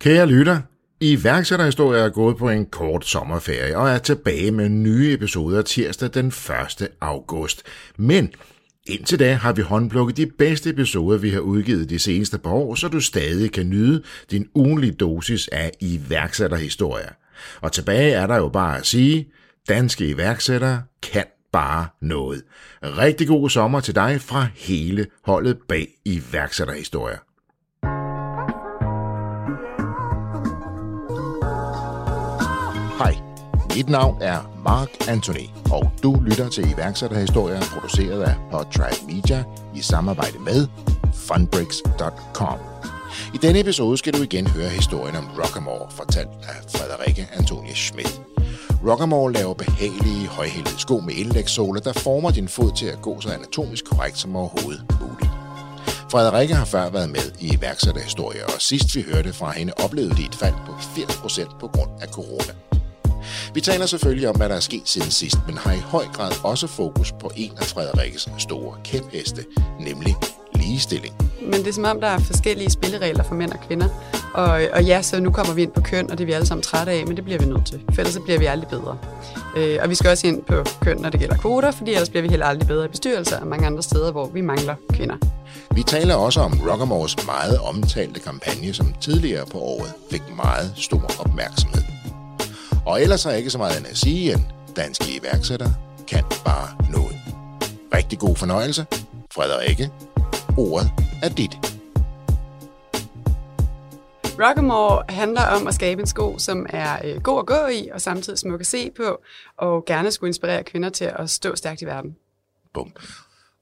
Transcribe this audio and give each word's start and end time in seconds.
Kære 0.00 0.26
lytter, 0.26 0.60
iværksætterhistorie 1.00 2.00
er 2.00 2.08
gået 2.08 2.36
på 2.36 2.50
en 2.50 2.66
kort 2.66 3.06
sommerferie 3.06 3.76
og 3.78 3.88
er 3.88 3.98
tilbage 3.98 4.50
med 4.50 4.68
nye 4.68 5.12
episoder 5.12 5.62
tirsdag 5.62 6.10
den 6.14 6.26
1. 6.26 6.88
august. 7.00 7.62
Men 7.96 8.32
indtil 8.86 9.18
da 9.18 9.34
har 9.34 9.52
vi 9.52 9.62
håndplukket 9.62 10.16
de 10.16 10.26
bedste 10.26 10.70
episoder, 10.70 11.18
vi 11.18 11.30
har 11.30 11.40
udgivet 11.40 11.90
de 11.90 11.98
seneste 11.98 12.38
par 12.38 12.50
år, 12.50 12.74
så 12.74 12.88
du 12.88 13.00
stadig 13.00 13.52
kan 13.52 13.68
nyde 13.70 14.02
din 14.30 14.48
ugenlige 14.54 14.92
dosis 14.92 15.48
af 15.48 15.72
iværksætterhistorier. 15.80 17.10
Og 17.60 17.72
tilbage 17.72 18.12
er 18.12 18.26
der 18.26 18.36
jo 18.36 18.48
bare 18.48 18.78
at 18.78 18.86
sige, 18.86 19.28
danske 19.68 20.08
iværksættere 20.08 20.82
kan 21.02 21.24
bare 21.52 21.86
noget. 22.02 22.42
Rigtig 22.82 23.26
god 23.26 23.50
sommer 23.50 23.80
til 23.80 23.94
dig 23.94 24.20
fra 24.20 24.46
hele 24.54 25.06
holdet 25.24 25.58
bag 25.68 25.88
iværksætterhistorier. 26.04 27.27
Mit 33.76 33.88
navn 33.88 34.22
er 34.22 34.38
Mark 34.64 34.88
Anthony, 35.08 35.48
og 35.72 35.90
du 36.02 36.20
lytter 36.20 36.48
til 36.48 36.72
iværksætterhistorier 36.72 37.60
produceret 37.60 38.22
af 38.22 38.34
Podtribe 38.50 39.12
Media 39.12 39.44
i 39.74 39.80
samarbejde 39.80 40.38
med 40.38 40.66
funbricks.com. 41.14 42.58
I 43.34 43.38
denne 43.42 43.60
episode 43.60 43.98
skal 43.98 44.12
du 44.12 44.22
igen 44.22 44.46
høre 44.46 44.68
historien 44.68 45.16
om 45.16 45.28
Rockamore, 45.38 45.90
fortalt 45.90 46.28
af 46.28 46.56
Frederikke 46.76 47.28
Antonie 47.32 47.74
Schmidt. 47.74 48.20
Rockamore 48.86 49.32
laver 49.32 49.54
behagelige, 49.54 50.26
højhældede 50.26 50.78
sko 50.78 51.00
med 51.00 51.14
indlægssåler, 51.14 51.80
der 51.80 51.92
former 51.92 52.30
din 52.30 52.48
fod 52.48 52.72
til 52.76 52.86
at 52.86 53.02
gå 53.02 53.20
så 53.20 53.28
anatomisk 53.28 53.84
korrekt 53.84 54.18
som 54.18 54.36
overhovedet 54.36 54.82
muligt. 55.00 55.30
Frederikke 56.10 56.54
har 56.54 56.64
før 56.64 56.90
været 56.90 57.10
med 57.10 57.32
i 57.40 57.54
iværksætterhistorier, 57.54 58.44
og 58.44 58.62
sidst 58.62 58.96
vi 58.96 59.04
hørte 59.12 59.32
fra 59.32 59.50
hende, 59.50 59.72
oplevede 59.84 60.16
de 60.16 60.24
et 60.24 60.34
fald 60.34 60.54
på 60.66 60.72
80% 60.72 61.58
på 61.60 61.68
grund 61.68 61.90
af 62.02 62.08
corona. 62.08 62.67
Vi 63.54 63.60
taler 63.60 63.86
selvfølgelig 63.86 64.28
om, 64.28 64.36
hvad 64.36 64.48
der 64.48 64.54
er 64.54 64.60
sket 64.60 64.82
siden 64.84 65.10
sidst, 65.10 65.36
men 65.46 65.56
har 65.58 65.72
i 65.72 65.82
høj 65.84 66.04
grad 66.04 66.32
også 66.44 66.66
fokus 66.66 67.12
på 67.20 67.30
en 67.36 67.52
af 67.60 67.64
Frederikkes 67.66 68.28
store 68.38 68.76
kæpheste, 68.84 69.44
nemlig 69.80 70.16
ligestilling. 70.54 71.14
Men 71.42 71.52
det 71.52 71.68
er 71.68 71.72
som 71.72 71.84
om, 71.84 72.00
der 72.00 72.08
er 72.08 72.18
forskellige 72.18 72.70
spilleregler 72.70 73.24
for 73.24 73.34
mænd 73.34 73.52
og 73.52 73.60
kvinder. 73.66 73.88
Og, 74.34 74.60
og 74.72 74.84
ja, 74.84 75.02
så 75.02 75.20
nu 75.20 75.30
kommer 75.30 75.54
vi 75.54 75.62
ind 75.62 75.72
på 75.72 75.80
køn, 75.80 76.10
og 76.10 76.18
det 76.18 76.24
er 76.24 76.26
vi 76.26 76.32
alle 76.32 76.46
sammen 76.46 76.62
trætte 76.62 76.92
af, 76.92 77.06
men 77.06 77.16
det 77.16 77.24
bliver 77.24 77.38
vi 77.38 77.46
nødt 77.46 77.66
til. 77.66 77.80
For 77.94 78.00
ellers 78.00 78.14
så 78.14 78.20
bliver 78.20 78.38
vi 78.38 78.46
aldrig 78.46 78.68
bedre. 78.68 78.98
Øh, 79.56 79.78
og 79.82 79.90
vi 79.90 79.94
skal 79.94 80.10
også 80.10 80.26
ind 80.26 80.42
på 80.42 80.64
køn, 80.80 80.96
når 80.96 81.10
det 81.10 81.20
gælder 81.20 81.36
kvoter, 81.36 81.70
fordi 81.70 81.90
ellers 81.90 82.10
bliver 82.10 82.22
vi 82.22 82.28
heller 82.28 82.46
aldrig 82.46 82.68
bedre 82.68 82.84
i 82.84 82.88
bestyrelser 82.88 83.40
og 83.40 83.46
mange 83.46 83.66
andre 83.66 83.82
steder, 83.82 84.12
hvor 84.12 84.26
vi 84.26 84.40
mangler 84.40 84.74
kvinder. 84.92 85.16
Vi 85.74 85.82
taler 85.82 86.14
også 86.14 86.40
om 86.40 86.60
Rockamores 86.70 87.26
meget 87.26 87.58
omtalte 87.58 88.20
kampagne, 88.20 88.74
som 88.74 88.94
tidligere 89.00 89.46
på 89.46 89.58
året 89.58 89.92
fik 90.10 90.22
meget 90.36 90.72
stor 90.76 91.10
opmærksomhed. 91.18 91.87
Og 92.86 93.02
ellers 93.02 93.26
er 93.26 93.30
ikke 93.30 93.50
så 93.50 93.58
meget 93.58 93.76
andet 93.76 93.90
at 93.90 93.96
sige, 93.96 94.32
end 94.32 94.40
danske 94.76 95.04
iværksættere 95.20 95.74
kan 96.08 96.24
bare 96.44 96.90
noget. 96.90 97.16
Rigtig 97.94 98.18
god 98.18 98.36
fornøjelse. 98.36 98.86
Frederikke, 99.32 99.90
ordet 100.56 100.90
er 101.22 101.28
dit. 101.28 101.58
Rockamore 104.40 105.02
handler 105.08 105.42
om 105.42 105.66
at 105.66 105.74
skabe 105.74 106.00
en 106.00 106.06
sko, 106.06 106.38
som 106.38 106.66
er 106.68 106.98
øh, 107.04 107.22
god 107.22 107.38
at 107.38 107.46
gå 107.46 107.66
i, 107.66 107.88
og 107.92 108.00
samtidig 108.00 108.38
smuk 108.38 108.60
at 108.60 108.66
se 108.66 108.90
på, 108.96 109.20
og 109.56 109.84
gerne 109.84 110.10
skulle 110.10 110.28
inspirere 110.28 110.64
kvinder 110.64 110.88
til 110.90 111.04
at 111.04 111.30
stå 111.30 111.56
stærkt 111.56 111.82
i 111.82 111.84
verden. 111.84 112.16
Bum. 112.74 112.92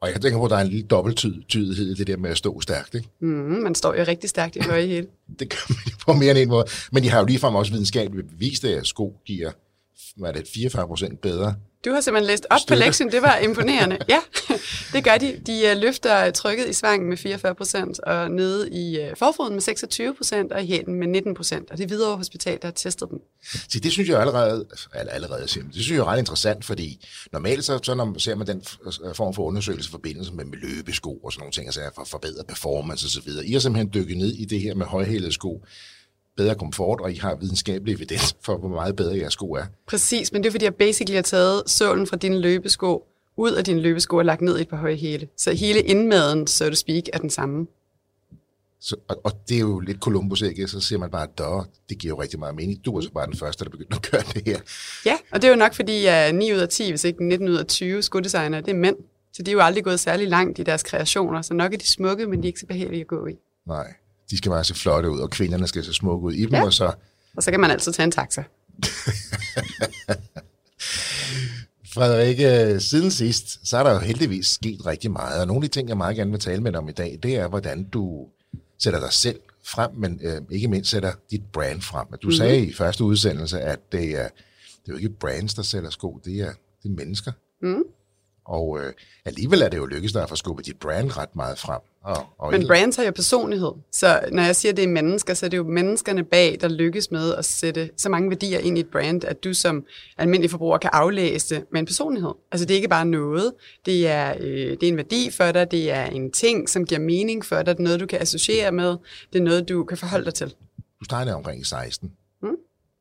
Og 0.00 0.12
jeg 0.12 0.20
tænker 0.20 0.38
på, 0.38 0.44
at 0.44 0.50
der 0.50 0.56
er 0.56 0.60
en 0.60 0.68
lille 0.68 0.86
dobbelttydighed 0.86 1.90
i 1.90 1.94
det 1.94 2.06
der 2.06 2.16
med 2.16 2.30
at 2.30 2.38
stå 2.38 2.60
stærkt. 2.60 2.94
Ikke? 2.94 3.08
Mm, 3.20 3.28
man 3.28 3.74
står 3.74 3.94
jo 3.94 4.04
rigtig 4.08 4.30
stærkt 4.30 4.56
i 4.56 4.60
høje 4.60 4.86
hele. 4.86 5.06
Det 5.38 5.50
gør 5.50 5.66
man 5.68 5.78
jo 5.86 5.96
på 6.06 6.12
mere 6.12 6.30
end 6.30 6.38
en 6.38 6.48
måde. 6.48 6.64
Men 6.92 7.02
de 7.02 7.10
har 7.10 7.18
jo 7.18 7.24
ligefrem 7.24 7.54
også 7.54 7.72
videnskabeligt 7.72 8.28
bevist, 8.28 8.64
at 8.64 8.86
sko 8.86 9.16
giver 9.26 9.50
hvad 10.16 10.28
er 10.28 10.32
det, 10.32 10.48
44 10.54 10.86
procent 10.86 11.20
bedre 11.20 11.54
du 11.86 11.92
har 11.92 12.00
simpelthen 12.00 12.26
læst 12.26 12.46
op 12.50 12.58
Styrke. 12.58 12.80
på 12.80 12.84
lektien, 12.84 13.12
det 13.12 13.22
var 13.22 13.36
imponerende. 13.36 13.98
Ja, 14.08 14.20
det 14.92 15.04
gør 15.04 15.16
de. 15.16 15.40
De 15.46 15.66
øh, 15.66 15.76
løfter 15.76 16.30
trykket 16.30 16.68
i 16.68 16.72
svangen 16.72 17.08
med 17.08 17.16
44 17.16 17.54
procent, 17.54 18.00
og 18.00 18.30
nede 18.30 18.70
i 18.70 19.00
øh, 19.00 19.16
forfoden 19.16 19.52
med 19.52 19.60
26 19.60 20.14
procent, 20.14 20.52
og 20.52 20.62
i 20.62 20.66
hælen 20.66 20.94
med 20.94 21.06
19 21.06 21.34
procent. 21.34 21.70
Og 21.70 21.78
det 21.78 21.84
er 21.84 21.88
videre 21.88 22.16
hospital, 22.16 22.58
der 22.62 22.68
har 22.68 22.72
testet 22.72 23.10
dem. 23.10 23.18
Så 23.68 23.80
det 23.80 23.92
synes 23.92 24.08
jeg 24.08 24.20
allerede, 24.20 24.66
eller 25.00 25.12
allerede 25.12 25.42
det 25.42 25.50
synes 25.50 25.90
jeg 25.90 25.98
er 25.98 26.04
ret 26.04 26.18
interessant, 26.18 26.64
fordi 26.64 27.06
normalt 27.32 27.64
så, 27.64 27.78
så 27.82 27.94
når 27.94 28.04
man 28.04 28.20
ser 28.20 28.34
man 28.34 28.46
den 28.46 28.62
form 29.14 29.34
for 29.34 29.42
undersøgelse 29.42 29.88
i 29.88 29.90
forbindelse 29.90 30.32
med, 30.32 30.44
med 30.44 30.58
løbesko 30.58 31.16
og 31.16 31.32
sådan 31.32 31.40
nogle 31.40 31.52
ting, 31.52 31.66
altså 31.66 31.80
for 31.94 32.02
at 32.02 32.08
forbedre 32.08 32.44
performance 32.48 33.06
osv. 33.06 33.30
I 33.44 33.52
har 33.52 33.60
simpelthen 33.60 33.90
dykket 33.94 34.16
ned 34.16 34.32
i 34.32 34.44
det 34.44 34.60
her 34.60 34.74
med 34.74 34.86
højhælede 34.86 35.32
sko 35.32 35.64
bedre 36.36 36.54
komfort, 36.54 37.00
og 37.00 37.12
I 37.12 37.14
har 37.14 37.34
videnskabelig 37.34 37.94
evidens 37.94 38.36
for, 38.42 38.56
hvor 38.56 38.68
meget 38.68 38.96
bedre 38.96 39.18
jeres 39.18 39.32
sko 39.32 39.52
er. 39.52 39.64
Præcis, 39.86 40.32
men 40.32 40.42
det 40.42 40.48
er 40.48 40.50
fordi, 40.50 40.64
jeg 40.64 40.74
basically 40.74 41.14
har 41.14 41.22
taget 41.22 41.62
sålen 41.66 42.06
fra 42.06 42.16
dine 42.16 42.38
løbesko 42.38 43.06
ud 43.36 43.52
af 43.52 43.64
dine 43.64 43.80
løbesko 43.80 44.16
og 44.16 44.24
lagt 44.24 44.40
ned 44.40 44.58
i 44.58 44.60
et 44.60 44.68
par 44.68 44.76
høje 44.76 44.96
hæle. 44.96 45.28
Så 45.36 45.52
hele 45.52 45.80
indmaden, 45.80 46.46
so 46.46 46.68
to 46.68 46.74
speak, 46.74 47.02
er 47.12 47.18
den 47.18 47.30
samme. 47.30 47.66
Så, 48.80 48.96
og, 49.08 49.20
og 49.24 49.32
det 49.48 49.56
er 49.56 49.60
jo 49.60 49.80
lidt 49.80 49.98
Columbus, 49.98 50.42
ikke? 50.42 50.68
Så 50.68 50.80
siger 50.80 50.98
man 50.98 51.10
bare, 51.10 51.22
at 51.22 51.66
det 51.88 51.98
giver 51.98 52.14
jo 52.14 52.22
rigtig 52.22 52.38
meget 52.38 52.54
mening. 52.54 52.84
Du 52.84 52.96
er 52.96 53.00
så 53.00 53.10
bare 53.12 53.26
den 53.26 53.36
første, 53.36 53.64
der 53.64 53.70
begyndte 53.70 53.96
at 53.96 54.10
gøre 54.10 54.22
det 54.34 54.42
her. 54.46 54.60
Ja, 55.06 55.16
og 55.32 55.42
det 55.42 55.48
er 55.48 55.52
jo 55.52 55.58
nok, 55.58 55.74
fordi 55.74 56.04
jeg 56.04 56.28
er 56.28 56.32
9 56.32 56.52
ud 56.52 56.58
af 56.58 56.68
10, 56.68 56.90
hvis 56.90 57.04
ikke 57.04 57.24
19 57.28 57.48
ud 57.48 57.56
af 57.56 57.66
20 57.66 58.02
skodesigner, 58.02 58.60
det 58.60 58.70
er 58.70 58.76
mænd. 58.76 58.96
Så 59.32 59.42
de 59.42 59.50
er 59.50 59.52
jo 59.52 59.60
aldrig 59.60 59.84
gået 59.84 60.00
særlig 60.00 60.28
langt 60.28 60.58
i 60.58 60.62
deres 60.62 60.82
kreationer. 60.82 61.42
Så 61.42 61.54
nok 61.54 61.72
er 61.74 61.78
de 61.78 61.86
smukke, 61.86 62.26
men 62.26 62.42
de 62.42 62.46
er 62.46 62.46
ikke 62.46 62.60
så 62.60 62.66
behagelige 62.66 63.00
at 63.00 63.06
gå 63.06 63.26
i. 63.26 63.32
Nej 63.66 63.94
de 64.30 64.36
skal 64.36 64.50
bare 64.50 64.64
se 64.64 64.74
flotte 64.74 65.10
ud, 65.10 65.20
og 65.20 65.30
kvinderne 65.30 65.68
skal 65.68 65.84
se 65.84 65.94
smukke 65.94 66.26
ud 66.26 66.32
i 66.32 66.42
dem, 66.42 66.54
ja. 66.54 66.64
og 66.64 66.72
så... 66.72 66.92
Og 67.36 67.42
så 67.42 67.50
kan 67.50 67.60
man 67.60 67.70
altid 67.70 67.92
tage 67.92 68.04
en 68.04 68.10
taxa. 68.10 68.42
Frederikke, 71.94 72.80
siden 72.80 73.10
sidst, 73.10 73.68
så 73.68 73.76
er 73.76 73.82
der 73.82 73.92
jo 73.92 73.98
heldigvis 73.98 74.46
sket 74.46 74.86
rigtig 74.86 75.10
meget, 75.10 75.40
og 75.40 75.46
nogle 75.46 75.64
af 75.64 75.70
de 75.70 75.74
ting, 75.74 75.88
jeg 75.88 75.96
meget 75.96 76.16
gerne 76.16 76.30
vil 76.30 76.40
tale 76.40 76.62
med 76.62 76.72
dig 76.72 76.80
om 76.80 76.88
i 76.88 76.92
dag, 76.92 77.18
det 77.22 77.36
er, 77.36 77.48
hvordan 77.48 77.84
du 77.84 78.26
sætter 78.78 79.00
dig 79.00 79.12
selv 79.12 79.40
frem, 79.64 79.90
men 79.94 80.20
øh, 80.22 80.42
ikke 80.50 80.68
mindst 80.68 80.90
sætter 80.90 81.12
dit 81.30 81.42
brand 81.52 81.82
frem. 81.82 82.06
Du 82.06 82.16
mm-hmm. 82.22 82.32
sagde 82.32 82.66
i 82.66 82.72
første 82.72 83.04
udsendelse, 83.04 83.60
at 83.60 83.92
det 83.92 84.10
er, 84.10 84.28
det 84.86 84.88
er 84.88 84.92
jo 84.92 84.96
ikke 84.96 85.08
brands, 85.08 85.54
der 85.54 85.62
sælger 85.62 85.90
sko, 85.90 86.20
det 86.24 86.40
er, 86.40 86.52
det 86.82 86.88
er 86.88 86.94
mennesker. 86.94 87.32
Mm. 87.62 87.82
Og 88.46 88.78
øh, 88.80 88.92
alligevel 89.24 89.62
er 89.62 89.68
det 89.68 89.76
jo 89.76 89.86
lykkedes 89.86 90.12
dig 90.12 90.22
at 90.22 90.28
få 90.28 90.36
skubbet 90.36 90.66
dit 90.66 90.76
brand 90.76 91.16
ret 91.16 91.36
meget 91.36 91.58
frem. 91.58 91.80
Og, 92.02 92.26
og 92.38 92.52
Men 92.52 92.66
brands 92.66 92.96
har 92.96 93.04
jo 93.04 93.10
personlighed. 93.10 93.72
Så 93.92 94.20
når 94.32 94.42
jeg 94.42 94.56
siger, 94.56 94.72
at 94.72 94.76
det 94.76 94.84
er 94.84 94.88
mennesker, 94.88 95.34
så 95.34 95.46
er 95.46 95.50
det 95.50 95.56
jo 95.56 95.64
menneskerne 95.64 96.24
bag, 96.24 96.58
der 96.60 96.68
lykkes 96.68 97.10
med 97.10 97.34
at 97.34 97.44
sætte 97.44 97.90
så 97.96 98.08
mange 98.08 98.30
værdier 98.30 98.58
ind 98.58 98.78
i 98.78 98.80
et 98.80 98.88
brand, 98.92 99.24
at 99.24 99.44
du 99.44 99.54
som 99.54 99.84
almindelig 100.18 100.50
forbruger 100.50 100.78
kan 100.78 100.90
aflæse 100.92 101.54
det 101.54 101.64
med 101.72 101.80
en 101.80 101.86
personlighed. 101.86 102.30
Altså 102.52 102.66
det 102.66 102.74
er 102.74 102.76
ikke 102.76 102.88
bare 102.88 103.06
noget. 103.06 103.52
Det 103.86 104.08
er, 104.08 104.34
øh, 104.40 104.70
det 104.70 104.82
er 104.82 104.88
en 104.88 104.96
værdi 104.96 105.30
for 105.30 105.52
dig. 105.52 105.70
Det 105.70 105.90
er 105.90 106.04
en 106.04 106.30
ting, 106.32 106.68
som 106.68 106.84
giver 106.84 107.00
mening 107.00 107.44
for 107.44 107.56
dig. 107.56 107.66
Det 107.66 107.78
er 107.78 107.84
noget, 107.84 108.00
du 108.00 108.06
kan 108.06 108.22
associere 108.22 108.72
med. 108.72 108.96
Det 109.32 109.38
er 109.38 109.42
noget, 109.42 109.68
du 109.68 109.84
kan 109.84 109.98
forholde 109.98 110.24
dig 110.24 110.34
til. 110.34 110.54
Du 111.00 111.04
startede 111.04 111.34
omkring 111.36 111.66
16 111.66 112.12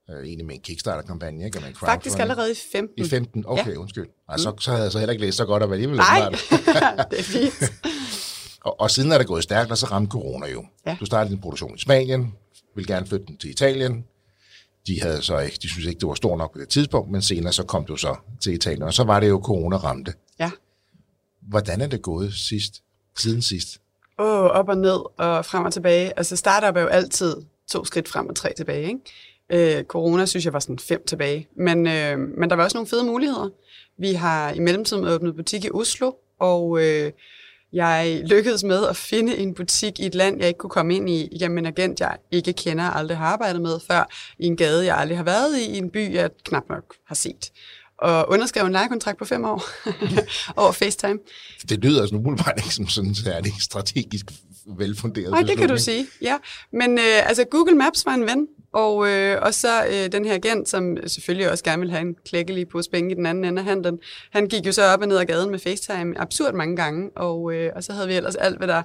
øh, 0.10 0.26
egentlig 0.26 0.46
med 0.46 0.56
en 0.56 0.62
Kickstarter-kampagne, 0.62 1.46
ikke? 1.46 1.60
Med 1.60 1.68
en 1.68 1.76
Faktisk 1.76 2.20
allerede 2.20 2.52
i 2.52 2.56
15. 2.72 3.06
I 3.06 3.10
15, 3.10 3.44
okay, 3.48 3.74
ja. 3.74 3.78
undskyld. 3.78 4.08
Ej, 4.30 4.38
så, 4.38 4.54
så 4.60 4.72
havde 4.72 4.84
jeg 4.84 4.92
så 4.92 5.00
heller 5.00 5.12
ikke 5.12 5.26
læst 5.26 5.38
så 5.38 5.46
godt 5.46 5.64
op 5.64 5.72
alligevel. 5.72 5.98
Nej, 5.98 6.30
det 7.12 7.20
er 7.20 7.24
fint. 7.24 7.54
og, 8.66 8.80
og 8.80 8.92
siden 8.92 9.12
er 9.12 9.18
det 9.18 9.28
gået 9.28 9.44
stærkt, 9.44 9.72
og 9.72 9.78
så 9.78 9.86
ramte 9.86 10.12
corona 10.12 10.48
jo. 10.48 10.66
Ja. 10.86 10.98
Du 11.00 11.06
startede 11.06 11.34
din 11.34 11.42
produktion 11.42 11.76
i 11.76 11.80
Spanien, 11.80 12.34
ville 12.76 12.94
gerne 12.94 13.08
flytte 13.08 13.26
den 13.26 13.38
til 13.38 13.50
Italien. 13.50 14.06
De 14.88 15.02
havde 15.02 15.22
så 15.22 15.40
ikke, 15.40 15.58
de 15.62 15.70
synes 15.70 15.86
ikke, 15.86 16.00
det 16.00 16.08
var 16.08 16.14
stort 16.14 16.38
nok 16.38 16.54
på 16.54 16.60
det 16.60 16.70
tidspunkt, 16.70 17.12
men 17.12 17.22
senere 17.22 17.54
så 17.54 17.64
kom 17.64 17.86
du 17.86 17.96
så 17.96 18.16
til 18.42 18.54
Italien, 18.54 18.84
og 18.84 18.94
så 18.94 19.04
var 19.04 19.20
det 19.20 19.30
jo 19.30 19.42
corona 19.44 19.78
ramte. 19.78 20.14
Ja. 20.40 20.52
Hvordan 21.42 21.82
er 21.82 21.88
det 21.88 22.02
gået 22.02 22.34
sidst, 22.34 22.84
siden 23.18 23.42
sidst? 23.42 23.82
Åh, 24.20 24.26
oh, 24.26 24.46
op 24.46 24.70
og 24.70 24.78
ned 24.78 25.20
og 25.20 25.46
frem 25.46 25.66
og 25.66 25.74
tilbage. 25.74 26.18
Altså 26.18 26.36
startup 26.36 26.78
er 26.78 26.82
jo 26.82 26.88
altid 26.88 27.36
to 27.68 27.86
skridt 27.86 28.10
frem 28.10 28.28
og 28.28 28.36
tre 28.36 28.54
tilbage, 28.58 28.88
ikke? 28.88 29.00
Øh, 29.52 29.84
corona 29.84 30.26
synes 30.26 30.46
jeg 30.46 30.54
var 30.54 30.60
sådan 30.60 30.80
fem 30.80 31.04
tilbage. 31.08 31.48
Men, 31.58 31.88
øh, 31.88 32.20
men 32.38 32.50
der 32.50 32.56
var 32.56 32.64
også 32.64 32.78
nogle 32.78 32.88
fede 32.88 33.06
muligheder. 33.06 33.50
Vi 34.00 34.14
har 34.14 34.52
i 34.52 34.60
mellemtiden 34.60 35.08
åbnet 35.08 35.36
butik 35.36 35.66
i 35.66 35.70
Oslo, 35.74 36.12
og 36.40 36.82
øh, 36.82 37.12
jeg 37.74 38.22
lykkedes 38.26 38.64
med 38.64 38.88
at 38.88 38.96
finde 38.96 39.38
en 39.38 39.54
butik 39.54 40.00
i 40.00 40.06
et 40.06 40.16
land, 40.16 40.40
jeg 40.40 40.48
ikke 40.48 40.58
kunne 40.58 40.70
komme 40.70 40.96
ind 40.96 41.10
i, 41.10 41.28
igennem 41.32 41.58
en 41.58 41.66
agent, 41.66 42.00
jeg 42.00 42.18
ikke 42.32 42.54
kender 42.54 42.84
og 42.86 42.98
aldrig 42.98 43.18
har 43.18 43.26
arbejdet 43.26 43.62
med 43.62 43.80
før, 43.88 44.10
i 44.40 44.46
en 44.46 44.58
gade, 44.58 44.86
jeg 44.86 44.98
aldrig 44.98 45.18
har 45.18 45.24
været 45.24 45.58
i, 45.58 45.72
i 45.72 45.78
en 45.78 45.90
by, 45.90 46.14
jeg 46.14 46.30
knap 46.44 46.64
nok 46.70 46.84
har 47.08 47.16
set. 47.16 47.52
Og 47.98 48.30
underskrev 48.30 48.66
en 48.66 48.72
lejekontrakt 48.72 49.18
på 49.18 49.26
fem 49.26 49.46
år 49.46 49.64
over 50.62 50.72
FaceTime. 50.72 51.20
Det 51.70 51.80
lyder 51.80 52.02
altså 52.02 52.16
umiddelbart 52.16 52.54
ikke 52.58 52.76
som 52.76 52.88
sådan 52.88 53.16
særlig 53.16 53.54
strategisk 53.60 54.26
velfunderet 54.78 55.32
Nej, 55.32 55.42
det 55.42 55.58
kan 55.58 55.70
du 55.70 55.78
sige, 55.78 56.08
ja. 56.22 56.38
Men 56.72 56.98
øh, 56.98 57.30
altså, 57.30 57.44
Google 57.52 57.76
Maps 57.76 58.06
var 58.06 58.14
en 58.14 58.22
ven, 58.22 58.48
Og, 58.76 59.10
øh, 59.10 59.40
og 59.42 59.54
så 59.54 59.86
øh, 59.86 60.12
den 60.12 60.26
her 60.26 60.34
agent, 60.34 60.70
som 60.70 60.98
selvfølgelig 61.08 61.52
også 61.52 61.64
gerne 61.64 61.82
vil 61.82 61.92
have 61.92 62.02
en 62.02 62.16
klækkelig 62.26 62.68
pose 62.68 62.90
penge 62.90 63.12
i 63.12 63.14
den 63.14 63.26
anden 63.26 63.46
ende 63.46 63.60
af 63.60 63.66
handlen, 63.66 64.00
han 64.32 64.48
gik 64.48 64.66
jo 64.66 64.72
så 64.72 64.84
op 64.84 65.02
og 65.02 65.08
ned 65.08 65.18
ad 65.18 65.26
gaden 65.26 65.52
med 65.52 65.60
FaceTime 65.60 66.22
absurd 66.22 66.54
mange 66.54 66.76
gange, 66.76 67.10
og, 67.16 67.54
øh, 67.54 67.72
og 67.76 67.84
så 67.84 67.94
havde 67.94 68.08
vi 68.08 68.14
ellers 68.14 68.36
alt, 68.36 68.58
hvad 68.58 68.68
der 68.68 68.84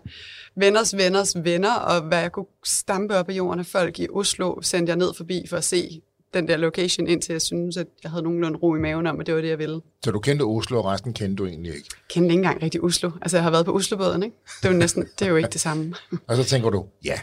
venners 0.57 0.97
venners 0.97 1.37
venner, 1.45 1.75
og 1.75 2.03
hvad 2.03 2.21
jeg 2.21 2.33
kunne 2.33 2.47
stampe 2.65 3.17
op 3.17 3.29
af 3.29 3.33
jorden 3.33 3.61
af 3.61 3.67
folk 3.67 4.01
i 4.01 4.07
Oslo, 4.11 4.61
sendte 4.63 4.91
jeg 4.91 4.97
ned 4.97 5.15
forbi 5.15 5.47
for 5.49 5.57
at 5.57 5.65
se 5.65 6.03
den 6.35 6.49
der 6.49 6.57
location, 6.57 7.07
indtil 7.07 7.33
jeg 7.33 7.43
synes, 7.43 7.77
at 7.77 7.87
jeg 8.03 8.11
havde 8.11 8.23
nogenlunde 8.23 8.59
ro 8.59 8.75
i 8.75 8.79
maven 8.79 9.07
om, 9.07 9.21
at 9.21 9.27
det 9.27 9.35
var 9.35 9.41
det, 9.41 9.49
jeg 9.49 9.59
ville. 9.59 9.81
Så 10.05 10.11
du 10.11 10.21
kendte 10.21 10.43
Oslo, 10.43 10.79
og 10.79 10.85
resten 10.85 11.13
kendte 11.13 11.43
du 11.43 11.47
egentlig 11.47 11.75
ikke? 11.75 11.89
Jeg 11.91 12.09
kendte 12.09 12.33
ikke 12.33 12.39
engang 12.39 12.63
rigtig 12.63 12.83
Oslo. 12.83 13.11
Altså, 13.23 13.37
jeg 13.37 13.45
har 13.45 13.51
været 13.51 13.67
på 13.67 13.75
Oslobåden, 13.75 14.23
ikke? 14.23 14.37
Det 14.63 14.69
er 14.69 14.73
jo, 14.73 14.79
næsten, 14.79 15.09
det 15.19 15.25
er 15.25 15.31
jo 15.31 15.37
ikke 15.37 15.51
det 15.51 15.61
samme. 15.61 15.95
og 16.29 16.37
så 16.37 16.45
tænker 16.45 16.71
du, 16.71 16.87
ja, 17.05 17.21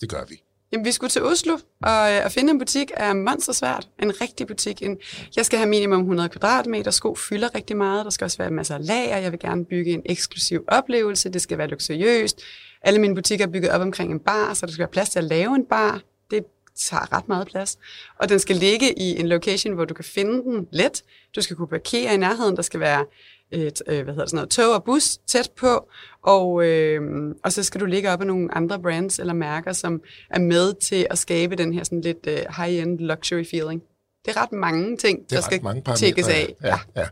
det 0.00 0.08
gør 0.08 0.24
vi. 0.28 0.42
Jamen, 0.72 0.84
vi 0.84 0.92
skulle 0.92 1.10
til 1.10 1.22
Oslo, 1.22 1.52
og 1.82 2.12
øh, 2.12 2.24
at 2.24 2.32
finde 2.32 2.50
en 2.50 2.58
butik 2.58 2.90
er 2.94 3.12
monster 3.12 3.52
svært. 3.52 3.88
En 4.02 4.20
rigtig 4.20 4.46
butik. 4.46 4.82
En, 4.82 4.98
jeg 5.36 5.46
skal 5.46 5.58
have 5.58 5.68
minimum 5.68 6.00
100 6.00 6.28
kvadratmeter. 6.28 6.90
Sko 6.90 7.14
fylder 7.14 7.54
rigtig 7.54 7.76
meget. 7.76 8.04
Der 8.04 8.10
skal 8.10 8.24
også 8.24 8.38
være 8.38 8.50
masser 8.50 8.74
af 8.74 8.86
lager. 8.86 9.16
Jeg 9.16 9.32
vil 9.32 9.40
gerne 9.40 9.64
bygge 9.64 9.92
en 9.92 10.02
eksklusiv 10.06 10.64
oplevelse. 10.68 11.28
Det 11.28 11.42
skal 11.42 11.58
være 11.58 11.68
luksuriøst. 11.68 12.42
Alle 12.82 13.00
mine 13.00 13.14
butikker 13.14 13.46
er 13.46 13.50
bygget 13.50 13.70
op 13.70 13.80
omkring 13.80 14.12
en 14.12 14.20
bar, 14.20 14.54
så 14.54 14.66
der 14.66 14.72
skal 14.72 14.82
være 14.82 14.92
plads 14.92 15.10
til 15.10 15.18
at 15.18 15.24
lave 15.24 15.54
en 15.54 15.64
bar. 15.64 16.00
Det 16.30 16.44
tager 16.76 17.12
ret 17.12 17.28
meget 17.28 17.46
plads. 17.46 17.78
Og 18.20 18.28
den 18.28 18.38
skal 18.38 18.56
ligge 18.56 18.98
i 18.98 19.20
en 19.20 19.28
location, 19.28 19.74
hvor 19.74 19.84
du 19.84 19.94
kan 19.94 20.04
finde 20.04 20.42
den 20.42 20.66
let. 20.72 21.02
Du 21.36 21.40
skal 21.40 21.56
kunne 21.56 21.68
parkere 21.68 22.14
i 22.14 22.16
nærheden. 22.16 22.56
Der 22.56 22.62
skal 22.62 22.80
være 22.80 23.04
et 23.50 23.82
øh, 23.86 24.02
hvad 24.04 24.14
hedder 24.14 24.24
det, 24.24 24.30
sådan 24.30 24.36
noget, 24.36 24.50
tog 24.50 24.74
og 24.74 24.84
bus 24.84 25.18
tæt 25.26 25.50
på, 25.56 25.88
og, 26.22 26.64
øh, 26.64 27.00
og 27.44 27.52
så 27.52 27.62
skal 27.62 27.80
du 27.80 27.86
ligge 27.86 28.10
op 28.10 28.20
af 28.20 28.26
nogle 28.26 28.54
andre 28.54 28.80
brands 28.82 29.18
eller 29.18 29.32
mærker, 29.32 29.72
som 29.72 30.00
er 30.30 30.38
med 30.38 30.74
til 30.80 31.06
at 31.10 31.18
skabe 31.18 31.56
den 31.56 31.72
her 31.72 31.84
sådan 31.84 32.00
lidt 32.00 32.26
øh, 32.26 32.38
high-end 32.56 32.98
luxury 32.98 33.44
feeling. 33.50 33.82
Det 34.24 34.36
er 34.36 34.42
ret 34.42 34.52
mange 34.52 34.96
ting, 34.96 35.30
der 35.30 35.40
skal 35.40 35.60
tækkes 35.96 36.28
af. 36.28 36.54
Ja, 36.62 36.68
ja. 36.68 36.78
ja. 36.96 37.06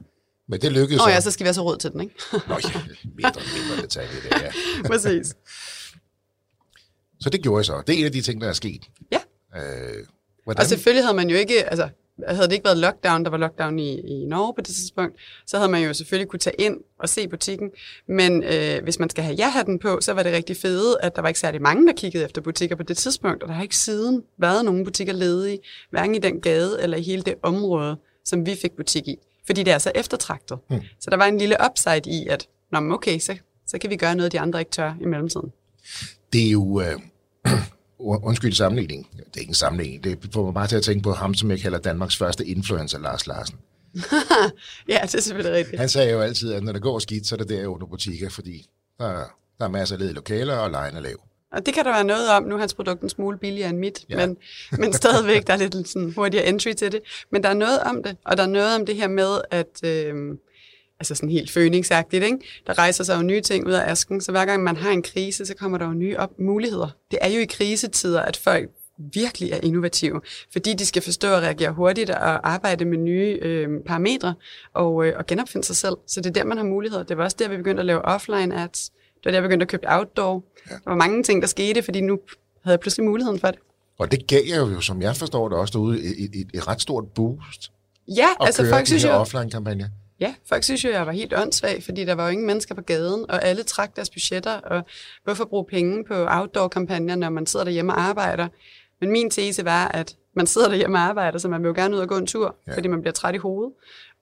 Men 0.49 0.61
det 0.61 0.73
lykkedes. 0.73 1.03
Oh, 1.03 1.11
ja, 1.11 1.21
så 1.21 1.31
skal 1.31 1.45
vi 1.45 1.47
have 1.47 1.55
så 1.55 1.63
råd 1.63 1.77
til 1.77 1.93
den, 1.93 2.01
ikke? 2.01 2.15
Nå 2.33 2.39
ja, 2.49 2.81
mindre, 3.05 3.41
mindre 3.55 3.83
detalje 3.83 4.09
det, 4.23 4.43
ja. 4.43 4.51
Præcis. 4.91 5.35
Så 7.21 7.31
det 7.31 7.43
gjorde 7.43 7.59
jeg 7.59 7.65
så. 7.65 7.83
Det 7.87 7.95
er 7.95 7.99
en 7.99 8.05
af 8.05 8.13
de 8.13 8.21
ting, 8.21 8.41
der 8.41 8.49
er 8.49 8.53
sket. 8.53 8.83
Ja. 9.13 9.19
Øh, 9.57 10.07
hvordan? 10.45 10.61
Og 10.61 10.67
selvfølgelig 10.67 11.05
havde 11.05 11.17
man 11.17 11.31
jo 11.31 11.37
ikke, 11.37 11.71
altså 11.71 11.89
havde 12.29 12.49
det 12.49 12.53
ikke 12.53 12.65
været 12.65 12.79
lockdown, 12.79 13.25
der 13.25 13.31
var 13.31 13.37
lockdown 13.37 13.79
i, 13.79 14.01
i 14.01 14.25
Norge 14.25 14.55
på 14.55 14.61
det 14.61 14.67
tidspunkt, 14.75 15.17
så 15.47 15.57
havde 15.59 15.71
man 15.71 15.85
jo 15.85 15.95
selvfølgelig 15.95 16.29
kunne 16.29 16.41
tage 16.41 16.61
ind 16.61 16.77
og 16.99 17.09
se 17.09 17.29
butikken. 17.29 17.71
Men 18.09 18.43
øh, 18.43 18.83
hvis 18.83 18.99
man 18.99 19.11
skal 19.11 19.25
have 19.25 19.37
ja-hatten 19.37 19.79
på, 19.79 19.99
så 20.01 20.13
var 20.13 20.23
det 20.23 20.33
rigtig 20.33 20.57
fede, 20.57 20.97
at 21.03 21.17
der 21.17 21.23
var 21.23 21.29
ikke 21.29 21.41
særlig 21.41 21.63
mange, 21.63 21.87
der 21.87 21.93
kiggede 21.93 22.25
efter 22.25 22.43
butikker 22.43 22.77
på 22.77 22.83
det 22.83 22.97
tidspunkt, 22.97 23.43
og 23.43 23.49
der 23.49 23.55
har 23.55 23.63
ikke 23.63 23.77
siden 23.77 24.23
været 24.39 24.65
nogen 24.65 24.85
butikker 24.85 25.13
ledige, 25.13 25.59
hverken 25.91 26.15
i 26.15 26.19
den 26.19 26.41
gade 26.41 26.83
eller 26.83 26.97
i 26.97 27.03
hele 27.03 27.23
det 27.23 27.35
område, 27.43 27.97
som 28.25 28.47
vi 28.47 28.55
fik 28.63 28.73
butik 28.77 29.09
i. 29.09 29.17
Fordi 29.47 29.63
det 29.63 29.73
er 29.73 29.79
så 29.79 29.93
eftertragtet. 29.95 30.59
Mm. 30.71 30.81
Så 31.01 31.11
der 31.11 31.17
var 31.17 31.27
en 31.27 31.39
lille 31.39 31.57
upside 31.71 32.03
i, 32.11 32.27
at 32.31 32.49
Nå, 32.73 32.95
okay, 32.95 33.19
så, 33.19 33.37
så 33.67 33.79
kan 33.79 33.91
vi 33.91 33.97
gøre 33.97 34.15
noget, 34.15 34.33
de 34.33 34.41
andre 34.41 34.59
ikke 34.59 34.71
tør 34.71 34.95
i 35.01 35.07
mellemtiden. 35.07 35.53
Det 36.33 36.47
er 36.47 36.51
jo... 36.51 36.81
Øh 36.81 37.01
undskyld 37.99 38.53
sammenligning, 38.53 39.09
det 39.17 39.37
er 39.37 39.41
ikke 39.41 39.51
en 39.51 39.55
sammenligning, 39.55 40.05
det 40.05 40.19
får 40.33 40.45
mig 40.45 40.55
bare 40.55 40.67
til 40.67 40.77
at 40.77 40.83
tænke 40.83 41.03
på 41.03 41.13
ham, 41.13 41.35
som 41.35 41.51
jeg 41.51 41.61
kalder 41.61 41.79
Danmarks 41.79 42.17
første 42.17 42.47
influencer, 42.47 42.99
Lars 42.99 43.27
Larsen. 43.27 43.57
ja, 44.89 44.99
det 45.03 45.15
er 45.15 45.21
selvfølgelig 45.21 45.59
rigtigt. 45.59 45.81
Han 45.81 45.89
sagde 45.89 46.13
jo 46.13 46.21
altid, 46.21 46.53
at 46.53 46.63
når 46.63 46.73
det 46.73 46.83
går 46.83 46.99
skidt, 46.99 47.27
så 47.27 47.35
er 47.35 47.39
det 47.39 47.49
der 47.49 47.67
under 47.67 47.87
butikker, 47.87 48.31
fordi 48.31 48.67
der, 48.99 49.13
der 49.59 49.65
er 49.65 49.69
masser 49.69 49.95
af 49.95 49.99
ledige 49.99 50.15
lokaler, 50.15 50.57
og 50.57 50.71
lejen 50.71 50.97
er 50.97 51.01
lav. 51.01 51.17
Og 51.53 51.67
det 51.67 51.75
kan 51.75 51.85
der 51.85 51.93
være 51.93 52.05
noget 52.05 52.31
om. 52.31 52.43
Nu 52.43 52.55
er 52.55 52.59
hans 52.59 52.75
produkt 52.75 53.03
en 53.03 53.09
smule 53.09 53.39
billigere 53.39 53.71
end 53.71 53.79
mit, 53.79 54.05
ja. 54.09 54.17
men, 54.17 54.37
men 54.73 54.93
stadigvæk, 54.93 55.47
der 55.47 55.53
er 55.53 55.57
lidt 55.57 55.89
sådan 55.89 56.13
hurtigere 56.17 56.47
entry 56.47 56.73
til 56.73 56.93
det. 56.93 57.01
Men 57.33 57.43
der 57.43 57.49
er 57.49 57.55
noget 57.55 57.81
om 57.81 58.03
det, 58.03 58.17
og 58.25 58.37
der 58.37 58.43
er 58.43 58.47
noget 58.47 58.75
om 58.75 58.87
det 58.87 58.97
her 58.97 59.09
med, 59.09 59.41
at... 59.51 59.85
Øh, 59.85 60.15
altså 61.01 61.15
sådan 61.15 61.31
helt 61.31 61.51
føningsagtigt, 61.51 62.25
ikke? 62.25 62.39
Der 62.67 62.79
rejser 62.79 63.05
sig 63.05 63.17
jo 63.17 63.23
nye 63.23 63.41
ting 63.41 63.67
ud 63.67 63.73
af 63.73 63.91
asken, 63.91 64.21
så 64.21 64.31
hver 64.31 64.45
gang 64.45 64.63
man 64.63 64.77
har 64.77 64.91
en 64.91 65.03
krise, 65.03 65.47
så 65.47 65.55
kommer 65.55 65.79
der 65.79 65.87
jo 65.87 65.93
nye 65.93 66.17
op 66.17 66.31
muligheder. 66.39 66.89
Det 67.11 67.19
er 67.23 67.29
jo 67.29 67.41
i 67.41 67.45
krisetider, 67.45 68.23
at 68.23 68.37
folk 68.37 68.71
virkelig 69.13 69.53
er 69.53 69.61
innovative, 69.63 70.21
fordi 70.53 70.75
de 70.75 70.87
skal 70.87 71.03
forstå 71.03 71.29
og 71.29 71.43
reagere 71.43 71.73
hurtigt 71.73 72.11
og 72.11 72.53
arbejde 72.53 72.85
med 72.85 72.99
nye 72.99 73.39
øh, 73.43 73.69
parametre 73.87 74.35
og, 74.75 75.07
øh, 75.07 75.13
og 75.19 75.27
genopfinde 75.27 75.67
sig 75.67 75.77
selv. 75.77 75.97
Så 76.07 76.21
det 76.21 76.27
er 76.27 76.33
der, 76.33 76.45
man 76.45 76.57
har 76.57 76.65
muligheder. 76.65 77.03
Det 77.03 77.17
var 77.17 77.25
også 77.25 77.37
der, 77.39 77.49
vi 77.49 77.57
begyndte 77.57 77.81
at 77.81 77.87
lave 77.87 78.03
offline 78.03 78.63
ads. 78.63 78.91
Det 78.91 79.25
var 79.25 79.31
der, 79.31 79.41
vi 79.41 79.45
begyndte 79.45 79.65
at 79.65 79.69
købe 79.69 79.85
outdoor. 79.87 80.45
Ja. 80.71 80.75
Der 80.75 80.91
var 80.91 80.97
mange 80.97 81.23
ting, 81.23 81.43
der 81.43 81.49
skete, 81.49 81.83
fordi 81.83 82.01
nu 82.01 82.19
havde 82.65 82.73
jeg 82.73 82.81
pludselig 82.81 83.07
muligheden 83.07 83.41
for 83.41 83.49
det. 83.49 83.59
Og 83.99 84.11
det 84.11 84.27
gav 84.27 84.43
jo, 84.57 84.81
som 84.81 85.03
jeg 85.03 85.17
forstår 85.17 85.49
det, 85.49 85.59
også 85.59 85.73
derude 85.73 85.99
et, 85.99 86.25
et, 86.25 86.41
et, 86.41 86.47
et 86.55 86.69
ret 86.69 86.81
stort 86.81 87.05
boost. 87.15 87.73
Ja, 88.09 88.27
altså 88.41 88.69
folk 88.69 88.87
synes 88.87 89.05
jo... 89.05 89.09
offline-kampagne. 89.11 89.91
Ja, 90.21 90.35
folk 90.49 90.63
synes 90.63 90.85
jo, 90.85 90.91
jeg 90.91 91.07
var 91.07 91.13
helt 91.13 91.35
åndssvag, 91.37 91.83
fordi 91.83 92.05
der 92.05 92.15
var 92.15 92.25
jo 92.25 92.31
ingen 92.31 92.47
mennesker 92.47 92.75
på 92.75 92.83
gaden, 92.83 93.31
og 93.31 93.45
alle 93.45 93.63
trak 93.63 93.97
deres 93.97 94.11
budgetter, 94.11 94.53
og 94.53 94.83
hvorfor 95.25 95.45
bruge 95.45 95.65
penge 95.65 96.05
på 96.05 96.27
outdoor-kampagner, 96.29 97.17
når 97.17 97.31
man 97.31 97.47
sidder 97.47 97.65
derhjemme 97.65 97.93
og 97.93 98.01
arbejder? 98.01 98.49
Men 99.01 99.11
min 99.11 99.31
tese 99.31 99.65
var, 99.65 99.89
at 99.89 100.17
man 100.37 100.47
sidder 100.47 100.69
derhjemme 100.69 100.99
og 100.99 101.03
arbejder, 101.03 101.39
så 101.39 101.49
man 101.49 101.63
vil 101.63 101.69
jo 101.69 101.75
gerne 101.75 101.97
ud 101.97 102.01
og 102.01 102.09
gå 102.09 102.17
en 102.17 102.27
tur, 102.27 102.57
ja. 102.67 102.75
fordi 102.75 102.89
man 102.89 103.01
bliver 103.01 103.13
træt 103.13 103.35
i 103.35 103.39
hovedet. 103.39 103.73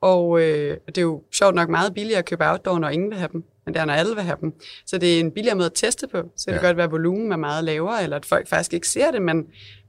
Og 0.00 0.41
øh, 0.41 0.76
det 0.87 0.99
er 0.99 1.02
jo 1.02 1.23
sjovt 1.32 1.55
nok 1.55 1.69
meget 1.69 1.94
billigere 1.94 2.19
at 2.19 2.25
købe 2.25 2.44
outdoor, 2.50 2.79
når 2.79 2.88
ingen 2.88 3.11
vil 3.11 3.19
have 3.19 3.29
dem, 3.32 3.44
men 3.64 3.75
det 3.75 3.81
er, 3.81 3.85
når 3.85 3.94
alle 3.94 4.14
vil 4.14 4.25
have 4.25 4.37
dem. 4.40 4.52
Så 4.87 4.99
det 4.99 5.17
er 5.17 5.20
en 5.20 5.31
billigere 5.31 5.56
måde 5.56 5.67
at 5.67 5.73
teste 5.75 6.06
på. 6.06 6.23
Så 6.37 6.44
det 6.47 6.52
ja. 6.52 6.58
kan 6.58 6.69
godt 6.69 6.76
være, 6.76 6.85
at 6.85 6.93
volumen 6.93 7.32
er 7.32 7.37
meget 7.37 7.64
lavere, 7.64 8.02
eller 8.02 8.17
at 8.17 8.26
folk 8.26 8.49
faktisk 8.49 8.75
ikke 8.75 8.88
ser 8.88 9.11
det, 9.11 9.23
men, 9.23 9.37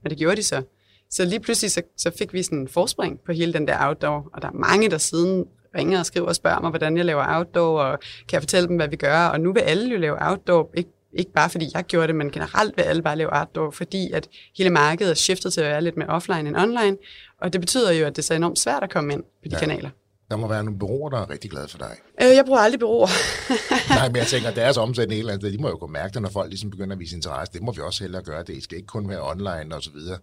men 0.02 0.10
det 0.10 0.18
gjorde 0.18 0.36
de 0.36 0.42
så. 0.42 0.62
Så 1.10 1.24
lige 1.24 1.40
pludselig 1.40 1.70
så, 1.70 1.82
så 1.96 2.10
fik 2.18 2.32
vi 2.32 2.42
sådan 2.42 2.58
en 2.58 2.68
forspring 2.68 3.20
på 3.26 3.32
hele 3.32 3.52
den 3.52 3.68
der 3.68 3.86
outdoor, 3.88 4.30
og 4.34 4.42
der 4.42 4.48
er 4.48 4.52
mange, 4.52 4.90
der 4.90 4.98
siden 4.98 5.44
ringer 5.76 5.98
og 5.98 6.06
skriver 6.06 6.28
og 6.28 6.34
spørger 6.34 6.60
mig, 6.60 6.70
hvordan 6.70 6.96
jeg 6.96 7.04
laver 7.04 7.36
outdoor, 7.36 7.80
og 7.80 7.98
kan 8.00 8.32
jeg 8.32 8.42
fortælle 8.42 8.68
dem, 8.68 8.76
hvad 8.76 8.88
vi 8.88 8.96
gør. 8.96 9.26
Og 9.26 9.40
nu 9.40 9.52
vil 9.52 9.60
alle 9.60 9.90
jo 9.90 9.98
lave 9.98 10.16
outdoor, 10.20 10.70
ikke, 10.74 10.90
ikke 11.12 11.32
bare 11.32 11.50
fordi 11.50 11.70
jeg 11.74 11.84
gjorde 11.84 12.06
det, 12.06 12.14
men 12.14 12.30
generelt 12.30 12.76
vil 12.76 12.82
alle 12.82 13.02
bare 13.02 13.16
lave 13.16 13.38
outdoor, 13.38 13.70
fordi 13.70 14.10
at 14.12 14.28
hele 14.56 14.70
markedet 14.70 15.10
er 15.10 15.14
skiftet 15.14 15.52
til 15.52 15.60
at 15.60 15.66
være 15.66 15.82
lidt 15.82 15.96
mere 15.96 16.08
offline 16.08 16.48
end 16.48 16.56
online. 16.56 16.96
Og 17.40 17.52
det 17.52 17.60
betyder 17.60 17.92
jo, 17.92 18.06
at 18.06 18.16
det 18.16 18.22
er 18.22 18.26
så 18.26 18.34
enormt 18.34 18.58
svært 18.58 18.82
at 18.82 18.90
komme 18.90 19.12
ind 19.12 19.22
på 19.22 19.48
de 19.48 19.50
ja. 19.52 19.58
kanaler. 19.58 19.90
Der 20.30 20.36
må 20.36 20.48
være 20.48 20.64
nogle 20.64 20.78
bureauer, 20.78 21.10
der 21.10 21.18
er 21.18 21.30
rigtig 21.30 21.50
glade 21.50 21.68
for 21.68 21.78
dig. 21.78 21.96
Øh, 22.22 22.28
jeg 22.28 22.44
bruger 22.44 22.60
aldrig 22.60 22.80
bureauer. 22.80 23.08
Nej, 23.98 24.08
men 24.08 24.16
jeg 24.16 24.26
tænker, 24.26 24.48
at 24.48 24.56
deres 24.56 24.76
omsætning 24.76 25.18
et 25.18 25.18
eller 25.18 25.32
andet, 25.32 25.52
de 25.52 25.58
må 25.58 25.68
jo 25.68 25.76
kunne 25.76 25.92
mærke 25.92 26.14
det, 26.14 26.22
når 26.22 26.28
folk 26.28 26.48
ligesom 26.48 26.70
begynder 26.70 26.92
at 26.96 27.00
vise 27.00 27.16
interesse. 27.16 27.52
Det 27.52 27.62
må 27.62 27.72
vi 27.72 27.80
også 27.80 28.04
hellere 28.04 28.22
gøre. 28.22 28.42
Det 28.42 28.62
skal 28.62 28.76
ikke 28.76 28.86
kun 28.86 29.08
være 29.08 29.30
online 29.30 29.74
og 29.74 29.82
så 29.82 29.90
videre. 29.90 30.18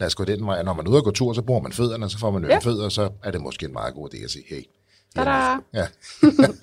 Lad 0.00 0.06
os 0.06 0.14
gå 0.14 0.24
den 0.24 0.46
vej. 0.46 0.62
Når 0.62 0.72
man 0.72 0.86
er 0.86 0.90
ude 0.90 0.98
og 0.98 1.04
gå 1.04 1.10
tur, 1.10 1.32
så 1.32 1.42
bruger 1.42 1.62
man 1.62 1.72
fødderne, 1.72 2.10
så 2.10 2.18
får 2.18 2.30
man 2.30 2.44
ja. 2.50 2.58
fødder, 2.58 2.88
så 2.88 3.10
er 3.24 3.30
det 3.30 3.40
måske 3.40 3.66
en 3.66 3.72
meget 3.72 3.94
god 3.94 4.14
idé 4.14 4.24
at 4.24 4.30
sige, 4.30 4.44
hey, 4.48 4.62
Tada! 5.16 5.56
Ja. 5.74 5.86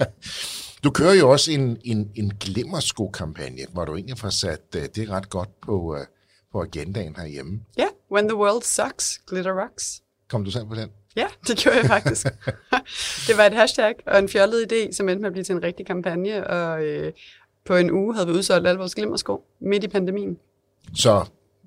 du 0.84 0.92
kører 0.92 1.14
jo 1.14 1.32
også 1.32 1.52
en, 1.52 1.78
en, 1.84 2.12
en 2.16 2.32
glimmersko-kampagne, 2.40 3.66
hvor 3.74 3.86
du 3.86 3.96
egentlig 3.96 4.18
får 4.18 4.30
sat 4.30 4.62
uh, 4.76 4.82
det 4.96 5.10
ret 5.10 5.30
godt 5.30 5.62
på, 5.62 5.96
uh, 5.96 6.06
på 6.52 6.62
agendaen 6.62 7.16
herhjemme. 7.16 7.60
Ja, 7.78 7.82
yeah. 7.82 7.92
When 8.12 8.28
the 8.28 8.38
World 8.38 8.64
Sucks, 8.64 9.22
Glitter 9.28 9.64
Rocks. 9.64 10.02
Kom 10.30 10.46
du 10.46 10.52
selv 10.52 10.66
på 10.66 10.76
den? 10.76 10.90
Ja, 11.16 11.28
det 11.48 11.58
gjorde 11.58 11.78
jeg 11.78 11.86
faktisk. 11.86 12.28
det 13.28 13.38
var 13.38 13.44
et 13.44 13.54
hashtag 13.54 13.94
og 14.08 14.20
en 14.20 14.30
fjollet 14.30 14.72
idé, 14.72 14.94
som 14.94 15.10
endte 15.10 15.22
med 15.22 15.28
at 15.28 15.34
blive 15.34 15.44
til 15.44 15.56
en 15.56 15.64
rigtig 15.64 15.86
kampagne, 15.86 16.48
og 16.48 16.84
øh, 16.84 17.14
på 17.66 17.76
en 17.76 17.92
uge 17.92 18.14
havde 18.14 18.28
vi 18.28 18.34
udsolgt 18.34 18.68
alle 18.68 18.78
vores 18.78 18.96
glimmersko 18.96 19.44
midt 19.60 19.84
i 19.84 19.88
pandemien. 19.88 20.38
Så 20.96 21.26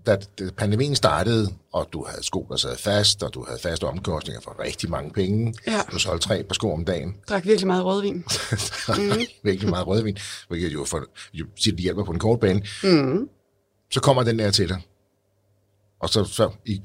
da 0.09 0.51
pandemien 0.57 0.95
startede, 0.95 1.49
og 1.73 1.89
du 1.93 2.05
havde 2.09 2.25
sko, 2.25 2.47
der 2.51 2.57
sad 2.57 2.77
fast, 2.77 3.23
og 3.23 3.35
du 3.35 3.45
havde 3.45 3.61
faste 3.61 3.85
omkostninger 3.85 4.41
for 4.41 4.61
rigtig 4.65 4.91
mange 4.91 5.11
penge. 5.11 5.55
Ja. 5.67 5.81
Du 5.93 5.99
solgte 5.99 6.29
tre 6.29 6.43
par 6.43 6.55
sko 6.55 6.73
om 6.73 6.85
dagen. 6.85 7.17
Drak 7.29 7.47
virkelig 7.47 7.67
meget 7.67 7.85
rødvin. 7.85 8.15
mm. 8.89 9.21
virkelig 9.43 9.71
meget 9.71 9.87
rødvin, 9.87 10.17
hvilket 10.49 10.73
jo, 10.73 10.85
for, 10.85 11.05
jo 11.33 11.47
siger, 11.57 11.77
det 11.77 11.83
hjælper 11.83 12.05
på 12.05 12.13
en 12.13 12.19
kort 12.19 12.41
bane. 12.41 12.63
Mm. 12.83 13.29
Så 13.91 14.01
kommer 14.01 14.23
den 14.23 14.39
der 14.39 14.51
til 14.51 14.69
dig. 14.69 14.83
Og 16.01 16.09
så, 16.09 16.25
så 16.25 16.51
i 16.65 16.83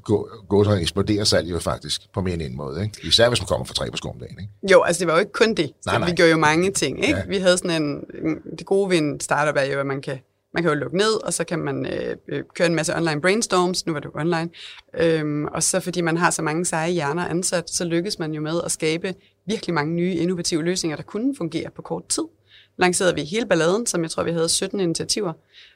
gåsøjne 0.48 0.80
eksploderer 0.80 1.24
salget 1.24 1.50
jo 1.50 1.58
faktisk 1.58 2.12
på 2.14 2.20
mere 2.20 2.34
end 2.34 2.42
en 2.42 2.56
måde. 2.56 2.82
Ikke? 2.82 2.98
Især 3.02 3.28
hvis 3.28 3.40
man 3.40 3.46
kommer 3.46 3.64
for 3.64 3.74
tre 3.74 3.90
på 3.90 3.96
sko 3.96 4.08
om 4.08 4.18
dagen. 4.18 4.38
Ikke? 4.40 4.52
Jo, 4.72 4.82
altså 4.82 5.00
det 5.00 5.06
var 5.06 5.12
jo 5.12 5.20
ikke 5.20 5.32
kun 5.32 5.54
det. 5.54 5.72
Nej, 5.86 5.98
nej. 5.98 6.08
Vi 6.08 6.14
gjorde 6.14 6.30
jo 6.30 6.36
mange 6.36 6.70
ting. 6.70 7.04
Ikke? 7.04 7.18
Ja. 7.18 7.24
Vi 7.28 7.38
havde 7.38 7.58
sådan 7.58 7.82
en, 7.82 8.00
det 8.58 8.66
gode 8.66 8.90
ved 8.90 8.98
en 8.98 9.20
startup 9.20 9.56
er 9.56 9.72
jo, 9.72 9.80
at 9.80 9.86
man 9.86 10.02
kan 10.02 10.18
man 10.54 10.62
kan 10.62 10.72
jo 10.72 10.78
lukke 10.78 10.96
ned, 10.96 11.24
og 11.24 11.32
så 11.32 11.44
kan 11.44 11.58
man 11.58 11.86
øh, 11.86 12.16
øh, 12.28 12.42
køre 12.54 12.68
en 12.68 12.74
masse 12.74 12.96
online 12.96 13.20
brainstorms, 13.20 13.86
nu 13.86 13.92
var 13.92 14.00
det 14.00 14.08
jo 14.14 14.20
online, 14.20 14.50
øhm, 14.98 15.44
og 15.44 15.62
så 15.62 15.80
fordi 15.80 16.00
man 16.00 16.16
har 16.16 16.30
så 16.30 16.42
mange 16.42 16.64
seje 16.64 16.90
hjerner 16.90 17.26
ansat, 17.26 17.70
så 17.70 17.84
lykkes 17.84 18.18
man 18.18 18.34
jo 18.34 18.40
med 18.40 18.60
at 18.64 18.72
skabe 18.72 19.14
virkelig 19.46 19.74
mange 19.74 19.94
nye 19.94 20.14
innovative 20.14 20.62
løsninger, 20.62 20.96
der 20.96 21.02
kunne 21.02 21.36
fungere 21.36 21.70
på 21.76 21.82
kort 21.82 22.08
tid. 22.08 22.22
Lancerede 22.76 23.14
vi 23.14 23.24
hele 23.24 23.46
balladen, 23.46 23.86
som 23.86 24.02
jeg 24.02 24.10
tror, 24.10 24.22
vi 24.22 24.32
havde 24.32 24.48
17 24.48 24.80
initiativer, 24.80 25.32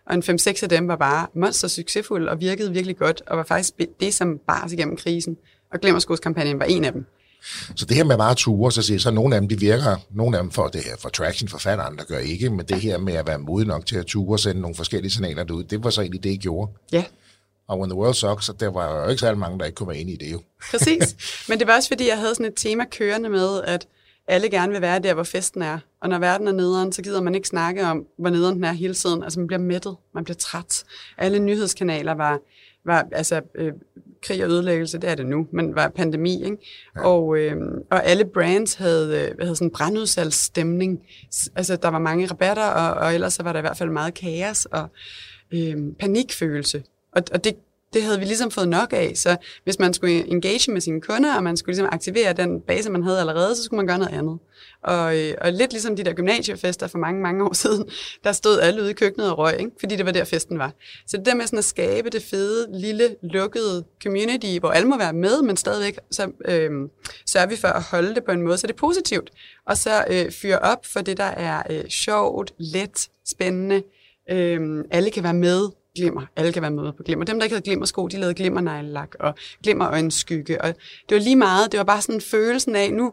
og 0.07 0.15
en 0.15 0.23
5-6 0.23 0.63
af 0.63 0.69
dem 0.69 0.89
var 0.89 0.97
bare 0.97 1.27
monster 1.35 1.69
succesfulde 1.69 2.31
og 2.31 2.41
virkede 2.41 2.73
virkelig 2.73 2.97
godt, 2.97 3.23
og 3.27 3.37
var 3.37 3.45
faktisk 3.45 3.75
det, 4.01 4.15
som 4.15 4.39
bar 4.47 4.65
os 4.65 4.73
igennem 4.73 4.97
krisen. 4.97 5.37
Og 5.73 5.81
Glemmerskoskampagnen 5.81 6.59
var 6.59 6.65
en 6.65 6.85
af 6.85 6.93
dem. 6.93 7.07
Så 7.77 7.85
det 7.85 7.97
her 7.97 8.05
med 8.05 8.17
bare 8.17 8.35
ture, 8.35 8.73
så 8.73 8.83
siger 8.83 8.99
så 8.99 9.11
nogle 9.11 9.35
af 9.35 9.41
dem, 9.41 9.49
de 9.49 9.61
virker, 9.61 9.97
nogle 10.11 10.37
af 10.37 10.43
dem 10.43 10.51
for 10.51 10.69
det 10.69 10.85
her, 10.85 10.97
for 10.99 11.09
traction 11.09 11.49
for 11.49 11.59
fat, 11.59 11.81
andre 11.81 12.05
gør 12.05 12.19
ikke, 12.19 12.51
men 12.51 12.67
det 12.67 12.81
her 12.81 12.99
med 12.99 13.15
at 13.15 13.27
være 13.27 13.39
modig 13.39 13.69
nok 13.69 13.87
til 13.87 13.97
at 13.97 14.07
ture 14.07 14.35
og 14.35 14.41
sende 14.41 14.61
nogle 14.61 14.75
forskellige 14.75 15.11
signaler 15.11 15.53
ud, 15.53 15.65
det 15.65 15.85
var 15.85 15.91
så 15.91 16.01
egentlig 16.01 16.25
det, 16.25 16.31
I 16.31 16.37
gjorde. 16.37 16.73
Ja. 16.93 17.05
Og 17.69 17.79
When 17.79 17.91
the 17.91 17.99
World 17.99 18.15
Sucks, 18.15 18.45
så 18.45 18.53
der 18.53 18.69
var 18.69 19.03
jo 19.03 19.09
ikke 19.09 19.21
særlig 19.21 19.39
mange, 19.39 19.59
der 19.59 19.65
ikke 19.65 19.77
kunne 19.77 19.89
være 19.89 19.99
inde 19.99 20.13
i 20.13 20.17
det 20.17 20.33
jo. 20.33 20.41
Præcis. 20.71 21.17
Men 21.49 21.59
det 21.59 21.67
var 21.67 21.77
også, 21.77 21.89
fordi 21.89 22.09
jeg 22.09 22.19
havde 22.19 22.35
sådan 22.35 22.47
et 22.47 22.55
tema 22.57 22.85
kørende 22.85 23.29
med, 23.29 23.63
at 23.63 23.87
alle 24.29 24.51
gerne 24.51 24.73
vil 24.73 24.81
være 24.81 24.99
der, 24.99 25.15
hvor 25.15 25.23
festen 25.23 25.63
er. 25.63 25.79
Og 26.03 26.09
når 26.09 26.19
verden 26.19 26.49
er 26.49 26.53
nederen, 26.53 26.93
så 26.93 27.03
gider 27.03 27.21
man 27.21 27.35
ikke 27.35 27.49
snakke 27.49 27.87
om, 27.87 28.07
hvor 28.19 28.31
nederen 28.31 28.55
den 28.57 28.65
er 28.65 28.73
hele 28.73 28.95
tiden. 28.95 29.23
Altså 29.23 29.41
man 29.41 29.47
bliver 29.47 29.61
mættet, 29.61 29.97
man 30.15 30.25
bliver 30.25 30.37
træt. 30.37 30.85
Alle 31.19 31.39
nyhedskanaler 31.39 32.13
var, 32.15 32.39
var 32.85 33.09
altså 33.13 33.41
øh, 33.55 33.73
krig 34.23 34.45
og 34.45 34.51
ødelæggelse, 34.51 34.99
det 34.99 35.11
er 35.11 35.15
det 35.15 35.27
nu, 35.27 35.47
men 35.53 35.75
var 35.75 35.89
pandemi, 35.89 36.45
ikke? 36.45 36.57
Ja. 36.97 37.07
Og, 37.07 37.39
øh, 37.39 37.57
og 37.91 38.07
alle 38.07 38.25
brands 38.25 38.75
havde, 38.75 39.29
øh, 39.31 39.35
havde 39.41 39.57
sådan 39.57 39.71
brandudsalgsstemning. 39.71 41.01
Altså 41.57 41.77
der 41.77 41.89
var 41.89 41.99
mange 41.99 42.27
rabatter, 42.27 42.67
og, 42.67 42.95
og 42.95 43.15
ellers 43.15 43.35
så 43.35 43.43
var 43.43 43.53
der 43.53 43.61
i 43.61 43.63
hvert 43.63 43.77
fald 43.77 43.91
meget 43.91 44.15
kaos 44.15 44.65
og 44.65 44.89
øh, 45.55 45.77
panikfølelse. 46.01 46.83
Og, 47.13 47.23
og 47.33 47.45
det, 47.45 47.55
det 47.93 48.03
havde 48.03 48.19
vi 48.19 48.25
ligesom 48.25 48.51
fået 48.51 48.69
nok 48.69 48.93
af, 48.93 49.13
så 49.15 49.37
hvis 49.65 49.79
man 49.79 49.95
skulle 49.95 50.29
engage 50.31 50.73
med 50.73 50.81
sine 50.81 51.01
kunder, 51.01 51.37
og 51.37 51.43
man 51.43 51.57
skulle 51.57 51.75
ligesom 51.75 51.89
aktivere 51.93 52.33
den 52.33 52.61
base, 52.61 52.91
man 52.91 53.03
havde 53.03 53.21
allerede, 53.21 53.57
så 53.57 53.63
skulle 53.63 53.79
man 53.79 53.87
gøre 53.87 53.99
noget 53.99 54.13
andet. 54.13 54.39
Og, 54.83 55.19
øh, 55.19 55.35
og 55.41 55.53
lidt 55.53 55.73
ligesom 55.73 55.97
de 55.97 56.05
der 56.05 56.13
gymnasiefester 56.13 56.87
for 56.87 56.99
mange, 56.99 57.23
mange 57.23 57.45
år 57.45 57.53
siden, 57.63 57.89
der 58.25 58.33
stod 58.33 58.61
alle 58.61 58.83
ude 58.83 58.91
i 58.91 58.95
køkkenet 58.95 59.31
og 59.31 59.39
røg, 59.39 59.61
ikke? 59.61 59.71
fordi 59.81 59.97
det 59.97 60.07
var 60.07 60.13
der 60.13 60.25
festen 60.25 60.59
var. 60.59 60.73
Så 61.07 61.17
det 61.17 61.27
der 61.27 61.35
med 61.35 61.47
sådan 61.47 61.59
at 61.59 61.65
skabe 61.65 62.11
det 62.11 62.23
fede, 62.23 62.67
lille, 62.81 63.17
lukkede 63.23 63.85
community, 64.03 64.59
hvor 64.59 64.71
alle 64.71 64.89
må 64.89 64.99
være 64.99 65.13
med, 65.13 65.43
men 65.43 65.57
stadigvæk 65.57 65.99
så 66.11 66.31
øh, 66.45 66.71
sørger 67.27 67.47
vi 67.47 67.57
for 67.57 67.69
at 67.69 67.83
holde 67.83 68.15
det 68.15 68.25
på 68.25 68.33
en 68.33 68.43
måde, 68.43 68.59
så 68.59 68.67
det 68.67 68.73
er 68.73 68.79
positivt. 68.79 69.31
Og 69.67 69.77
så 69.77 70.05
øh, 70.11 70.33
fyre 70.33 70.59
op 70.59 70.87
for 70.87 71.01
det, 71.01 71.17
der 71.17 71.25
er 71.25 71.63
øh, 71.71 71.89
sjovt, 71.89 72.53
let, 72.59 73.09
spændende, 73.27 73.83
øh, 74.31 74.85
alle 74.91 75.11
kan 75.11 75.23
være 75.23 75.35
med, 75.35 75.69
glimmer. 76.01 76.23
Alle 76.37 76.53
kan 76.53 76.63
være 76.63 76.71
med 76.71 76.93
på 76.93 77.03
glimmer. 77.03 77.25
Dem, 77.25 77.39
der 77.39 77.45
ikke 77.45 77.55
havde 77.55 77.65
glimmersko, 77.65 78.09
de 78.09 78.17
lavede 78.17 78.35
glimmernejlelak 78.35 79.15
og 79.21 79.35
glimmerøjenskygge. 79.63 80.63
Og 80.63 80.69
det 81.09 81.15
var 81.17 81.21
lige 81.21 81.37
meget. 81.37 81.73
Det 81.73 81.79
var 81.79 81.85
bare 81.85 82.03
sådan 82.03 82.21
følelsen 82.21 82.77
af, 82.77 82.93
nu, 82.93 83.13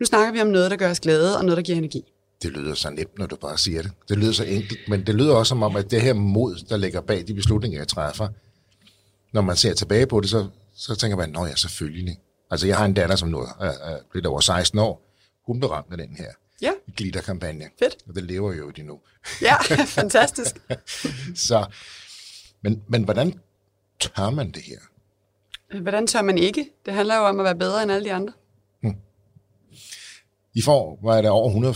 nu 0.00 0.06
snakker 0.06 0.32
vi 0.32 0.40
om 0.40 0.46
noget, 0.46 0.70
der 0.70 0.76
gør 0.76 0.90
os 0.90 1.00
glade, 1.00 1.38
og 1.38 1.44
noget, 1.44 1.56
der 1.56 1.62
giver 1.62 1.78
energi. 1.78 2.04
Det 2.42 2.52
lyder 2.52 2.74
så 2.74 2.90
nemt, 2.90 3.18
når 3.18 3.26
du 3.26 3.36
bare 3.36 3.58
siger 3.58 3.82
det. 3.82 3.90
Det 4.08 4.18
lyder 4.18 4.32
så 4.32 4.44
enkelt, 4.44 4.88
men 4.88 5.06
det 5.06 5.14
lyder 5.14 5.34
også 5.34 5.48
som 5.48 5.62
om, 5.62 5.76
at 5.76 5.90
det 5.90 6.02
her 6.02 6.12
mod, 6.12 6.64
der 6.68 6.76
ligger 6.76 7.00
bag 7.00 7.24
de 7.26 7.34
beslutninger, 7.34 7.78
jeg 7.78 7.88
træffer, 7.88 8.28
når 9.32 9.40
man 9.40 9.56
ser 9.56 9.74
tilbage 9.74 10.06
på 10.06 10.20
det, 10.20 10.30
så, 10.30 10.46
så 10.76 10.94
tænker 10.94 11.16
man, 11.16 11.28
nå 11.28 11.46
ja, 11.46 11.54
selvfølgelig. 11.54 12.18
Altså, 12.50 12.66
jeg 12.66 12.76
har 12.76 12.84
en 12.84 12.94
datter, 12.94 13.16
som 13.16 13.28
nu 13.28 13.38
er, 13.38 13.54
er 13.60 13.98
lidt 14.14 14.26
over 14.26 14.40
16 14.40 14.78
år. 14.78 15.02
Hun 15.46 15.58
blev 15.58 15.70
ramt 15.70 15.86
af 15.90 15.98
den 15.98 16.16
her 16.16 16.26
ja. 16.62 16.72
glitterkampagne. 16.96 17.64
Fedt. 17.78 17.96
Og 18.08 18.14
det 18.14 18.22
lever 18.22 18.54
jo 18.54 18.72
i 18.76 18.82
nu. 18.82 19.00
Ja, 19.42 19.56
fantastisk. 19.84 20.56
så, 21.48 21.66
men, 22.64 22.82
men 22.88 23.04
hvordan 23.04 23.40
tør 24.00 24.30
man 24.30 24.50
det 24.50 24.62
her? 24.62 24.78
Hvordan 25.80 26.06
tør 26.06 26.22
man 26.22 26.38
ikke? 26.38 26.70
Det 26.86 26.94
handler 26.94 27.16
jo 27.16 27.22
om 27.22 27.40
at 27.40 27.44
være 27.44 27.54
bedre 27.54 27.82
end 27.82 27.92
alle 27.92 28.04
de 28.04 28.12
andre. 28.12 28.32
Hmm. 28.82 28.96
I 30.54 30.62
får, 30.62 30.98
var 31.02 31.22
der 31.22 31.30
over 31.30 31.72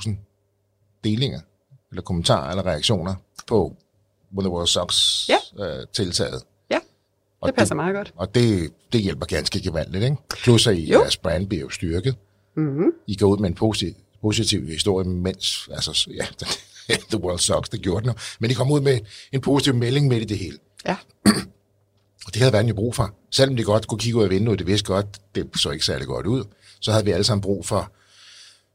140.000 0.00 0.10
delinger, 1.04 1.40
eller 1.90 2.02
kommentarer, 2.02 2.50
eller 2.50 2.66
reaktioner 2.66 3.14
på 3.46 3.76
When 4.34 4.44
the 4.44 4.50
World 4.50 4.66
Sucks 4.66 5.28
ja. 5.28 5.64
øh, 5.64 5.86
tiltaget. 5.92 6.42
Ja, 6.70 6.74
det 6.74 6.82
og 7.40 7.54
passer 7.54 7.74
det, 7.74 7.76
meget 7.76 7.94
godt. 7.94 8.12
Og 8.16 8.34
det, 8.34 8.72
det 8.92 9.00
hjælper 9.00 9.26
ganske 9.26 9.62
gevaldigt, 9.62 10.04
ikke? 10.04 10.16
Plus 10.42 10.66
at 10.66 10.76
I, 10.76 10.90
jeres 10.90 11.16
brand 11.16 11.46
bliver 11.46 11.60
jo 11.60 11.68
styrket. 11.68 12.16
Mm-hmm. 12.56 12.92
I 13.06 13.16
går 13.16 13.26
ud 13.26 13.38
med 13.38 13.48
en 13.48 13.54
positiv, 13.54 13.94
positiv 14.20 14.66
historie, 14.66 15.08
mens, 15.08 15.68
altså, 15.72 16.10
ja, 16.14 16.26
The 16.88 17.18
World 17.18 17.38
Sucks, 17.38 17.68
det 17.68 17.80
gjorde 17.80 18.08
den 18.08 18.14
Men 18.40 18.50
de 18.50 18.54
kom 18.54 18.70
ud 18.70 18.80
med 18.80 18.98
en 19.32 19.40
positiv 19.40 19.74
melding 19.74 20.08
midt 20.08 20.22
i 20.22 20.26
det 20.26 20.38
hele. 20.38 20.58
Ja. 20.86 20.96
Og 22.26 22.34
det 22.34 22.36
havde 22.36 22.52
verden 22.52 22.68
jo 22.68 22.74
brug 22.74 22.94
for. 22.94 23.14
Selvom 23.30 23.56
de 23.56 23.64
godt 23.64 23.86
kunne 23.86 23.98
kigge 23.98 24.18
ud 24.18 24.24
af 24.24 24.30
vinduet, 24.30 24.58
det 24.58 24.66
vidste 24.66 24.86
godt, 24.86 25.06
det 25.34 25.50
så 25.56 25.70
ikke 25.70 25.84
særlig 25.84 26.06
godt 26.06 26.26
ud, 26.26 26.44
så 26.80 26.92
havde 26.92 27.04
vi 27.04 27.10
alle 27.10 27.24
sammen 27.24 27.42
brug 27.42 27.66
for 27.66 27.92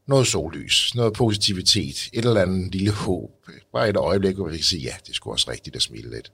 noget 0.06 0.26
sollys, 0.26 0.94
noget 0.94 1.12
positivitet, 1.12 2.08
et 2.12 2.24
eller 2.24 2.42
andet 2.42 2.74
lille 2.74 2.90
håb. 2.90 3.30
Bare 3.72 3.88
et 3.88 3.96
øjeblik, 3.96 4.34
hvor 4.34 4.48
vi 4.48 4.56
kan 4.56 4.64
sige, 4.64 4.82
ja, 4.82 4.94
det 5.06 5.14
skulle 5.14 5.34
også 5.34 5.50
rigtigt 5.50 5.76
at 5.76 5.82
smile 5.82 6.10
lidt. 6.10 6.32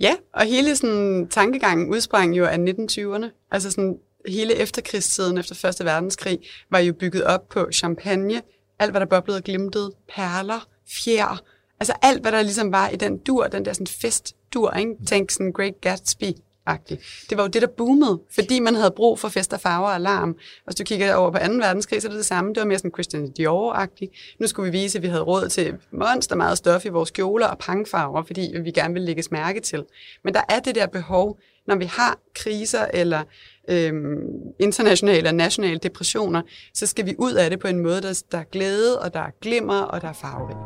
Ja, 0.00 0.16
og 0.34 0.44
hele 0.44 0.76
sådan, 0.76 1.28
tankegangen 1.30 1.90
udsprang 1.90 2.36
jo 2.36 2.44
af 2.44 2.56
1920'erne. 2.56 3.48
Altså 3.50 3.70
sådan, 3.70 3.96
hele 4.28 4.54
efterkrigstiden 4.54 5.38
efter 5.38 5.54
Første 5.54 5.84
Verdenskrig 5.84 6.38
var 6.70 6.78
jo 6.78 6.92
bygget 6.92 7.24
op 7.24 7.48
på 7.48 7.68
champagne, 7.72 8.42
alt 8.78 8.90
hvad 8.90 9.00
der 9.00 9.06
boblede 9.06 9.36
og 9.36 9.42
glimtede, 9.44 9.92
perler, 10.14 10.68
fjer, 10.88 11.42
altså 11.80 11.94
alt, 12.02 12.20
hvad 12.20 12.32
der 12.32 12.42
ligesom 12.42 12.72
var 12.72 12.88
i 12.88 12.96
den 12.96 13.18
dur, 13.18 13.46
den 13.46 13.64
der 13.64 13.72
sådan 13.72 13.86
festdur, 13.86 14.72
ikke? 14.72 14.92
Tænk 15.06 15.30
sådan 15.30 15.52
Great 15.52 15.80
Gatsby 15.80 16.32
-agtig. 16.70 17.26
Det 17.30 17.36
var 17.36 17.42
jo 17.42 17.48
det, 17.48 17.62
der 17.62 17.68
boomede, 17.68 18.20
fordi 18.34 18.60
man 18.60 18.74
havde 18.74 18.90
brug 18.90 19.18
for 19.18 19.28
fest 19.28 19.52
og 19.52 19.60
farver 19.60 19.86
og 19.86 19.94
alarm. 19.94 20.36
Hvis 20.64 20.74
du 20.74 20.84
kigger 20.84 21.14
over 21.14 21.30
på 21.30 21.38
2. 21.38 21.44
verdenskrig, 21.44 22.02
så 22.02 22.08
er 22.08 22.10
det 22.10 22.18
det 22.18 22.26
samme. 22.26 22.54
Det 22.54 22.60
var 22.60 22.66
mere 22.66 22.78
sådan 22.78 22.90
Christian 22.94 23.32
Dior-agtigt. 23.38 24.36
Nu 24.40 24.46
skulle 24.46 24.72
vi 24.72 24.78
vise, 24.78 24.98
at 24.98 25.02
vi 25.02 25.08
havde 25.08 25.22
råd 25.22 25.48
til 25.48 25.74
monster 25.92 26.36
meget 26.36 26.58
stof 26.58 26.84
i 26.84 26.88
vores 26.88 27.10
kjoler 27.10 27.46
og 27.46 27.58
pangfarver, 27.58 28.22
fordi 28.22 28.54
vi 28.62 28.70
gerne 28.70 28.94
ville 28.94 29.06
lægges 29.06 29.30
mærke 29.30 29.60
til. 29.60 29.84
Men 30.24 30.34
der 30.34 30.42
er 30.48 30.60
det 30.60 30.74
der 30.74 30.86
behov, 30.86 31.38
når 31.66 31.76
vi 31.76 31.84
har 31.84 32.18
kriser 32.34 32.86
eller 32.94 33.22
øhm, 33.68 34.16
internationale 34.60 35.28
og 35.28 35.34
nationale 35.34 35.78
depressioner, 35.78 36.42
så 36.74 36.86
skal 36.86 37.06
vi 37.06 37.14
ud 37.18 37.32
af 37.32 37.50
det 37.50 37.60
på 37.60 37.68
en 37.68 37.78
måde, 37.78 38.02
der, 38.02 38.22
der 38.32 38.38
er 38.38 38.44
glæde, 38.52 39.00
og 39.00 39.14
der 39.14 39.20
er 39.20 39.30
glimmer, 39.40 39.80
og 39.80 40.00
der 40.00 40.08
er 40.08 40.12
farverig. 40.12 40.56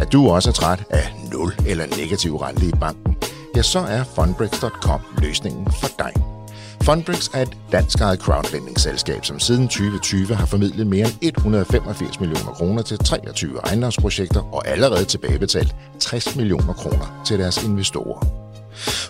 Er 0.00 0.10
du 0.10 0.28
også 0.28 0.52
træt 0.52 0.84
af 0.90 1.06
nul 1.32 1.52
eller 1.68 1.86
negativ 1.86 2.36
rente 2.36 2.66
i 2.66 2.72
banken, 2.80 3.16
ja, 3.56 3.62
så 3.62 3.78
er 3.78 4.04
Fundbrix.com 4.04 5.00
løsningen 5.22 5.66
for 5.80 5.88
dig. 5.98 6.37
Fundbricks 6.82 7.30
er 7.34 7.42
et 7.42 7.56
dansk 7.72 8.00
eget 8.00 8.20
crowdfunding-selskab, 8.20 9.24
som 9.24 9.38
siden 9.38 9.68
2020 9.68 10.34
har 10.34 10.46
formidlet 10.46 10.86
mere 10.86 11.06
end 11.20 11.36
185 11.36 12.20
millioner 12.20 12.52
kroner 12.52 12.82
til 12.82 12.98
23 12.98 13.58
ejendomsprojekter 13.66 14.54
og 14.54 14.68
allerede 14.68 15.04
tilbagebetalt 15.04 15.76
60 16.00 16.36
millioner 16.36 16.72
kroner 16.72 17.22
til 17.26 17.38
deres 17.38 17.64
investorer. 17.64 18.48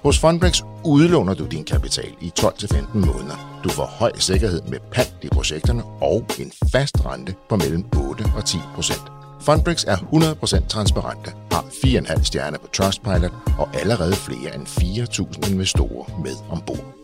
Hos 0.02 0.18
Fundbricks 0.18 0.64
udlåner 0.84 1.34
du 1.34 1.46
din 1.46 1.64
kapital 1.64 2.12
i 2.20 2.32
12-15 2.40 2.76
måneder. 2.94 3.60
Du 3.64 3.68
får 3.68 3.84
høj 3.84 4.12
sikkerhed 4.18 4.62
med 4.62 4.78
pant 4.92 5.16
i 5.22 5.28
projekterne 5.28 5.84
og 5.84 6.26
en 6.38 6.52
fast 6.72 7.06
rente 7.06 7.34
på 7.48 7.56
mellem 7.56 7.84
8 7.96 8.24
og 8.36 8.44
10 8.44 8.58
procent. 8.74 9.02
Fundbricks 9.40 9.84
er 9.84 9.96
100% 9.96 10.66
transparente, 10.66 11.32
har 11.52 11.62
4,5 11.62 12.24
stjerner 12.24 12.58
på 12.58 12.66
Trustpilot 12.66 13.32
og 13.58 13.68
allerede 13.74 14.12
flere 14.12 14.54
end 14.54 14.66
4.000 14.66 15.50
investorer 15.50 16.20
med 16.22 16.32
ombord. 16.50 16.94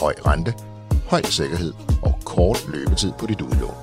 Høj 0.00 0.14
rente, 0.26 0.54
høj 1.08 1.22
sikkerhed 1.22 1.72
og 2.02 2.18
kort 2.24 2.68
løbetid 2.68 3.12
på 3.18 3.26
dit 3.26 3.40
udlån. 3.40 3.74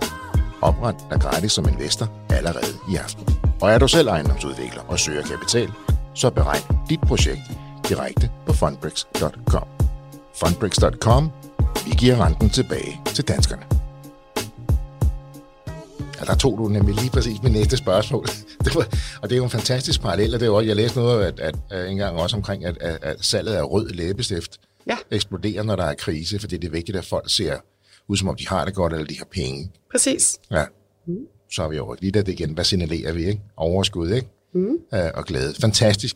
Opret 0.62 0.96
dig 1.10 1.20
gratis 1.22 1.52
som 1.52 1.68
investor 1.68 2.10
allerede 2.30 2.74
i 2.92 2.96
aften. 2.96 3.38
Og 3.62 3.72
er 3.72 3.78
du 3.80 3.88
selv 3.88 4.08
ejendomsudvikler 4.08 4.82
og 4.88 5.00
søger 5.00 5.24
kapital, 5.24 5.72
så 6.14 6.30
beregn 6.30 6.62
dit 6.90 7.00
projekt 7.02 7.42
direkte 7.90 8.30
på 8.46 8.54
fundbricks.com. 8.54 9.68
Fundbricks.com. 10.36 11.32
Vi 11.86 11.92
giver 11.98 12.26
renten 12.26 12.50
tilbage 12.50 13.02
til 13.06 13.28
danskerne. 13.28 13.64
Ja, 16.20 16.26
der 16.26 16.36
tog 16.36 16.58
du 16.58 16.68
nemlig 16.68 16.96
lige 16.96 17.10
præcis 17.10 17.44
mit 17.44 17.52
næste 17.52 17.78
spørgsmål. 17.78 18.26
Det 18.66 18.76
var, 18.76 18.88
og 19.22 19.30
det 19.30 19.36
er 19.36 19.38
jo 19.38 19.44
en 19.44 19.50
fantastisk 19.50 20.02
parallel, 20.02 20.34
og 20.34 20.40
det 20.40 20.46
er 20.46 20.50
jo, 20.50 20.62
jeg 20.62 20.76
læste 20.76 21.00
noget 21.00 21.26
at, 21.26 21.40
at, 21.40 21.56
at 21.70 21.90
en 21.90 22.02
også 22.02 22.36
omkring, 22.36 22.66
at, 22.66 22.78
at, 22.82 22.98
at 23.02 23.16
salget 23.22 23.54
af 23.54 23.64
rød 23.72 23.90
læbestift 23.90 24.60
ja. 24.88 24.98
eksploderer, 25.12 25.64
når 25.64 25.76
der 25.76 25.84
er 25.84 25.94
krise, 25.94 26.40
fordi 26.40 26.58
det 26.58 26.68
er 26.68 26.72
vigtigt, 26.72 26.98
at 26.98 27.06
folk 27.06 27.30
ser 27.30 27.58
ud, 28.08 28.18
som 28.18 28.28
om 28.28 28.36
de 28.36 28.48
har 28.48 28.66
det 28.66 28.76
godt, 28.76 28.94
eller 28.94 29.06
de 29.06 29.18
har 29.18 29.26
penge. 29.26 29.72
Præcis. 29.92 30.40
Ja. 30.52 30.66
Mm. 31.08 31.28
Så 31.52 31.64
er 31.64 31.68
vi 31.70 31.80
over 31.80 31.96
lige 32.00 32.12
det 32.12 32.28
igen. 32.28 32.54
Hvad 32.54 32.64
signalerer 32.64 33.14
vi, 33.14 33.26
ikke? 33.26 33.42
Overskud, 33.58 34.12
ikke? 34.12 34.28
Mm. 34.54 34.70
Uh, 34.70 35.00
og 35.14 35.26
glæde. 35.26 35.54
Fantastisk. 35.62 36.16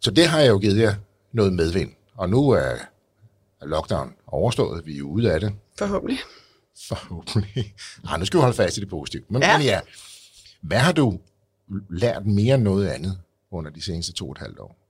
Så 0.00 0.10
det 0.10 0.26
har 0.26 0.40
jeg 0.40 0.48
jo 0.48 0.58
givet 0.58 0.78
jer 0.78 0.94
noget 1.32 1.52
medvind. 1.52 1.92
Og 2.14 2.30
nu 2.30 2.50
er 2.50 2.74
lockdown 3.62 4.14
overstået. 4.26 4.86
Vi 4.86 4.98
er 4.98 5.02
ude 5.02 5.32
af 5.32 5.40
det. 5.40 5.52
Forhåbentlig. 5.78 6.18
Forhåbentlig. 6.88 7.74
Nej, 8.04 8.18
nu 8.18 8.24
skal 8.24 8.38
vi 8.38 8.40
holde 8.40 8.56
fast 8.56 8.76
i 8.76 8.80
det 8.80 8.88
positive. 8.88 9.22
Men 9.30 9.42
ja. 9.42 9.58
men 9.58 9.66
ja, 9.66 9.80
hvad 10.62 10.78
har 10.78 10.92
du 10.92 11.18
lært 11.90 12.26
mere 12.26 12.54
end 12.54 12.62
noget 12.62 12.88
andet 12.88 13.18
under 13.50 13.70
de 13.70 13.82
seneste 13.82 14.12
to 14.12 14.26
og 14.26 14.32
et 14.32 14.38
halvt 14.38 14.58
år? 14.58 14.83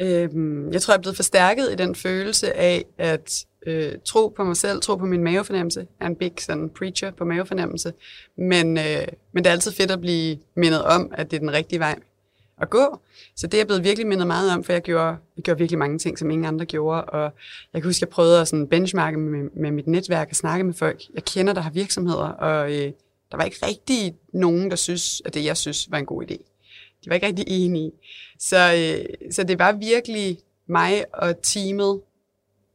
Øhm, 0.00 0.72
jeg 0.72 0.82
tror, 0.82 0.92
jeg 0.92 0.98
er 0.98 1.02
blevet 1.02 1.16
forstærket 1.16 1.72
i 1.72 1.74
den 1.74 1.94
følelse 1.94 2.56
af 2.56 2.84
at 2.98 3.46
øh, 3.66 3.92
tro 4.04 4.28
på 4.28 4.44
mig 4.44 4.56
selv, 4.56 4.80
tro 4.80 4.96
på 4.96 5.06
min 5.06 5.24
mavefornemmelse. 5.24 5.80
Jeg 5.80 6.06
er 6.06 6.10
en 6.10 6.16
big 6.16 6.32
sådan, 6.38 6.70
preacher 6.70 7.10
på 7.10 7.24
mavefornemmelse. 7.24 7.92
Men, 8.36 8.78
øh, 8.78 9.06
men 9.32 9.44
det 9.44 9.46
er 9.46 9.52
altid 9.52 9.72
fedt 9.72 9.90
at 9.90 10.00
blive 10.00 10.38
mindet 10.56 10.82
om, 10.82 11.12
at 11.14 11.30
det 11.30 11.36
er 11.36 11.40
den 11.40 11.52
rigtige 11.52 11.78
vej 11.78 11.98
at 12.60 12.70
gå. 12.70 13.00
Så 13.36 13.46
det 13.46 13.54
er 13.54 13.58
jeg 13.58 13.66
blevet 13.66 13.84
virkelig 13.84 14.06
mindet 14.06 14.26
meget 14.26 14.52
om, 14.52 14.64
for 14.64 14.72
jeg 14.72 14.82
gjorde, 14.82 15.16
jeg 15.36 15.44
gjorde 15.44 15.58
virkelig 15.58 15.78
mange 15.78 15.98
ting, 15.98 16.18
som 16.18 16.30
ingen 16.30 16.44
andre 16.44 16.66
gjorde. 16.66 17.04
Og 17.04 17.32
jeg 17.72 17.82
kan 17.82 17.88
huske, 17.88 18.02
jeg 18.02 18.08
prøvede 18.08 18.40
at 18.40 18.48
sådan 18.48 18.68
benchmarke 18.68 19.18
med, 19.18 19.50
med 19.56 19.70
mit 19.70 19.86
netværk 19.86 20.28
og 20.30 20.36
snakke 20.36 20.64
med 20.64 20.74
folk, 20.74 21.02
jeg 21.14 21.24
kender, 21.24 21.52
der 21.52 21.60
har 21.60 21.70
virksomheder, 21.70 22.28
og 22.28 22.72
øh, 22.72 22.92
der 23.30 23.36
var 23.36 23.44
ikke 23.44 23.66
rigtig 23.66 24.14
nogen, 24.32 24.70
der 24.70 24.76
synes, 24.76 25.22
at 25.24 25.34
det, 25.34 25.44
jeg 25.44 25.56
synes, 25.56 25.90
var 25.90 25.98
en 25.98 26.06
god 26.06 26.22
idé. 26.22 26.36
De 27.04 27.08
var 27.10 27.14
ikke 27.14 27.26
rigtig 27.26 27.44
enige. 27.48 27.92
Så, 28.38 28.74
øh, 28.74 29.32
så 29.32 29.42
det 29.42 29.58
var 29.58 29.72
virkelig 29.72 30.38
mig 30.66 31.04
og 31.12 31.42
teamet 31.42 32.00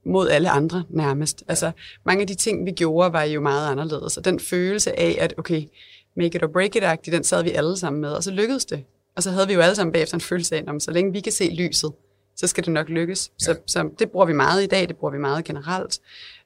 mod 0.06 0.30
alle 0.30 0.50
andre 0.50 0.84
nærmest. 0.90 1.44
Altså, 1.48 1.72
mange 2.06 2.22
af 2.22 2.28
de 2.28 2.36
ting, 2.36 2.66
vi 2.66 2.72
gjorde, 2.72 3.14
var 3.14 3.24
jo 3.24 3.42
meget 3.42 3.72
anderledes. 3.72 4.18
Og 4.18 4.26
den 4.26 4.40
følelse 4.40 5.00
af, 5.00 5.18
at 5.20 5.34
okay, 5.38 5.64
make 6.16 6.36
it 6.36 6.44
or 6.44 6.48
break 6.48 6.76
it 6.76 6.84
den 7.06 7.24
sad 7.24 7.44
vi 7.44 7.52
alle 7.52 7.78
sammen 7.78 8.02
med, 8.02 8.10
og 8.10 8.24
så 8.24 8.32
lykkedes 8.32 8.66
det. 8.66 8.84
Og 9.16 9.24
så 9.24 9.32
havde 9.32 9.48
vi 9.48 9.54
jo 9.54 9.60
alle 9.60 9.76
sammen 9.76 9.94
bagefter 9.94 10.16
en 10.16 10.22
følelse 10.22 10.56
af, 10.56 10.64
at 10.68 10.82
så 10.82 10.92
længe 10.92 11.12
vi 11.12 11.20
kan 11.20 11.32
se 11.32 11.50
lyset, 11.50 11.92
så 12.36 12.48
skal 12.48 12.66
det 12.66 12.74
nok 12.74 12.90
lykkes. 12.90 13.32
Ja. 13.40 13.46
Så, 13.46 13.60
så 13.66 13.90
det 14.00 14.12
bruger 14.12 14.26
vi 14.26 14.34
meget 14.34 14.64
i 14.64 14.68
dag, 14.68 14.88
det 14.88 14.98
bruger 14.98 15.12
vi 15.12 15.20
meget 15.20 15.46
generelt. 15.46 16.00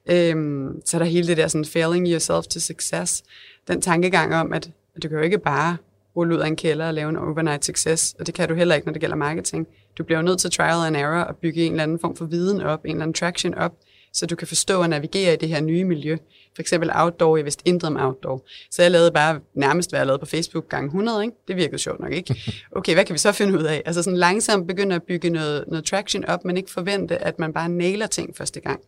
Øhm, 0.06 0.82
så 0.84 0.96
er 0.96 0.98
der 0.98 1.06
hele 1.06 1.26
det 1.28 1.36
der 1.36 1.48
sådan, 1.48 1.64
failing 1.64 2.08
yourself 2.08 2.46
to 2.46 2.60
success. 2.60 3.24
Den 3.68 3.80
tankegang 3.80 4.34
om, 4.34 4.52
at 4.52 4.70
du 5.02 5.08
kan 5.08 5.18
jo 5.18 5.24
ikke 5.24 5.38
bare 5.38 5.76
rulle 6.16 6.34
ud 6.34 6.40
af 6.40 6.46
en 6.46 6.56
kælder 6.56 6.86
og 6.86 6.94
lave 6.94 7.08
en 7.08 7.16
overnight 7.16 7.64
success, 7.64 8.14
og 8.18 8.26
det 8.26 8.34
kan 8.34 8.48
du 8.48 8.54
heller 8.54 8.74
ikke, 8.74 8.86
når 8.86 8.92
det 8.92 9.00
gælder 9.00 9.16
marketing. 9.16 9.66
Du 9.98 10.04
bliver 10.04 10.18
jo 10.18 10.24
nødt 10.24 10.40
til 10.40 10.50
trial 10.50 10.86
and 10.86 10.96
error 10.96 11.20
og 11.20 11.36
bygge 11.36 11.64
en 11.64 11.72
eller 11.72 11.82
anden 11.82 11.98
form 11.98 12.16
for 12.16 12.24
viden 12.24 12.60
op, 12.60 12.84
en 12.84 12.90
eller 12.90 13.02
anden 13.02 13.14
traction 13.14 13.54
op, 13.54 13.72
så 14.12 14.26
du 14.26 14.36
kan 14.36 14.48
forstå 14.48 14.82
og 14.82 14.88
navigere 14.88 15.34
i 15.34 15.36
det 15.36 15.48
her 15.48 15.60
nye 15.60 15.84
miljø. 15.84 16.16
For 16.54 16.62
eksempel 16.62 16.90
outdoor, 16.94 17.36
jeg 17.36 17.44
vidste 17.44 17.68
intet 17.68 17.86
om 17.86 17.96
outdoor. 17.96 18.44
Så 18.70 18.82
jeg 18.82 18.90
lavede 18.90 19.12
bare 19.12 19.40
nærmest, 19.54 19.90
hvad 19.90 20.00
jeg 20.00 20.06
lavede 20.06 20.20
på 20.20 20.26
Facebook 20.26 20.68
gang 20.68 20.86
100, 20.86 21.22
ikke? 21.24 21.36
Det 21.48 21.56
virkede 21.56 21.78
sjovt 21.78 22.00
nok, 22.00 22.12
ikke? 22.12 22.34
Okay, 22.76 22.94
hvad 22.94 23.04
kan 23.04 23.14
vi 23.14 23.18
så 23.18 23.32
finde 23.32 23.58
ud 23.58 23.64
af? 23.64 23.82
Altså 23.86 24.02
sådan 24.02 24.16
langsomt 24.16 24.66
begynde 24.66 24.94
at 24.94 25.02
bygge 25.02 25.30
noget, 25.30 25.64
noget 25.68 25.84
traction 25.84 26.24
op, 26.24 26.44
men 26.44 26.56
ikke 26.56 26.70
forvente, 26.70 27.18
at 27.18 27.38
man 27.38 27.52
bare 27.52 27.68
nailer 27.68 28.06
ting 28.06 28.36
første 28.36 28.60
gang. 28.60 28.80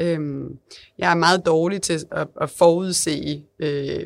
Øhm, 0.00 0.58
jeg 0.98 1.10
er 1.10 1.14
meget 1.14 1.46
dårlig 1.46 1.82
til 1.82 2.04
at, 2.10 2.28
at 2.40 2.50
forudse, 2.50 3.42
øh, 3.58 4.04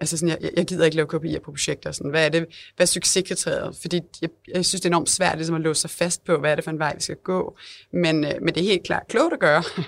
altså 0.00 0.16
sådan, 0.16 0.28
jeg, 0.28 0.50
jeg 0.56 0.66
gider 0.66 0.84
ikke 0.84 0.96
lave 0.96 1.06
kopier 1.06 1.40
på 1.40 1.50
projekter. 1.50 1.92
Sådan, 1.92 2.10
hvad 2.10 2.24
er 2.24 2.28
det, 2.28 2.46
hvad 2.76 2.84
er 2.84 2.88
succeskriteriet? 2.88 3.76
Fordi 3.80 4.00
jeg, 4.22 4.30
jeg 4.54 4.64
synes, 4.64 4.80
det 4.80 4.84
er 4.84 4.90
enormt 4.90 5.10
svært 5.10 5.36
ligesom 5.36 5.54
at 5.54 5.60
låse 5.60 5.80
sig 5.80 5.90
fast 5.90 6.24
på, 6.24 6.36
hvad 6.36 6.50
er 6.50 6.54
det 6.54 6.64
for 6.64 6.70
en 6.70 6.78
vej, 6.78 6.94
vi 6.94 7.02
skal 7.02 7.16
gå. 7.16 7.56
Men, 7.92 8.24
øh, 8.24 8.32
men 8.42 8.54
det 8.54 8.60
er 8.60 8.64
helt 8.64 8.82
klart 8.82 9.02
klogt 9.08 9.32
at 9.32 9.40
gøre. 9.40 9.62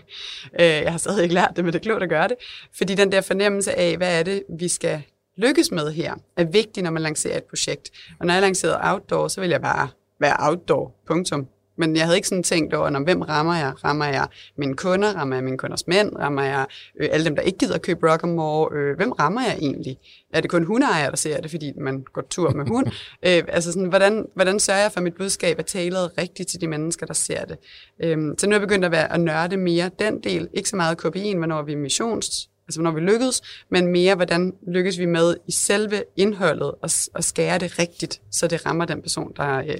Øh, 0.60 0.66
jeg 0.66 0.90
har 0.90 0.98
stadig 0.98 1.22
ikke 1.22 1.34
lært 1.34 1.52
det, 1.56 1.64
men 1.64 1.72
det 1.72 1.78
er 1.78 1.82
klogt 1.82 2.02
at 2.02 2.08
gøre 2.08 2.28
det. 2.28 2.36
Fordi 2.76 2.94
den 2.94 3.12
der 3.12 3.20
fornemmelse 3.20 3.78
af, 3.78 3.96
hvad 3.96 4.18
er 4.18 4.22
det, 4.22 4.42
vi 4.58 4.68
skal 4.68 5.02
lykkes 5.36 5.70
med 5.70 5.92
her, 5.92 6.14
er 6.36 6.44
vigtig, 6.44 6.82
når 6.82 6.90
man 6.90 7.02
lancerer 7.02 7.36
et 7.36 7.44
projekt. 7.44 7.90
Og 8.20 8.26
når 8.26 8.34
jeg 8.34 8.42
lancerede 8.42 8.78
Outdoor, 8.82 9.28
så 9.28 9.40
vil 9.40 9.50
jeg 9.50 9.60
bare 9.60 9.88
være 10.20 10.36
outdoor, 10.38 10.94
punktum. 11.06 11.48
Men 11.76 11.96
jeg 11.96 12.04
havde 12.04 12.16
ikke 12.16 12.28
sådan 12.28 12.42
tænkt 12.42 12.74
over, 12.74 13.04
hvem 13.04 13.20
rammer 13.20 13.56
jeg? 13.56 13.72
Rammer 13.84 14.04
jeg 14.04 14.26
mine 14.56 14.74
kunder? 14.74 15.14
Rammer 15.14 15.36
jeg 15.36 15.44
mine 15.44 15.58
kunders 15.58 15.86
mænd? 15.86 16.16
Rammer 16.16 16.42
jeg 16.42 16.66
øh, 17.00 17.08
alle 17.12 17.24
dem, 17.24 17.36
der 17.36 17.42
ikke 17.42 17.58
gider 17.58 17.74
at 17.74 17.82
købe 17.82 18.12
Rockamore? 18.12 18.76
Øh, 18.76 18.96
hvem 18.96 19.12
rammer 19.12 19.42
jeg 19.42 19.58
egentlig? 19.60 19.98
Er 20.32 20.40
det 20.40 20.50
kun 20.50 20.64
hundeejere, 20.64 21.10
der 21.10 21.16
ser 21.16 21.40
det, 21.40 21.50
fordi 21.50 21.72
man 21.76 22.04
går 22.12 22.22
tur 22.30 22.50
med 22.50 22.66
hund? 22.66 22.86
øh, 23.26 23.42
altså 23.48 23.72
sådan, 23.72 23.88
hvordan, 23.88 24.26
hvordan 24.34 24.60
sørger 24.60 24.80
jeg 24.80 24.92
for, 24.92 24.98
at 24.98 25.04
mit 25.04 25.14
budskab 25.14 25.58
er 25.58 25.62
tailet 25.62 26.10
rigtigt 26.18 26.48
til 26.48 26.60
de 26.60 26.66
mennesker, 26.66 27.06
der 27.06 27.14
ser 27.14 27.44
det? 27.44 27.58
Øh, 28.02 28.18
så 28.38 28.46
nu 28.46 28.50
er 28.50 28.60
jeg 28.60 28.68
begyndt 28.68 28.84
at, 28.84 28.92
være, 28.92 29.12
at 29.12 29.20
nørde 29.20 29.56
mere 29.56 29.90
den 29.98 30.20
del. 30.20 30.48
Ikke 30.54 30.68
så 30.68 30.76
meget 30.76 31.04
KPI'en, 31.04 31.36
hvornår 31.36 31.62
vi 31.62 31.72
er 31.72 31.76
missions, 31.76 32.48
altså 32.68 32.80
hvornår 32.80 32.98
vi 32.98 33.00
lykkes, 33.00 33.42
men 33.70 33.86
mere, 33.86 34.14
hvordan 34.14 34.52
lykkes 34.68 34.98
vi 34.98 35.06
med 35.06 35.36
i 35.48 35.52
selve 35.52 36.02
indholdet 36.16 36.70
og, 36.82 36.90
og 37.14 37.24
skære 37.24 37.58
det 37.58 37.78
rigtigt, 37.78 38.20
så 38.30 38.46
det 38.46 38.66
rammer 38.66 38.84
den 38.84 39.02
person, 39.02 39.32
der 39.36 39.58
øh, 39.58 39.78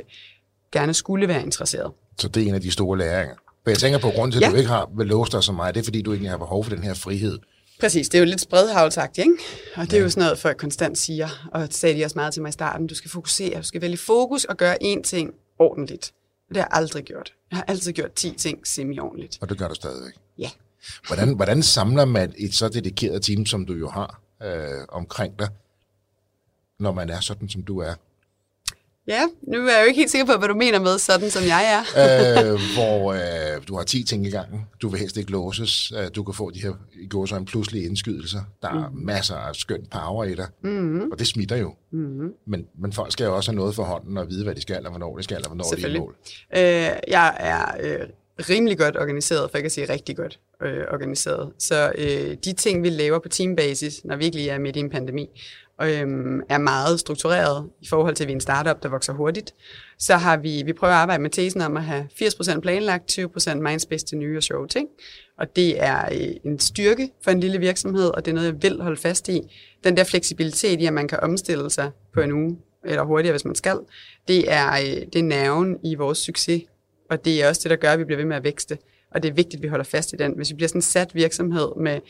gerne 0.73 0.95
skulle 0.95 1.29
være 1.29 1.43
interesseret. 1.43 1.93
Så 2.19 2.29
det 2.29 2.43
er 2.43 2.49
en 2.49 2.55
af 2.55 2.61
de 2.61 2.71
store 2.71 2.99
læringer. 2.99 3.35
For 3.65 3.71
jeg 3.71 3.79
tænker 3.79 3.99
på, 3.99 4.11
grund 4.11 4.33
til, 4.33 4.39
at 4.39 4.43
ja. 4.43 4.51
du 4.51 4.57
ikke 4.57 4.69
har 4.69 5.05
låse 5.05 5.33
dig 5.33 5.43
så 5.43 5.53
meget, 5.53 5.75
det 5.75 5.81
er 5.81 5.85
fordi, 5.85 6.03
du 6.03 6.13
ikke 6.13 6.29
har 6.29 6.37
behov 6.37 6.65
for 6.65 6.71
den 6.71 6.85
her 6.85 6.95
frihed. 6.95 7.39
Præcis, 7.81 8.09
det 8.09 8.19
er 8.19 8.23
jo 8.23 8.27
lidt 8.27 8.41
spredhavlsagtigt, 8.41 9.27
ikke? 9.27 9.39
Og 9.77 9.85
det 9.85 9.93
ja. 9.93 9.99
er 9.99 10.03
jo 10.03 10.11
sådan 10.11 10.23
noget, 10.23 10.39
folk 10.39 10.57
konstant 10.57 10.99
siger, 10.99 11.49
og 11.53 11.61
det 11.61 11.75
sagde 11.75 11.99
de 11.99 12.05
også 12.05 12.19
meget 12.19 12.33
til 12.33 12.43
mig 12.43 12.49
i 12.49 12.53
starten, 12.53 12.87
du 12.87 12.95
skal 12.95 13.11
fokusere, 13.11 13.59
du 13.59 13.63
skal 13.63 13.81
vælge 13.81 13.97
fokus 13.97 14.45
og 14.45 14.57
gøre 14.57 14.83
én 14.83 15.03
ting 15.03 15.31
ordentligt. 15.59 16.13
Det 16.49 16.57
har 16.57 16.63
jeg 16.63 16.69
aldrig 16.71 17.05
gjort. 17.05 17.33
Jeg 17.51 17.57
har 17.57 17.65
altid 17.69 17.93
gjort 17.93 18.13
10 18.13 18.35
ting 18.39 18.67
semi-ordentligt. 18.67 19.39
Og 19.41 19.49
det 19.49 19.59
gør 19.59 19.69
du 19.69 19.75
stadigvæk? 19.75 20.13
Ja. 20.39 20.51
Hvordan, 21.07 21.35
hvordan 21.35 21.63
samler 21.63 22.05
man 22.05 22.33
et 22.39 22.55
så 22.55 22.69
dedikeret 22.69 23.23
team, 23.23 23.47
som 23.47 23.67
du 23.67 23.73
jo 23.73 23.89
har 23.89 24.21
øh, 24.43 24.85
omkring 24.89 25.39
dig, 25.39 25.49
når 26.79 26.93
man 26.93 27.11
er 27.11 27.21
sådan, 27.21 27.49
som 27.49 27.63
du 27.63 27.79
er? 27.79 27.95
Ja, 29.09 29.23
nu 29.43 29.67
er 29.67 29.73
jeg 29.73 29.81
jo 29.83 29.87
ikke 29.89 30.01
helt 30.01 30.11
sikker 30.11 30.27
på, 30.27 30.39
hvad 30.39 30.49
du 30.49 30.55
mener 30.55 30.81
med 30.81 30.99
sådan, 30.99 31.31
som 31.31 31.43
jeg 31.45 31.63
er. 31.75 31.83
øh, 32.53 32.61
hvor 32.75 33.13
øh, 33.13 33.63
du 33.69 33.77
har 33.77 33.85
10 33.85 34.05
ting 34.05 34.27
i 34.27 34.31
gangen. 34.31 34.67
Du 34.83 34.89
vil 34.89 35.01
helst 35.01 35.17
ikke 35.17 35.31
låses. 35.31 35.93
Øh, 35.93 36.11
du 36.15 36.23
kan 36.23 36.35
få 36.35 36.51
de 36.51 36.63
her 36.63 36.73
i 37.03 37.09
går 37.09 37.27
så 37.27 37.37
en 37.37 37.45
pludselig 37.45 37.85
indskydelser. 37.85 38.41
Der 38.63 38.69
er 38.69 38.89
mm. 38.89 38.97
masser 38.97 39.35
af 39.35 39.55
skønt 39.57 39.91
power 39.91 40.25
i 40.25 40.35
dig. 40.35 40.47
Mm. 40.63 41.11
Og 41.11 41.19
det 41.19 41.27
smitter 41.27 41.57
jo. 41.57 41.75
Mm. 41.91 42.33
Men, 42.47 42.67
men 42.79 42.93
folk 42.93 43.13
skal 43.13 43.25
jo 43.25 43.37
også 43.37 43.51
have 43.51 43.57
noget 43.57 43.75
for 43.75 43.83
hånden 43.83 44.19
og 44.19 44.29
vide, 44.29 44.45
hvad 44.45 44.55
de 44.55 44.61
skal, 44.61 44.85
og 44.87 44.91
hvornår 44.91 45.17
de 45.17 45.23
skal, 45.23 45.37
og 45.37 45.47
hvornår 45.47 45.65
de 45.77 45.83
er 45.83 45.89
i 45.89 45.99
mål. 45.99 46.17
Øh, 46.57 46.61
jeg 47.09 47.37
er 47.41 47.67
øh, 47.81 48.09
rimelig 48.39 48.79
godt 48.79 48.97
organiseret, 48.97 49.51
for 49.51 49.59
ikke 49.59 49.67
at 49.67 49.73
sige 49.73 49.93
rigtig 49.93 50.17
godt 50.17 50.39
øh, 50.63 50.85
organiseret. 50.93 51.53
Så 51.59 51.93
øh, 51.99 52.37
de 52.45 52.53
ting, 52.53 52.83
vi 52.83 52.91
laver 52.91 53.19
på 53.19 53.29
teambasis, 53.29 54.05
når 54.05 54.17
vi 54.17 54.25
ikke 54.25 54.37
lige 54.37 54.51
er 54.51 54.59
midt 54.59 54.77
i 54.77 54.81
en 54.81 54.91
pandemi, 54.91 55.29
øhm, 55.83 56.41
er 56.49 56.59
meget 56.59 57.01
struktureret 57.01 57.71
i 57.81 57.87
forhold 57.87 58.15
til, 58.15 58.25
at 58.25 58.29
vi 58.29 58.33
er 58.33 58.37
en 58.37 58.41
startup, 58.41 58.83
der 58.83 58.89
vokser 58.89 59.13
hurtigt. 59.13 59.55
Så 59.99 60.17
har 60.17 60.37
vi, 60.37 60.63
vi 60.67 60.73
prøver 60.73 60.93
at 60.93 60.99
arbejde 60.99 61.23
med 61.23 61.31
tesen 61.31 61.61
om 61.61 61.77
at 61.77 61.83
have 61.83 62.09
80% 62.15 62.61
planlagt, 62.61 63.19
20% 63.19 63.55
mindspace 63.55 64.07
til 64.07 64.19
nye 64.19 64.37
og 64.37 64.43
sjove 64.43 64.67
ting. 64.69 64.89
Og 65.39 65.57
det 65.57 65.83
er 65.83 66.05
øh, 66.13 66.37
en 66.45 66.59
styrke 66.59 67.11
for 67.25 67.31
en 67.31 67.41
lille 67.41 67.59
virksomhed, 67.59 68.09
og 68.09 68.25
det 68.25 68.31
er 68.31 68.35
noget, 68.35 68.47
jeg 68.47 68.63
vil 68.63 68.81
holde 68.81 69.01
fast 69.01 69.29
i. 69.29 69.41
Den 69.85 69.97
der 69.97 70.05
fleksibilitet 70.05 70.81
i, 70.81 70.87
at 70.87 70.93
man 70.93 71.09
kan 71.09 71.21
omstille 71.21 71.71
sig 71.71 71.91
på 72.15 72.21
en 72.21 72.33
uge, 72.33 72.59
eller 72.85 73.03
hurtigere, 73.05 73.33
hvis 73.33 73.45
man 73.45 73.55
skal, 73.55 73.79
det 74.29 74.53
er, 74.53 74.73
øh, 74.73 75.07
det 75.13 75.17
er 75.17 75.23
nerven 75.23 75.79
i 75.85 75.95
vores 75.95 76.19
succes. 76.19 76.63
Og 77.11 77.25
det 77.25 77.43
er 77.43 77.49
også 77.49 77.61
det, 77.65 77.71
der 77.71 77.77
gør, 77.77 77.93
at 77.93 77.99
vi 77.99 78.05
bliver 78.05 78.19
ved 78.19 78.27
med 78.27 78.37
at 78.37 78.45
vækste. 78.45 78.79
Og 79.15 79.23
det 79.23 79.29
er 79.29 79.33
vigtigt, 79.33 79.55
at 79.55 79.63
vi 79.63 79.69
holder 79.69 79.85
fast 79.85 80.13
i 80.13 80.17
den. 80.17 80.33
Hvis 80.37 80.51
vi 80.51 80.55
bliver 80.55 80.69
sådan 80.69 80.79
en 80.79 80.83
sat 80.83 81.15
virksomhed 81.15 81.69
med 81.77 82.01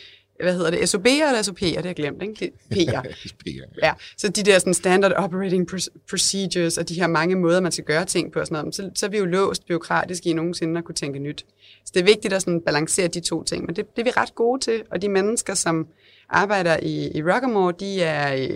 hvad 0.42 0.54
hedder 0.54 0.70
det, 0.70 0.94
SOB'er 0.94 1.28
eller 1.28 1.42
SOP'er, 1.42 1.66
det 1.66 1.76
har 1.76 1.82
jeg 1.84 1.96
glemt, 1.96 2.22
ikke? 2.22 2.52
P'er. 2.74 3.02
ja. 3.82 3.92
Så 4.18 4.28
de 4.28 4.42
der 4.42 4.58
sådan 4.58 4.74
standard 4.74 5.12
operating 5.12 5.68
procedures 6.10 6.78
og 6.78 6.88
de 6.88 6.94
her 6.94 7.06
mange 7.06 7.36
måder, 7.36 7.60
man 7.60 7.72
skal 7.72 7.84
gøre 7.84 8.04
ting 8.04 8.32
på 8.32 8.40
og 8.40 8.46
sådan 8.46 8.64
noget, 8.64 8.74
så, 8.74 8.90
så 8.94 9.06
er 9.06 9.10
vi 9.10 9.18
jo 9.18 9.24
låst 9.24 9.66
byråkratisk 9.66 10.26
i 10.26 10.32
nogensinde 10.32 10.78
at 10.78 10.84
kunne 10.84 10.94
tænke 10.94 11.18
nyt. 11.18 11.46
Så 11.84 11.90
det 11.94 12.00
er 12.00 12.04
vigtigt 12.04 12.34
at 12.34 12.42
sådan 12.42 12.60
balancere 12.60 13.08
de 13.08 13.20
to 13.20 13.42
ting, 13.42 13.66
men 13.66 13.76
det, 13.76 13.96
det 13.96 14.02
er 14.02 14.04
vi 14.04 14.10
ret 14.10 14.34
gode 14.34 14.60
til, 14.60 14.82
og 14.90 15.02
de 15.02 15.08
mennesker, 15.08 15.54
som 15.54 15.86
arbejder 16.28 16.76
i, 16.82 17.10
i 17.14 17.22
Rockamore, 17.22 17.74
de 17.80 18.02
er, 18.02 18.46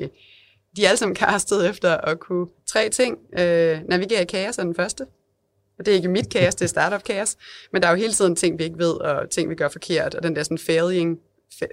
de 0.76 0.84
er 0.84 0.88
alle 0.88 0.98
sammen 0.98 1.16
castet 1.16 1.66
efter 1.70 1.96
at 1.96 2.20
kunne 2.20 2.46
tre 2.66 2.88
ting. 2.88 3.18
Øh, 3.38 3.80
navigere 3.88 4.22
i 4.22 4.24
kaos 4.24 4.58
er 4.58 4.62
den 4.62 4.74
første. 4.74 5.06
Og 5.78 5.86
det 5.86 5.92
er 5.92 5.96
ikke 5.96 6.08
mit 6.08 6.28
kaos, 6.28 6.54
det 6.54 6.64
er 6.64 6.68
startup 6.68 7.04
kaos. 7.04 7.36
Men 7.72 7.82
der 7.82 7.88
er 7.88 7.92
jo 7.92 7.98
hele 7.98 8.12
tiden 8.12 8.36
ting, 8.36 8.58
vi 8.58 8.64
ikke 8.64 8.78
ved, 8.78 8.92
og 8.92 9.30
ting, 9.30 9.50
vi 9.50 9.54
gør 9.54 9.68
forkert, 9.68 10.14
og 10.14 10.22
den 10.22 10.36
der 10.36 10.42
sådan 10.42 10.58
failing 10.58 11.18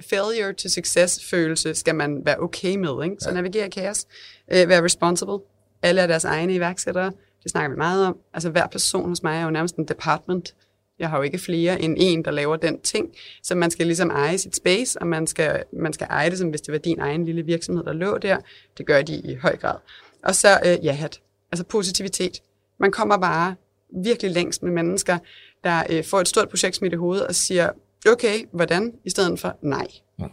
failure 0.09 0.53
to 0.53 0.69
success 0.69 1.29
følelse 1.29 1.75
skal 1.75 1.95
man 1.95 2.21
være 2.25 2.39
okay 2.39 2.75
med. 2.75 3.03
Ikke? 3.03 3.15
Så 3.19 3.29
ja. 3.29 3.36
navigere 3.36 3.69
kaos. 3.69 4.05
Øh, 4.53 4.69
være 4.69 4.83
responsible. 4.83 5.39
Alle 5.81 6.01
er 6.01 6.07
deres 6.07 6.23
egne 6.23 6.55
iværksættere. 6.55 7.12
Det 7.43 7.51
snakker 7.51 7.69
vi 7.69 7.77
meget 7.77 8.07
om. 8.07 8.17
Altså 8.33 8.49
hver 8.49 8.67
person 8.67 9.09
hos 9.09 9.23
mig 9.23 9.38
er 9.38 9.43
jo 9.43 9.49
nærmest 9.49 9.75
en 9.75 9.86
department. 9.86 10.55
Jeg 10.99 11.09
har 11.09 11.17
jo 11.17 11.23
ikke 11.23 11.38
flere 11.38 11.81
end 11.81 11.95
en, 11.99 12.25
der 12.25 12.31
laver 12.31 12.55
den 12.55 12.81
ting. 12.81 13.09
Så 13.43 13.55
man 13.55 13.71
skal 13.71 13.86
ligesom 13.86 14.09
eje 14.09 14.38
sit 14.38 14.55
space, 14.55 15.01
og 15.01 15.07
man 15.07 15.27
skal, 15.27 15.63
man 15.73 15.93
skal 15.93 16.07
eje 16.09 16.29
det, 16.29 16.38
som 16.38 16.49
hvis 16.49 16.62
det 16.62 16.71
var 16.71 16.77
din 16.77 16.99
egen 16.99 17.25
lille 17.25 17.45
virksomhed, 17.45 17.83
der 17.83 17.93
lå 17.93 18.17
der. 18.17 18.38
Det 18.77 18.86
gør 18.86 19.01
de 19.01 19.15
i 19.15 19.36
høj 19.36 19.57
grad. 19.57 19.75
Og 20.23 20.36
så 20.36 20.59
øh, 20.65 20.86
ja-hat. 20.86 21.21
Altså 21.51 21.63
positivitet. 21.63 22.41
Man 22.79 22.91
kommer 22.91 23.17
bare 23.17 23.55
virkelig 24.03 24.31
længst 24.31 24.63
med 24.63 24.71
mennesker, 24.71 25.17
der 25.63 25.83
øh, 25.89 26.03
får 26.03 26.21
et 26.21 26.27
stort 26.27 26.49
projekt 26.49 26.75
smidt 26.75 26.93
i 26.93 26.95
hovedet 26.95 27.27
og 27.27 27.36
siger, 27.36 27.69
okay, 28.11 28.45
hvordan, 28.51 28.93
i 29.05 29.09
stedet 29.09 29.39
for 29.39 29.57
nej. 29.61 29.87
Mm. 30.19 30.25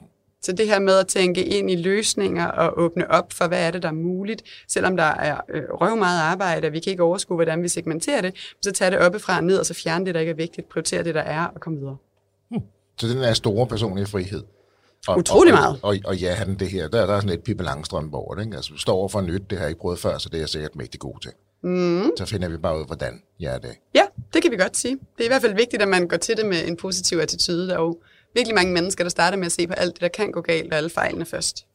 Så 0.42 0.52
det 0.52 0.66
her 0.66 0.78
med 0.78 0.98
at 0.98 1.06
tænke 1.06 1.44
ind 1.44 1.70
i 1.70 1.76
løsninger 1.76 2.46
og 2.46 2.78
åbne 2.78 3.11
op 3.11 3.33
for, 3.33 3.48
hvad 3.48 3.66
er 3.66 3.70
det, 3.70 3.83
der 3.83 3.88
er 3.88 3.92
muligt, 3.92 4.42
selvom 4.68 4.96
der 4.96 5.04
er 5.04 5.40
øh, 5.48 5.62
røv 5.70 5.96
meget 5.96 6.20
arbejde, 6.20 6.66
og 6.66 6.72
vi 6.72 6.80
kan 6.80 6.90
ikke 6.90 7.02
overskue, 7.02 7.37
hvordan 7.37 7.62
vi 7.62 7.68
segmenterer 7.68 8.20
det, 8.20 8.35
så 8.62 8.72
tage 8.72 8.90
det 8.90 8.98
oppefra 8.98 9.37
og 9.37 9.44
ned, 9.44 9.59
og 9.59 9.66
så 9.66 9.74
fjerne 9.74 10.06
det, 10.06 10.14
der 10.14 10.20
ikke 10.20 10.30
er 10.30 10.37
vigtigt, 10.37 10.68
prioritere 10.68 11.04
det, 11.04 11.14
der 11.14 11.20
er, 11.20 11.46
og 11.46 11.61
komme 11.61 11.78
videre. 11.78 11.96
Mm. 12.50 12.61
Så 12.96 13.09
den 13.09 13.18
er 13.18 13.33
store 13.33 13.66
personlige 13.66 14.06
frihed. 14.06 14.42
Og, 15.09 15.18
Utrolig 15.18 15.54
meget. 15.54 15.78
Og, 15.83 15.88
og, 15.88 15.96
og 16.04 16.16
ja, 16.16 16.35
han 16.35 16.54
det 16.54 16.68
her, 16.68 16.88
der, 16.88 17.06
der 17.06 17.14
er 17.14 17.20
sådan 17.20 17.38
et 17.38 17.42
Pippi 17.42 17.64
Langstrøm 17.64 18.14
over 18.14 18.35
det. 18.35 18.44
Ikke? 18.44 18.56
Altså, 18.56 18.72
du 18.72 18.78
står 18.78 18.94
over 18.94 19.09
for 19.09 19.20
nyt, 19.20 19.50
det 19.50 19.59
har 19.59 19.64
jeg 19.64 19.70
ikke 19.70 19.80
prøvet 19.80 19.98
før, 19.98 20.18
så 20.18 20.28
det 20.28 20.35
er 20.37 20.40
jeg 20.40 20.48
sikkert 20.48 20.76
mægtig 20.76 21.00
god 21.00 21.20
til. 21.22 21.30
Mm. 21.62 22.11
Så 22.16 22.27
finder 22.27 22.49
vi 22.49 22.57
bare 22.57 22.81
ud, 22.81 22.87
hvordan 22.87 23.23
jeg 23.40 23.55
er 23.55 23.59
det. 23.59 23.70
Ja, 23.94 24.03
det 24.35 24.42
kan 24.42 24.51
vi 24.51 24.57
godt 24.57 24.77
sige. 24.77 24.94
Det 24.94 25.20
er 25.20 25.25
i 25.25 25.29
hvert 25.29 25.42
fald 25.42 25.55
vigtigt, 25.55 25.83
at 25.83 25.88
man 25.88 26.09
går 26.09 26.16
til 26.16 26.37
det 26.37 26.46
med 26.46 26.68
en 26.68 26.77
positiv 26.77 27.18
attitude. 27.18 27.68
Der 27.68 27.75
er 27.75 27.81
jo 27.81 27.99
virkelig 28.35 28.55
mange 28.55 28.73
mennesker, 28.73 29.05
der 29.05 29.09
starter 29.09 29.38
med 29.38 29.46
at 29.46 29.53
se 29.53 29.66
på 29.66 29.73
alt 29.73 29.92
det, 29.94 30.01
der 30.01 30.09
kan 30.09 30.33
gå 30.33 30.40
galt, 30.40 30.73
og 30.73 30.77
alle 30.77 30.90
fejlene 30.90 31.25
først. 31.25 31.66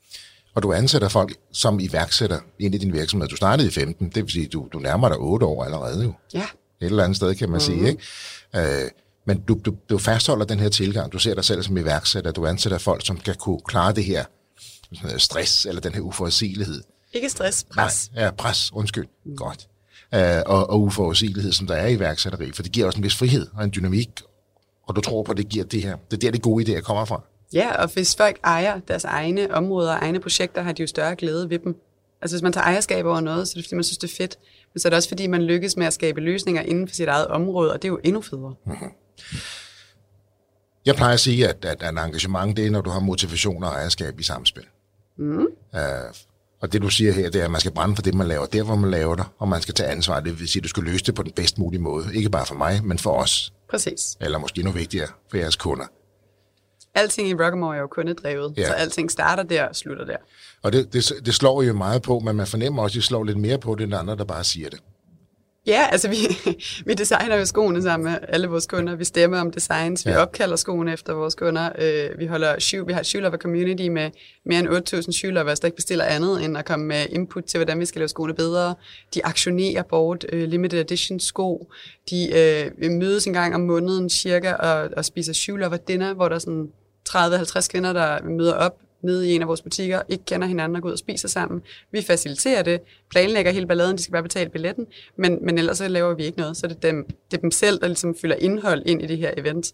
Og 0.56 0.64
du 0.64 0.74
ansætter 0.74 1.10
folk 1.10 1.36
som 1.52 1.80
iværksætter 1.80 2.40
ind 2.60 2.76
i 2.76 2.78
din 2.78 2.94
virksomhed. 2.94 3.28
Du 3.28 3.36
startede 3.36 3.68
i 3.68 3.72
15, 3.72 4.10
det 4.10 4.24
vil 4.24 4.32
sige, 4.32 4.48
du, 4.48 4.68
du 4.74 4.80
nærmer 4.80 5.10
dig 5.10 5.18
8 5.18 5.46
år 5.46 5.64
allerede 5.64 6.04
jo. 6.04 6.14
Ja. 6.34 6.46
Et 6.82 6.86
eller 6.86 7.04
andet 7.04 7.18
sted, 7.18 7.36
kan 7.36 7.50
man 7.50 7.56
mm. 7.56 7.60
sige. 7.60 7.88
Ikke? 7.88 8.84
Øh, 8.84 8.90
men 9.26 9.42
du, 9.42 9.60
du, 9.66 9.76
du 9.90 9.98
fastholder 9.98 10.46
den 10.46 10.60
her 10.60 10.70
tilgang. 10.70 11.12
Du 11.12 11.20
ser 11.20 11.34
dig 11.34 11.46
selv 11.46 11.64
som 11.64 11.78
iværksætter. 11.78 12.32
Du 12.32 12.46
ansætter 12.46 12.78
folk, 12.78 13.06
som 13.06 13.18
kan 13.18 13.36
kunne 13.36 13.60
klare 13.68 13.94
det 13.94 14.04
her 14.04 14.26
stress 15.18 15.66
eller 15.66 15.82
den 15.82 15.94
her 15.94 16.02
uforudsigelighed. 16.02 16.84
Ikke 17.14 17.30
stress, 17.30 17.64
pres. 17.64 18.12
Nej, 18.14 18.24
ja, 18.24 18.32
pres, 18.32 18.74
undskyld. 18.74 19.08
Mm. 19.26 19.38
Godt. 19.38 19.68
Uh, 20.16 20.42
og, 20.46 20.70
og 20.70 20.82
uforudsigelighed, 20.82 21.52
som 21.52 21.68
der 21.68 21.76
er 21.76 21.88
i 21.88 22.00
værksætteri, 22.00 22.52
for 22.52 22.64
det 22.64 22.72
giver 22.72 22.86
også 22.86 22.98
en 22.98 23.04
vis 23.04 23.16
frihed 23.16 23.48
og 23.58 23.64
en 23.64 23.72
dynamik, 23.76 24.10
og 24.88 24.96
du 24.96 25.02
tror 25.02 25.24
på, 25.24 25.32
at 25.32 25.38
det 25.38 25.50
giver 25.50 25.66
det 25.66 25.84
her. 25.84 25.98
Det 26.12 26.18
er 26.18 26.18
der, 26.18 26.32
det 26.32 26.42
gode 26.42 26.78
idéer 26.78 26.82
kommer 26.82 27.06
fra. 27.06 27.22
Ja, 27.54 27.82
og 27.82 27.94
hvis 27.94 28.16
folk 28.16 28.40
ejer 28.44 28.80
deres 28.80 29.04
egne 29.04 29.54
områder 29.54 29.92
og 29.92 29.98
egne 30.02 30.20
projekter, 30.20 30.62
har 30.62 30.72
de 30.72 30.82
jo 30.82 30.88
større 30.88 31.16
glæde 31.16 31.50
ved 31.50 31.60
dem. 31.60 31.76
Altså 32.22 32.36
hvis 32.36 32.42
man 32.42 32.54
tager 32.54 32.66
ejerskab 32.66 33.06
over 33.06 33.20
noget, 33.20 33.48
så 33.48 33.54
er 33.54 33.56
det 33.56 33.66
fordi, 33.66 33.76
man 33.76 33.84
synes, 33.84 33.98
det 33.98 34.12
er 34.12 34.16
fedt. 34.16 34.38
Men 34.74 34.80
så 34.80 34.88
er 34.88 34.90
det 34.90 34.98
også 34.98 35.10
fordi, 35.10 35.28
man 35.28 35.44
lykkes 35.44 35.78
med 35.78 35.88
at 35.88 35.94
skabe 35.94 36.22
løsninger 36.22 36.62
inden 36.62 36.88
for 36.88 36.96
sit 36.96 37.08
eget 37.08 37.28
område, 37.28 37.74
og 37.74 37.82
det 37.82 37.88
er 37.88 37.92
jo 37.92 38.00
endnu 38.04 38.22
federe. 38.22 38.56
Mm-hmm. 38.66 38.92
Jeg 40.86 40.96
plejer 40.96 41.14
at 41.14 41.20
sige, 41.20 41.50
at, 41.50 41.66
at, 41.66 41.84
at 41.84 41.90
engagement, 42.06 42.58
det 42.58 42.66
er, 42.66 42.72
når 42.72 42.82
du 42.82 42.90
har 42.90 43.00
motivation 43.00 43.64
og 43.64 43.70
ejerskab 43.70 44.20
i 44.20 44.24
samspil. 44.24 44.64
Mm. 45.18 45.48
Uh, 45.74 45.80
og 46.66 46.74
det, 46.74 46.82
du 46.82 46.90
siger 46.90 47.12
her, 47.12 47.30
det 47.30 47.42
er, 47.42 47.46
at 47.46 47.52
man 47.52 47.62
skal 47.62 47.72
brænde 47.72 47.96
for 47.96 48.02
det, 48.02 48.14
man 48.14 48.28
laver, 48.28 48.46
der 48.46 48.64
hvor 48.64 48.76
man 48.76 48.92
laver 48.92 49.16
det, 49.16 49.26
og 49.40 49.48
man 49.48 49.62
skal 49.62 49.74
tage 49.74 49.90
ansvar. 49.90 50.20
Det 50.20 50.40
vil 50.40 50.48
sige, 50.48 50.60
at 50.60 50.64
du 50.64 50.70
skal 50.70 50.84
løse 50.84 51.06
det 51.06 51.16
på 51.16 51.24
den 51.24 51.32
bedst 51.32 51.58
mulige 51.58 51.82
måde. 51.82 52.06
Ikke 52.14 52.30
bare 52.30 52.46
for 52.46 52.56
mig, 52.56 52.82
men 52.84 53.00
for 53.00 53.12
os. 53.12 53.54
Præcis. 53.70 54.18
Eller 54.22 54.38
måske 54.38 54.60
endnu 54.60 54.72
vigtigere, 54.72 55.08
for 55.30 55.38
jeres 55.38 55.56
kunder. 55.56 55.86
Alting 56.96 57.30
i 57.30 57.34
Rockamore 57.34 57.76
er 57.76 57.80
jo 57.80 57.88
kundedrevet, 57.88 58.54
ja. 58.58 58.68
så 58.68 58.74
alting 58.74 59.12
starter 59.12 59.44
der 59.44 59.68
og 59.68 59.76
slutter 59.76 60.06
der. 60.06 60.18
Og 60.64 60.74
det, 60.74 60.94
det, 60.94 61.12
det 61.26 61.34
slår 61.34 61.62
jo 61.62 61.74
meget 61.74 62.02
på, 62.02 62.20
men 62.20 62.36
man 62.36 62.48
fornemmer 62.48 62.84
også, 62.84 62.94
at 62.94 62.96
det 62.96 63.04
slår 63.04 63.24
lidt 63.24 63.38
mere 63.38 63.58
på 63.58 63.76
det, 63.76 63.84
end 63.84 63.96
andre, 63.96 64.16
der 64.16 64.26
bare 64.26 64.44
siger 64.44 64.70
det. 64.70 64.80
Ja, 65.68 65.88
altså 65.92 66.10
vi, 66.10 66.18
vi 66.88 66.94
designer 66.94 67.36
jo 67.36 67.46
skoene 67.46 67.82
sammen 67.82 68.12
med 68.12 68.20
alle 68.28 68.48
vores 68.48 68.68
kunder. 68.68 68.96
Vi 68.96 69.04
stemmer 69.04 69.40
om 69.40 69.52
designs, 69.52 70.06
vi 70.06 70.12
ja. 70.12 70.18
opkalder 70.18 70.56
skoene 70.56 70.94
efter 70.94 71.14
vores 71.14 71.36
kunder. 71.36 71.70
Øh, 71.80 72.20
vi, 72.20 72.26
holder 72.26 72.60
shoe, 72.60 72.88
vi 72.88 72.94
har 72.94 73.00
et 73.00 73.06
shoe 73.06 73.22
lover 73.22 73.38
community 73.38 73.88
med 73.88 74.12
mere 74.46 74.60
end 74.60 74.70
8.000 74.70 75.12
shoe 75.12 75.32
lovers, 75.32 75.60
der 75.60 75.66
ikke 75.68 75.76
bestiller 75.76 76.06
andet 76.06 76.46
end 76.46 76.58
at 76.58 76.66
komme 76.66 76.86
med 76.86 77.06
input 77.10 77.44
til, 77.44 77.58
hvordan 77.58 77.80
vi 77.80 77.86
skal 77.86 78.00
lave 78.00 78.10
skoene 78.10 78.34
bedre. 78.34 78.76
De 79.14 79.26
aktionerer 79.26 79.84
bort 79.84 80.26
øh, 80.32 80.48
limited 80.48 80.80
edition 80.80 81.20
sko. 81.20 81.72
De 82.10 82.34
øh, 82.34 82.92
mødes 82.92 83.28
en 83.28 83.34
gang 83.34 83.56
om 83.56 83.62
måneden 83.62 84.10
cirka 84.10 84.54
og, 84.54 84.90
og 84.98 85.06
spiser 85.06 85.34
shoe 85.34 85.60
lover 85.60 85.78
dinner, 85.78 86.14
hvor 86.14 86.28
der 86.28 86.36
er 86.36 86.40
sådan 86.40 86.70
30-50 87.10 87.68
kvinder, 87.68 87.94
der 87.94 88.24
møder 88.24 88.54
op 88.54 88.85
nede 89.06 89.30
i 89.30 89.36
en 89.36 89.42
af 89.42 89.48
vores 89.48 89.62
butikker, 89.62 90.02
ikke 90.10 90.26
kender 90.26 90.48
hinanden 90.48 90.76
og 90.76 90.82
går 90.82 90.90
ud 90.90 90.94
og 90.94 91.00
spiser 91.00 91.28
sammen. 91.28 91.62
Vi 91.92 92.02
faciliterer 92.02 92.62
det, 92.62 92.82
planlægger 93.10 93.52
hele 93.52 93.68
balladen, 93.68 93.98
de 93.98 94.02
skal 94.02 94.12
bare 94.12 94.24
betale 94.24 94.50
billetten, 94.50 94.86
men, 95.18 95.40
men 95.42 95.58
ellers 95.58 95.78
så 95.78 95.88
laver 95.88 96.14
vi 96.14 96.24
ikke 96.24 96.38
noget. 96.38 96.58
Så 96.58 96.68
det 96.68 96.76
er 96.76 96.80
dem, 96.80 97.06
det 97.32 97.38
er 97.38 97.42
dem 97.42 97.52
selv, 97.52 97.80
der 97.80 97.88
ligesom 97.88 98.16
fylder 98.22 98.36
indhold 98.36 98.84
ind 98.86 99.02
i 99.02 99.08
det 99.08 99.18
her 99.18 99.32
event. 99.38 99.74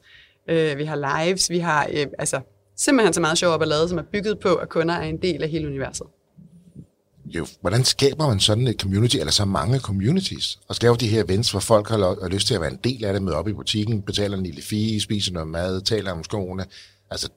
Øh, 0.50 0.78
vi 0.78 0.84
har 0.84 1.26
lives, 1.26 1.50
vi 1.50 1.60
har 1.60 1.88
øh, 1.94 2.08
altså, 2.20 2.40
simpelthen 2.78 3.14
så 3.14 3.22
meget 3.22 3.38
sjov 3.38 3.60
ballade, 3.60 3.90
som 3.90 3.98
er 3.98 4.04
bygget 4.12 4.40
på, 4.40 4.56
at 4.56 4.70
kunder 4.70 4.96
er 4.96 5.04
en 5.04 5.18
del 5.18 5.44
af 5.44 5.50
hele 5.50 5.68
universet. 5.68 6.08
Jo, 7.26 7.48
hvordan 7.62 7.84
skaber 7.84 8.28
man 8.28 8.40
sådan 8.40 8.68
et 8.68 8.82
community, 8.82 9.18
eller 9.18 9.32
så 9.32 9.46
mange 9.46 9.80
communities, 9.80 10.60
og 10.68 10.76
skaber 10.76 10.96
de 10.96 11.08
her 11.08 11.24
events, 11.24 11.52
hvor 11.52 11.60
folk 11.60 11.90
har, 11.90 12.28
lyst 12.28 12.48
til 12.48 12.54
at 12.56 12.62
være 12.62 12.72
en 12.72 12.80
del 12.84 13.06
af 13.06 13.14
det, 13.14 13.24
med 13.24 13.34
op 13.34 13.48
i 13.48 13.54
butikken, 13.54 14.02
betaler 14.02 14.38
en 14.38 14.44
lille 14.44 14.62
fee, 14.62 15.02
spiser 15.02 15.34
noget 15.34 15.48
mad, 15.48 15.82
taler 15.82 16.12
om 16.12 16.24
skoene. 16.24 16.66
Altså, 17.12 17.30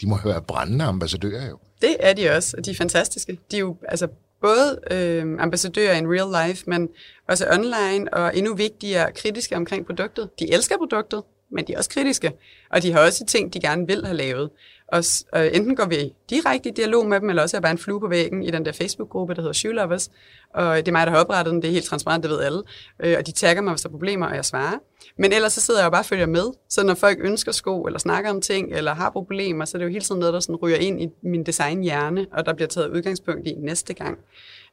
de 0.00 0.08
må 0.08 0.16
høre 0.16 0.42
brændende 0.42 0.84
ambassadører 0.84 1.48
jo. 1.48 1.58
Det 1.82 1.96
er 2.00 2.12
de 2.12 2.30
også, 2.30 2.56
og 2.58 2.64
de 2.64 2.70
er 2.70 2.74
fantastiske. 2.74 3.38
De 3.50 3.56
er 3.56 3.60
jo 3.60 3.76
altså 3.88 4.08
både 4.40 4.78
øh, 4.90 5.36
ambassadører 5.38 5.94
in 5.94 6.06
real 6.08 6.48
life, 6.48 6.64
men 6.66 6.88
også 7.28 7.46
online, 7.52 8.14
og 8.14 8.36
endnu 8.36 8.54
vigtigere 8.54 9.12
kritiske 9.12 9.56
omkring 9.56 9.86
produktet. 9.86 10.30
De 10.38 10.52
elsker 10.52 10.76
produktet, 10.76 11.22
men 11.52 11.66
de 11.66 11.72
er 11.72 11.78
også 11.78 11.90
kritiske, 11.90 12.32
og 12.70 12.82
de 12.82 12.92
har 12.92 13.00
også 13.00 13.24
ting, 13.26 13.54
de 13.54 13.60
gerne 13.60 13.86
vil 13.86 14.04
have 14.04 14.16
lavet. 14.16 14.50
Og 14.88 15.04
øh, 15.36 15.50
enten 15.52 15.76
går 15.76 15.84
vi 15.84 16.12
direkte 16.30 16.68
i 16.68 16.72
dialog 16.72 17.06
med 17.06 17.20
dem, 17.20 17.28
eller 17.28 17.42
også 17.42 17.56
er 17.56 17.60
bare 17.60 17.72
en 17.72 17.78
flue 17.78 18.00
på 18.00 18.08
væggen 18.08 18.42
i 18.42 18.50
den 18.50 18.64
der 18.64 18.72
Facebook-gruppe, 18.72 19.34
der 19.34 19.40
hedder 19.40 19.52
Shoe 19.52 19.72
Lovers. 19.72 20.10
Og 20.54 20.76
det 20.76 20.88
er 20.88 20.92
mig, 20.92 21.06
der 21.06 21.12
har 21.12 21.20
oprettet 21.20 21.52
den, 21.52 21.62
det 21.62 21.68
er 21.68 21.72
helt 21.72 21.84
transparent, 21.84 22.22
det 22.22 22.30
ved 22.30 22.40
alle. 22.40 22.62
Øh, 23.00 23.16
og 23.18 23.26
de 23.26 23.32
tagger 23.32 23.62
mig, 23.62 23.72
hvis 23.72 23.82
der 23.82 23.88
er 23.88 23.90
problemer, 23.90 24.26
og 24.26 24.36
jeg 24.36 24.44
svarer. 24.44 24.78
Men 25.18 25.32
ellers 25.32 25.52
så 25.52 25.60
sidder 25.60 25.80
jeg 25.80 25.86
og 25.86 25.92
bare 25.92 26.02
og 26.02 26.06
følger 26.06 26.26
med. 26.26 26.44
Så 26.68 26.84
når 26.84 26.94
folk 26.94 27.18
ønsker 27.20 27.52
sko, 27.52 27.82
eller 27.82 27.98
snakker 27.98 28.30
om 28.30 28.40
ting, 28.40 28.72
eller 28.72 28.94
har 28.94 29.10
problemer, 29.10 29.64
så 29.64 29.76
er 29.76 29.78
det 29.78 29.84
jo 29.86 29.90
hele 29.90 30.04
tiden 30.04 30.18
noget, 30.18 30.34
der 30.34 30.40
sådan 30.40 30.56
ryger 30.56 30.76
ind 30.76 31.02
i 31.02 31.08
min 31.22 31.44
designhjerne, 31.44 32.26
og 32.32 32.46
der 32.46 32.52
bliver 32.52 32.68
taget 32.68 32.90
udgangspunkt 32.90 33.46
i 33.46 33.54
næste 33.58 33.94
gang. 33.94 34.18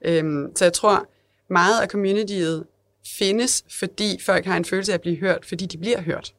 Øh, 0.05 0.23
så 0.55 0.65
jeg 0.65 0.73
tror, 0.73 1.05
meget 1.49 1.81
af 1.81 1.87
communityet 1.87 2.63
findes, 3.17 3.65
fordi 3.79 4.19
folk 4.25 4.45
har 4.45 4.57
en 4.57 4.65
følelse 4.65 4.91
af 4.91 4.97
at 4.97 5.01
blive 5.01 5.15
hørt, 5.15 5.45
fordi 5.45 5.65
de 5.65 5.77
bliver 5.77 6.01
hørt. 6.01 6.33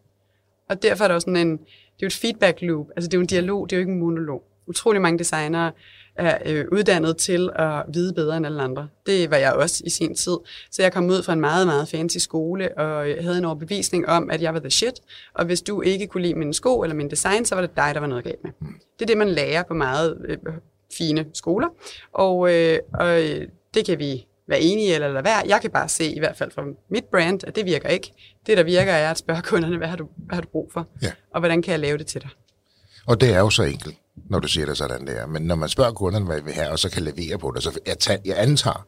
Og 0.68 0.82
derfor 0.82 1.04
er 1.04 1.08
der 1.08 1.14
også 1.14 1.24
sådan 1.24 1.48
en, 1.48 1.60
jo 2.04 2.06
et 2.06 2.14
feedback 2.14 2.62
loop, 2.62 2.86
altså 2.96 3.08
det 3.08 3.14
er 3.14 3.18
jo 3.18 3.22
en 3.22 3.26
dialog, 3.26 3.70
det 3.70 3.76
er 3.76 3.80
jo 3.80 3.80
ikke 3.80 3.92
en 3.92 4.00
monolog. 4.00 4.42
Utrolig 4.66 5.02
mange 5.02 5.18
designere 5.18 5.72
er 6.16 6.38
øh, 6.46 6.64
uddannet 6.72 7.16
til 7.16 7.50
at 7.56 7.82
vide 7.88 8.12
bedre 8.14 8.36
end 8.36 8.46
alle 8.46 8.62
andre. 8.62 8.88
Det 9.06 9.30
var 9.30 9.36
jeg 9.36 9.52
også 9.52 9.82
i 9.86 9.90
sin 9.90 10.14
tid. 10.14 10.36
Så 10.70 10.82
jeg 10.82 10.92
kom 10.92 11.06
ud 11.06 11.22
fra 11.22 11.32
en 11.32 11.40
meget, 11.40 11.66
meget 11.66 11.88
fancy 11.88 12.18
skole 12.18 12.78
og 12.78 13.10
øh, 13.10 13.24
havde 13.24 13.38
en 13.38 13.44
overbevisning 13.44 14.08
om, 14.08 14.30
at 14.30 14.42
jeg 14.42 14.54
var 14.54 14.60
the 14.60 14.70
shit. 14.70 15.00
Og 15.34 15.44
hvis 15.44 15.62
du 15.62 15.82
ikke 15.82 16.06
kunne 16.06 16.22
lide 16.22 16.34
min 16.34 16.52
sko 16.52 16.82
eller 16.82 16.94
min 16.94 17.10
design, 17.10 17.44
så 17.44 17.54
var 17.54 17.62
det 17.62 17.76
dig, 17.76 17.90
der 17.94 18.00
var 18.00 18.06
noget 18.06 18.24
galt 18.24 18.44
med. 18.44 18.52
Det 18.98 19.02
er 19.02 19.06
det, 19.06 19.18
man 19.18 19.28
lærer 19.28 19.62
på 19.62 19.74
meget 19.74 20.16
øh, 20.28 20.38
fine 20.98 21.26
skoler. 21.34 21.68
Og, 22.12 22.54
øh, 22.54 22.78
og 22.94 23.22
øh, 23.22 23.48
det 23.74 23.86
kan 23.86 23.98
vi 23.98 24.26
være 24.48 24.60
enige 24.60 24.94
eller 24.94 25.12
lade 25.12 25.24
være. 25.24 25.42
Jeg 25.46 25.60
kan 25.60 25.70
bare 25.70 25.88
se, 25.88 26.04
i 26.04 26.18
hvert 26.18 26.36
fald 26.36 26.50
fra 26.50 26.62
mit 26.90 27.04
brand, 27.04 27.44
at 27.44 27.56
det 27.56 27.64
virker 27.64 27.88
ikke. 27.88 28.12
Det, 28.46 28.56
der 28.56 28.62
virker, 28.62 28.92
er 28.92 29.10
at 29.10 29.18
spørge 29.18 29.42
kunderne, 29.50 29.76
hvad 29.76 29.88
har 29.88 29.96
du, 29.96 30.08
hvad 30.16 30.34
har 30.34 30.42
du 30.42 30.48
brug 30.48 30.70
for? 30.72 30.86
Ja. 31.02 31.12
Og 31.34 31.40
hvordan 31.40 31.62
kan 31.62 31.72
jeg 31.72 31.80
lave 31.80 31.98
det 31.98 32.06
til 32.06 32.20
dig? 32.20 32.30
Og 33.06 33.20
det 33.20 33.34
er 33.34 33.38
jo 33.38 33.50
så 33.50 33.62
enkelt, 33.62 33.96
når 34.30 34.38
du 34.38 34.48
siger 34.48 34.66
det 34.66 34.76
sådan 34.76 35.06
der. 35.06 35.26
Men 35.26 35.42
når 35.42 35.54
man 35.54 35.68
spørger 35.68 35.92
kunderne, 35.92 36.26
hvad 36.26 36.36
vi 36.36 36.44
vil 36.44 36.54
have, 36.54 36.70
og 36.70 36.78
så 36.78 36.90
kan 36.90 37.02
levere 37.02 37.38
på 37.38 37.52
det, 37.54 37.62
så 37.62 37.78
jeg, 37.86 37.98
tager, 37.98 38.18
jeg 38.24 38.34
antager, 38.38 38.86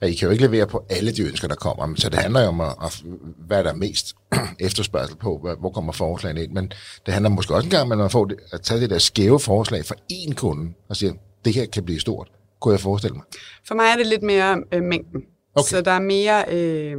at 0.00 0.10
I 0.10 0.14
kan 0.14 0.26
jo 0.26 0.32
ikke 0.32 0.46
levere 0.46 0.66
på 0.66 0.86
alle 0.90 1.12
de 1.12 1.22
ønsker, 1.22 1.48
der 1.48 1.54
kommer. 1.54 1.94
Så 1.96 2.08
det 2.08 2.18
handler 2.18 2.40
jo 2.40 2.48
om, 2.48 2.60
at, 2.60 3.02
hvad 3.46 3.64
der 3.64 3.70
er 3.70 3.74
mest 3.74 4.14
efterspørgsel 4.60 5.16
på, 5.16 5.56
hvor 5.60 5.70
kommer 5.70 5.92
forslagene 5.92 6.44
ind. 6.44 6.52
Men 6.52 6.72
det 7.06 7.14
handler 7.14 7.30
måske 7.30 7.54
også 7.54 7.66
engang 7.66 7.82
om, 7.82 7.92
at 7.92 7.98
man 7.98 8.10
får 8.10 8.24
det, 8.24 8.36
at 8.52 8.62
tage 8.62 8.80
det 8.80 8.90
der 8.90 8.98
skæve 8.98 9.40
forslag 9.40 9.84
fra 9.84 9.94
én 10.12 10.34
kunde, 10.34 10.72
og 10.88 10.96
sige, 10.96 11.14
det 11.44 11.54
her 11.54 11.66
kan 11.66 11.84
blive 11.84 12.00
stort 12.00 12.28
kunne 12.64 12.72
jeg 12.72 12.80
forestille 12.80 13.14
mig? 13.14 13.24
For 13.68 13.74
mig 13.74 13.84
er 13.84 13.96
det 13.96 14.06
lidt 14.06 14.22
mere 14.22 14.62
øh, 14.72 14.82
mængden. 14.82 15.22
Okay. 15.54 15.68
Så 15.68 15.80
der 15.80 15.90
er 15.90 16.00
mere... 16.00 16.44
Øh, 16.52 16.98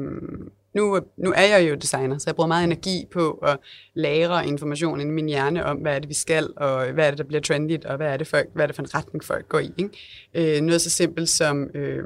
nu, 0.76 1.00
nu 1.18 1.34
er 1.36 1.44
jeg 1.44 1.70
jo 1.70 1.76
designer, 1.76 2.18
så 2.18 2.24
jeg 2.28 2.36
bruger 2.36 2.48
meget 2.48 2.64
energi 2.64 3.06
på 3.14 3.32
at 3.32 3.58
lagre 3.94 4.48
information 4.48 5.02
i 5.02 5.04
min 5.04 5.26
hjerne 5.26 5.66
om, 5.66 5.78
hvad 5.78 5.96
er 5.96 6.00
det, 6.00 6.10
vi 6.10 6.14
skal, 6.14 6.50
og 6.58 6.92
hvad 6.92 7.06
er 7.06 7.10
det, 7.10 7.18
der 7.18 7.24
bliver 7.24 7.42
trendigt, 7.42 7.86
og 7.86 7.98
hvad 7.98 8.08
er 8.08 8.18
det, 8.18 8.28
folk, 8.28 8.48
hvad 8.54 8.64
er 8.64 8.68
det 8.68 8.76
for 8.76 8.84
en 8.84 8.96
retning, 8.96 9.24
folk 9.24 9.50
går 9.50 9.60
i. 9.60 9.72
Ikke? 9.78 10.58
Øh, 10.58 10.62
noget 10.62 10.82
så 10.82 10.90
simpelt 10.90 11.30
som... 11.30 11.70
Øh, 11.76 12.04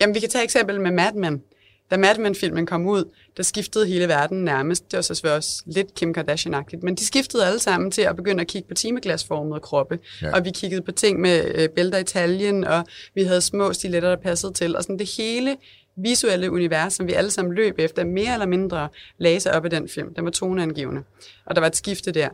jamen, 0.00 0.14
vi 0.14 0.20
kan 0.20 0.28
tage 0.28 0.44
eksempel 0.44 0.80
med 0.80 0.90
Mad 0.90 1.12
Men. 1.12 1.42
Da 1.90 1.96
Mad 1.96 2.18
Men-filmen 2.18 2.66
kom 2.66 2.86
ud, 2.86 3.04
der 3.36 3.42
skiftede 3.42 3.86
hele 3.86 4.08
verden 4.08 4.44
nærmest. 4.44 4.90
Det 4.90 4.96
var 4.96 5.02
så 5.02 5.34
også 5.34 5.62
lidt 5.66 5.94
Kim 5.94 6.14
Kardashian-agtigt, 6.18 6.82
men 6.82 6.94
de 6.94 7.06
skiftede 7.06 7.46
alle 7.46 7.58
sammen 7.58 7.90
til 7.90 8.02
at 8.02 8.16
begynde 8.16 8.40
at 8.40 8.46
kigge 8.46 8.68
på 8.68 8.74
timeglasformede 8.74 9.60
kroppe. 9.60 9.98
Ja. 10.22 10.36
Og 10.36 10.44
vi 10.44 10.50
kiggede 10.50 10.82
på 10.82 10.92
ting 10.92 11.20
med 11.20 11.52
øh, 11.54 11.68
bælter 11.68 11.98
i 11.98 12.04
taljen, 12.04 12.64
og 12.64 12.84
vi 13.14 13.22
havde 13.22 13.40
små 13.40 13.72
stiletter, 13.72 14.08
der 14.08 14.16
passede 14.16 14.52
til. 14.52 14.76
Og 14.76 14.82
sådan 14.82 14.98
det 14.98 15.10
hele 15.16 15.56
visuelle 15.96 16.50
univers, 16.50 16.92
som 16.92 17.06
vi 17.06 17.12
alle 17.12 17.30
sammen 17.30 17.54
løb 17.54 17.74
efter, 17.78 18.04
mere 18.04 18.32
eller 18.32 18.46
mindre 18.46 18.88
lagde 19.18 19.40
sig 19.40 19.54
op 19.54 19.66
i 19.66 19.68
den 19.68 19.88
film. 19.88 20.14
Den 20.14 20.24
var 20.24 20.30
toneangivende. 20.30 21.02
Og 21.46 21.54
der 21.54 21.60
var 21.60 21.68
et 21.68 21.76
skifte 21.76 22.12
der. 22.12 22.28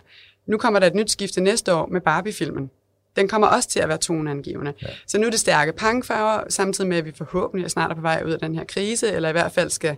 Nu 0.47 0.59
kommer 0.59 0.81
der 0.81 0.87
et 0.87 0.95
nyt 0.95 1.11
skifte 1.11 1.41
næste 1.41 1.75
år 1.75 1.87
med 1.87 2.01
Barbie-filmen 2.01 2.71
den 3.17 3.29
kommer 3.29 3.47
også 3.47 3.69
til 3.69 3.81
at 3.81 3.89
være 3.89 3.99
toneangivende. 3.99 4.75
Ja. 4.83 4.87
Så 5.07 5.19
nu 5.19 5.27
er 5.27 5.31
det 5.31 5.41
stærke 5.41 5.73
punkfarver, 5.73 6.45
samtidig 6.49 6.89
med, 6.89 6.97
at 6.97 7.05
vi 7.05 7.13
forhåbentlig 7.17 7.71
snart 7.71 7.91
er 7.91 7.95
på 7.95 8.01
vej 8.01 8.23
ud 8.27 8.31
af 8.31 8.39
den 8.39 8.55
her 8.55 8.65
krise, 8.65 9.13
eller 9.13 9.29
i 9.29 9.33
hvert 9.33 9.53
fald 9.53 9.71
skal 9.71 9.97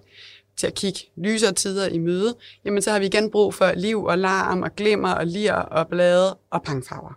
til 0.56 0.66
at 0.66 0.74
kigge 0.74 1.00
lysere 1.16 1.52
tider 1.52 1.88
i 1.88 1.98
møde, 1.98 2.34
jamen 2.64 2.82
så 2.82 2.90
har 2.90 2.98
vi 2.98 3.06
igen 3.06 3.30
brug 3.30 3.54
for 3.54 3.72
liv 3.76 4.04
og 4.04 4.18
larm 4.18 4.62
og 4.62 4.76
glimmer 4.76 5.12
og 5.12 5.26
lir 5.26 5.52
og 5.52 5.88
blade 5.88 6.38
og 6.50 6.62
punkfarver. 6.62 7.12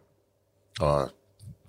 Og 0.82 1.10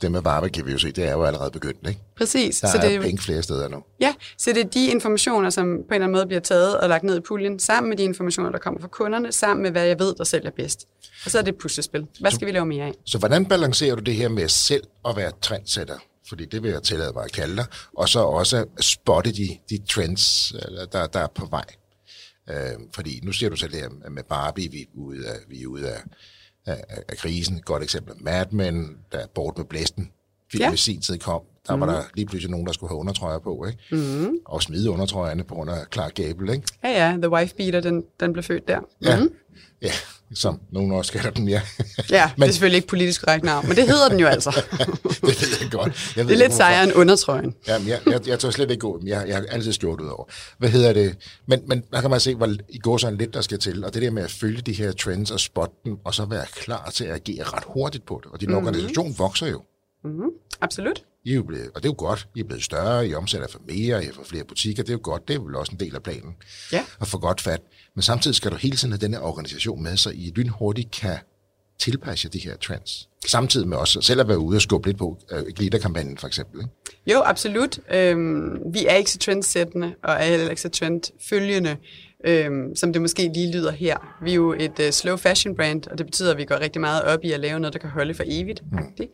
det 0.02 0.12
med 0.12 0.22
Barbie 0.22 0.50
kan 0.50 0.66
vi 0.66 0.72
jo 0.72 0.78
se, 0.78 0.92
det 0.92 1.04
er 1.04 1.12
jo 1.12 1.24
allerede 1.24 1.50
begyndt, 1.50 1.88
ikke? 1.88 2.00
Præcis. 2.16 2.60
Der 2.60 2.68
så 2.68 2.78
er 2.78 2.88
det, 2.88 3.00
penge 3.00 3.22
flere 3.22 3.42
steder 3.42 3.68
nu. 3.68 3.82
Ja, 4.00 4.14
så 4.38 4.52
det 4.52 4.64
er 4.64 4.68
de 4.68 4.86
informationer, 4.86 5.50
som 5.50 5.66
på 5.66 5.70
en 5.72 5.78
eller 5.78 5.94
anden 5.94 6.12
måde 6.12 6.26
bliver 6.26 6.40
taget 6.40 6.80
og 6.80 6.88
lagt 6.88 7.04
ned 7.04 7.16
i 7.16 7.20
puljen, 7.20 7.58
sammen 7.58 7.88
med 7.88 7.96
de 7.96 8.02
informationer, 8.02 8.50
der 8.50 8.58
kommer 8.58 8.80
fra 8.80 8.88
kunderne, 8.88 9.32
sammen 9.32 9.62
med, 9.62 9.70
hvad 9.70 9.84
jeg 9.84 9.98
ved, 9.98 10.14
der 10.14 10.24
sælger 10.24 10.50
bedst. 10.50 10.86
Og 11.24 11.30
så 11.30 11.38
er 11.38 11.42
det 11.42 11.52
et 11.52 11.58
puslespil. 11.58 12.06
Hvad 12.20 12.30
skal 12.30 12.40
så, 12.40 12.46
vi 12.46 12.52
lave 12.52 12.66
mere 12.66 12.84
af? 12.84 12.92
Så 13.04 13.18
hvordan 13.18 13.46
balancerer 13.46 13.94
du 13.94 14.02
det 14.02 14.14
her 14.14 14.28
med 14.28 14.48
selv 14.48 14.84
at 15.08 15.16
være 15.16 15.32
trendsætter? 15.42 15.98
Fordi 16.28 16.44
det 16.44 16.62
vil 16.62 16.70
jeg 16.70 16.82
tillade 16.82 17.12
mig 17.14 17.24
at 17.24 17.32
kalde 17.32 17.56
dig. 17.56 17.66
Og 17.96 18.08
så 18.08 18.20
også 18.20 18.64
spotte 18.80 19.32
de, 19.32 19.58
de 19.70 19.78
trends, 19.88 20.52
der, 20.92 21.06
der 21.06 21.20
er 21.20 21.28
på 21.34 21.46
vej. 21.50 21.64
Øh, 22.50 22.56
fordi 22.94 23.20
nu 23.22 23.32
ser 23.32 23.48
du 23.48 23.56
selv 23.56 23.72
det 23.72 23.80
her 23.80 24.10
med 24.10 24.22
Barbie, 24.22 24.70
vi 24.70 24.80
er 24.80 24.86
ude 24.94 25.28
af, 25.28 25.36
vi 25.48 25.62
er 25.62 25.66
ude 25.66 25.88
af 25.88 26.02
af, 26.66 26.84
af 27.08 27.16
krisen. 27.16 27.56
Et 27.56 27.64
godt 27.64 27.82
eksempel 27.82 28.14
Mad 28.20 28.46
Men, 28.50 28.98
der 29.12 29.18
er 29.18 29.26
bort 29.26 29.58
med 29.58 29.64
blæsten. 29.64 30.10
Filmen 30.52 30.68
ja. 30.68 30.74
i 30.74 30.76
sin 30.76 31.00
tid 31.00 31.18
kom. 31.18 31.42
Der 31.68 31.76
var 31.76 31.86
der 31.86 32.02
lige 32.14 32.26
pludselig 32.26 32.50
nogen, 32.50 32.66
der 32.66 32.72
skulle 32.72 32.90
have 32.90 32.98
undertrøjer 32.98 33.38
på, 33.38 33.66
ikke? 33.66 33.96
Mm. 34.26 34.36
Og 34.44 34.62
smide 34.62 34.90
undertrøjerne 34.90 35.44
på 35.44 35.54
grund 35.54 35.70
af 35.70 35.76
Clark 35.92 36.14
Gable, 36.14 36.52
ikke? 36.52 36.66
Ja, 36.84 37.06
ja, 37.06 37.16
The 37.16 37.30
Wife 37.30 37.54
Beater, 37.56 37.80
den, 37.80 38.04
den 38.20 38.32
blev 38.32 38.42
født 38.42 38.68
der. 38.68 38.78
Ja, 39.02 39.16
Mhm. 39.20 39.32
ja 39.82 39.90
som 40.34 40.60
nogen 40.70 40.92
også 40.92 41.12
kalder 41.12 41.30
den, 41.30 41.48
ja. 41.48 41.62
Ja, 42.10 42.30
men, 42.36 42.42
det 42.42 42.48
er 42.48 42.52
selvfølgelig 42.52 42.76
ikke 42.76 42.88
politisk 42.88 43.24
korrekt 43.24 43.44
navn, 43.44 43.68
men 43.68 43.76
det 43.76 43.86
hedder 43.88 44.08
den 44.08 44.20
jo 44.20 44.26
altså. 44.26 44.50
det 45.04 45.22
ved 45.22 45.48
jeg 45.62 45.70
godt. 45.70 46.16
Jeg 46.16 46.24
ved 46.24 46.34
Det 46.34 46.42
er 46.42 46.44
lidt 46.48 46.54
sejere 46.54 46.84
end 46.84 46.92
undertrøjen. 46.94 47.54
Jamen, 47.68 47.88
jeg, 47.88 48.00
jeg, 48.06 48.28
jeg 48.28 48.38
tør 48.38 48.50
slet 48.50 48.70
ikke 48.70 48.80
gå, 48.80 49.00
jeg, 49.04 49.24
jeg 49.28 49.36
har 49.36 49.44
altid 49.50 49.72
skjort 49.72 50.00
ud 50.00 50.08
over. 50.08 50.24
Hvad 50.58 50.68
hedder 50.68 50.92
det? 50.92 51.16
Men, 51.46 51.60
men 51.66 51.82
der 51.92 52.00
kan 52.00 52.10
man 52.10 52.20
se, 52.20 52.34
hvor 52.34 52.48
i 52.68 52.78
går 52.78 52.96
sådan 52.96 53.18
lidt, 53.18 53.34
der 53.34 53.40
skal 53.40 53.58
til. 53.58 53.84
Og 53.84 53.94
det 53.94 54.02
der 54.02 54.10
med 54.10 54.22
at 54.22 54.30
følge 54.30 54.60
de 54.60 54.72
her 54.72 54.92
trends 54.92 55.30
og 55.30 55.40
spotte 55.40 55.74
dem, 55.84 55.96
og 56.04 56.14
så 56.14 56.24
være 56.24 56.46
klar 56.52 56.90
til 56.90 57.04
at 57.04 57.14
agere 57.14 57.44
ret 57.44 57.64
hurtigt 57.66 58.06
på 58.06 58.20
det. 58.24 58.32
Og 58.32 58.40
din 58.40 58.48
mm-hmm. 58.48 58.66
organisation 58.66 59.14
vokser 59.18 59.46
jo. 59.46 59.62
Absolut. 60.60 61.04
I 61.26 61.30
er 61.30 61.34
jo 61.34 61.42
blevet, 61.42 61.70
og 61.74 61.82
det 61.82 61.88
er 61.88 61.92
jo 61.92 61.94
godt. 61.98 62.28
I 62.34 62.40
er 62.40 62.44
blevet 62.44 62.64
større, 62.64 63.08
I 63.08 63.14
omsætter 63.14 63.48
for 63.48 63.60
mere, 63.68 64.04
I 64.04 64.08
får 64.14 64.24
flere 64.24 64.44
butikker. 64.44 64.82
Det 64.82 64.90
er 64.90 64.94
jo 64.94 65.00
godt. 65.02 65.28
Det 65.28 65.36
er 65.36 65.40
vel 65.40 65.56
også 65.56 65.72
en 65.72 65.80
del 65.80 65.94
af 65.94 66.02
planen. 66.02 66.34
Ja. 66.72 66.84
At 67.00 67.08
få 67.08 67.18
godt 67.18 67.40
fat. 67.40 67.60
Men 67.94 68.02
samtidig 68.02 68.34
skal 68.34 68.50
du 68.50 68.56
hele 68.56 68.76
tiden 68.76 68.92
have 68.92 69.00
denne 69.00 69.20
organisation 69.20 69.82
med, 69.82 69.96
så 69.96 70.10
I 70.10 70.32
lynhurtigt 70.36 70.90
kan 70.90 71.18
tilpasse 71.78 72.26
jer 72.26 72.30
de 72.30 72.38
her 72.38 72.56
trends. 72.56 73.08
Samtidig 73.26 73.68
med 73.68 73.76
også 73.76 74.00
selv 74.00 74.20
at 74.20 74.28
være 74.28 74.38
ude 74.38 74.56
og 74.56 74.62
skubbe 74.62 74.88
lidt 74.88 74.98
på 74.98 75.18
uh, 75.32 75.38
glitterkampagnen 75.56 76.18
for 76.18 76.26
eksempel. 76.26 76.60
Ikke? 76.60 76.72
Jo, 77.06 77.22
absolut. 77.24 77.78
Øhm, 77.94 78.58
vi 78.72 78.86
er 78.86 78.94
ikke 78.94 79.10
så 79.10 79.18
trendsættende, 79.18 79.94
og 80.02 80.14
er 80.14 80.24
heller 80.24 80.50
ikke 80.50 80.62
så 80.62 80.68
trendfølgende, 80.68 81.76
øhm, 82.24 82.76
som 82.76 82.92
det 82.92 83.02
måske 83.02 83.30
lige 83.34 83.52
lyder 83.52 83.70
her. 83.70 84.16
Vi 84.22 84.30
er 84.30 84.34
jo 84.34 84.52
et 84.52 84.78
uh, 84.78 84.90
slow 84.90 85.16
fashion 85.16 85.56
brand, 85.56 85.86
og 85.86 85.98
det 85.98 86.06
betyder, 86.06 86.30
at 86.30 86.38
vi 86.38 86.44
går 86.44 86.60
rigtig 86.60 86.80
meget 86.80 87.02
op 87.02 87.24
i 87.24 87.32
at 87.32 87.40
lave 87.40 87.60
noget, 87.60 87.72
der 87.72 87.78
kan 87.78 87.90
holde 87.90 88.14
for 88.14 88.24
evigt. 88.26 88.62
Mm. 88.72 89.08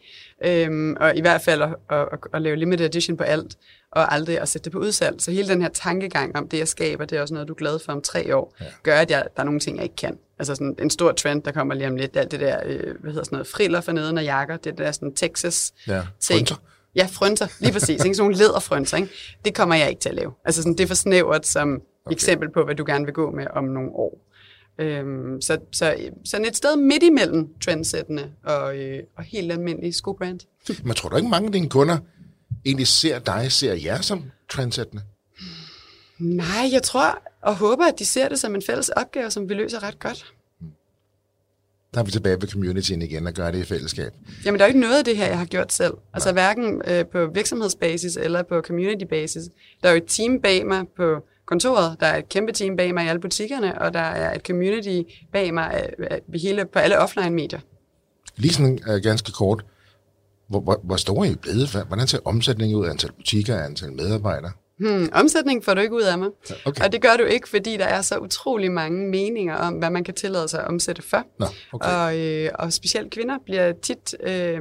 Øhm, 0.44 0.96
og 1.00 1.16
i 1.16 1.20
hvert 1.20 1.42
fald 1.42 1.62
at, 1.62 1.74
at, 1.90 1.98
at, 2.12 2.18
at 2.34 2.42
lave 2.42 2.56
limited 2.56 2.86
edition 2.86 3.16
på 3.16 3.24
alt, 3.24 3.56
og 3.92 4.14
aldrig 4.14 4.40
at 4.40 4.48
sætte 4.48 4.64
det 4.64 4.72
på 4.72 4.78
udsalg. 4.78 5.22
Så 5.22 5.30
hele 5.30 5.48
den 5.48 5.62
her 5.62 5.68
tankegang 5.68 6.36
om 6.36 6.48
det, 6.48 6.58
jeg 6.58 6.68
skaber, 6.68 7.04
det 7.04 7.18
er 7.18 7.22
også 7.22 7.34
noget, 7.34 7.48
du 7.48 7.52
er 7.52 7.56
glad 7.56 7.78
for 7.78 7.92
om 7.92 8.02
tre 8.02 8.36
år, 8.36 8.54
ja. 8.60 8.64
gør, 8.82 8.96
at 8.96 9.10
jeg, 9.10 9.24
der 9.36 9.40
er 9.40 9.44
nogle 9.44 9.60
ting, 9.60 9.76
jeg 9.76 9.84
ikke 9.84 9.96
kan. 9.96 10.18
Altså 10.38 10.54
sådan 10.54 10.76
en 10.78 10.90
stor 10.90 11.12
trend, 11.12 11.42
der 11.42 11.52
kommer 11.52 11.74
lige 11.74 11.88
om 11.88 11.96
lidt, 11.96 12.16
alt 12.16 12.30
det 12.30 12.40
der, 12.40 12.60
øh, 12.64 12.94
hvad 13.00 13.10
hedder 13.10 13.24
sådan 13.24 13.36
noget, 13.36 13.46
friller 13.46 13.80
for 13.80 13.92
neden 13.92 14.18
og 14.18 14.24
jakker, 14.24 14.56
det 14.56 14.78
der 14.78 14.92
sådan 14.92 15.14
Texas 15.14 15.72
Ja, 15.88 16.02
ting. 16.20 16.48
Ja, 16.94 17.08
frynser, 17.12 17.46
lige 17.60 17.72
præcis. 17.72 17.88
Ikke? 18.04 18.14
Sådan 18.14 18.16
nogle 18.16 18.36
læderfrynser, 18.36 18.96
ikke? 18.96 19.08
Det 19.44 19.54
kommer 19.54 19.74
jeg 19.74 19.88
ikke 19.88 20.00
til 20.00 20.08
at 20.08 20.14
lave. 20.14 20.32
Altså 20.44 20.62
sådan, 20.62 20.72
det 20.72 20.84
er 20.84 20.88
for 20.88 20.94
snævert 20.94 21.46
som 21.46 21.82
okay. 22.04 22.14
eksempel 22.14 22.50
på, 22.50 22.64
hvad 22.64 22.74
du 22.74 22.84
gerne 22.86 23.04
vil 23.04 23.14
gå 23.14 23.30
med 23.30 23.46
om 23.54 23.64
nogle 23.64 23.90
år. 23.90 24.18
Øhm, 24.78 25.40
så, 25.40 25.58
så 25.72 25.96
sådan 26.24 26.46
et 26.46 26.56
sted 26.56 26.76
midt 26.76 27.02
imellem 27.02 27.48
trendsættende 27.64 28.32
og, 28.44 28.78
øh, 28.78 29.02
og 29.16 29.24
helt 29.24 29.52
almindelig 29.52 29.94
skobrand. 29.94 30.40
Men 30.84 30.94
tror 30.94 31.08
du 31.08 31.16
ikke, 31.16 31.28
mange 31.28 31.46
af 31.46 31.52
dine 31.52 31.68
kunder 31.68 31.98
egentlig 32.64 32.86
ser 32.86 33.18
dig, 33.18 33.52
ser 33.52 33.74
jer 33.74 34.00
som 34.00 34.24
trendsættende? 34.50 35.02
Nej, 36.18 36.68
jeg 36.72 36.82
tror 36.82 37.22
og 37.42 37.56
håber, 37.56 37.84
at 37.84 37.98
de 37.98 38.04
ser 38.04 38.28
det 38.28 38.40
som 38.40 38.54
en 38.54 38.62
fælles 38.62 38.88
opgave, 38.88 39.30
som 39.30 39.48
vi 39.48 39.54
løser 39.54 39.82
ret 39.82 39.98
godt. 39.98 40.32
Der 41.94 42.00
er 42.00 42.04
vi 42.04 42.10
tilbage 42.10 42.40
ved 42.40 42.48
communityen 42.48 43.02
igen 43.02 43.26
og 43.26 43.32
gør 43.32 43.50
det 43.50 43.58
i 43.58 43.64
fællesskab. 43.64 44.12
Jamen, 44.44 44.58
der 44.58 44.64
er 44.64 44.68
jo 44.68 44.70
ikke 44.70 44.80
noget 44.80 44.98
af 44.98 45.04
det 45.04 45.16
her, 45.16 45.26
jeg 45.26 45.38
har 45.38 45.44
gjort 45.44 45.72
selv. 45.72 45.94
Altså 46.14 46.32
hverken 46.32 46.82
øh, 46.86 47.06
på 47.06 47.26
virksomhedsbasis 47.26 48.16
eller 48.16 48.42
på 48.42 48.60
community 48.60 49.04
basis. 49.04 49.42
Der 49.82 49.88
er 49.88 49.92
jo 49.92 49.96
et 49.96 50.06
team 50.06 50.40
bag 50.40 50.66
mig 50.66 50.88
på 50.96 51.24
kontoret, 51.52 51.96
der 52.00 52.06
er 52.06 52.18
et 52.18 52.28
kæmpe 52.28 52.52
team 52.52 52.76
bag 52.76 52.94
mig 52.94 53.04
i 53.04 53.08
alle 53.08 53.20
butikkerne, 53.20 53.80
og 53.80 53.94
der 53.94 54.00
er 54.00 54.34
et 54.34 54.46
community 54.46 55.00
bag 55.32 55.54
mig 55.54 55.90
øh, 55.98 56.06
øh, 56.10 56.40
hele, 56.40 56.64
på 56.64 56.78
alle 56.78 56.98
offline-medier. 56.98 57.60
Lige 58.36 58.52
sådan 58.52 58.78
uh, 58.88 58.94
ganske 59.02 59.32
kort. 59.32 59.64
Hvor, 60.48 60.60
hvor, 60.60 60.80
hvor 60.84 60.96
store 60.96 61.26
er 61.26 61.30
I 61.30 61.34
blevet? 61.34 61.84
Hvordan 61.86 62.06
ser 62.06 62.18
omsætningen 62.24 62.78
ud? 62.78 62.86
Antal 62.86 63.12
butikker, 63.12 63.64
antal 63.64 63.92
medarbejdere? 63.92 64.52
Hmm, 64.78 65.08
omsætning 65.12 65.64
får 65.64 65.74
du 65.74 65.80
ikke 65.80 65.94
ud 65.94 66.02
af 66.02 66.18
mig. 66.18 66.28
okay. 66.64 66.84
Og 66.84 66.92
det 66.92 67.02
gør 67.02 67.16
du 67.18 67.24
ikke, 67.24 67.48
fordi 67.48 67.76
der 67.76 67.84
er 67.84 68.02
så 68.02 68.18
utrolig 68.18 68.72
mange 68.72 69.08
meninger 69.10 69.56
om, 69.56 69.74
hvad 69.74 69.90
man 69.90 70.04
kan 70.04 70.14
tillade 70.14 70.48
sig 70.48 70.60
at 70.60 70.68
omsætte 70.68 71.02
for. 71.02 71.24
Nå, 71.38 71.46
okay. 71.72 71.88
Og, 71.88 72.18
øh, 72.18 72.50
og 72.54 72.72
specielt 72.72 73.10
kvinder 73.10 73.38
bliver 73.44 73.72
tit 73.72 74.14
øh, 74.22 74.60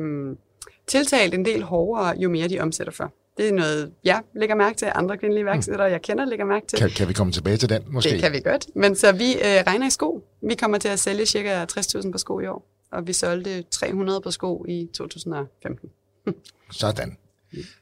tiltalt 0.88 1.34
en 1.34 1.45
del 1.45 1.63
hårdere, 1.63 2.15
jo 2.17 2.30
mere 2.30 2.47
de 2.47 2.60
omsætter 2.60 2.93
for. 2.93 3.13
Det 3.37 3.47
er 3.49 3.53
noget, 3.53 3.91
jeg 4.03 4.21
lægger 4.35 4.55
mærke 4.55 4.77
til, 4.77 4.87
andre 4.95 5.17
kvindelige 5.17 5.41
iværksættere, 5.41 5.87
jeg 5.91 6.01
kender, 6.01 6.25
lægger 6.25 6.45
mærke 6.45 6.67
til. 6.67 6.79
Kan, 6.79 6.89
kan 6.89 7.07
vi 7.07 7.13
komme 7.13 7.33
tilbage 7.33 7.57
til 7.57 7.69
den 7.69 7.81
måske? 7.87 8.09
Det 8.09 8.19
kan 8.21 8.31
vi 8.33 8.39
godt. 8.39 8.65
Men 8.75 8.95
så 8.95 9.11
vi 9.11 9.33
øh, 9.33 9.39
regner 9.67 9.87
i 9.87 9.89
sko. 9.89 10.23
Vi 10.49 10.55
kommer 10.55 10.77
til 10.77 10.87
at 10.87 10.99
sælge 10.99 11.25
ca. 11.25 11.65
60.000 11.79 12.11
på 12.11 12.17
sko 12.17 12.39
i 12.39 12.47
år, 12.47 12.67
og 12.91 13.07
vi 13.07 13.13
solgte 13.13 13.61
300 13.71 14.21
på 14.21 14.31
sko 14.31 14.65
i 14.69 14.87
2015. 14.97 15.89
Sådan. 16.71 17.17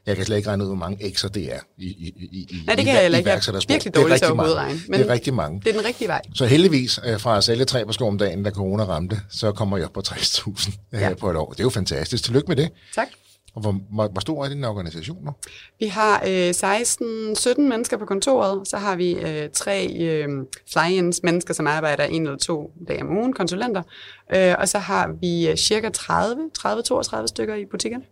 Jeg 0.05 0.15
kan 0.15 0.25
slet 0.25 0.38
ikke 0.38 0.49
regne 0.49 0.63
ud, 0.63 0.67
hvor 0.69 0.75
mange 0.77 1.05
X'er 1.05 1.27
det 1.27 1.53
er 1.53 1.59
i, 1.77 1.85
i, 1.85 2.13
i, 2.17 2.47
i 2.51 2.63
Nej, 2.65 2.75
det 2.75 2.81
i- 2.81 2.85
kan 2.85 2.93
jeg 2.93 3.01
heller 3.01 3.17
i 3.17 3.19
ikke. 3.19 3.29
Jeg 3.29 3.38
er 3.38 3.51
virkelig 3.67 3.79
Det 3.93 3.99
er 3.99 4.01
dårlig 4.01 4.17
til 4.17 4.25
at 4.25 4.35
hovedregne, 4.38 4.79
men- 4.88 4.99
Det 4.99 5.07
er 5.09 5.13
rigtig 5.13 5.33
mange. 5.33 5.59
Det 5.62 5.67
er 5.69 5.73
den 5.73 5.85
rigtige 5.85 6.07
vej. 6.07 6.21
Så 6.35 6.45
heldigvis, 6.45 6.99
øh, 7.05 7.19
fra 7.19 7.38
at 7.38 7.43
sælge 7.43 7.65
tre 7.65 7.85
på 7.85 7.91
sko 7.91 8.07
om 8.07 8.17
dagen, 8.17 8.43
da 8.43 8.49
corona 8.51 8.83
ramte, 8.83 9.21
så 9.29 9.51
kommer 9.51 9.77
jeg 9.77 9.85
op 9.85 9.93
på 9.93 10.01
60.000 10.07 10.77
ja. 10.93 10.99
Ja. 10.99 11.13
på 11.13 11.29
et 11.31 11.35
år. 11.38 11.49
Det 11.51 11.59
er 11.59 11.63
jo 11.63 11.69
fantastisk. 11.69 12.23
Tillykke 12.23 12.47
med 12.47 12.55
det. 12.55 12.69
Tak. 12.95 13.07
Og 13.53 13.62
hvor, 13.62 13.71
hvor, 14.09 14.19
stor 14.19 14.45
er 14.45 14.49
din 14.49 14.63
organisation 14.63 15.25
nu? 15.25 15.31
Vi 15.79 15.85
har 15.85 16.23
øh, 16.27 16.49
16-17 16.49 17.62
mennesker 17.62 17.97
på 17.97 18.05
kontoret. 18.05 18.67
Så 18.67 18.77
har 18.77 18.95
vi 18.95 19.12
øh, 19.12 19.49
tre 19.53 19.88
øh, 19.99 20.27
fly-ins 20.73 21.23
mennesker, 21.23 21.53
som 21.53 21.67
arbejder 21.67 22.03
en 22.03 22.21
eller 22.21 22.38
to 22.38 22.71
dage 22.88 23.01
om 23.01 23.17
ugen, 23.17 23.33
konsulenter. 23.33 23.83
Øh, 24.35 24.55
og 24.59 24.69
så 24.69 24.79
har 24.79 25.15
vi 25.21 25.49
øh, 25.49 25.55
cirka 25.55 25.89
30, 25.89 26.49
30-32 26.59 27.27
stykker 27.27 27.55
i 27.55 27.65
butikkerne. 27.65 28.03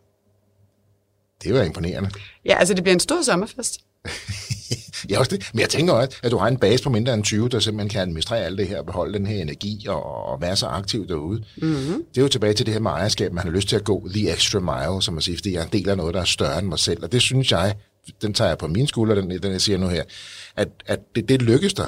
Det 1.43 1.51
er 1.51 1.59
jo 1.59 1.65
imponerende. 1.65 2.09
Ja, 2.45 2.55
altså 2.59 2.73
det 2.73 2.83
bliver 2.83 2.93
en 2.93 2.99
stor 2.99 3.21
sommerfest. 3.21 3.79
Ja, 5.09 5.19
også 5.19 5.35
det. 5.35 5.49
Men 5.53 5.59
jeg 5.61 5.69
tænker 5.69 5.93
også, 5.93 6.17
at 6.23 6.31
du 6.31 6.37
har 6.37 6.47
en 6.47 6.57
base 6.57 6.83
på 6.83 6.89
mindre 6.89 7.13
end 7.13 7.23
20, 7.23 7.49
der 7.49 7.59
simpelthen 7.59 7.89
kan 7.89 8.01
administrere 8.01 8.45
alt 8.45 8.57
det 8.57 8.67
her, 8.67 8.83
beholde 8.83 9.19
den 9.19 9.27
her 9.27 9.41
energi 9.41 9.85
og, 9.89 10.25
og 10.25 10.41
være 10.41 10.55
så 10.55 10.65
aktiv 10.65 11.07
derude. 11.07 11.43
Mm-hmm. 11.57 12.03
Det 12.09 12.17
er 12.17 12.21
jo 12.21 12.27
tilbage 12.27 12.53
til 12.53 12.65
det 12.65 12.73
her 12.73 12.81
med 12.81 12.91
ejerskab. 12.91 13.33
Man 13.33 13.43
har 13.43 13.51
lyst 13.51 13.69
til 13.69 13.75
at 13.75 13.83
gå 13.83 14.09
the 14.13 14.33
extra 14.33 14.59
mile, 14.59 15.01
som 15.01 15.13
man 15.13 15.21
siger, 15.21 15.37
fordi 15.37 15.53
jeg 15.53 15.59
er 15.59 15.65
en 15.65 15.71
del 15.71 15.89
af 15.89 15.97
noget, 15.97 16.13
der 16.13 16.21
er 16.21 16.25
større 16.25 16.59
end 16.59 16.67
mig 16.67 16.79
selv. 16.79 17.03
Og 17.03 17.11
det 17.11 17.21
synes 17.21 17.51
jeg, 17.51 17.75
den 18.21 18.33
tager 18.33 18.47
jeg 18.47 18.57
på 18.57 18.67
mine 18.67 18.87
skuldre, 18.87 19.15
den, 19.15 19.29
den 19.29 19.51
jeg 19.51 19.61
siger 19.61 19.77
nu 19.77 19.87
her, 19.87 20.03
at, 20.55 20.67
at 20.85 20.99
det, 21.15 21.29
det 21.29 21.41
lykkes 21.41 21.73
dig 21.73 21.87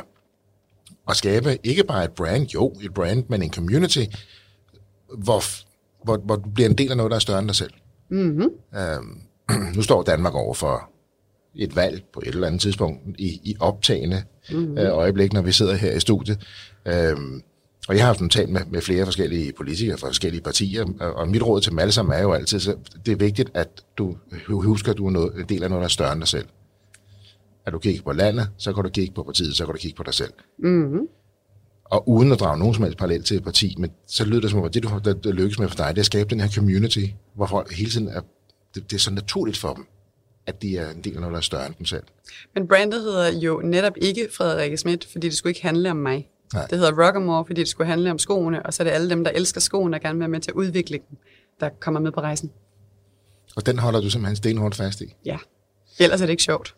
at 1.10 1.16
skabe 1.16 1.58
ikke 1.64 1.84
bare 1.84 2.04
et 2.04 2.12
brand, 2.12 2.48
jo, 2.48 2.76
et 2.84 2.94
brand, 2.94 3.24
men 3.30 3.44
en 3.44 3.54
community, 3.54 4.04
hvor, 5.18 5.44
hvor, 6.04 6.18
hvor 6.18 6.36
du 6.36 6.50
bliver 6.50 6.70
en 6.70 6.78
del 6.78 6.92
af 6.92 6.98
noget, 6.98 7.10
der 7.10 7.16
er 7.16 7.20
større 7.20 7.40
end 7.40 7.48
dig 7.48 7.56
selv. 7.56 7.72
Mm-hmm. 8.10 8.50
Øhm, 8.76 9.22
nu 9.76 9.82
står 9.82 10.04
Danmark 10.04 10.34
over 10.34 10.54
for 10.54 10.90
et 11.56 11.76
valg 11.76 12.04
på 12.14 12.20
et 12.26 12.28
eller 12.28 12.48
andet 12.48 12.62
tidspunkt 12.62 13.00
i, 13.18 13.40
i 13.44 13.56
optagende 13.60 14.24
mm-hmm. 14.52 14.78
øh, 14.78 14.98
øjeblik, 14.98 15.34
når 15.34 15.42
vi 15.42 15.52
sidder 15.52 15.76
her 15.76 15.92
i 15.92 16.00
studiet. 16.00 16.40
Øhm, 16.86 17.42
og 17.88 17.96
jeg 17.96 18.04
har 18.04 18.08
haft 18.08 18.20
en 18.20 18.30
talt 18.30 18.50
med, 18.50 18.62
med 18.72 18.82
flere 18.82 19.06
forskellige 19.06 19.54
politikere 19.54 19.98
fra 19.98 20.08
forskellige 20.08 20.42
partier, 20.42 20.86
og, 21.00 21.14
og 21.14 21.28
mit 21.28 21.44
råd 21.44 21.62
til 21.62 21.72
dem 21.72 21.80
alle 21.80 21.92
sammen 21.92 22.16
er 22.16 22.22
jo 22.22 22.34
altid, 22.34 22.60
så 22.60 22.76
det 23.06 23.12
er 23.12 23.16
vigtigt, 23.16 23.52
at 23.54 23.84
du 23.98 24.16
husker, 24.50 24.92
at 24.92 24.98
du 24.98 25.08
er 25.08 25.12
noget, 25.12 25.36
en 25.36 25.46
del 25.50 25.64
af 25.64 25.70
noget, 25.70 25.82
der 25.82 25.86
er 25.86 25.90
større 25.90 26.14
end 26.14 26.22
dig 26.22 26.28
selv. 26.28 26.46
At 27.66 27.74
du 27.74 27.80
kigger 27.80 28.02
på 28.02 28.12
landet, 28.12 28.50
så 28.58 28.74
kan 28.74 28.84
du 28.84 28.90
kigge 28.90 29.14
på 29.14 29.24
partiet, 29.24 29.56
så 29.56 29.66
kan 29.66 29.74
du 29.74 29.80
kigge 29.80 29.98
på 29.98 30.04
dig 30.04 30.14
selv. 30.14 30.34
Mm-hmm. 30.60 31.08
Og 31.86 32.10
uden 32.10 32.32
at 32.32 32.40
drage 32.40 32.60
nogen 32.60 32.74
som 32.74 32.84
helst 32.84 32.98
parallel 32.98 33.24
til 33.24 33.38
et 33.38 33.44
parti, 33.44 33.76
men 33.78 33.92
så 34.08 34.26
lyder 34.26 34.42
det 34.42 34.50
som 34.50 34.60
om, 34.60 34.66
at 34.66 34.74
det, 34.74 34.84
du 34.84 35.00
der 35.24 35.32
lykkes 35.32 35.60
med 35.60 35.68
for 35.68 35.76
dig, 35.76 35.88
det 35.88 35.98
er 35.98 36.02
at 36.02 36.06
skabe 36.06 36.30
den 36.30 36.40
her 36.40 36.50
community, 36.50 37.06
hvor 37.36 37.46
folk 37.46 37.74
hele 37.74 37.92
tiden 37.92 38.08
er, 38.08 38.22
det, 38.76 38.92
det 38.92 38.94
er 38.96 39.00
så 39.00 39.12
naturligt 39.12 39.58
for 39.58 39.74
dem, 39.74 39.86
at 40.50 40.62
de 40.62 40.78
er 40.78 40.90
en 40.90 41.02
del 41.02 41.14
af 41.16 41.22
noget, 41.22 41.32
der 41.32 41.38
er 41.38 41.42
større 41.42 41.68
end 41.68 41.76
dem 41.76 41.86
selv. 41.86 42.04
Men 42.54 42.68
brandet 42.68 43.02
hedder 43.02 43.40
jo 43.40 43.62
netop 43.64 43.94
ikke 44.02 44.28
Frederikke 44.38 44.78
Schmidt, 44.78 45.08
fordi 45.12 45.30
det 45.30 45.38
skulle 45.38 45.52
ikke 45.52 45.62
handle 45.62 45.92
om 45.92 45.98
mig. 45.98 46.30
Nej. 46.54 46.66
Det 46.66 46.78
hedder 46.78 47.06
Rockamore, 47.06 47.46
fordi 47.46 47.60
det 47.60 47.68
skulle 47.68 47.88
handle 47.88 48.12
om 48.12 48.20
skoene, 48.20 48.66
og 48.66 48.74
så 48.74 48.84
er 48.84 48.86
det 48.86 48.92
alle 48.92 49.10
dem, 49.10 49.24
der 49.24 49.32
elsker 49.32 49.62
skoene 49.62 49.98
og 49.98 50.02
gerne 50.02 50.16
vil 50.16 50.20
være 50.20 50.30
med 50.30 50.40
til 50.40 50.52
at 50.52 50.56
udvikle 50.56 50.98
dem, 51.10 51.18
der 51.60 51.70
kommer 51.80 52.00
med 52.00 52.12
på 52.12 52.20
rejsen. 52.20 52.52
Og 53.56 53.66
den 53.66 53.80
holder 53.80 54.02
du 54.02 54.10
simpelthen 54.10 54.36
stenhårdt 54.36 54.76
fast 54.76 55.02
i. 55.02 55.16
Ja. 55.26 55.38
Ellers 56.00 56.22
er 56.22 56.26
det 56.26 56.32
ikke 56.32 56.44
sjovt. 56.44 56.76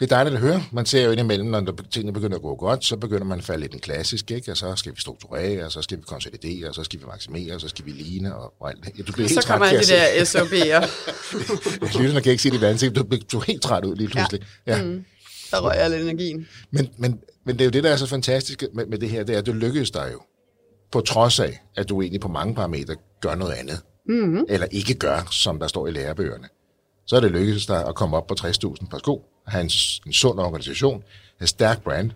Det 0.00 0.12
er 0.12 0.16
dejligt 0.16 0.34
at 0.34 0.40
høre. 0.40 0.62
Man 0.72 0.86
ser 0.86 1.04
jo 1.04 1.10
indimellem, 1.10 1.48
når 1.48 1.74
tingene 1.90 2.12
begynder 2.12 2.36
at 2.36 2.42
gå 2.42 2.54
godt, 2.54 2.84
så 2.84 2.96
begynder 2.96 3.24
man 3.24 3.38
at 3.38 3.44
falde 3.44 3.64
i 3.64 3.68
den 3.68 3.80
klassiske, 3.80 4.34
ikke? 4.34 4.50
Og 4.50 4.56
så 4.56 4.76
skal 4.76 4.92
vi 4.92 5.00
strukturere, 5.00 5.64
og 5.64 5.72
så 5.72 5.82
skal 5.82 5.98
vi 5.98 6.02
konsolidere, 6.06 6.68
og 6.68 6.74
så 6.74 6.84
skal 6.84 7.00
vi 7.00 7.04
maksimere, 7.06 7.54
og 7.54 7.60
så 7.60 7.68
skal 7.68 7.86
vi 7.86 7.90
ligne, 7.90 8.34
og, 8.36 8.54
og 8.60 8.70
alt 8.70 8.84
det. 8.84 8.98
Ja, 8.98 9.02
du 9.02 9.12
bliver 9.12 9.28
Så 9.28 9.34
helt 9.34 9.46
kommer 9.46 9.66
træt, 9.66 9.76
alle 9.76 9.86
de 9.86 9.92
der 9.92 10.24
SOB'er. 10.24 11.98
Lytterne 12.00 12.20
kan 12.20 12.30
ikke 12.30 12.42
se 12.42 12.50
det 12.50 12.62
i 12.62 12.64
ansigt, 12.64 12.96
du 12.96 13.04
bliver 13.04 13.24
er 13.32 13.44
helt 13.46 13.62
træt 13.62 13.84
ud 13.84 13.96
lige 13.96 14.08
pludselig. 14.08 14.40
Ja. 14.66 14.76
ja. 14.76 14.84
Mm. 14.84 15.04
Der 15.50 15.60
røg 15.60 15.76
alle 15.76 16.00
energien. 16.00 16.48
Men, 16.70 16.88
men, 16.98 17.20
men 17.46 17.54
det 17.54 17.60
er 17.60 17.64
jo 17.64 17.70
det, 17.70 17.84
der 17.84 17.90
er 17.90 17.96
så 17.96 18.06
fantastisk 18.06 18.64
med, 18.74 18.86
med 18.86 18.98
det 18.98 19.10
her, 19.10 19.24
det 19.24 19.34
er, 19.34 19.38
at 19.38 19.46
det 19.46 19.54
lykkedes 19.54 19.90
dig 19.90 20.10
jo. 20.12 20.20
På 20.92 21.00
trods 21.00 21.40
af, 21.40 21.60
at 21.76 21.88
du 21.88 22.02
egentlig 22.02 22.20
på 22.20 22.28
mange 22.28 22.54
parametre 22.54 22.94
gør 23.20 23.34
noget 23.34 23.52
andet. 23.52 23.80
Mm-hmm. 24.08 24.44
Eller 24.48 24.66
ikke 24.70 24.94
gør, 24.94 25.28
som 25.30 25.58
der 25.58 25.66
står 25.66 25.86
i 25.86 25.90
lærebøgerne. 25.90 26.48
Så 27.08 27.16
er 27.16 27.20
det 27.20 27.30
lykkedes 27.30 27.66
dig 27.66 27.86
at 27.88 27.94
komme 27.94 28.16
op 28.16 28.26
på 28.26 28.34
60.000 28.40 28.88
par 28.90 28.98
sko, 28.98 29.24
have 29.46 29.60
en, 29.60 29.70
en 30.06 30.12
sund 30.12 30.38
organisation, 30.38 31.02
en 31.40 31.46
stærk 31.46 31.82
brand, 31.82 32.10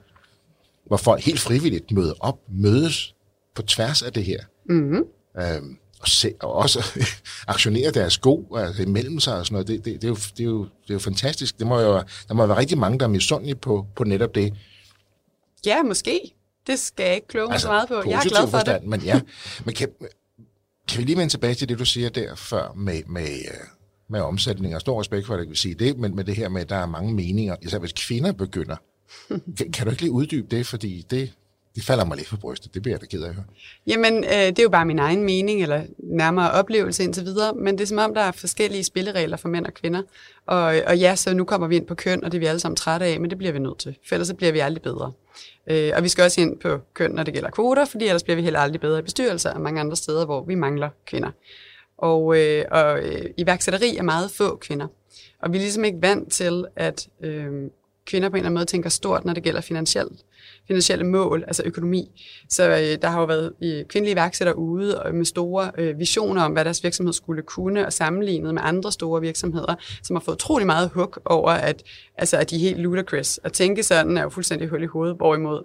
hvor 0.87 0.97
folk 0.97 1.23
helt 1.25 1.41
frivilligt 1.41 1.91
møder 1.91 2.15
op, 2.21 2.39
mødes 2.49 3.15
på 3.55 3.63
tværs 3.63 4.03
af 4.03 4.13
det 4.13 4.25
her. 4.25 4.41
Mm-hmm. 4.69 5.05
Øhm, 5.39 5.79
og, 6.01 6.09
se, 6.09 6.33
og 6.41 6.53
også 6.53 7.01
aktionere 7.49 7.91
deres 7.91 8.13
sko 8.13 8.57
altså 8.57 8.83
imellem 8.83 9.21
sig 9.21 9.39
og 9.39 9.47
sådan 9.47 9.55
noget, 9.55 9.69
det, 9.69 9.85
det, 9.85 10.03
det, 10.03 10.05
er 10.05 10.09
jo, 10.09 10.15
det, 10.15 10.41
er 10.41 10.45
jo, 10.45 10.63
det 10.63 10.91
er 10.91 10.95
jo 10.95 10.99
fantastisk. 10.99 11.59
Det 11.59 11.67
må 11.67 11.81
jo, 11.81 12.03
der 12.29 12.35
må 12.35 12.47
være 12.47 12.59
rigtig 12.59 12.79
mange, 12.79 12.99
der 12.99 13.05
er 13.05 13.09
misundelige 13.09 13.55
på, 13.55 13.87
på 13.97 14.05
netop 14.05 14.35
det. 14.35 14.55
Ja, 15.67 15.83
måske. 15.83 16.35
Det 16.67 16.79
skal 16.79 17.05
jeg 17.05 17.15
ikke 17.15 17.27
kloge 17.27 17.53
altså, 17.53 17.65
så 17.65 17.73
meget 17.73 17.89
på. 17.89 17.95
Jeg 17.95 18.19
er 18.19 18.29
glad 18.29 18.41
for 18.41 18.47
forstand, 18.47 18.81
det. 18.81 18.91
Men 18.91 19.01
ja, 19.01 19.21
men 19.65 19.75
kan, 19.75 19.89
kan 20.89 20.99
vi 20.99 21.05
lige 21.05 21.17
vende 21.17 21.33
tilbage 21.33 21.55
til 21.55 21.69
det, 21.69 21.79
du 21.79 21.85
siger 21.85 22.09
der 22.09 22.35
før 22.35 22.73
med, 22.77 23.03
med, 23.07 23.29
øh, 23.29 23.82
med 24.13 24.21
omsætning, 24.21 24.75
og 24.75 24.81
stor 24.81 25.01
respekt 25.01 25.27
for, 25.27 25.35
at 25.35 25.39
jeg 25.39 25.47
kan 25.47 25.57
sige 25.57 25.75
det, 25.75 25.99
men 25.99 26.17
med 26.17 26.25
det 26.25 26.37
her 26.37 26.49
med, 26.49 26.61
at 26.61 26.69
der 26.69 26.77
er 26.77 26.87
mange 26.87 27.15
meninger, 27.15 27.57
især 27.63 27.79
hvis 27.79 27.93
kvinder 27.93 28.33
begynder. 28.33 28.77
kan, 29.59 29.73
kan 29.73 29.87
du 29.87 29.91
ikke 29.91 30.03
lige 30.03 30.13
uddybe 30.13 30.57
det, 30.57 30.67
fordi 30.67 31.07
det, 31.11 31.33
det 31.75 31.85
falder 31.85 32.05
mig 32.05 32.17
lidt 32.17 32.29
på 32.29 32.37
brystet. 32.37 32.75
Det 32.75 32.83
bliver 32.83 32.95
jeg 32.95 33.01
da 33.01 33.07
ked 33.07 33.23
af 33.23 33.29
at 33.29 33.35
høre. 33.35 33.45
Jamen, 33.87 34.25
øh, 34.25 34.31
det 34.31 34.59
er 34.59 34.63
jo 34.63 34.69
bare 34.69 34.87
min 34.87 34.99
egen 34.99 35.25
mening, 35.25 35.63
eller 35.63 35.83
nærmere 35.99 36.51
oplevelse 36.51 37.05
indtil 37.05 37.25
videre, 37.25 37.55
men 37.55 37.75
det 37.79 37.83
er 37.83 37.87
som 37.87 37.99
om, 37.99 38.15
der 38.15 38.21
er 38.21 38.33
forskellige 38.33 38.85
spilleregler 38.85 39.37
for 39.37 39.49
mænd 39.49 39.67
og 39.67 39.75
kvinder. 39.75 40.03
Og, 40.47 40.63
og 40.87 40.99
ja, 40.99 41.17
så 41.17 41.35
nu 41.35 41.45
kommer 41.45 41.67
vi 41.67 41.77
ind 41.77 41.87
på 41.87 41.95
køn, 41.95 42.25
og 42.25 42.33
det 42.33 42.39
er 42.39 42.41
vi 42.41 42.47
alle 42.47 42.61
sammen 42.61 42.77
trætte 42.77 43.07
af, 43.07 43.21
men 43.21 43.31
det 43.31 43.39
bliver 43.39 43.53
vi 43.53 43.59
nødt 43.59 43.79
til, 43.79 43.97
for 44.09 44.15
ellers 44.15 44.29
så 44.29 44.35
bliver 44.35 44.53
vi 44.53 44.59
aldrig 44.59 44.83
bedre. 44.83 45.13
Øh, 45.71 45.93
og 45.97 46.03
vi 46.03 46.09
skal 46.09 46.25
også 46.25 46.41
ind 46.41 46.59
på 46.59 46.79
køn, 46.95 47.11
når 47.11 47.23
det 47.23 47.35
gælder 47.35 47.51
kvoter, 47.51 47.85
fordi 47.85 48.05
ellers 48.05 48.23
bliver 48.23 48.37
vi 48.37 48.43
heller 48.43 48.61
aldrig 48.61 48.81
bedre 48.81 48.99
i 48.99 49.03
bestyrelser 49.03 49.51
og 49.51 49.61
mange 49.61 49.81
andre 49.81 49.97
steder, 49.97 50.25
hvor 50.25 50.45
vi 50.45 50.55
mangler 50.55 50.89
kvinder. 51.07 51.31
Og, 52.03 52.39
øh, 52.39 52.65
og 52.71 52.99
øh, 52.99 53.25
iværksætteri 53.37 53.97
er 53.97 54.03
meget 54.03 54.31
få 54.31 54.57
kvinder. 54.57 54.87
Og 55.43 55.53
vi 55.53 55.57
er 55.57 55.63
ligesom 55.63 55.85
ikke 55.85 55.99
vant 56.03 56.33
til, 56.33 56.65
at 56.77 57.09
øh, 57.25 57.53
kvinder 58.07 58.29
på 58.29 58.37
en 58.37 58.39
eller 58.39 58.47
anden 58.47 58.55
måde 58.55 58.65
tænker 58.65 58.91
stort, 58.91 59.25
når 59.25 59.33
det 59.35 59.43
gælder 59.43 59.61
finansielt 59.61 60.25
finansielle 60.67 61.05
mål, 61.05 61.45
altså 61.47 61.63
økonomi. 61.67 62.23
Så 62.49 62.71
øh, 62.71 63.03
der 63.03 63.09
har 63.09 63.21
jo 63.21 63.27
været 63.27 63.53
øh, 63.63 63.85
kvindelige 63.85 64.13
iværksættere 64.13 64.59
ude 64.59 65.03
og 65.03 65.15
med 65.15 65.25
store 65.25 65.71
øh, 65.79 65.99
visioner 65.99 66.43
om, 66.43 66.53
hvad 66.53 66.65
deres 66.65 66.85
virksomhed 66.85 67.13
skulle 67.13 67.43
kunne, 67.43 67.87
og 67.87 67.93
sammenlignet 67.93 68.55
med 68.55 68.63
andre 68.65 68.93
store 68.93 69.21
virksomheder, 69.21 69.75
som 70.03 70.17
har 70.17 70.21
fået 70.21 70.35
utrolig 70.35 70.67
meget 70.67 70.91
hug 70.95 71.17
over, 71.25 71.51
at, 71.51 71.83
altså, 72.19 72.37
at 72.37 72.51
de 72.51 72.57
er 72.57 72.61
helt 72.61 72.79
ludicrous. 72.79 73.41
At 73.45 73.53
tænke 73.53 73.83
sådan 73.83 74.17
er 74.17 74.23
jo 74.23 74.29
fuldstændig 74.29 74.69
hul 74.69 74.83
i 74.83 74.87
hovedet, 74.87 75.17
hvorimod 75.17 75.65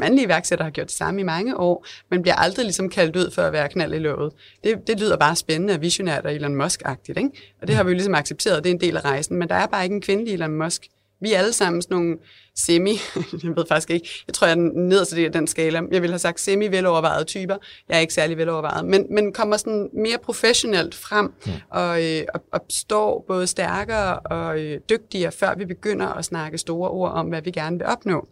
mandlige 0.00 0.24
iværksættere 0.24 0.64
har 0.64 0.70
gjort 0.70 0.86
det 0.86 0.96
samme 0.96 1.20
i 1.20 1.24
mange 1.24 1.56
år, 1.56 1.86
men 2.10 2.22
bliver 2.22 2.34
aldrig 2.34 2.64
ligesom 2.64 2.88
kaldt 2.88 3.16
ud 3.16 3.30
for 3.30 3.42
at 3.42 3.52
være 3.52 3.68
knald 3.68 3.94
i 3.94 3.98
låget. 3.98 4.32
Det, 4.64 4.86
det 4.86 5.00
lyder 5.00 5.16
bare 5.16 5.36
spændende 5.36 5.74
og 5.74 5.80
visionært 5.80 6.26
og 6.26 6.34
Elon 6.34 6.54
Musk-agtigt, 6.54 7.18
ikke? 7.18 7.30
Og 7.60 7.66
det 7.66 7.76
har 7.76 7.84
vi 7.84 7.90
jo 7.90 7.94
ligesom 7.94 8.14
accepteret, 8.14 8.64
det 8.64 8.70
er 8.70 8.74
en 8.74 8.80
del 8.80 8.96
af 8.96 9.04
rejsen, 9.04 9.36
men 9.36 9.48
der 9.48 9.54
er 9.54 9.66
bare 9.66 9.84
ikke 9.84 9.94
en 9.94 10.02
kvindelig 10.02 10.34
Elon 10.34 10.50
Musk. 10.50 10.86
Vi 11.20 11.32
er 11.32 11.38
alle 11.38 11.52
sammen 11.52 11.82
sådan 11.82 11.96
nogle 11.96 12.18
semi, 12.56 12.90
jeg 13.44 13.56
ved 13.56 13.64
faktisk 13.68 13.90
ikke, 13.90 14.08
jeg 14.26 14.34
tror, 14.34 14.46
jeg 14.46 14.52
er 14.52 14.70
nederst 14.74 15.12
af 15.12 15.32
den 15.32 15.46
skala. 15.46 15.82
Jeg 15.90 16.02
vil 16.02 16.10
have 16.10 16.18
sagt 16.18 16.40
semi-velovervejede 16.40 17.24
typer. 17.24 17.56
Jeg 17.88 17.96
er 17.96 18.00
ikke 18.00 18.14
særlig 18.14 18.38
velovervejet, 18.38 18.84
men, 18.84 19.06
men 19.10 19.32
kommer 19.32 19.56
sådan 19.56 19.90
mere 19.92 20.18
professionelt 20.22 20.94
frem 20.94 21.32
ja. 21.46 21.52
og, 21.70 22.04
øh, 22.04 22.22
og, 22.34 22.40
og 22.52 22.60
står 22.68 23.24
både 23.28 23.46
stærkere 23.46 24.18
og 24.18 24.60
øh, 24.60 24.80
dygtigere, 24.90 25.32
før 25.32 25.54
vi 25.54 25.64
begynder 25.64 26.06
at 26.06 26.24
snakke 26.24 26.58
store 26.58 26.90
ord 26.90 27.12
om, 27.12 27.26
hvad 27.26 27.42
vi 27.42 27.50
gerne 27.50 27.78
vil 27.78 27.86
opnå. 27.86 28.28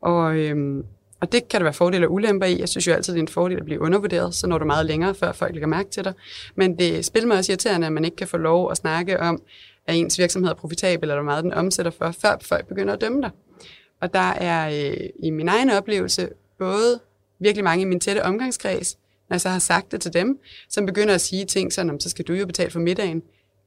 Og, 0.00 0.36
øh, 0.36 0.84
og 1.20 1.32
det 1.32 1.48
kan 1.48 1.60
der 1.60 1.64
være 1.64 1.72
fordele 1.72 2.06
og 2.06 2.12
ulemper 2.12 2.46
i. 2.46 2.60
Jeg 2.60 2.68
synes 2.68 2.86
jo 2.86 2.92
altid, 2.92 3.12
det 3.12 3.18
er 3.18 3.22
en 3.22 3.28
fordel 3.28 3.58
at 3.58 3.64
blive 3.64 3.80
undervurderet, 3.80 4.34
så 4.34 4.46
når 4.46 4.58
du 4.58 4.64
meget 4.64 4.86
længere, 4.86 5.14
før 5.14 5.32
folk 5.32 5.52
lægger 5.52 5.68
mærke 5.68 5.90
til 5.90 6.04
dig. 6.04 6.12
Men 6.54 6.78
det 6.78 7.04
spiller 7.04 7.26
mig 7.26 7.38
også 7.38 7.52
irriterende, 7.52 7.86
at 7.86 7.92
man 7.92 8.04
ikke 8.04 8.16
kan 8.16 8.28
få 8.28 8.36
lov 8.36 8.70
at 8.70 8.76
snakke 8.76 9.20
om, 9.20 9.42
at 9.86 9.96
ens 9.96 10.18
virksomhed 10.18 10.50
er 10.50 10.54
profitabel, 10.54 11.10
eller 11.10 11.22
hvor 11.22 11.30
meget 11.30 11.44
den 11.44 11.52
omsætter 11.52 11.92
for, 11.92 12.10
før 12.10 12.36
folk 12.40 12.66
begynder 12.66 12.94
at 12.94 13.00
dømme 13.00 13.22
dig. 13.22 13.30
Og 14.00 14.14
der 14.14 14.30
er 14.30 14.90
øh, 14.90 15.08
i 15.22 15.30
min 15.30 15.48
egen 15.48 15.70
oplevelse 15.70 16.28
både 16.58 17.00
virkelig 17.40 17.64
mange 17.64 17.82
i 17.82 17.84
min 17.84 18.00
tætte 18.00 18.24
omgangskreds, 18.24 18.98
når 19.28 19.34
jeg 19.34 19.40
så 19.40 19.48
har 19.48 19.58
sagt 19.58 19.92
det 19.92 20.00
til 20.00 20.12
dem, 20.12 20.38
som 20.68 20.86
begynder 20.86 21.14
at 21.14 21.20
sige 21.20 21.44
ting 21.44 21.72
sådan, 21.72 22.00
så 22.00 22.08
skal 22.10 22.24
du 22.24 22.32
jo 22.32 22.46
betale 22.46 22.70
for 22.70 22.80
middagen, 22.80 23.22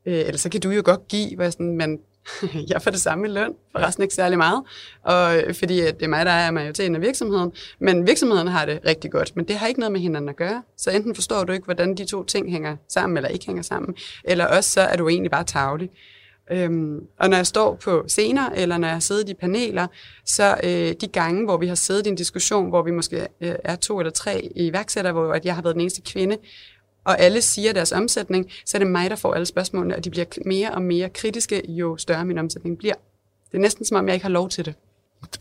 øh, 0.05 0.19
eller 0.19 0.37
så 0.37 0.49
kan 0.49 0.61
du 0.61 0.69
jo 0.69 0.81
godt 0.85 1.07
give, 1.07 1.35
hvor 1.35 1.43
jeg 1.43 1.53
sådan, 1.53 1.77
men 1.77 1.99
jeg 2.69 2.81
får 2.81 2.91
det 2.91 3.01
samme 3.01 3.27
i 3.27 3.31
løn, 3.31 3.53
for 3.71 3.79
resten 3.79 4.03
ikke 4.03 4.15
særlig 4.15 4.37
meget, 4.37 4.63
og, 5.03 5.37
øh, 5.37 5.53
fordi 5.53 5.77
det 5.77 6.01
er 6.01 6.07
mig, 6.07 6.25
der 6.25 6.31
er 6.31 6.51
majoriteten 6.51 6.95
af 6.95 7.01
virksomheden, 7.01 7.51
men 7.79 8.07
virksomheden 8.07 8.47
har 8.47 8.65
det 8.65 8.79
rigtig 8.85 9.11
godt, 9.11 9.35
men 9.35 9.47
det 9.47 9.55
har 9.55 9.67
ikke 9.67 9.79
noget 9.79 9.91
med 9.91 9.99
hinanden 9.99 10.29
at 10.29 10.35
gøre, 10.35 10.63
så 10.77 10.91
enten 10.91 11.15
forstår 11.15 11.43
du 11.43 11.53
ikke, 11.53 11.65
hvordan 11.65 11.95
de 11.95 12.05
to 12.05 12.23
ting 12.23 12.51
hænger 12.51 12.75
sammen, 12.89 13.17
eller 13.17 13.29
ikke 13.29 13.45
hænger 13.45 13.63
sammen, 13.63 13.95
eller 14.23 14.45
også 14.45 14.69
så 14.69 14.81
er 14.81 14.95
du 14.95 15.09
egentlig 15.09 15.31
bare 15.31 15.43
tavlig. 15.43 15.89
Øhm, 16.51 16.99
og 17.19 17.29
når 17.29 17.37
jeg 17.37 17.47
står 17.47 17.75
på 17.75 18.03
scener, 18.07 18.49
eller 18.49 18.77
når 18.77 18.87
jeg 18.87 19.03
sidder 19.03 19.27
i 19.27 19.31
i 19.31 19.33
paneler, 19.33 19.87
så 20.25 20.57
øh, 20.63 20.93
de 21.01 21.07
gange, 21.07 21.45
hvor 21.45 21.57
vi 21.57 21.67
har 21.67 21.75
siddet 21.75 22.05
i 22.05 22.09
en 22.09 22.15
diskussion, 22.15 22.69
hvor 22.69 22.83
vi 22.83 22.91
måske 22.91 23.27
øh, 23.41 23.55
er 23.63 23.75
to 23.75 23.99
eller 23.99 24.11
tre 24.11 24.51
iværksættere, 24.55 25.13
hvor 25.13 25.33
at 25.33 25.45
jeg 25.45 25.55
har 25.55 25.61
været 25.61 25.75
den 25.75 25.81
eneste 25.81 26.01
kvinde, 26.01 26.37
og 27.03 27.19
alle 27.19 27.41
siger 27.41 27.73
deres 27.73 27.91
omsætning, 27.91 28.51
så 28.65 28.77
er 28.77 28.79
det 28.79 28.87
mig, 28.91 29.09
der 29.09 29.15
får 29.15 29.33
alle 29.33 29.45
spørgsmålene, 29.45 29.95
og 29.95 30.03
de 30.03 30.09
bliver 30.09 30.25
mere 30.45 30.71
og 30.71 30.81
mere 30.81 31.09
kritiske, 31.09 31.61
jo 31.67 31.97
større 31.97 32.25
min 32.25 32.37
omsætning 32.37 32.77
bliver. 32.77 32.95
Det 33.51 33.57
er 33.57 33.61
næsten 33.61 33.85
som 33.85 33.97
om, 33.97 34.07
jeg 34.07 34.13
ikke 34.13 34.23
har 34.23 34.29
lov 34.29 34.49
til 34.49 34.65
det. 34.65 34.75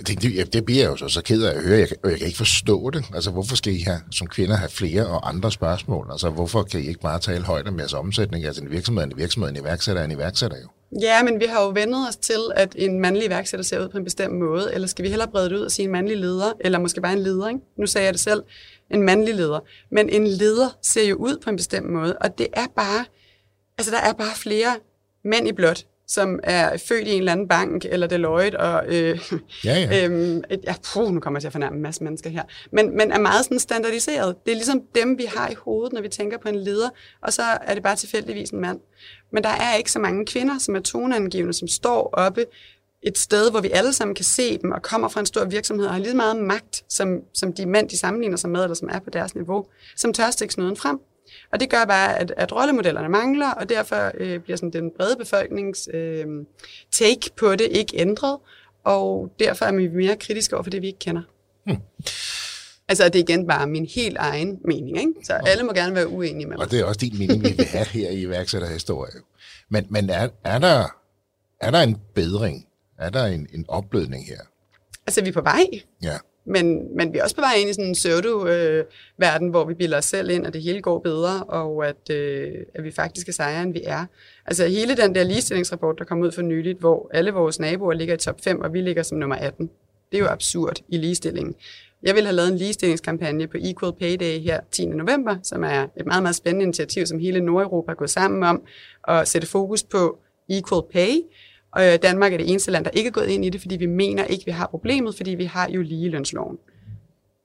Det, 0.06 0.22
det, 0.22 0.52
det 0.52 0.64
bliver 0.64 0.80
jeg 0.80 0.90
jo 0.90 0.96
så, 0.96 1.08
så 1.08 1.22
ked 1.22 1.42
af 1.42 1.56
at 1.56 1.62
høre. 1.62 1.78
Jeg, 1.78 1.88
jeg 2.04 2.18
kan 2.18 2.26
ikke 2.26 2.38
forstå 2.38 2.90
det. 2.90 3.04
Altså, 3.14 3.30
hvorfor 3.30 3.56
skal 3.56 3.72
I 3.72 3.80
have, 3.80 4.00
som 4.10 4.26
kvinder 4.26 4.56
have 4.56 4.70
flere 4.70 5.06
og 5.06 5.28
andre 5.28 5.52
spørgsmål? 5.52 6.08
Altså, 6.10 6.30
hvorfor 6.30 6.62
kan 6.62 6.80
I 6.80 6.88
ikke 6.88 7.00
bare 7.00 7.18
tale 7.18 7.44
højt 7.44 7.68
om 7.68 7.78
jeres 7.78 7.94
omsætning? 7.94 8.44
Altså, 8.44 8.62
en 8.62 8.70
virksomhed 8.70 9.02
er 9.02 9.06
en 9.06 9.16
virksomhed, 9.16 9.50
en 9.50 9.56
iværksætter 9.56 10.02
er 10.02 10.04
en 10.04 10.12
iværksætter 10.12 10.56
jo. 10.62 10.68
Ja, 11.00 11.22
men 11.22 11.40
vi 11.40 11.46
har 11.46 11.62
jo 11.62 11.68
vendet 11.68 12.08
os 12.08 12.16
til, 12.16 12.40
at 12.54 12.74
en 12.78 13.00
mandlig 13.00 13.26
iværksætter 13.26 13.64
ser 13.64 13.84
ud 13.84 13.88
på 13.88 13.98
en 13.98 14.04
bestemt 14.04 14.38
måde, 14.38 14.70
eller 14.74 14.88
skal 14.88 15.02
vi 15.02 15.08
hellere 15.08 15.28
brede 15.28 15.50
det 15.50 15.56
ud 15.56 15.60
og 15.60 15.70
sige 15.70 15.86
en 15.86 15.92
mandlig 15.92 16.16
leder, 16.16 16.52
eller 16.60 16.78
måske 16.78 17.00
bare 17.00 17.12
en 17.12 17.18
leder, 17.18 17.48
ikke? 17.48 17.60
Nu 17.78 17.86
sagde 17.86 18.04
jeg 18.04 18.14
det 18.14 18.20
selv, 18.20 18.42
en 18.90 19.02
mandlig 19.02 19.34
leder. 19.34 19.60
Men 19.90 20.08
en 20.08 20.26
leder 20.26 20.78
ser 20.82 21.08
jo 21.08 21.16
ud 21.16 21.38
på 21.44 21.50
en 21.50 21.56
bestemt 21.56 21.90
måde, 21.90 22.16
og 22.16 22.38
det 22.38 22.46
er 22.52 22.66
bare, 22.76 23.04
altså 23.78 23.92
der 23.92 24.00
er 24.00 24.12
bare 24.12 24.34
flere 24.36 24.76
mænd 25.24 25.48
i 25.48 25.52
blåt, 25.52 25.86
som 26.08 26.40
er 26.42 26.76
født 26.76 27.08
i 27.08 27.10
en 27.10 27.18
eller 27.18 27.32
anden 27.32 27.48
bank, 27.48 27.84
eller 27.84 28.06
Deloitte, 28.06 28.60
og 28.60 28.84
øh, 28.86 29.18
ja, 29.64 29.78
ja. 29.78 30.04
øhm, 30.04 30.42
ja, 30.64 30.74
puh, 30.92 31.14
nu 31.14 31.20
kommer 31.20 31.38
jeg 31.38 31.42
til 31.42 31.48
at 31.48 31.52
fornærme 31.52 31.76
en 31.76 31.82
masse 31.82 32.04
mennesker 32.04 32.30
her, 32.30 32.42
men, 32.72 32.96
men 32.96 33.12
er 33.12 33.18
meget 33.18 33.44
sådan 33.44 33.58
standardiseret. 33.58 34.36
Det 34.44 34.52
er 34.52 34.56
ligesom 34.56 34.82
dem, 34.94 35.18
vi 35.18 35.24
har 35.24 35.48
i 35.48 35.54
hovedet, 35.54 35.92
når 35.92 36.00
vi 36.02 36.08
tænker 36.08 36.38
på 36.38 36.48
en 36.48 36.56
leder, 36.56 36.88
og 37.22 37.32
så 37.32 37.42
er 37.42 37.74
det 37.74 37.82
bare 37.82 37.96
tilfældigvis 37.96 38.50
en 38.50 38.60
mand. 38.60 38.80
Men 39.32 39.44
der 39.44 39.50
er 39.50 39.76
ikke 39.76 39.92
så 39.92 39.98
mange 39.98 40.26
kvinder, 40.26 40.58
som 40.58 40.76
er 40.76 40.80
toneangivende, 40.80 41.52
som 41.52 41.68
står 41.68 42.10
oppe 42.12 42.44
et 43.02 43.18
sted, 43.18 43.50
hvor 43.50 43.60
vi 43.60 43.70
alle 43.70 43.92
sammen 43.92 44.14
kan 44.14 44.24
se 44.24 44.58
dem, 44.58 44.70
og 44.72 44.82
kommer 44.82 45.08
fra 45.08 45.20
en 45.20 45.26
stor 45.26 45.44
virksomhed, 45.44 45.86
og 45.86 45.92
har 45.92 46.00
lige 46.00 46.16
meget 46.16 46.36
magt, 46.36 46.84
som, 46.88 47.20
som 47.34 47.52
de 47.52 47.66
mænd, 47.66 47.88
de 47.88 47.96
sammenligner 47.96 48.36
sig 48.36 48.50
med, 48.50 48.62
eller 48.62 48.74
som 48.74 48.88
er 48.92 48.98
på 48.98 49.10
deres 49.10 49.34
niveau, 49.34 49.66
som 49.96 50.12
tør 50.12 50.30
stikke 50.30 50.54
snuden 50.54 50.76
frem. 50.76 50.98
Og 51.52 51.60
det 51.60 51.70
gør 51.70 51.84
bare, 51.84 52.18
at, 52.18 52.32
at 52.36 52.52
rollemodellerne 52.52 53.08
mangler, 53.08 53.50
og 53.50 53.68
derfor 53.68 54.10
øh, 54.14 54.40
bliver 54.40 54.56
sådan 54.56 54.72
den 54.72 54.90
brede 54.96 55.16
befolknings 55.16 55.88
øh, 55.94 56.26
take 56.92 57.30
på 57.36 57.56
det 57.56 57.68
ikke 57.70 57.96
ændret, 57.96 58.38
og 58.84 59.32
derfor 59.38 59.64
er 59.64 59.72
vi 59.72 59.88
mere 59.88 60.16
kritiske 60.16 60.56
over 60.56 60.62
for 60.62 60.70
det, 60.70 60.82
vi 60.82 60.86
ikke 60.86 60.98
kender. 60.98 61.22
Hmm. 61.66 61.76
Altså, 62.88 63.04
det 63.04 63.16
er 63.16 63.22
igen 63.22 63.46
bare 63.46 63.66
min 63.66 63.86
helt 63.86 64.16
egen 64.16 64.58
mening, 64.64 64.98
ikke? 64.98 65.12
Så 65.24 65.34
okay. 65.34 65.50
alle 65.50 65.64
må 65.64 65.72
gerne 65.72 65.94
være 65.94 66.08
uenige 66.08 66.46
med 66.46 66.56
mig. 66.56 66.64
Og 66.64 66.70
det 66.70 66.80
er 66.80 66.84
også 66.84 66.98
din 66.98 67.18
mening, 67.18 67.44
vi 67.44 67.54
vil 67.56 67.66
have 67.66 67.86
her 67.86 68.10
i 68.10 68.20
iværksætterhistorie. 68.20 69.12
Men, 69.68 69.86
men 69.90 70.10
er, 70.10 70.28
er, 70.44 70.58
der, 70.58 70.84
er 71.60 71.70
der 71.70 71.80
en 71.80 71.96
bedring? 72.14 72.66
Er 73.00 73.10
der 73.10 73.24
en, 73.24 73.48
en 73.54 73.64
opblødning 73.68 74.26
her? 74.26 74.40
Altså, 75.06 75.22
vi 75.22 75.28
er 75.28 75.32
på 75.32 75.40
vej. 75.40 75.64
Ja. 76.02 76.16
Men, 76.44 76.96
men 76.96 77.12
vi 77.12 77.18
er 77.18 77.22
også 77.22 77.36
på 77.36 77.40
vej 77.40 77.54
ind 77.58 77.70
i 77.70 77.72
sådan 77.72 77.88
en 77.88 77.94
pseudo-verden, 77.94 79.46
øh, 79.46 79.50
hvor 79.50 79.64
vi 79.64 79.74
bilder 79.74 79.98
os 79.98 80.04
selv 80.04 80.30
ind, 80.30 80.46
at 80.46 80.52
det 80.52 80.62
hele 80.62 80.82
går 80.82 80.98
bedre, 80.98 81.44
og 81.44 81.86
at, 81.88 82.10
øh, 82.10 82.54
at 82.74 82.84
vi 82.84 82.90
faktisk 82.90 83.28
er 83.28 83.32
sejre, 83.32 83.62
end 83.62 83.72
vi 83.72 83.82
er. 83.84 84.06
Altså 84.46 84.66
hele 84.66 84.96
den 84.96 85.14
der 85.14 85.24
ligestillingsrapport, 85.24 85.98
der 85.98 86.04
kom 86.04 86.20
ud 86.20 86.32
for 86.32 86.42
nyligt, 86.42 86.78
hvor 86.78 87.10
alle 87.14 87.30
vores 87.30 87.58
naboer 87.58 87.92
ligger 87.92 88.14
i 88.14 88.18
top 88.18 88.40
5, 88.40 88.60
og 88.60 88.72
vi 88.72 88.80
ligger 88.80 89.02
som 89.02 89.18
nummer 89.18 89.36
18. 89.36 89.70
Det 90.12 90.18
er 90.18 90.22
jo 90.22 90.28
absurd 90.28 90.80
i 90.88 90.96
ligestillingen. 90.96 91.54
Jeg 92.02 92.14
vil 92.14 92.24
have 92.24 92.36
lavet 92.36 92.52
en 92.52 92.58
ligestillingskampagne 92.58 93.46
på 93.46 93.56
Equal 93.60 93.92
Pay 93.92 94.16
Day 94.20 94.40
her 94.40 94.60
10. 94.70 94.86
november, 94.86 95.36
som 95.42 95.64
er 95.64 95.86
et 95.96 96.06
meget, 96.06 96.22
meget 96.22 96.36
spændende 96.36 96.64
initiativ, 96.64 97.06
som 97.06 97.18
hele 97.18 97.40
Nordeuropa 97.40 97.92
er 97.92 97.96
gået 97.96 98.10
sammen 98.10 98.42
om 98.42 98.62
at 99.08 99.28
sætte 99.28 99.48
fokus 99.48 99.82
på 99.82 100.18
equal 100.48 100.82
pay, 100.92 101.10
og 101.72 101.86
øh, 101.86 101.98
Danmark 102.02 102.32
er 102.32 102.36
det 102.36 102.50
eneste 102.50 102.70
land, 102.70 102.84
der 102.84 102.90
ikke 102.90 103.08
er 103.08 103.12
gået 103.12 103.28
ind 103.28 103.44
i 103.44 103.50
det, 103.50 103.60
fordi 103.60 103.76
vi 103.76 103.86
mener 103.86 104.24
ikke, 104.24 104.44
vi 104.44 104.50
har 104.50 104.66
problemet, 104.66 105.16
fordi 105.16 105.30
vi 105.30 105.44
har 105.44 105.68
jo 105.70 105.82
lige 105.82 106.08
lønsloven. 106.08 106.58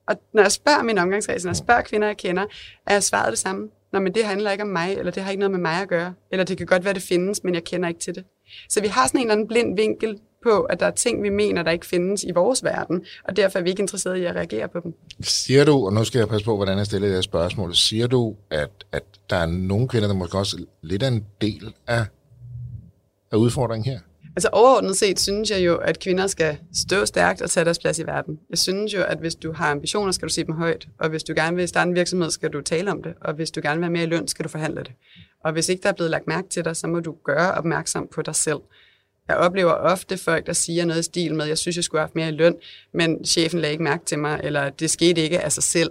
Og 0.08 0.16
når 0.32 0.42
jeg 0.42 0.52
spørger 0.52 0.82
min 0.82 0.98
omgangskreds, 0.98 1.44
når 1.44 1.50
jeg 1.50 1.56
spørger 1.56 1.82
kvinder, 1.82 2.06
jeg 2.06 2.16
kender, 2.16 2.46
er 2.86 2.92
jeg 2.92 3.02
svaret 3.02 3.30
det 3.30 3.38
samme. 3.38 3.68
Nå, 3.92 4.00
men 4.00 4.14
det 4.14 4.24
handler 4.24 4.50
ikke 4.50 4.64
om 4.64 4.68
mig, 4.68 4.94
eller 4.98 5.12
det 5.12 5.22
har 5.22 5.30
ikke 5.30 5.40
noget 5.40 5.50
med 5.50 5.60
mig 5.60 5.82
at 5.82 5.88
gøre. 5.88 6.14
Eller 6.30 6.44
det 6.44 6.58
kan 6.58 6.66
godt 6.66 6.84
være, 6.84 6.94
det 6.94 7.02
findes, 7.02 7.44
men 7.44 7.54
jeg 7.54 7.64
kender 7.64 7.88
ikke 7.88 8.00
til 8.00 8.14
det. 8.14 8.24
Så 8.68 8.80
vi 8.80 8.86
har 8.86 9.06
sådan 9.06 9.20
en 9.20 9.26
eller 9.26 9.32
anden 9.32 9.48
blind 9.48 9.76
vinkel 9.76 10.18
på, 10.42 10.60
at 10.60 10.80
der 10.80 10.86
er 10.86 10.90
ting, 10.90 11.22
vi 11.22 11.28
mener, 11.28 11.62
der 11.62 11.70
ikke 11.70 11.86
findes 11.86 12.24
i 12.24 12.30
vores 12.30 12.64
verden, 12.64 13.04
og 13.24 13.36
derfor 13.36 13.58
er 13.58 13.62
vi 13.62 13.70
ikke 13.70 13.80
interesserede 13.80 14.20
i 14.20 14.24
at 14.24 14.34
reagere 14.34 14.68
på 14.68 14.80
dem. 14.80 14.94
Siger 15.20 15.64
du, 15.64 15.86
og 15.86 15.92
nu 15.92 16.04
skal 16.04 16.18
jeg 16.18 16.28
passe 16.28 16.44
på, 16.44 16.56
hvordan 16.56 16.78
jeg 16.78 16.86
stiller 16.86 17.08
det 17.08 17.14
her 17.14 17.22
spørgsmål, 17.22 17.74
siger 17.74 18.06
du, 18.06 18.36
at, 18.50 18.70
at 18.92 19.04
der 19.30 19.36
er 19.36 19.46
nogle 19.46 19.88
kvinder, 19.88 20.08
der 20.08 20.14
måske 20.14 20.38
også 20.38 20.64
lidt 20.82 21.02
er 21.02 21.08
en 21.08 21.24
del 21.40 21.74
af, 21.86 22.04
af 23.32 23.36
udfordringen 23.36 23.92
her? 23.92 24.00
Altså 24.36 24.48
overordnet 24.52 24.96
set 24.96 25.20
synes 25.20 25.50
jeg 25.50 25.66
jo, 25.66 25.76
at 25.76 26.00
kvinder 26.00 26.26
skal 26.26 26.58
stå 26.74 27.04
stærkt 27.04 27.42
og 27.42 27.50
tage 27.50 27.64
deres 27.64 27.78
plads 27.78 27.98
i 27.98 28.06
verden. 28.06 28.38
Jeg 28.50 28.58
synes 28.58 28.94
jo, 28.94 29.02
at 29.02 29.18
hvis 29.18 29.34
du 29.34 29.52
har 29.52 29.70
ambitioner, 29.70 30.12
skal 30.12 30.28
du 30.28 30.32
sige 30.32 30.44
dem 30.44 30.54
højt. 30.54 30.88
Og 30.98 31.08
hvis 31.08 31.24
du 31.24 31.32
gerne 31.36 31.56
vil 31.56 31.68
starte 31.68 31.88
en 31.88 31.94
virksomhed, 31.94 32.30
skal 32.30 32.50
du 32.50 32.60
tale 32.60 32.90
om 32.90 33.02
det. 33.02 33.14
Og 33.20 33.34
hvis 33.34 33.50
du 33.50 33.60
gerne 33.60 33.74
vil 33.74 33.80
være 33.80 33.90
mere 33.90 34.02
i 34.02 34.06
løn, 34.06 34.28
skal 34.28 34.44
du 34.44 34.48
forhandle 34.48 34.80
det. 34.80 34.92
Og 35.44 35.52
hvis 35.52 35.68
ikke 35.68 35.82
der 35.82 35.88
er 35.88 35.92
blevet 35.92 36.10
lagt 36.10 36.26
mærke 36.26 36.48
til 36.48 36.64
dig, 36.64 36.76
så 36.76 36.86
må 36.86 37.00
du 37.00 37.16
gøre 37.24 37.54
opmærksom 37.54 38.08
på 38.14 38.22
dig 38.22 38.34
selv. 38.34 38.58
Jeg 39.28 39.36
oplever 39.36 39.72
ofte 39.72 40.18
folk, 40.18 40.46
der 40.46 40.52
siger 40.52 40.84
noget 40.84 41.00
i 41.00 41.02
stil 41.02 41.34
med, 41.34 41.46
jeg 41.46 41.58
synes, 41.58 41.76
jeg 41.76 41.84
skulle 41.84 42.00
have 42.00 42.06
haft 42.06 42.14
mere 42.14 42.28
i 42.28 42.32
løn, 42.32 42.56
men 42.92 43.24
chefen 43.24 43.60
lagde 43.60 43.72
ikke 43.72 43.84
mærke 43.84 44.04
til 44.04 44.18
mig, 44.18 44.40
eller 44.44 44.70
det 44.70 44.90
skete 44.90 45.20
ikke 45.20 45.40
af 45.40 45.52
sig 45.52 45.62
selv. 45.62 45.90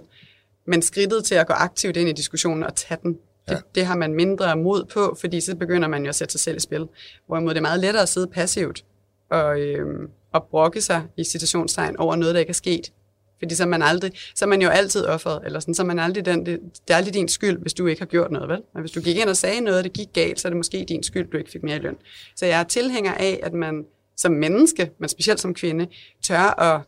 Men 0.66 0.82
skridtet 0.82 1.24
til 1.24 1.34
at 1.34 1.46
gå 1.46 1.52
aktivt 1.52 1.96
ind 1.96 2.08
i 2.08 2.12
diskussionen 2.12 2.62
og 2.62 2.74
tage 2.74 2.98
den, 3.02 3.18
ja. 3.50 3.56
det 3.74 3.86
har 3.86 3.96
man 3.96 4.14
mindre 4.14 4.56
mod 4.56 4.84
på, 4.84 5.16
fordi 5.20 5.40
så 5.40 5.56
begynder 5.56 5.88
man 5.88 6.02
jo 6.02 6.08
at 6.08 6.14
sætte 6.14 6.32
sig 6.32 6.40
selv 6.40 6.56
i 6.56 6.60
spil. 6.60 6.86
Hvorimod 7.26 7.50
det 7.50 7.56
er 7.58 7.62
meget 7.62 7.80
lettere 7.80 8.02
at 8.02 8.08
sidde 8.08 8.26
passivt 8.26 8.84
og, 9.30 9.60
øh, 9.60 10.08
og 10.32 10.46
brokke 10.50 10.80
sig 10.80 11.02
i 11.16 11.24
situationstegn 11.24 11.96
over 11.96 12.16
noget, 12.16 12.34
der 12.34 12.40
ikke 12.40 12.50
er 12.50 12.54
sket. 12.54 12.92
Fordi 13.38 13.54
så 13.54 13.62
er 13.62 13.66
man, 13.66 13.82
aldrig, 13.82 14.12
så 14.34 14.44
er 14.44 14.48
man 14.48 14.62
jo 14.62 14.68
altid 14.68 15.06
offeret, 15.06 15.42
eller 15.44 15.60
sådan, 15.60 15.74
så 15.74 15.82
er 15.82 15.86
man 15.86 15.98
aldrig 15.98 16.24
den, 16.24 16.46
det, 16.46 16.60
det 16.88 16.92
er 16.92 16.96
aldrig 16.96 17.14
din 17.14 17.28
skyld, 17.28 17.58
hvis 17.58 17.74
du 17.74 17.86
ikke 17.86 18.00
har 18.00 18.06
gjort 18.06 18.30
noget, 18.30 18.48
vel? 18.48 18.62
Men 18.74 18.80
hvis 18.80 18.90
du 18.90 19.00
gik 19.00 19.16
ind 19.16 19.28
og 19.28 19.36
sagde 19.36 19.60
noget, 19.60 19.78
og 19.78 19.84
det 19.84 19.92
gik 19.92 20.08
galt, 20.12 20.40
så 20.40 20.48
er 20.48 20.50
det 20.50 20.56
måske 20.56 20.84
din 20.88 21.02
skyld, 21.02 21.30
du 21.30 21.36
ikke 21.36 21.50
fik 21.50 21.62
mere 21.62 21.78
løn. 21.78 21.96
Så 22.36 22.46
jeg 22.46 22.60
er 22.60 22.64
tilhænger 22.64 23.14
af, 23.14 23.40
at 23.42 23.52
man 23.52 23.84
som 24.16 24.32
menneske, 24.32 24.90
men 24.98 25.08
specielt 25.08 25.40
som 25.40 25.54
kvinde, 25.54 25.86
tør 26.22 26.60
at, 26.60 26.80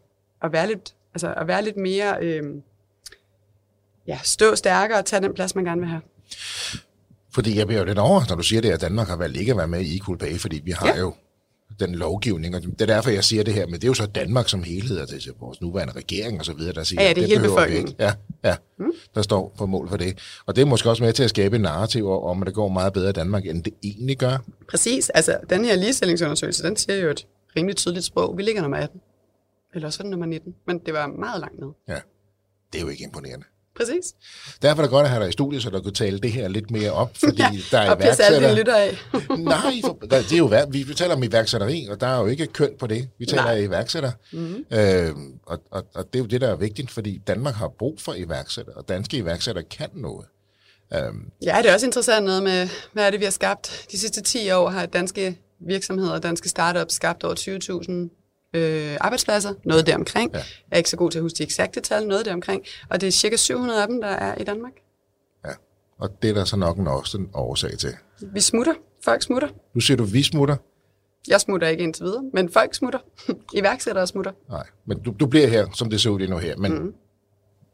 at, 0.42 0.52
være, 0.52 0.66
lidt, 0.66 0.94
altså 1.14 1.34
at 1.36 1.46
være 1.46 1.64
lidt 1.64 1.76
mere, 1.76 2.16
øh, 2.20 2.42
ja, 4.06 4.18
stå 4.22 4.54
stærkere 4.54 4.98
og 4.98 5.04
tage 5.04 5.22
den 5.22 5.34
plads, 5.34 5.54
man 5.54 5.64
gerne 5.64 5.80
vil 5.80 5.90
have. 5.90 6.02
Fordi 7.34 7.58
jeg 7.58 7.66
bliver 7.66 7.80
jo 7.80 7.86
lidt 7.86 7.98
over, 7.98 8.22
når 8.28 8.36
du 8.36 8.42
siger 8.42 8.62
det, 8.62 8.70
at 8.70 8.80
Danmark 8.80 9.08
har 9.08 9.16
valgt 9.16 9.36
ikke 9.36 9.50
at 9.50 9.58
være 9.58 9.68
med 9.68 9.80
i 9.80 9.96
Equal 9.96 10.18
Pay, 10.18 10.38
fordi 10.38 10.60
vi 10.64 10.70
har 10.70 10.88
ja. 10.88 10.98
jo 10.98 11.14
den 11.80 11.94
lovgivning, 11.94 12.56
og 12.56 12.62
det 12.62 12.80
er 12.80 12.86
derfor, 12.86 13.10
jeg 13.10 13.24
siger 13.24 13.44
det 13.44 13.54
her, 13.54 13.66
men 13.66 13.74
det 13.74 13.84
er 13.84 13.88
jo 13.88 13.94
så 13.94 14.06
Danmark 14.06 14.48
som 14.48 14.62
helhed, 14.62 15.00
og 15.00 15.08
det 15.08 15.26
er 15.26 15.32
vores 15.40 15.60
nuværende 15.60 15.94
regering 15.94 16.38
og 16.38 16.44
så 16.44 16.52
videre, 16.52 16.72
der 16.72 16.82
siger, 16.82 17.02
ja, 17.02 17.08
ja, 17.08 17.14
det 17.14 17.22
er 17.22 17.26
det 17.26 17.36
hele 17.36 17.48
befolkningen. 17.48 17.94
Ja, 17.98 18.12
ja, 18.44 18.56
mm. 18.78 18.92
der 19.14 19.22
står 19.22 19.54
på 19.58 19.66
mål 19.66 19.88
for 19.88 19.96
det. 19.96 20.18
Og 20.46 20.56
det 20.56 20.62
er 20.62 20.66
måske 20.66 20.90
også 20.90 21.02
med 21.02 21.12
til 21.12 21.22
at 21.22 21.30
skabe 21.30 21.56
en 21.56 21.62
narrativ 21.62 22.10
om, 22.10 22.42
at 22.42 22.46
det 22.46 22.54
går 22.54 22.68
meget 22.68 22.92
bedre 22.92 23.10
i 23.10 23.12
Danmark, 23.12 23.46
end 23.46 23.64
det 23.64 23.74
egentlig 23.82 24.18
gør. 24.18 24.38
Præcis. 24.68 25.10
Altså, 25.10 25.38
den 25.50 25.64
her 25.64 25.76
ligestillingsundersøgelse, 25.76 26.62
den 26.62 26.76
siger 26.76 26.96
jo 26.96 27.10
et 27.10 27.26
rimelig 27.56 27.76
tydeligt 27.76 28.04
sprog. 28.04 28.36
Vi 28.36 28.42
ligger 28.42 28.62
nummer 28.62 28.78
18. 28.78 29.00
Eller 29.74 29.88
også 29.88 30.02
nummer 30.02 30.26
19. 30.26 30.54
Men 30.66 30.78
det 30.78 30.94
var 30.94 31.06
meget 31.06 31.40
langt 31.40 31.60
ned. 31.60 31.68
Ja, 31.88 32.00
det 32.72 32.78
er 32.78 32.82
jo 32.82 32.88
ikke 32.88 33.04
imponerende. 33.04 33.44
Præcis. 33.78 34.14
Derfor 34.62 34.82
er 34.82 34.86
det 34.86 34.90
godt 34.90 35.04
at 35.04 35.10
have 35.10 35.22
dig 35.22 35.28
i 35.28 35.32
studiet, 35.32 35.62
så 35.62 35.70
der 35.70 35.80
kunne 35.80 35.92
tale 35.92 36.18
det 36.18 36.32
her 36.32 36.48
lidt 36.48 36.70
mere 36.70 36.90
op, 36.90 37.10
fordi 37.16 37.42
ja, 37.42 37.50
der 37.70 37.78
er 37.78 37.90
og 37.90 38.02
iværksætter... 38.02 38.50
Og 38.50 38.56
lytter 38.56 38.76
af. 38.76 38.98
Nej, 39.38 39.80
for, 39.84 39.98
det 40.10 40.32
er 40.32 40.36
jo, 40.36 40.66
vi, 40.68 40.82
vi 40.82 40.94
taler 40.94 41.14
om 41.14 41.22
iværksætteri, 41.22 41.88
og 41.90 42.00
der 42.00 42.06
er 42.06 42.20
jo 42.20 42.26
ikke 42.26 42.46
køn 42.46 42.70
på 42.78 42.86
det. 42.86 43.08
Vi 43.18 43.26
taler 43.26 43.42
af 43.42 43.62
iværksætter. 43.62 44.12
Mm-hmm. 44.32 44.64
Øh, 44.78 45.14
og, 45.46 45.58
og, 45.70 45.86
og 45.94 46.06
det 46.12 46.18
er 46.18 46.22
jo 46.22 46.26
det, 46.26 46.40
der 46.40 46.48
er 46.48 46.56
vigtigt, 46.56 46.90
fordi 46.90 47.20
Danmark 47.26 47.54
har 47.54 47.68
brug 47.78 48.00
for 48.00 48.14
iværksætter, 48.14 48.72
og 48.72 48.88
danske 48.88 49.16
iværksætter 49.16 49.62
kan 49.62 49.88
noget. 49.94 50.26
Um, 51.08 51.26
ja, 51.42 51.58
det 51.62 51.70
er 51.70 51.74
også 51.74 51.86
interessant 51.86 52.26
noget 52.26 52.42
med, 52.42 52.68
hvad 52.92 53.06
er 53.06 53.10
det, 53.10 53.20
vi 53.20 53.24
har 53.24 53.32
skabt. 53.32 53.86
De 53.92 53.98
sidste 53.98 54.22
10 54.22 54.50
år 54.50 54.68
har 54.68 54.86
danske 54.86 55.38
virksomheder, 55.60 56.18
danske 56.18 56.48
startups 56.48 56.94
skabt 56.94 57.24
over 57.24 57.34
20.000 57.34 58.17
øh, 58.54 58.96
arbejdspladser, 59.00 59.54
noget 59.64 59.86
deromkring. 59.86 60.30
Ja. 60.32 60.38
Jeg 60.38 60.44
er 60.70 60.76
ikke 60.76 60.90
så 60.90 60.96
god 60.96 61.10
til 61.10 61.18
at 61.18 61.22
huske 61.22 61.38
de 61.38 61.42
eksakte 61.42 61.80
tal, 61.80 62.06
noget 62.06 62.26
deromkring. 62.26 62.64
Og 62.90 63.00
det 63.00 63.06
er 63.06 63.10
cirka 63.10 63.36
700 63.36 63.82
af 63.82 63.88
dem, 63.88 64.00
der 64.00 64.08
er 64.08 64.34
i 64.34 64.44
Danmark. 64.44 64.72
Ja, 65.44 65.52
og 65.98 66.22
det 66.22 66.30
er 66.30 66.34
der 66.34 66.44
så 66.44 66.56
nok 66.56 66.78
en 66.78 66.86
også 66.86 67.18
en 67.18 67.30
årsag 67.34 67.78
til. 67.78 67.96
Vi 68.32 68.40
smutter. 68.40 68.74
Folk 69.04 69.22
smutter. 69.22 69.48
Nu 69.74 69.80
siger 69.80 69.96
du, 69.96 70.04
vi 70.04 70.22
smutter. 70.22 70.56
Jeg 71.28 71.40
smutter 71.40 71.68
ikke 71.68 71.82
indtil 71.82 72.04
videre, 72.04 72.22
men 72.34 72.48
folk 72.48 72.74
smutter. 72.74 72.98
Iværksættere 73.58 74.06
smutter. 74.06 74.32
Nej, 74.50 74.66
men 74.86 74.98
du, 74.98 75.14
du 75.20 75.26
bliver 75.26 75.46
her, 75.46 75.66
som 75.74 75.90
det 75.90 76.00
ser 76.00 76.10
ud 76.10 76.20
endnu 76.20 76.38
her. 76.38 76.56
Men, 76.56 76.72
mm. 76.72 76.92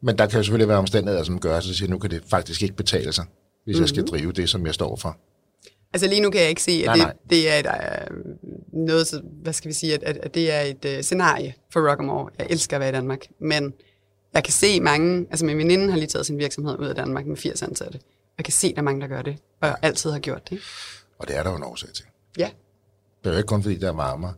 men 0.02 0.18
der 0.18 0.26
kan 0.26 0.36
jo 0.36 0.42
selvfølgelig 0.42 0.68
være 0.68 0.78
omstændigheder, 0.78 1.24
som 1.24 1.40
gør, 1.40 1.56
at 1.56 1.84
nu 1.88 1.98
kan 1.98 2.10
det 2.10 2.22
faktisk 2.30 2.62
ikke 2.62 2.76
betale 2.76 3.12
sig, 3.12 3.24
hvis 3.64 3.76
mm. 3.76 3.80
jeg 3.80 3.88
skal 3.88 4.00
mhm. 4.00 4.08
drive 4.10 4.32
det, 4.32 4.50
som 4.50 4.66
jeg 4.66 4.74
står 4.74 4.96
for. 4.96 5.16
Altså 5.92 6.08
lige 6.08 6.20
nu 6.20 6.30
kan 6.30 6.40
jeg 6.40 6.48
ikke 6.48 6.62
se, 6.62 6.72
at 6.72 6.86
nej, 6.86 6.94
det, 6.94 7.04
nej. 7.04 7.14
det 7.30 7.52
er 7.52 7.58
et, 7.58 7.66
uh, 7.66 8.16
noget, 8.74 9.06
så, 9.06 9.20
hvad 9.42 9.52
skal 9.52 9.68
vi 9.68 9.74
sige, 9.74 9.94
at, 9.94 10.02
at, 10.02 10.16
at 10.16 10.34
det 10.34 10.52
er 10.52 10.60
et 10.60 10.96
uh, 10.96 11.02
scenarie 11.02 11.54
for 11.72 11.90
Rockamore. 11.90 12.30
Jeg 12.38 12.46
elsker 12.50 12.76
at 12.76 12.80
være 12.80 12.88
i 12.88 12.92
Danmark, 12.92 13.26
men 13.38 13.74
jeg 14.34 14.44
kan 14.44 14.52
se 14.52 14.80
mange, 14.80 15.26
altså 15.30 15.44
min 15.44 15.58
veninde 15.58 15.90
har 15.90 15.98
lige 15.98 16.08
taget 16.08 16.26
sin 16.26 16.38
virksomhed 16.38 16.78
ud 16.78 16.86
af 16.86 16.94
Danmark 16.94 17.26
med 17.26 17.36
80 17.36 17.62
ansatte. 17.62 18.00
Jeg 18.38 18.44
kan 18.44 18.52
se, 18.52 18.66
at 18.66 18.74
der 18.74 18.80
er 18.80 18.84
mange, 18.84 19.00
der 19.00 19.06
gør 19.06 19.22
det, 19.22 19.36
og 19.60 19.68
ja. 19.68 19.74
altid 19.82 20.10
har 20.10 20.18
gjort 20.18 20.50
det. 20.50 20.60
Og 21.18 21.28
det 21.28 21.36
er 21.36 21.42
der 21.42 21.50
jo 21.50 21.56
en 21.56 21.62
årsag 21.62 21.92
til. 21.92 22.04
Ja. 22.38 22.50
Det 23.22 23.30
er 23.30 23.34
jo 23.34 23.36
ikke 23.36 23.46
kun 23.46 23.62
fordi, 23.62 23.78
der 23.78 23.88
er 23.88 23.92
varmere 23.92 24.34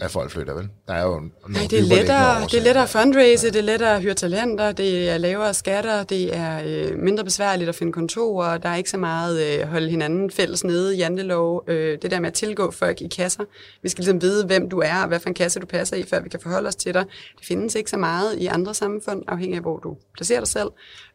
at 0.00 0.10
folk 0.10 0.30
flytter, 0.30 0.54
vel? 0.54 0.68
Der 0.88 0.94
er 0.94 1.02
jo 1.02 1.10
nogle 1.10 1.30
Nej, 1.48 1.62
det 1.70 1.78
er 1.78 1.82
lettere, 1.82 2.40
det 2.40 2.54
er 2.54 2.62
lettere 2.62 2.82
at 2.82 2.88
fundraise, 2.88 3.46
ja. 3.46 3.50
det 3.50 3.58
er 3.58 3.62
lettere 3.62 3.96
at 3.96 4.02
hyre 4.02 4.14
talenter, 4.14 4.72
det 4.72 5.10
er 5.10 5.18
lavere 5.18 5.54
skatter, 5.54 6.04
det 6.04 6.36
er 6.36 6.62
øh, 6.66 6.98
mindre 6.98 7.24
besværligt 7.24 7.68
at 7.68 7.74
finde 7.74 7.92
kontorer, 7.92 8.58
der 8.58 8.68
er 8.68 8.76
ikke 8.76 8.90
så 8.90 8.96
meget 8.96 9.60
øh, 9.60 9.68
holde 9.68 9.90
hinanden 9.90 10.30
fælles 10.30 10.64
nede 10.64 10.96
i 10.96 10.98
jantelov. 10.98 11.64
Øh, 11.66 11.98
det 12.02 12.10
der 12.10 12.20
med 12.20 12.28
at 12.28 12.34
tilgå 12.34 12.70
folk 12.70 13.00
i 13.00 13.08
kasser. 13.08 13.44
Vi 13.82 13.88
skal 13.88 14.02
ligesom 14.02 14.22
vide, 14.22 14.46
hvem 14.46 14.68
du 14.68 14.78
er, 14.78 15.02
og 15.02 15.08
hvad 15.08 15.20
for 15.20 15.28
en 15.28 15.34
kasse 15.34 15.60
du 15.60 15.66
passer 15.66 15.96
i, 15.96 16.02
før 16.02 16.20
vi 16.20 16.28
kan 16.28 16.40
forholde 16.40 16.68
os 16.68 16.76
til 16.76 16.94
dig. 16.94 17.04
Det 17.38 17.46
findes 17.46 17.74
ikke 17.74 17.90
så 17.90 17.96
meget 17.96 18.38
i 18.38 18.46
andre 18.46 18.74
samfund, 18.74 19.22
afhængig 19.28 19.56
af, 19.56 19.62
hvor 19.62 19.78
du 19.78 19.96
placerer 20.14 20.40
dig 20.40 20.48
selv. 20.48 20.68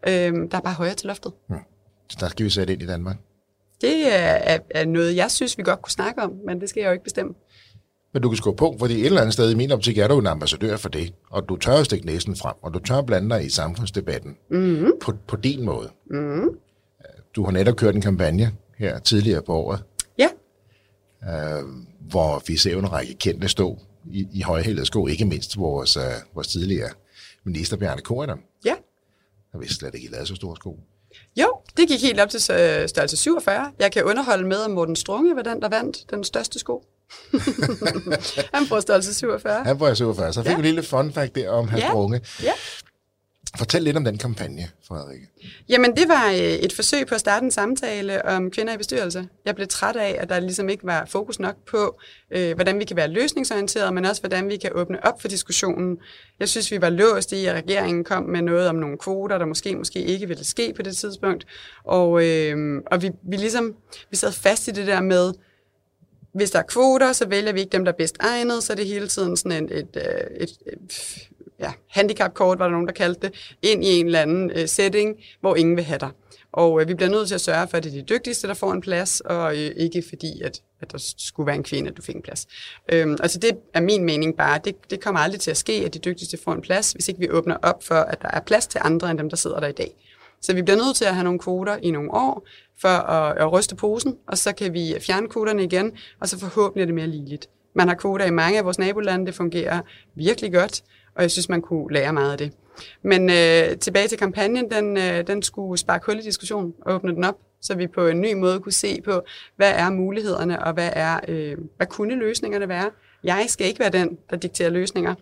Øh, 0.07 0.33
der 0.51 0.57
er 0.57 0.61
bare 0.61 0.73
højere 0.73 0.95
til 0.95 1.07
loftet. 1.07 1.31
Hmm. 1.47 1.59
Så 2.09 2.17
der 2.19 2.27
skal 2.27 2.45
vi 2.45 2.49
sætte 2.49 2.73
ind 2.73 2.81
i 2.81 2.85
Danmark. 2.85 3.17
Det 3.81 4.13
er, 4.13 4.19
er, 4.19 4.59
er 4.69 4.85
noget, 4.85 5.15
jeg 5.15 5.31
synes, 5.31 5.57
vi 5.57 5.63
godt 5.63 5.81
kunne 5.81 5.91
snakke 5.91 6.21
om, 6.21 6.33
men 6.45 6.61
det 6.61 6.69
skal 6.69 6.81
jeg 6.81 6.87
jo 6.87 6.91
ikke 6.91 7.03
bestemme. 7.03 7.33
Men 8.13 8.21
du 8.21 8.29
kan 8.29 8.37
skubbe 8.37 8.59
på, 8.59 8.75
fordi 8.79 8.99
et 8.99 9.05
eller 9.05 9.21
andet 9.21 9.33
sted 9.33 9.51
i 9.51 9.55
min 9.55 9.71
optik 9.71 9.97
er 9.97 10.07
du 10.07 10.19
en 10.19 10.27
ambassadør 10.27 10.77
for 10.77 10.89
det, 10.89 11.13
og 11.29 11.49
du 11.49 11.55
tør 11.55 11.73
at 11.73 11.85
stikke 11.85 12.05
næsen 12.05 12.35
frem, 12.35 12.55
og 12.61 12.73
du 12.73 12.79
tør 12.79 12.97
at 12.97 13.05
blande 13.05 13.29
dig 13.35 13.45
i 13.45 13.49
samfundsdebatten 13.49 14.37
mm-hmm. 14.49 14.91
på, 15.01 15.13
på 15.27 15.35
din 15.35 15.65
måde. 15.65 15.89
Mm-hmm. 16.09 16.49
Du 17.35 17.43
har 17.43 17.51
netop 17.51 17.75
kørt 17.75 17.95
en 17.95 18.01
kampagne 18.01 18.51
her 18.77 18.99
tidligere 18.99 19.41
på 19.41 19.53
året, 19.53 19.83
ja. 20.17 20.29
øh, 21.23 21.63
hvor 21.99 22.43
vi 22.47 22.57
ser 22.57 22.77
en 22.77 22.91
række 22.91 23.13
kendte 23.13 23.47
stå 23.47 23.77
i, 24.11 24.27
i 24.33 24.41
højhældede 24.41 24.85
sko, 24.85 25.07
ikke 25.07 25.25
mindst 25.25 25.57
vores, 25.57 25.97
uh, 25.97 26.35
vores 26.35 26.47
tidligere 26.47 26.89
minister 27.43 27.77
Bjarne 27.77 28.01
Korydon. 28.01 28.39
Ja. 28.65 28.75
Jeg 29.53 29.61
vidste 29.61 29.75
slet 29.75 29.95
ikke, 29.95 30.07
I 30.07 30.11
lavede 30.11 30.27
så 30.27 30.35
store 30.35 30.55
sko. 30.55 30.79
Jo, 31.35 31.47
det 31.77 31.87
gik 31.87 32.01
helt 32.01 32.19
op 32.19 32.29
til 32.29 32.37
øh, 32.37 32.89
størrelse 32.89 33.17
47. 33.17 33.71
Jeg 33.79 33.91
kan 33.91 34.03
underholde 34.03 34.47
med, 34.47 34.63
at 34.65 34.71
Morten 34.71 34.95
Strunge 34.95 35.35
var 35.35 35.41
den, 35.41 35.61
der 35.61 35.69
vandt 35.69 36.05
den 36.09 36.23
største 36.23 36.59
sko. 36.59 36.83
han 38.53 38.67
får 38.67 38.79
størrelse 38.79 39.13
47. 39.13 39.63
Han 39.63 39.79
får 39.79 39.93
47. 39.93 40.33
Så 40.33 40.43
fik 40.43 40.49
ja. 40.49 40.55
vi 40.55 40.59
en 40.59 40.65
lille 40.65 40.83
fun 40.83 41.13
fact 41.13 41.35
der 41.35 41.49
om 41.49 41.67
hans 41.67 41.83
ja. 41.83 41.91
Brunge. 41.91 42.21
Ja. 42.43 42.51
Fortæl 43.57 43.83
lidt 43.83 43.97
om 43.97 44.03
den 44.03 44.17
kampagne, 44.17 44.69
Frederikke. 44.87 45.27
Jamen, 45.69 45.95
det 45.95 46.07
var 46.07 46.29
øh, 46.29 46.37
et 46.37 46.73
forsøg 46.73 47.07
på 47.07 47.15
at 47.15 47.21
starte 47.21 47.43
en 47.43 47.51
samtale 47.51 48.25
om 48.25 48.51
kvinder 48.51 48.73
i 48.73 48.77
bestyrelse. 48.77 49.27
Jeg 49.45 49.55
blev 49.55 49.67
træt 49.67 49.95
af, 49.95 50.17
at 50.19 50.29
der 50.29 50.39
ligesom 50.39 50.69
ikke 50.69 50.85
var 50.85 51.05
fokus 51.05 51.39
nok 51.39 51.55
på, 51.71 51.99
øh, 52.31 52.55
hvordan 52.55 52.79
vi 52.79 52.85
kan 52.85 52.97
være 52.97 53.07
løsningsorienterede, 53.07 53.91
men 53.91 54.05
også 54.05 54.21
hvordan 54.21 54.49
vi 54.49 54.57
kan 54.57 54.71
åbne 54.73 55.05
op 55.05 55.21
for 55.21 55.27
diskussionen. 55.27 55.97
Jeg 56.39 56.49
synes, 56.49 56.71
vi 56.71 56.81
var 56.81 56.89
låst 56.89 57.31
i, 57.31 57.45
at 57.45 57.55
regeringen 57.55 58.03
kom 58.03 58.23
med 58.23 58.41
noget 58.41 58.69
om 58.69 58.75
nogle 58.75 58.97
kvoter, 58.97 59.37
der 59.37 59.45
måske 59.45 59.75
måske 59.75 59.99
ikke 59.99 60.27
ville 60.27 60.45
ske 60.45 60.73
på 60.75 60.81
det 60.81 60.97
tidspunkt. 60.97 61.45
Og, 61.83 62.23
øh, 62.23 62.81
og 62.91 63.01
vi, 63.01 63.11
vi 63.29 63.35
ligesom 63.35 63.75
vi 64.09 64.15
sad 64.15 64.31
fast 64.31 64.67
i 64.67 64.71
det 64.71 64.87
der 64.87 65.01
med, 65.01 65.33
hvis 66.33 66.51
der 66.51 66.59
er 66.59 66.63
kvoter, 66.63 67.13
så 67.13 67.27
vælger 67.27 67.53
vi 67.53 67.59
ikke 67.59 67.71
dem, 67.71 67.85
der 67.85 67.91
er 67.91 67.97
bedst 67.97 68.17
egnet, 68.19 68.63
så 68.63 68.73
er 68.73 68.77
det 68.77 68.85
hele 68.85 69.07
tiden 69.07 69.37
sådan 69.37 69.65
et, 69.65 69.71
øh, 69.71 69.77
et, 69.79 69.89
øh, 69.95 70.37
et, 70.41 70.51
et 70.67 71.29
ja, 71.59 71.71
handicapkort, 71.87 72.59
var 72.59 72.65
der 72.65 72.71
nogen, 72.71 72.87
der 72.87 72.93
kaldte 72.93 73.27
det, 73.27 73.55
ind 73.61 73.85
i 73.85 73.99
en 73.99 74.05
eller 74.05 74.21
anden 74.21 74.51
øh, 74.51 74.67
setting, 74.67 75.15
hvor 75.41 75.55
ingen 75.55 75.75
vil 75.75 75.83
have 75.83 75.99
dig. 75.99 76.09
Og 76.51 76.83
vi 76.87 76.93
bliver 76.93 77.09
nødt 77.09 77.27
til 77.27 77.35
at 77.35 77.41
sørge 77.41 77.67
for, 77.67 77.77
at 77.77 77.83
det 77.83 77.89
er 77.89 77.93
de 77.93 78.01
dygtigste, 78.01 78.47
der 78.47 78.53
får 78.53 78.71
en 78.71 78.81
plads, 78.81 79.21
og 79.21 79.55
ikke 79.55 80.03
fordi, 80.09 80.41
at, 80.41 80.61
at 80.81 80.91
der 80.91 80.97
skulle 81.17 81.47
være 81.47 81.55
en 81.55 81.63
kvinde, 81.63 81.89
at 81.89 81.97
du 81.97 82.01
fik 82.01 82.15
en 82.15 82.21
plads. 82.21 82.47
Øhm, 82.91 83.17
altså 83.19 83.39
det 83.39 83.57
er 83.73 83.81
min 83.81 84.03
mening 84.03 84.37
bare, 84.37 84.59
det, 84.65 84.75
det 84.89 85.01
kommer 85.01 85.21
aldrig 85.21 85.41
til 85.41 85.51
at 85.51 85.57
ske, 85.57 85.73
at 85.73 85.93
de 85.93 85.99
dygtigste 85.99 86.37
får 86.43 86.53
en 86.53 86.61
plads, 86.61 86.91
hvis 86.91 87.07
ikke 87.07 87.19
vi 87.19 87.29
åbner 87.29 87.57
op 87.61 87.83
for, 87.83 87.95
at 87.95 88.21
der 88.21 88.29
er 88.33 88.39
plads 88.39 88.67
til 88.67 88.81
andre 88.83 89.11
end 89.11 89.17
dem, 89.17 89.29
der 89.29 89.37
sidder 89.37 89.59
der 89.59 89.67
i 89.67 89.71
dag. 89.71 89.95
Så 90.41 90.53
vi 90.53 90.61
bliver 90.61 90.77
nødt 90.77 90.95
til 90.95 91.05
at 91.05 91.13
have 91.13 91.23
nogle 91.23 91.39
kvoter 91.39 91.77
i 91.81 91.91
nogle 91.91 92.13
år, 92.13 92.47
for 92.81 92.87
at, 92.87 93.37
at 93.37 93.51
ryste 93.51 93.75
posen, 93.75 94.15
og 94.27 94.37
så 94.37 94.53
kan 94.55 94.73
vi 94.73 94.95
fjerne 94.99 95.29
kvoterne 95.29 95.63
igen, 95.63 95.91
og 96.19 96.29
så 96.29 96.39
forhåbentlig 96.39 96.81
er 96.81 96.85
det 96.85 96.95
mere 96.95 97.07
ligeligt. 97.07 97.49
Man 97.75 97.87
har 97.87 97.95
kvoter 97.95 98.25
i 98.25 98.31
mange 98.31 98.57
af 98.57 98.65
vores 98.65 98.79
nabolande, 98.79 99.25
det 99.25 99.35
fungerer 99.35 99.81
virkelig 100.15 100.53
godt, 100.53 100.83
og 101.15 101.21
jeg 101.21 101.31
synes, 101.31 101.49
man 101.49 101.61
kunne 101.61 101.93
lære 101.93 102.13
meget 102.13 102.31
af 102.31 102.37
det. 102.37 102.51
Men 103.01 103.29
øh, 103.29 103.77
tilbage 103.77 104.07
til 104.07 104.17
kampagnen, 104.17 104.71
den, 104.71 104.97
øh, 104.97 105.27
den 105.27 105.43
skulle 105.43 105.77
sparke 105.77 106.05
hul 106.05 106.19
i 106.19 106.21
diskussionen 106.21 106.73
og 106.81 106.95
åbne 106.95 107.15
den 107.15 107.23
op, 107.23 107.35
så 107.61 107.75
vi 107.75 107.87
på 107.87 108.07
en 108.07 108.21
ny 108.21 108.33
måde 108.33 108.59
kunne 108.59 108.71
se 108.71 109.01
på, 109.01 109.21
hvad 109.55 109.71
er 109.75 109.89
mulighederne, 109.89 110.63
og 110.63 110.73
hvad, 110.73 110.89
er, 110.93 111.19
øh, 111.27 111.57
hvad 111.77 111.87
kunne 111.87 112.15
løsningerne 112.15 112.69
være. 112.69 112.89
Jeg 113.23 113.45
skal 113.47 113.67
ikke 113.67 113.79
være 113.79 113.89
den, 113.89 114.17
der 114.29 114.35
dikterer 114.35 114.69
løsninger. 114.69 115.15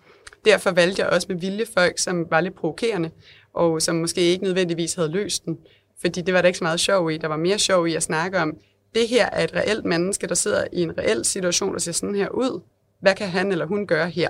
Derfor 0.45 0.71
valgte 0.71 1.01
jeg 1.01 1.09
også 1.09 1.27
med 1.29 1.39
vilje 1.39 1.65
folk, 1.73 1.99
som 1.99 2.25
var 2.29 2.41
lidt 2.41 2.55
provokerende, 2.55 3.11
og 3.55 3.81
som 3.81 3.95
måske 3.95 4.21
ikke 4.21 4.43
nødvendigvis 4.43 4.93
havde 4.93 5.09
løst 5.09 5.45
den. 5.45 5.57
Fordi 6.01 6.21
det 6.21 6.33
var 6.33 6.41
der 6.41 6.47
ikke 6.47 6.57
så 6.59 6.63
meget 6.63 6.79
sjov 6.79 7.11
i. 7.11 7.17
Der 7.17 7.27
var 7.27 7.37
mere 7.37 7.59
sjov 7.59 7.87
i 7.87 7.95
at 7.95 8.03
snakke 8.03 8.39
om, 8.39 8.57
det 8.95 9.07
her 9.07 9.29
er 9.29 9.43
et 9.43 9.53
reelt 9.55 9.85
menneske, 9.85 10.27
der 10.27 10.35
sidder 10.35 10.63
i 10.73 10.81
en 10.81 10.97
reel 10.97 11.25
situation, 11.25 11.73
der 11.73 11.79
ser 11.79 11.91
sådan 11.91 12.15
her 12.15 12.29
ud. 12.29 12.61
Hvad 13.01 13.15
kan 13.15 13.27
han 13.27 13.51
eller 13.51 13.65
hun 13.65 13.87
gøre 13.87 14.09
her? 14.09 14.29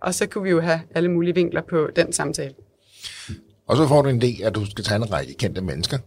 Og 0.00 0.14
så 0.14 0.26
kunne 0.26 0.44
vi 0.44 0.50
jo 0.50 0.60
have 0.60 0.80
alle 0.94 1.10
mulige 1.10 1.34
vinkler 1.34 1.62
på 1.70 1.88
den 1.96 2.12
samtale. 2.12 2.54
Og 3.66 3.76
så 3.76 3.88
får 3.88 4.02
du 4.02 4.08
en 4.08 4.22
idé, 4.22 4.44
at 4.44 4.54
du 4.54 4.66
skal 4.70 4.84
tage 4.84 4.96
en 4.96 5.12
række 5.12 5.34
kendte 5.34 5.60
mennesker, 5.60 5.98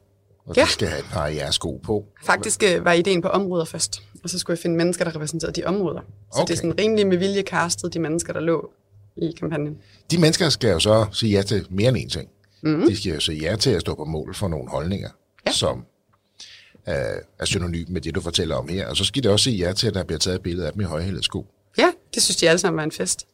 og 0.46 0.56
ja. 0.56 0.62
De 0.64 0.68
skal 0.70 0.88
have 0.88 1.00
et 1.00 1.06
par 1.12 1.26
af 1.26 1.36
jeres 1.36 1.56
sko 1.56 1.78
på. 1.84 2.06
Faktisk 2.26 2.64
øh, 2.64 2.86
var 2.86 2.94
ideen 2.94 3.22
på 3.22 3.28
områder 3.28 3.66
først, 3.66 4.04
og 4.24 4.30
så 4.30 4.40
skulle 4.40 4.56
jeg 4.56 4.62
finde 4.62 4.76
mennesker, 4.76 5.06
der 5.06 5.16
repræsenterede 5.16 5.62
de 5.62 5.66
områder. 5.66 6.00
Så 6.00 6.06
Okay. 6.42 6.48
det 6.48 6.54
er 6.54 6.58
sådan 6.58 6.80
rimelig 6.80 7.08
med 7.08 7.18
vilje 7.18 7.42
castet, 7.42 7.94
de 7.94 8.00
mennesker, 8.00 8.34
der 8.34 8.40
lå 8.40 8.72
i 9.18 9.32
kampagnen. 9.40 9.78
De 10.12 10.18
mennesker 10.18 10.50
skal 10.50 10.70
jo 10.72 10.80
så 10.80 11.06
sige 11.12 11.32
ja 11.32 11.42
til 11.42 11.68
mere 11.70 11.90
end 11.90 11.98
en 11.98 12.10
ting. 12.10 12.30
Mm. 12.62 12.82
De 12.82 12.98
skal 12.98 13.14
jo 13.14 13.20
sige 13.20 13.40
ja 13.40 13.56
til 13.56 13.70
at 13.70 13.82
stå 13.82 13.96
på 13.96 14.06
mål 14.06 14.36
for 14.36 14.48
nogle 14.48 14.70
holdninger, 14.70 15.10
ja. 15.48 15.52
Som 15.52 15.86
øh, 16.88 16.94
er 17.40 17.46
synonym 17.46 17.86
med 17.90 18.02
det, 18.02 18.16
du 18.16 18.22
fortæller 18.22 18.56
om 18.56 18.68
her. 18.68 18.88
Og 18.88 18.98
så 18.98 19.04
skal 19.04 19.24
de 19.24 19.30
også 19.30 19.44
sige 19.44 19.58
ja 19.58 19.74
til, 19.74 19.88
at 19.88 19.94
der 19.94 20.04
bliver 20.04 20.20
taget 20.20 20.36
et 20.36 20.42
billede 20.42 20.68
af 20.68 20.74
dem 20.74 20.82
i 20.82 20.86
højhældet 20.86 21.24
sko. 21.24 21.46
Ja, 21.78 21.92
det 22.14 22.24
synes 22.24 22.38
de 22.38 22.50
alle 22.50 22.60
sammen 22.60 22.78
var 22.78 22.84
en 22.84 22.92
fest. 22.92 23.28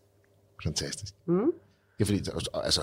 Fantastisk. 0.64 1.14
Mm. 1.26 1.52
Ja, 2.00 2.06
fordi, 2.06 2.24
altså, 2.64 2.82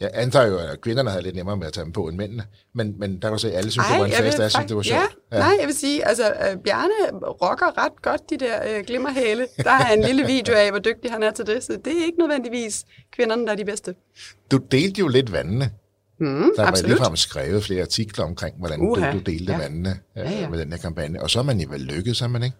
jeg 0.00 0.10
antager 0.14 0.46
jo, 0.46 0.58
at 0.58 0.80
kvinderne 0.80 1.10
havde 1.10 1.22
lidt 1.22 1.34
nemmere 1.36 1.56
med 1.56 1.66
at 1.66 1.72
tage 1.72 1.84
dem 1.84 1.92
på 1.92 2.08
end 2.08 2.16
mændene, 2.16 2.44
men, 2.74 2.94
men 2.98 3.22
der 3.22 3.28
kan 3.28 3.38
se, 3.38 3.52
at 3.52 3.58
alle 3.58 3.70
synes, 3.70 3.86
det 3.86 3.98
var 3.98 4.04
en 4.06 4.12
fest, 4.12 4.38
jeg 4.38 4.50
synes, 4.50 4.66
det 4.66 4.76
var 4.76 4.82
sjovt. 4.82 5.00
Ja, 5.32 5.38
nej, 5.38 5.56
jeg 5.60 5.66
vil 5.66 5.74
sige, 5.74 6.06
altså 6.08 6.26
øh, 6.28 6.56
Bjarne 6.64 7.18
rocker 7.42 7.84
ret 7.84 8.02
godt 8.02 8.20
de 8.30 8.36
der 8.36 8.76
øh, 8.78 8.84
glimmerhæle. 8.86 9.46
Der 9.64 9.70
er 9.70 9.92
en 9.92 10.02
lille 10.02 10.26
video 10.26 10.54
af, 10.54 10.70
hvor 10.70 10.78
dygtig 10.78 11.10
han 11.10 11.22
er 11.22 11.30
til 11.30 11.46
det, 11.46 11.62
så 11.64 11.72
det 11.84 11.92
er 12.00 12.04
ikke 12.04 12.18
nødvendigvis 12.18 12.84
kvinderne, 13.16 13.46
der 13.46 13.52
er 13.52 13.56
de 13.56 13.64
bedste. 13.64 13.94
Du 14.50 14.56
delte 14.56 14.98
jo 15.00 15.08
lidt 15.08 15.32
vandene. 15.32 15.70
Mm, 16.20 16.50
Der 16.56 16.62
var 16.62 16.82
ligefrem 16.86 17.16
skrevet 17.16 17.64
flere 17.64 17.82
artikler 17.82 18.24
omkring, 18.24 18.58
hvordan 18.58 18.80
Uha, 18.80 19.10
du, 19.12 19.18
du 19.18 19.22
delte 19.22 19.52
ja. 19.52 19.58
ja. 19.58 19.62
vandene 19.64 19.90
øh, 20.18 20.24
Ja, 20.24 20.30
ja. 20.30 20.48
med 20.48 20.58
den 20.58 20.72
her 20.72 20.78
kampagne. 20.78 21.22
Og 21.22 21.30
så 21.30 21.38
er 21.38 21.42
man 21.42 21.60
jo 21.60 21.68
vel 21.70 21.80
lykkedes, 21.80 22.20
er 22.20 22.26
man 22.28 22.42
ikke? 22.42 22.56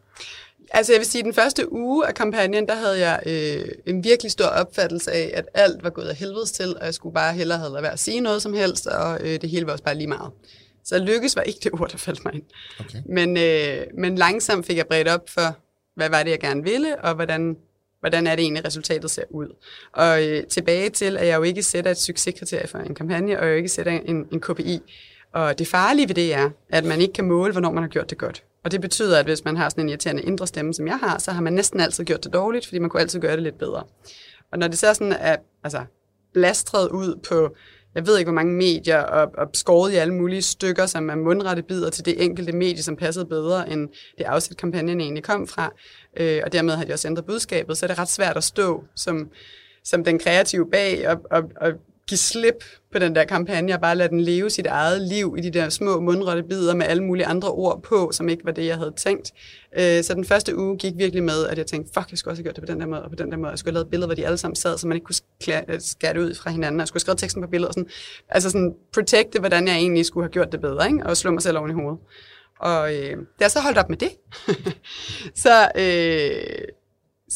Altså 0.71 0.93
jeg 0.93 0.99
vil 0.99 1.07
sige, 1.07 1.21
at 1.21 1.25
den 1.25 1.35
første 1.35 1.73
uge 1.73 2.07
af 2.07 2.15
kampagnen, 2.15 2.69
der 2.69 2.75
havde 2.75 2.99
jeg 2.99 3.23
øh, 3.27 3.69
en 3.87 4.05
virkelig 4.05 4.33
stor 4.33 4.45
opfattelse 4.45 5.13
af, 5.13 5.31
at 5.35 5.49
alt 5.55 5.85
var 5.85 5.91
gået 5.91 6.07
af 6.07 6.17
helvedes 6.17 6.53
til, 6.53 6.77
og 6.79 6.85
jeg 6.85 6.95
skulle 6.95 7.15
bare 7.15 7.35
hellere 7.35 7.59
have 7.59 7.71
lavet 7.71 7.83
være 7.83 7.93
at 7.93 8.01
sige 8.01 8.21
noget 8.21 8.43
som 8.43 8.55
helst, 8.55 8.87
og 8.87 9.19
øh, 9.21 9.41
det 9.41 9.51
hele 9.51 9.67
var 9.67 9.73
også 9.73 9.85
bare 9.85 9.95
lige 9.95 10.07
meget. 10.07 10.31
Så 10.85 10.99
lykkes 10.99 11.37
var 11.37 11.43
ikke 11.43 11.61
det 11.63 11.73
ord, 11.73 11.91
der 11.91 11.99
faldt 11.99 12.25
mig 12.25 12.35
ind. 12.35 12.43
Okay. 12.81 12.99
Men, 13.07 13.37
øh, 13.37 13.87
men 13.99 14.17
langsomt 14.17 14.67
fik 14.67 14.77
jeg 14.77 14.87
bredt 14.87 15.09
op 15.09 15.29
for, 15.29 15.57
hvad 15.95 16.11
var 16.11 16.23
det, 16.23 16.31
jeg 16.31 16.41
gerne 16.41 16.63
ville, 16.63 17.01
og 17.01 17.15
hvordan, 17.15 17.57
hvordan 18.01 18.27
er 18.27 18.37
det 18.37 18.43
egentlig, 18.43 18.65
resultatet 18.65 19.11
ser 19.11 19.25
ud. 19.31 19.57
Og 19.93 20.25
øh, 20.25 20.47
tilbage 20.47 20.91
til, 20.91 21.17
at 21.17 21.27
jeg 21.27 21.37
jo 21.37 21.43
ikke 21.43 21.63
sætter 21.63 21.91
et 21.91 21.99
succeskriterie 21.99 22.67
for 22.67 22.79
en 22.79 22.95
kampagne, 22.95 23.41
og 23.41 23.45
jeg 23.45 23.53
jo 23.53 23.57
ikke 23.57 23.69
sætter 23.69 23.93
en, 23.93 24.27
en 24.33 24.41
KPI. 24.41 24.81
Og 25.33 25.59
det 25.59 25.69
farlige 25.69 26.09
ved 26.09 26.15
det 26.15 26.35
er, 26.35 26.51
at 26.69 26.85
man 26.85 27.01
ikke 27.01 27.13
kan 27.13 27.25
måle, 27.25 27.53
hvornår 27.53 27.73
man 27.73 27.83
har 27.83 27.89
gjort 27.91 28.11
det 28.11 28.19
godt. 28.19 28.43
Og 28.67 28.73
det 28.73 28.81
betyder, 28.81 29.19
at 29.19 29.27
hvis 29.27 29.45
man 29.45 29.57
har 29.57 29.69
sådan 29.69 29.85
en 29.85 29.89
irriterende 29.89 30.23
indre 30.23 30.47
stemme, 30.47 30.75
som 30.75 30.87
jeg 30.87 30.99
har, 30.99 31.19
så 31.19 31.31
har 31.31 31.41
man 31.41 31.53
næsten 31.53 31.81
altid 31.81 32.05
gjort 32.05 32.25
det 32.25 32.33
dårligt, 32.33 32.67
fordi 32.67 32.79
man 32.79 32.91
kunne 32.91 33.01
altid 33.01 33.21
gøre 33.21 33.33
det 33.33 33.43
lidt 33.43 33.59
bedre. 33.59 33.85
Og 34.53 34.59
når 34.59 34.69
det 34.69 34.79
så 34.79 34.95
sådan 34.95 35.13
er 35.13 35.37
altså, 35.65 35.85
blastret 36.33 36.89
ud 36.89 37.21
på, 37.29 37.57
jeg 37.95 38.07
ved 38.07 38.19
ikke 38.19 38.29
hvor 38.29 38.35
mange 38.35 38.53
medier, 38.53 38.99
og, 38.99 39.33
og 39.39 39.51
skåret 39.55 39.93
i 39.93 39.97
alle 39.97 40.15
mulige 40.15 40.43
stykker, 40.43 40.87
som 40.87 41.03
man 41.03 41.19
mundrette 41.19 41.63
bider 41.63 41.91
til 41.91 42.05
det 42.05 42.25
enkelte 42.25 42.53
medie, 42.53 42.83
som 42.83 42.97
passede 42.97 43.27
bedre, 43.27 43.71
end 43.71 43.89
det 44.19 44.25
afsæt 44.25 44.57
kampagnen 44.57 45.01
egentlig 45.01 45.25
kom 45.25 45.47
fra, 45.47 45.73
øh, 46.17 46.41
og 46.45 46.53
dermed 46.53 46.75
har 46.75 46.85
de 46.85 46.93
også 46.93 47.09
ændret 47.09 47.27
budskabet, 47.27 47.79
så 47.79 47.87
er 47.87 47.89
det 47.89 47.99
ret 47.99 48.11
svært 48.11 48.37
at 48.37 48.45
stå 48.45 48.85
som, 48.97 49.31
som 49.85 50.05
den 50.05 50.19
kreative 50.19 50.71
bag 50.71 51.09
og, 51.09 51.21
og, 51.31 51.43
og 51.61 51.73
give 52.09 52.19
slip 52.19 52.65
på 52.93 52.99
den 52.99 53.15
der 53.15 53.25
kampagne, 53.25 53.75
og 53.75 53.81
bare 53.81 53.97
lade 53.97 54.09
den 54.09 54.21
leve 54.21 54.51
sit 54.51 54.67
eget 54.67 55.01
liv 55.01 55.35
i 55.39 55.41
de 55.41 55.51
der 55.51 55.69
små 55.69 56.01
mundrette 56.01 56.43
bidder 56.43 56.75
med 56.75 56.87
alle 56.87 57.03
mulige 57.03 57.27
andre 57.27 57.51
ord 57.51 57.83
på, 57.83 58.11
som 58.13 58.29
ikke 58.29 58.45
var 58.45 58.53
det, 58.53 58.67
jeg 58.67 58.77
havde 58.77 58.93
tænkt. 58.97 59.33
Øh, 59.79 60.05
så 60.05 60.15
den 60.15 60.25
første 60.25 60.59
uge 60.59 60.77
gik 60.79 60.93
virkelig 60.97 61.23
med, 61.23 61.47
at 61.47 61.59
jeg 61.59 61.67
tænkte, 61.67 61.93
fuck, 61.95 62.11
jeg 62.11 62.19
skulle 62.19 62.33
også 62.33 62.41
have 62.41 62.45
gjort 62.45 62.57
det 62.57 62.65
på 62.65 62.73
den 62.73 62.81
der 62.81 62.87
måde, 62.87 63.03
og 63.03 63.11
på 63.11 63.17
den 63.17 63.31
der 63.31 63.37
måde. 63.37 63.51
Jeg 63.51 63.59
skulle 63.59 63.73
have 63.73 63.75
lavet 63.75 63.91
billeder, 63.91 64.07
hvor 64.07 64.15
de 64.15 64.27
alle 64.27 64.39
sammen 64.39 64.57
sad, 64.57 64.79
så 64.79 64.87
man 64.87 64.97
ikke 64.97 65.05
kunne 65.05 65.75
øh, 65.75 65.81
skære 65.81 66.21
ud 66.21 66.35
fra 66.35 66.51
hinanden. 66.51 66.81
Jeg 66.81 66.89
skulle 66.89 66.97
have 66.97 67.01
skrevet 67.01 67.19
teksten 67.19 67.43
på 67.43 67.49
billedet, 67.49 67.69
og 67.69 67.75
sådan, 67.75 67.91
altså 68.29 68.51
sådan 68.51 68.75
protecte, 68.95 69.39
hvordan 69.39 69.69
jeg 69.69 69.77
egentlig 69.77 70.07
skulle 70.07 70.25
have 70.25 70.33
gjort 70.33 70.53
det 70.53 70.61
bedre, 70.61 70.87
ikke? 70.87 71.07
og 71.07 71.17
slå 71.17 71.31
mig 71.31 71.43
selv 71.43 71.59
oven 71.59 71.71
i 71.71 71.75
hovedet. 71.75 71.99
Og 72.61 72.95
øh, 72.95 73.17
da 73.17 73.41
jeg 73.41 73.51
så 73.51 73.61
holdt 73.61 73.79
op 73.79 73.89
med 73.89 73.97
det, 73.97 74.11
så, 75.45 75.69
øh, 75.77 76.69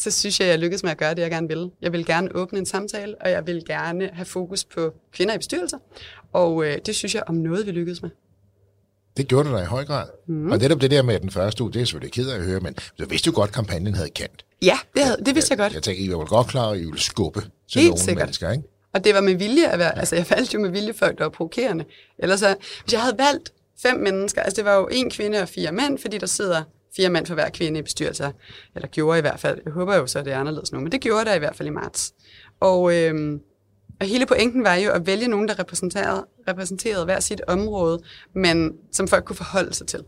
så 0.01 0.11
synes 0.11 0.39
jeg, 0.39 0.47
jeg 0.47 0.59
lykkedes 0.59 0.83
med 0.83 0.91
at 0.91 0.97
gøre 0.97 1.15
det, 1.15 1.21
jeg 1.21 1.31
gerne 1.31 1.47
ville. 1.47 1.69
Jeg 1.81 1.91
vil 1.91 2.05
gerne 2.05 2.35
åbne 2.35 2.59
en 2.59 2.65
samtale, 2.65 3.15
og 3.21 3.31
jeg 3.31 3.47
vil 3.47 3.63
gerne 3.67 4.09
have 4.13 4.25
fokus 4.25 4.63
på 4.63 4.93
kvinder 5.13 5.33
i 5.33 5.37
bestyrelser. 5.37 5.77
Og 6.33 6.65
øh, 6.65 6.77
det 6.85 6.95
synes 6.95 7.15
jeg 7.15 7.23
om 7.27 7.35
noget, 7.35 7.65
vi 7.65 7.71
lykkedes 7.71 8.01
med. 8.01 8.09
Det 9.17 9.27
gjorde 9.27 9.49
du 9.49 9.55
da 9.55 9.61
i 9.61 9.65
høj 9.65 9.85
grad. 9.85 10.07
Mm. 10.27 10.51
Og 10.51 10.57
netop 10.57 10.81
det 10.81 10.91
der 10.91 11.01
med 11.01 11.19
den 11.19 11.31
første 11.31 11.63
uge, 11.63 11.71
det 11.71 11.75
er 11.75 11.79
jeg 11.79 11.87
selvfølgelig 11.87 12.13
ked 12.13 12.29
af 12.29 12.35
at 12.37 12.43
høre, 12.43 12.59
men 12.59 12.75
du 12.99 13.05
vidste 13.05 13.27
jo 13.27 13.33
godt, 13.35 13.49
at 13.49 13.53
kampagnen 13.55 13.95
havde 13.95 14.09
kendt. 14.09 14.45
Ja, 14.61 14.79
det, 14.95 15.03
havde, 15.03 15.17
det 15.25 15.35
vidste 15.35 15.51
jeg 15.51 15.57
godt. 15.57 15.73
Jeg 15.73 15.83
tænker, 15.83 16.03
I 16.03 16.09
var 16.09 16.25
godt 16.25 16.47
klar, 16.47 16.69
at 16.69 16.77
I 16.77 16.85
ville 16.85 16.99
skubbe 16.99 17.41
til 17.71 17.81
Helt 17.81 17.89
nogle 17.89 18.01
sikkert. 18.03 18.25
mennesker, 18.25 18.51
ikke? 18.51 18.63
Og 18.93 19.03
det 19.03 19.15
var 19.15 19.21
med 19.21 19.35
vilje 19.35 19.67
at 19.67 19.79
være, 19.79 19.99
altså 19.99 20.15
jeg 20.15 20.25
valgte 20.29 20.53
jo 20.53 20.59
med 20.59 20.69
vilje 20.69 20.93
folk, 20.93 21.17
der 21.17 21.23
var 21.23 21.29
provokerende. 21.29 21.85
Ellers 22.19 22.39
så, 22.39 22.55
hvis 22.83 22.93
jeg 22.93 23.01
havde 23.01 23.17
valgt 23.17 23.53
fem 23.81 23.99
mennesker, 23.99 24.41
altså 24.41 24.55
det 24.55 24.65
var 24.65 24.75
jo 24.75 24.87
en 24.91 25.09
kvinde 25.09 25.41
og 25.41 25.49
fire 25.49 25.71
mænd, 25.71 25.97
fordi 25.97 26.17
der 26.17 26.27
sidder 26.27 26.63
fire 26.95 27.09
mænd 27.09 27.25
for 27.25 27.33
hver 27.33 27.49
kvinde 27.49 27.79
i 27.79 27.83
bestyrelser, 27.83 28.31
eller 28.75 28.87
gjorde 28.87 29.17
i 29.17 29.21
hvert 29.21 29.39
fald. 29.39 29.59
Jeg 29.65 29.73
håber 29.73 29.95
jo 29.95 30.07
så, 30.07 30.19
at 30.19 30.25
det 30.25 30.33
er 30.33 30.39
anderledes 30.39 30.71
nu, 30.71 30.79
men 30.79 30.91
det 30.91 31.01
gjorde 31.01 31.25
der 31.25 31.33
i 31.33 31.39
hvert 31.39 31.55
fald 31.55 31.67
i 31.67 31.71
marts. 31.71 32.13
Og, 32.59 32.95
øh, 32.95 33.39
og 33.99 34.07
hele 34.07 34.25
pointen 34.25 34.63
var 34.63 34.75
jo 34.75 34.91
at 34.91 35.05
vælge 35.05 35.27
nogen, 35.27 35.47
der 35.47 35.59
repræsenterede, 35.59 36.25
repræsenterede 36.47 37.05
hver 37.05 37.19
sit 37.19 37.41
område, 37.47 37.99
men 38.35 38.73
som 38.91 39.07
folk 39.07 39.25
kunne 39.25 39.35
forholde 39.35 39.73
sig 39.73 39.87
til. 39.87 40.03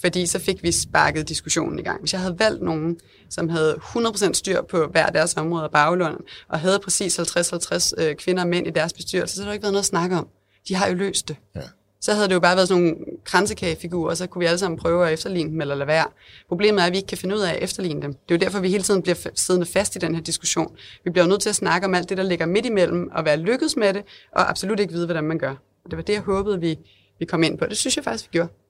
Fordi 0.00 0.26
så 0.26 0.38
fik 0.38 0.62
vi 0.62 0.72
sparket 0.72 1.28
diskussionen 1.28 1.78
i 1.78 1.82
gang. 1.82 2.00
Hvis 2.00 2.12
jeg 2.12 2.20
havde 2.20 2.38
valgt 2.38 2.62
nogen, 2.62 3.00
som 3.30 3.48
havde 3.48 3.74
100% 3.74 4.32
styr 4.32 4.62
på 4.62 4.86
hver 4.86 5.06
deres 5.06 5.36
område 5.36 5.64
af 5.64 5.70
baglunden, 5.70 6.20
og 6.48 6.60
havde 6.60 6.78
præcis 6.78 7.18
50-50 7.18 7.92
øh, 8.02 8.14
kvinder 8.16 8.42
og 8.42 8.48
mænd 8.48 8.66
i 8.66 8.70
deres 8.70 8.92
bestyrelse, 8.92 9.34
så 9.34 9.40
havde 9.40 9.48
der 9.48 9.52
ikke 9.52 9.62
været 9.62 9.72
noget 9.72 9.82
at 9.82 9.86
snakke 9.86 10.16
om. 10.16 10.28
De 10.68 10.74
har 10.74 10.88
jo 10.88 10.94
løst 10.94 11.28
det. 11.28 11.36
Ja. 11.54 11.60
Så 12.04 12.12
havde 12.14 12.28
det 12.28 12.34
jo 12.34 12.40
bare 12.40 12.56
været 12.56 12.68
sådan 12.68 12.82
nogle 12.82 12.96
kransekagefigurer, 13.24 14.10
og 14.10 14.16
så 14.16 14.26
kunne 14.26 14.40
vi 14.40 14.46
alle 14.46 14.58
sammen 14.58 14.78
prøve 14.78 15.06
at 15.06 15.12
efterligne 15.12 15.50
dem 15.50 15.60
eller 15.60 15.74
lade 15.74 15.86
være. 15.86 16.06
Problemet 16.48 16.82
er, 16.82 16.86
at 16.86 16.92
vi 16.92 16.96
ikke 16.96 17.06
kan 17.06 17.18
finde 17.18 17.34
ud 17.34 17.40
af 17.40 17.50
at 17.50 17.62
efterligne 17.62 18.02
dem. 18.02 18.12
Det 18.12 18.34
er 18.34 18.38
jo 18.38 18.38
derfor, 18.38 18.60
vi 18.60 18.68
hele 18.68 18.82
tiden 18.82 19.02
bliver 19.02 19.28
siddende 19.34 19.66
fast 19.66 19.96
i 19.96 19.98
den 19.98 20.14
her 20.14 20.22
diskussion. 20.22 20.76
Vi 21.04 21.10
bliver 21.10 21.24
jo 21.24 21.28
nødt 21.28 21.40
til 21.40 21.48
at 21.48 21.54
snakke 21.54 21.86
om 21.86 21.94
alt 21.94 22.08
det, 22.08 22.16
der 22.16 22.24
ligger 22.24 22.46
midt 22.46 22.66
imellem, 22.66 23.10
og 23.14 23.24
være 23.24 23.36
lykkedes 23.36 23.76
med 23.76 23.94
det, 23.94 24.02
og 24.32 24.50
absolut 24.50 24.80
ikke 24.80 24.92
vide, 24.92 25.06
hvordan 25.06 25.24
man 25.24 25.38
gør. 25.38 25.54
Og 25.84 25.90
det 25.90 25.96
var 25.96 26.02
det, 26.02 26.12
jeg 26.12 26.22
håbede, 26.22 26.60
vi, 26.60 26.78
vi 27.18 27.24
kom 27.24 27.42
ind 27.42 27.58
på. 27.58 27.66
Det 27.66 27.76
synes 27.76 27.96
jeg 27.96 28.04
faktisk, 28.04 28.24
vi 28.24 28.30
gjorde. 28.32 28.63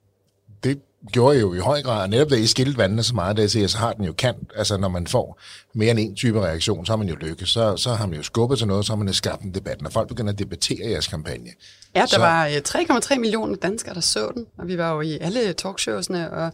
Det 0.64 0.80
gjorde 1.12 1.38
jo 1.40 1.54
i 1.54 1.58
høj 1.58 1.82
grad, 1.82 2.02
og 2.02 2.10
netop 2.10 2.30
da 2.30 2.34
I 2.34 2.46
skilte 2.46 2.78
vandene 2.78 3.02
så 3.02 3.14
meget, 3.14 3.36
der 3.36 3.46
siger, 3.46 3.66
så 3.66 3.78
har 3.78 3.92
den 3.92 4.04
jo 4.04 4.12
kant. 4.12 4.52
Altså, 4.56 4.76
når 4.76 4.88
man 4.88 5.06
får 5.06 5.40
mere 5.74 5.90
end 5.90 5.98
en 5.98 6.16
type 6.16 6.40
reaktion, 6.40 6.86
så 6.86 6.92
har 6.92 6.96
man 6.96 7.08
jo 7.08 7.14
lykkes. 7.14 7.48
Så, 7.48 7.76
så 7.76 7.90
har 7.90 8.06
man 8.06 8.16
jo 8.16 8.22
skubbet 8.22 8.58
til 8.58 8.66
noget, 8.66 8.86
så 8.86 8.92
har 8.92 8.96
man 8.96 9.06
jo 9.06 9.12
skabt 9.12 9.42
en 9.42 9.54
debat. 9.54 9.82
Når 9.82 9.90
folk 9.90 10.08
begynder 10.08 10.32
at 10.32 10.38
debattere 10.38 10.90
jeres 10.90 11.06
kampagne, 11.08 11.50
Ja, 11.94 12.00
der 12.00 12.06
Så- 12.06 12.18
var 12.18 12.46
øh, 12.46 12.52
3,3 12.68 13.18
millioner 13.18 13.56
danskere, 13.56 13.94
der 13.94 14.00
så 14.00 14.30
den, 14.34 14.46
og 14.58 14.68
vi 14.68 14.78
var 14.78 14.92
jo 14.94 15.00
i 15.00 15.18
alle 15.20 15.52
talkshowsene, 15.52 16.30
og 16.30 16.52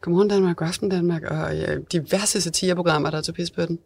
Godmorgen 0.00 0.28
Danmark, 0.28 0.56
Godaften 0.56 0.88
Danmark, 0.88 1.22
og 1.22 1.56
øh, 1.58 1.82
diverse 1.92 2.40
satireprogrammer, 2.40 3.10
der 3.10 3.20
tog 3.22 3.34
pis 3.34 3.50
på 3.50 3.66
den. 3.66 3.78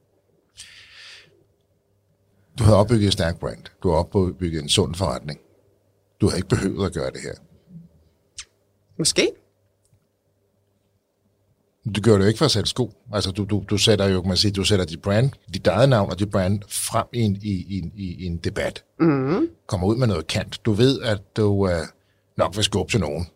du 2.58 2.64
havde 2.64 2.76
opbygget 2.78 3.06
et 3.06 3.12
stærkt 3.12 3.40
brand. 3.40 3.58
Du 3.82 3.88
har 3.90 3.96
opbygget 3.96 4.62
en 4.62 4.68
sund 4.68 4.94
forretning. 4.94 5.40
Du 6.20 6.26
havde 6.28 6.38
ikke 6.38 6.48
behøvet 6.48 6.86
at 6.86 6.92
gøre 6.92 7.10
det 7.10 7.20
her. 7.20 7.34
Måske. 8.98 9.28
Du 11.86 12.00
gør 12.00 12.12
det 12.12 12.20
jo 12.20 12.26
ikke 12.26 12.38
for 12.38 12.44
at 12.44 12.50
sætte 12.50 12.70
sko. 12.70 12.92
Altså, 13.12 13.30
du, 13.30 13.44
du, 13.44 13.64
du 13.70 13.78
sætter 13.78 14.08
jo, 14.08 14.20
kan 14.20 14.28
man 14.28 14.36
sige, 14.36 14.52
du 14.52 14.64
sætter 14.64 14.84
dit 14.84 15.02
brand, 15.02 15.30
dit 15.54 15.66
eget 15.66 15.88
navn 15.88 16.10
og 16.10 16.18
dit 16.18 16.30
brand 16.30 16.60
frem 16.68 17.06
i 17.12 17.20
en, 17.20 17.36
i, 17.42 17.50
i, 17.50 17.90
i, 17.96 18.26
en 18.26 18.36
debat. 18.36 18.84
Mm. 19.00 19.48
Kommer 19.66 19.86
ud 19.86 19.96
med 19.96 20.06
noget 20.06 20.26
kant. 20.26 20.60
Du 20.64 20.72
ved, 20.72 21.02
at 21.02 21.36
du 21.36 21.46
uh, 21.46 21.70
nok 22.36 22.56
vil 22.56 22.64
skubbe 22.64 22.92
til 22.92 23.00
nogen. 23.00 23.26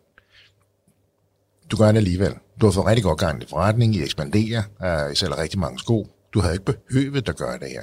Du 1.71 1.77
gør 1.77 1.87
det 1.87 1.97
alligevel. 1.97 2.33
Du 2.61 2.65
har 2.65 2.71
fået 2.71 2.85
rigtig 2.85 3.03
godt 3.03 3.19
gang 3.19 3.43
i 3.43 3.45
forretning, 3.49 3.95
I 3.95 4.03
ekspanderer, 4.03 4.63
uh, 4.79 5.11
I 5.11 5.15
sælger 5.15 5.37
rigtig 5.37 5.59
mange 5.59 5.79
sko. 5.79 6.07
Du 6.33 6.39
havde 6.39 6.53
ikke 6.53 6.65
behøvet 6.65 7.29
at 7.29 7.37
gøre 7.37 7.59
det 7.59 7.67
her. 7.69 7.81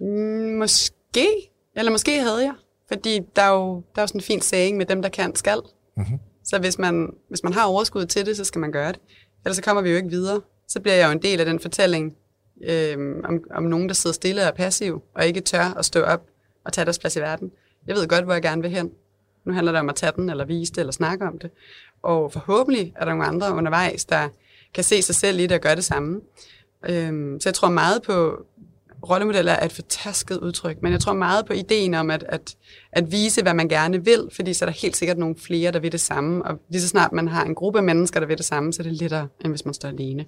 Mm, 0.00 0.58
Måske. 0.58 1.26
Eller 1.76 1.92
måske 1.92 2.20
havde 2.20 2.42
jeg. 2.42 2.54
Fordi 2.88 3.20
der 3.36 3.42
er 3.42 3.50
jo, 3.50 3.74
der 3.94 3.98
er 3.98 4.02
jo 4.02 4.06
sådan 4.06 4.18
en 4.18 4.22
fin 4.22 4.40
saying 4.40 4.76
med 4.76 4.86
dem, 4.86 5.02
der 5.02 5.08
kan, 5.08 5.36
skal. 5.36 5.58
Mm-hmm. 5.96 6.18
Så 6.44 6.58
hvis 6.58 6.78
man, 6.78 7.08
hvis 7.28 7.42
man 7.42 7.52
har 7.52 7.64
overskud 7.64 8.06
til 8.06 8.26
det, 8.26 8.36
så 8.36 8.44
skal 8.44 8.58
man 8.58 8.72
gøre 8.72 8.92
det. 8.92 9.00
Ellers 9.44 9.56
så 9.56 9.62
kommer 9.62 9.82
vi 9.82 9.90
jo 9.90 9.96
ikke 9.96 10.10
videre. 10.10 10.40
Så 10.68 10.80
bliver 10.80 10.94
jeg 10.94 11.06
jo 11.06 11.12
en 11.12 11.22
del 11.22 11.40
af 11.40 11.46
den 11.46 11.60
fortælling 11.60 12.16
øh, 12.64 13.16
om, 13.24 13.44
om 13.50 13.62
nogen, 13.62 13.88
der 13.88 13.94
sidder 13.94 14.14
stille 14.14 14.40
og 14.42 14.46
er 14.46 14.52
passiv, 14.52 15.02
og 15.14 15.26
ikke 15.26 15.40
tør 15.40 15.74
at 15.78 15.84
stå 15.84 16.00
op 16.00 16.26
og 16.64 16.72
tage 16.72 16.84
deres 16.84 16.98
plads 16.98 17.16
i 17.16 17.20
verden. 17.20 17.52
Jeg 17.86 17.96
ved 17.96 18.08
godt, 18.08 18.24
hvor 18.24 18.32
jeg 18.32 18.42
gerne 18.42 18.62
vil 18.62 18.70
hen. 18.70 18.90
Nu 19.44 19.52
handler 19.52 19.72
det 19.72 19.80
om 19.80 19.88
at 19.88 19.94
tage 19.94 20.12
den, 20.16 20.30
eller 20.30 20.44
vise 20.44 20.72
det, 20.72 20.78
eller 20.78 20.92
snakke 20.92 21.26
om 21.26 21.38
det. 21.38 21.50
Og 22.02 22.32
forhåbentlig 22.32 22.92
er 22.96 23.04
der 23.04 23.12
nogle 23.12 23.24
andre 23.24 23.52
undervejs, 23.54 24.04
der 24.04 24.28
kan 24.74 24.84
se 24.84 25.02
sig 25.02 25.14
selv 25.14 25.38
i 25.38 25.42
det 25.42 25.52
og 25.52 25.60
gøre 25.60 25.76
det 25.76 25.84
samme. 25.84 26.20
Øhm, 26.88 27.40
så 27.40 27.48
jeg 27.48 27.54
tror 27.54 27.68
meget 27.68 28.02
på 28.02 28.46
rollemodeller 29.10 29.52
er 29.52 29.64
et 29.64 29.72
fortasket 29.72 30.38
udtryk, 30.38 30.82
men 30.82 30.92
jeg 30.92 31.00
tror 31.00 31.12
meget 31.12 31.46
på 31.46 31.52
ideen 31.52 31.94
om 31.94 32.10
at, 32.10 32.24
at, 32.28 32.56
at 32.92 33.12
vise, 33.12 33.42
hvad 33.42 33.54
man 33.54 33.68
gerne 33.68 34.04
vil, 34.04 34.28
fordi 34.32 34.54
så 34.54 34.64
er 34.64 34.68
der 34.68 34.76
helt 34.76 34.96
sikkert 34.96 35.18
nogle 35.18 35.36
flere, 35.38 35.72
der 35.72 35.78
vil 35.78 35.92
det 35.92 36.00
samme, 36.00 36.44
og 36.44 36.60
lige 36.70 36.82
så 36.82 36.88
snart 36.88 37.12
man 37.12 37.28
har 37.28 37.44
en 37.44 37.54
gruppe 37.54 37.82
mennesker, 37.82 38.20
der 38.20 38.26
vil 38.26 38.38
det 38.38 38.46
samme, 38.46 38.72
så 38.72 38.82
er 38.82 38.84
det 38.84 38.92
lettere, 38.92 39.28
end 39.44 39.52
hvis 39.52 39.64
man 39.64 39.74
står 39.74 39.88
alene. 39.88 40.24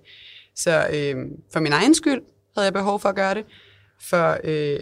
Så 0.56 0.86
øh, 0.92 1.16
for 1.52 1.60
min 1.60 1.72
egen 1.72 1.94
skyld 1.94 2.22
havde 2.54 2.64
jeg 2.64 2.72
behov 2.72 3.00
for 3.00 3.08
at 3.08 3.14
gøre 3.16 3.34
det, 3.34 3.44
for 4.00 4.36
øh, 4.44 4.80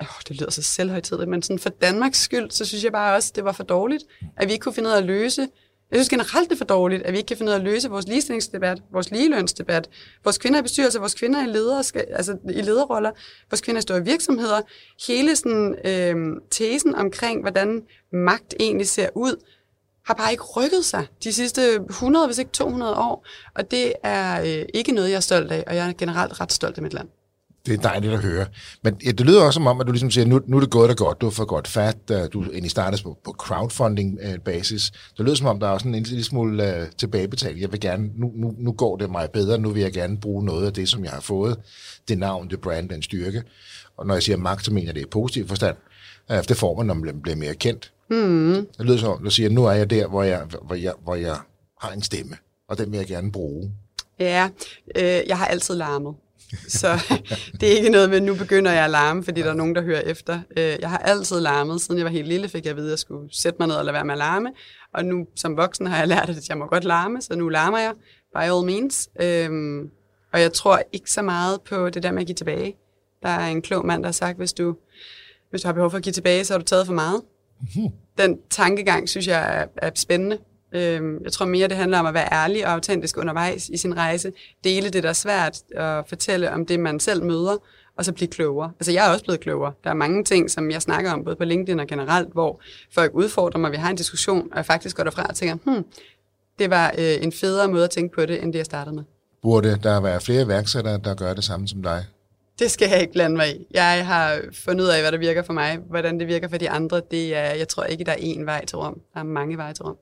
oh, 0.00 0.06
det 0.28 0.40
lyder 0.40 0.50
så 0.50 0.62
selvhøjtidligt, 0.62 1.30
men 1.30 1.42
sådan 1.42 1.58
for 1.58 1.68
Danmarks 1.70 2.20
skyld, 2.20 2.50
så 2.50 2.64
synes 2.64 2.84
jeg 2.84 2.92
bare 2.92 3.16
også, 3.16 3.32
det 3.34 3.44
var 3.44 3.52
for 3.52 3.64
dårligt, 3.64 4.04
at 4.36 4.48
vi 4.48 4.52
ikke 4.52 4.62
kunne 4.62 4.74
finde 4.74 4.88
ud 4.88 4.94
af 4.94 4.98
at 4.98 5.04
løse 5.04 5.48
jeg 5.90 5.98
synes 5.98 6.08
generelt, 6.08 6.48
det 6.48 6.54
er 6.54 6.58
for 6.58 6.64
dårligt, 6.64 7.02
at 7.02 7.12
vi 7.12 7.18
ikke 7.18 7.26
kan 7.26 7.36
finde 7.36 7.50
ud 7.50 7.54
af 7.54 7.58
at 7.58 7.64
løse 7.64 7.90
vores 7.90 8.06
ligestillingsdebat, 8.06 8.82
vores 8.92 9.10
ligelønsdebat, 9.10 9.88
vores 10.24 10.38
kvinder 10.38 10.58
i 10.58 10.62
bestyrelser, 10.62 11.00
vores 11.00 11.14
kvinder 11.14 11.44
i, 11.44 11.46
ledere, 11.46 11.78
altså 12.16 12.36
i 12.50 12.62
lederroller, 12.62 13.10
vores 13.50 13.60
kvinder 13.60 13.78
i 13.78 13.82
store 13.82 14.04
virksomheder. 14.04 14.60
Hele 15.06 15.36
sådan, 15.36 15.74
øh, 15.84 16.16
tesen 16.50 16.94
omkring, 16.94 17.40
hvordan 17.40 17.82
magt 18.12 18.54
egentlig 18.60 18.88
ser 18.88 19.08
ud, 19.14 19.44
har 20.06 20.14
bare 20.14 20.30
ikke 20.30 20.44
rykket 20.44 20.84
sig 20.84 21.06
de 21.24 21.32
sidste 21.32 21.74
100, 21.88 22.26
hvis 22.26 22.38
ikke 22.38 22.50
200 22.50 22.94
år. 22.94 23.26
Og 23.54 23.70
det 23.70 23.92
er 24.02 24.40
øh, 24.40 24.66
ikke 24.74 24.92
noget, 24.92 25.10
jeg 25.10 25.16
er 25.16 25.20
stolt 25.20 25.52
af, 25.52 25.64
og 25.66 25.76
jeg 25.76 25.88
er 25.88 25.92
generelt 25.92 26.40
ret 26.40 26.52
stolt 26.52 26.76
af 26.76 26.82
mit 26.82 26.92
land. 26.94 27.08
Det 27.68 27.78
er 27.78 27.88
dejligt 27.88 28.12
at 28.12 28.22
høre. 28.22 28.46
Men 28.82 28.96
ja, 29.04 29.10
det 29.10 29.26
lyder 29.26 29.42
også 29.42 29.56
som 29.56 29.66
om, 29.66 29.80
at 29.80 29.86
du 29.86 29.92
ligesom 29.92 30.10
siger, 30.10 30.26
nu, 30.26 30.40
nu 30.46 30.56
er 30.56 30.60
det 30.60 30.70
gået 30.70 30.90
og 30.90 30.96
godt, 30.96 31.20
du 31.20 31.26
har 31.26 31.30
fået 31.30 31.48
godt 31.48 31.68
fat, 31.68 32.08
du 32.08 32.42
egentlig 32.42 32.70
startede 32.70 33.02
på, 33.02 33.18
på 33.24 33.34
crowdfunding-basis. 33.38 34.90
Det 34.90 35.24
lyder 35.24 35.34
som 35.34 35.46
om, 35.46 35.60
der 35.60 35.66
er 35.66 35.70
også 35.70 35.88
en 35.88 35.94
lille 35.94 36.24
smule 36.24 36.82
uh, 36.82 36.88
tilbagebetaling. 36.98 37.60
Jeg 37.60 37.72
vil 37.72 37.80
gerne, 37.80 38.10
nu, 38.16 38.32
nu, 38.34 38.54
nu 38.58 38.72
går 38.72 38.96
det 38.96 39.10
mig 39.10 39.30
bedre, 39.30 39.58
nu 39.58 39.70
vil 39.70 39.82
jeg 39.82 39.92
gerne 39.92 40.18
bruge 40.20 40.44
noget 40.44 40.66
af 40.66 40.72
det, 40.72 40.88
som 40.88 41.04
jeg 41.04 41.12
har 41.12 41.20
fået. 41.20 41.56
Det 42.08 42.18
navn, 42.18 42.50
det 42.50 42.60
brand, 42.60 42.88
den 42.88 43.02
styrke. 43.02 43.42
Og 43.96 44.06
når 44.06 44.14
jeg 44.14 44.22
siger 44.22 44.36
magt, 44.36 44.64
så 44.64 44.72
mener 44.72 44.86
jeg 44.86 44.94
det 44.94 45.00
i 45.00 45.06
positiv 45.10 45.48
forstand. 45.48 45.76
Uh, 46.30 46.36
det 46.48 46.56
får 46.56 46.76
man, 46.76 46.86
når 46.86 46.94
man 46.94 47.20
bliver 47.22 47.36
mere 47.36 47.54
kendt. 47.54 47.92
Mm. 48.10 48.66
Det 48.78 48.86
lyder 48.86 48.98
som 48.98 49.08
om, 49.08 49.24
du 49.24 49.30
siger, 49.30 49.48
nu 49.48 49.64
er 49.64 49.72
jeg 49.72 49.90
der, 49.90 50.06
hvor 50.06 50.22
jeg, 50.22 50.42
hvor 50.62 50.74
jeg, 50.74 50.92
hvor 51.02 51.14
jeg 51.14 51.36
har 51.80 51.90
en 51.90 52.02
stemme, 52.02 52.36
og 52.68 52.78
den 52.78 52.90
vil 52.92 52.98
jeg 52.98 53.06
gerne 53.06 53.32
bruge. 53.32 53.72
Ja, 54.18 54.48
øh, 54.96 55.20
jeg 55.26 55.38
har 55.38 55.46
altid 55.46 55.74
larmet. 55.74 56.14
Så 56.68 56.88
det 57.60 57.72
er 57.72 57.76
ikke 57.76 57.90
noget 57.90 58.10
med, 58.10 58.20
nu 58.20 58.34
begynder 58.34 58.72
jeg 58.72 58.84
at 58.84 58.90
larme, 58.90 59.24
fordi 59.24 59.42
der 59.42 59.50
er 59.50 59.54
nogen, 59.54 59.74
der 59.74 59.82
hører 59.82 60.00
efter. 60.00 60.40
Øh, 60.56 60.76
jeg 60.80 60.90
har 60.90 60.98
altid 60.98 61.40
larmet. 61.40 61.80
Siden 61.80 61.98
jeg 61.98 62.04
var 62.04 62.10
helt 62.10 62.28
lille, 62.28 62.48
fik 62.48 62.64
jeg 62.64 62.70
at 62.70 62.76
vide, 62.76 62.86
at 62.86 62.90
jeg 62.90 62.98
skulle 62.98 63.28
sætte 63.32 63.56
mig 63.58 63.68
ned 63.68 63.76
og 63.76 63.84
lade 63.84 63.94
være 63.94 64.04
med 64.04 64.14
at 64.14 64.18
larme. 64.18 64.52
Og 64.94 65.04
nu 65.04 65.26
som 65.36 65.56
voksen 65.56 65.86
har 65.86 65.98
jeg 65.98 66.08
lært, 66.08 66.28
at 66.28 66.48
jeg 66.48 66.58
må 66.58 66.66
godt 66.66 66.84
larme, 66.84 67.22
så 67.22 67.36
nu 67.36 67.48
larmer 67.48 67.78
jeg, 67.78 67.92
by 68.34 68.38
all 68.38 68.66
means. 68.66 69.08
Øhm, 69.20 69.90
og 70.32 70.40
jeg 70.40 70.52
tror 70.52 70.80
ikke 70.92 71.10
så 71.10 71.22
meget 71.22 71.60
på 71.60 71.90
det 71.90 72.02
der 72.02 72.12
med 72.12 72.20
at 72.20 72.26
give 72.26 72.34
tilbage. 72.34 72.74
Der 73.22 73.28
er 73.28 73.46
en 73.46 73.62
klog 73.62 73.86
mand, 73.86 74.02
der 74.02 74.06
har 74.06 74.12
sagt, 74.12 74.38
hvis 74.38 74.52
du, 74.52 74.76
hvis 75.50 75.62
du 75.62 75.68
har 75.68 75.72
behov 75.72 75.90
for 75.90 75.96
at 75.96 76.02
give 76.02 76.12
tilbage, 76.12 76.44
så 76.44 76.52
har 76.54 76.58
du 76.58 76.64
taget 76.64 76.86
for 76.86 76.94
meget. 76.94 77.22
Mhm. 77.60 77.88
Den 78.18 78.38
tankegang, 78.50 79.08
synes 79.08 79.26
jeg, 79.26 79.60
er, 79.60 79.86
er 79.86 79.90
spændende. 79.94 80.38
Øhm, 80.72 81.24
jeg 81.24 81.32
tror 81.32 81.46
mere, 81.46 81.68
det 81.68 81.76
handler 81.76 81.98
om 81.98 82.06
at 82.06 82.14
være 82.14 82.32
ærlig 82.32 82.66
og 82.66 82.72
autentisk 82.72 83.16
undervejs 83.16 83.68
i 83.68 83.76
sin 83.76 83.96
rejse. 83.96 84.32
Dele 84.64 84.90
det, 84.90 85.02
der 85.02 85.08
er 85.08 85.12
svært, 85.12 85.58
og 85.76 86.04
fortælle 86.08 86.52
om 86.52 86.66
det, 86.66 86.80
man 86.80 87.00
selv 87.00 87.24
møder, 87.24 87.56
og 87.96 88.04
så 88.04 88.12
blive 88.12 88.28
klogere. 88.28 88.72
Altså, 88.80 88.92
jeg 88.92 89.06
er 89.08 89.12
også 89.12 89.24
blevet 89.24 89.40
klogere. 89.40 89.72
Der 89.84 89.90
er 89.90 89.94
mange 89.94 90.24
ting, 90.24 90.50
som 90.50 90.70
jeg 90.70 90.82
snakker 90.82 91.12
om, 91.12 91.24
både 91.24 91.36
på 91.36 91.44
LinkedIn 91.44 91.80
og 91.80 91.86
generelt, 91.86 92.32
hvor 92.32 92.60
folk 92.94 93.14
udfordrer 93.14 93.60
mig, 93.60 93.72
vi 93.72 93.76
har 93.76 93.90
en 93.90 93.96
diskussion, 93.96 94.48
og 94.50 94.56
jeg 94.56 94.66
faktisk 94.66 94.96
går 94.96 95.04
derfra 95.04 95.22
og 95.22 95.34
tænker, 95.34 95.56
hmm, 95.64 95.84
det 96.58 96.70
var 96.70 96.94
øh, 96.98 97.16
en 97.22 97.32
federe 97.32 97.68
måde 97.68 97.84
at 97.84 97.90
tænke 97.90 98.14
på 98.14 98.26
det, 98.26 98.42
end 98.42 98.52
det, 98.52 98.58
jeg 98.58 98.66
startede 98.66 98.96
med. 98.96 99.04
Burde 99.42 99.78
der 99.82 100.00
være 100.00 100.20
flere 100.20 100.42
iværksættere, 100.42 101.00
der 101.04 101.14
gør 101.14 101.34
det 101.34 101.44
samme 101.44 101.68
som 101.68 101.82
dig? 101.82 102.04
Det 102.58 102.70
skal 102.70 102.88
jeg 102.88 103.00
ikke 103.00 103.12
blande 103.12 103.36
mig 103.36 103.56
i. 103.56 103.66
Jeg 103.70 104.06
har 104.06 104.40
fundet 104.64 104.84
ud 104.84 104.88
af, 104.88 105.00
hvad 105.00 105.12
der 105.12 105.18
virker 105.18 105.42
for 105.42 105.52
mig. 105.52 105.78
Hvordan 105.88 106.20
det 106.20 106.26
virker 106.26 106.48
for 106.48 106.56
de 106.56 106.70
andre, 106.70 107.00
det 107.10 107.34
er, 107.36 107.54
jeg 107.54 107.68
tror 107.68 107.84
ikke, 107.84 108.04
der 108.04 108.12
er 108.12 108.16
én 108.16 108.44
vej 108.44 108.64
til 108.64 108.78
Rom. 108.78 109.00
Der 109.14 109.20
er 109.20 109.24
mange 109.24 109.56
veje 109.56 109.74
til 109.74 109.84
Rom. 109.84 109.96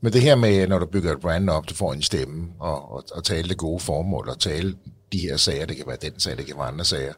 Men 0.00 0.12
det 0.12 0.20
her 0.20 0.34
med, 0.34 0.68
når 0.68 0.78
du 0.78 0.86
bygger 0.86 1.12
et 1.12 1.20
brand 1.20 1.50
op, 1.50 1.68
du 1.68 1.74
får 1.74 1.92
en 1.92 2.02
stemme 2.02 2.48
og, 2.58 2.92
og, 2.92 3.04
og 3.12 3.24
tale 3.24 3.48
det 3.48 3.56
gode 3.56 3.80
formål 3.80 4.28
og 4.28 4.38
tale 4.38 4.76
de 5.12 5.18
her 5.18 5.36
sager, 5.36 5.66
det 5.66 5.76
kan 5.76 5.86
være 5.86 5.96
den 6.02 6.20
sag, 6.20 6.36
det 6.36 6.46
kan 6.46 6.56
være 6.56 6.66
andre 6.66 6.84
sager, 6.84 7.12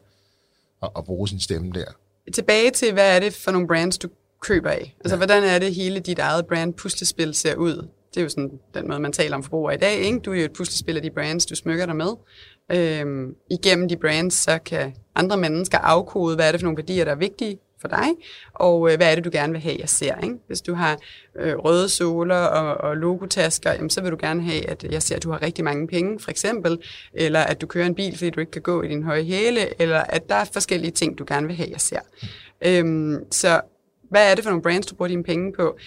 og, 0.81 0.91
og 0.95 1.05
bruge 1.05 1.27
sin 1.27 1.39
stemme 1.39 1.71
der. 1.71 1.85
Tilbage 2.33 2.71
til, 2.71 2.93
hvad 2.93 3.15
er 3.15 3.19
det 3.19 3.33
for 3.33 3.51
nogle 3.51 3.67
brands, 3.67 3.97
du 3.97 4.09
køber 4.41 4.69
af? 4.69 4.95
Altså, 4.99 5.15
ja. 5.15 5.17
hvordan 5.17 5.43
er 5.43 5.59
det 5.59 5.75
hele 5.75 5.99
dit 5.99 6.19
eget 6.19 6.45
brand 6.45 6.73
puslespil 6.73 7.33
ser 7.33 7.55
ud? 7.55 7.87
Det 8.13 8.19
er 8.19 8.23
jo 8.23 8.29
sådan 8.29 8.51
den 8.73 8.87
måde, 8.87 8.99
man 8.99 9.11
taler 9.11 9.35
om 9.35 9.43
forbruger 9.43 9.71
i 9.71 9.77
dag. 9.77 9.97
Ikke? 9.97 10.19
Du 10.19 10.33
er 10.33 10.35
jo 10.35 10.45
et 10.45 10.53
puslespil 10.53 10.95
af 10.95 11.01
de 11.01 11.11
brands, 11.11 11.45
du 11.45 11.55
smykker 11.55 11.85
dig 11.85 11.95
med. 11.95 12.11
Øhm, 12.71 13.35
igennem 13.51 13.89
de 13.89 13.97
brands, 13.97 14.33
så 14.33 14.59
kan 14.65 14.93
andre 15.15 15.37
mennesker 15.37 15.77
afkode, 15.77 16.35
hvad 16.35 16.47
er 16.47 16.51
det 16.51 16.61
for 16.61 16.65
nogle 16.65 16.77
værdier, 16.77 17.05
der 17.05 17.11
er 17.11 17.15
vigtige 17.15 17.59
for 17.83 17.87
dig, 17.87 18.07
og 18.53 18.91
øh, 18.91 18.97
hvad 18.97 19.11
er 19.11 19.15
det, 19.15 19.25
du 19.25 19.29
gerne 19.33 19.53
vil 19.53 19.61
have, 19.61 19.75
jeg 19.79 19.89
ser. 19.89 20.15
Ikke? 20.23 20.35
Hvis 20.47 20.61
du 20.61 20.73
har 20.73 20.97
øh, 21.39 21.55
røde 21.55 21.89
soler 21.89 22.35
og, 22.35 22.89
og 22.89 22.97
logotasker, 22.97 23.71
jamen, 23.71 23.89
så 23.89 24.01
vil 24.01 24.11
du 24.11 24.17
gerne 24.19 24.43
have, 24.43 24.69
at 24.69 24.83
jeg 24.83 25.01
ser, 25.01 25.15
at 25.15 25.23
du 25.23 25.31
har 25.31 25.41
rigtig 25.41 25.63
mange 25.63 25.87
penge, 25.87 26.19
for 26.19 26.31
eksempel, 26.31 26.79
eller 27.13 27.39
at 27.39 27.61
du 27.61 27.67
kører 27.67 27.85
en 27.85 27.95
bil, 27.95 28.17
fordi 28.17 28.29
du 28.29 28.39
ikke 28.39 28.51
kan 28.51 28.61
gå 28.61 28.81
i 28.81 28.87
din 28.87 29.03
høje 29.03 29.23
hæle, 29.23 29.81
eller 29.81 29.99
at 29.99 30.29
der 30.29 30.35
er 30.35 30.45
forskellige 30.53 30.91
ting, 30.91 31.17
du 31.17 31.25
gerne 31.27 31.47
vil 31.47 31.55
have, 31.55 31.69
jeg 31.71 31.81
ser. 31.81 31.99
Øhm, 32.65 33.31
så 33.31 33.61
hvad 34.09 34.31
er 34.31 34.35
det 34.35 34.43
for 34.43 34.51
nogle 34.51 34.63
brands, 34.63 34.85
du 34.85 34.95
bruger 34.95 35.09
dine 35.09 35.23
penge 35.23 35.53
på? 35.53 35.77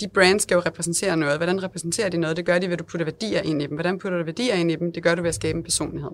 De 0.00 0.08
brands 0.08 0.42
skal 0.42 0.54
jo 0.54 0.60
repræsentere 0.66 1.16
noget. 1.16 1.36
Hvordan 1.36 1.62
repræsenterer 1.62 2.08
de 2.08 2.18
noget? 2.18 2.36
Det 2.36 2.46
gør 2.46 2.58
de 2.58 2.66
ved, 2.66 2.72
at 2.72 2.78
du 2.78 2.84
putter 2.84 3.04
værdier 3.04 3.42
ind 3.42 3.62
i 3.62 3.66
dem. 3.66 3.74
Hvordan 3.74 3.98
putter 3.98 4.18
du 4.18 4.24
værdier 4.24 4.54
ind 4.54 4.70
i 4.70 4.76
dem? 4.76 4.92
Det 4.92 5.02
gør 5.02 5.14
du 5.14 5.22
ved 5.22 5.28
at 5.28 5.34
skabe 5.34 5.56
en 5.58 5.64
personlighed. 5.64 6.10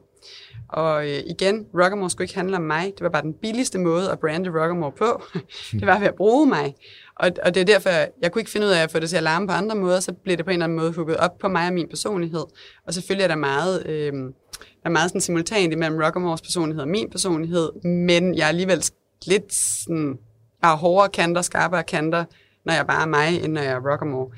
Og 0.68 1.08
øh, 1.08 1.22
igen, 1.26 1.66
Rockamore 1.74 2.10
skulle 2.10 2.24
ikke 2.24 2.34
handle 2.34 2.56
om 2.56 2.62
mig. 2.62 2.84
Det 2.84 3.00
var 3.00 3.08
bare 3.08 3.22
den 3.22 3.34
billigste 3.34 3.78
måde 3.78 4.10
at 4.10 4.18
brande 4.18 4.50
Rockamore 4.50 4.92
på. 4.92 5.22
det 5.80 5.86
var 5.86 5.98
ved 5.98 6.06
at 6.06 6.14
bruge 6.14 6.46
mig. 6.46 6.74
Og, 7.16 7.30
og 7.44 7.54
det 7.54 7.60
er 7.60 7.64
derfor, 7.64 7.90
jeg 8.22 8.32
kunne 8.32 8.40
ikke 8.40 8.50
finde 8.50 8.66
ud 8.66 8.72
af 8.72 8.82
at 8.82 8.90
få 8.90 8.98
det 8.98 9.10
til 9.10 9.16
at 9.16 9.22
larme 9.22 9.46
på 9.46 9.52
andre 9.52 9.76
måder, 9.76 10.00
så 10.00 10.12
blev 10.12 10.36
det 10.36 10.44
på 10.44 10.50
en 10.50 10.54
eller 10.54 10.64
anden 10.64 10.78
måde 10.78 10.92
hugget 10.92 11.16
op 11.16 11.38
på 11.38 11.48
mig 11.48 11.66
og 11.66 11.72
min 11.72 11.88
personlighed. 11.88 12.44
Og 12.86 12.94
selvfølgelig 12.94 13.24
er 13.24 13.28
der 13.28 13.36
meget, 13.36 13.86
øh, 13.86 14.12
der 14.52 14.84
er 14.84 14.90
meget 14.90 15.10
sådan 15.10 15.20
simultant 15.20 15.72
imellem 15.72 15.98
Rockamores 15.98 16.40
personlighed 16.40 16.82
og 16.82 16.88
min 16.88 17.10
personlighed, 17.10 17.84
men 17.84 18.34
jeg 18.34 18.44
er 18.44 18.48
alligevel 18.48 18.84
lidt 19.26 19.54
sådan, 19.54 20.18
jeg 20.62 20.68
har 20.70 20.76
hårdere 20.76 21.08
kanter, 21.08 21.42
skarpere 21.42 21.82
kanter, 21.82 22.24
når 22.66 22.72
jeg 22.72 22.86
bare 22.86 23.02
er 23.02 23.06
mig, 23.06 23.44
end 23.44 23.52
når 23.52 23.60
jeg 23.60 23.72
er 23.72 23.90
Rockamore. 23.92 24.30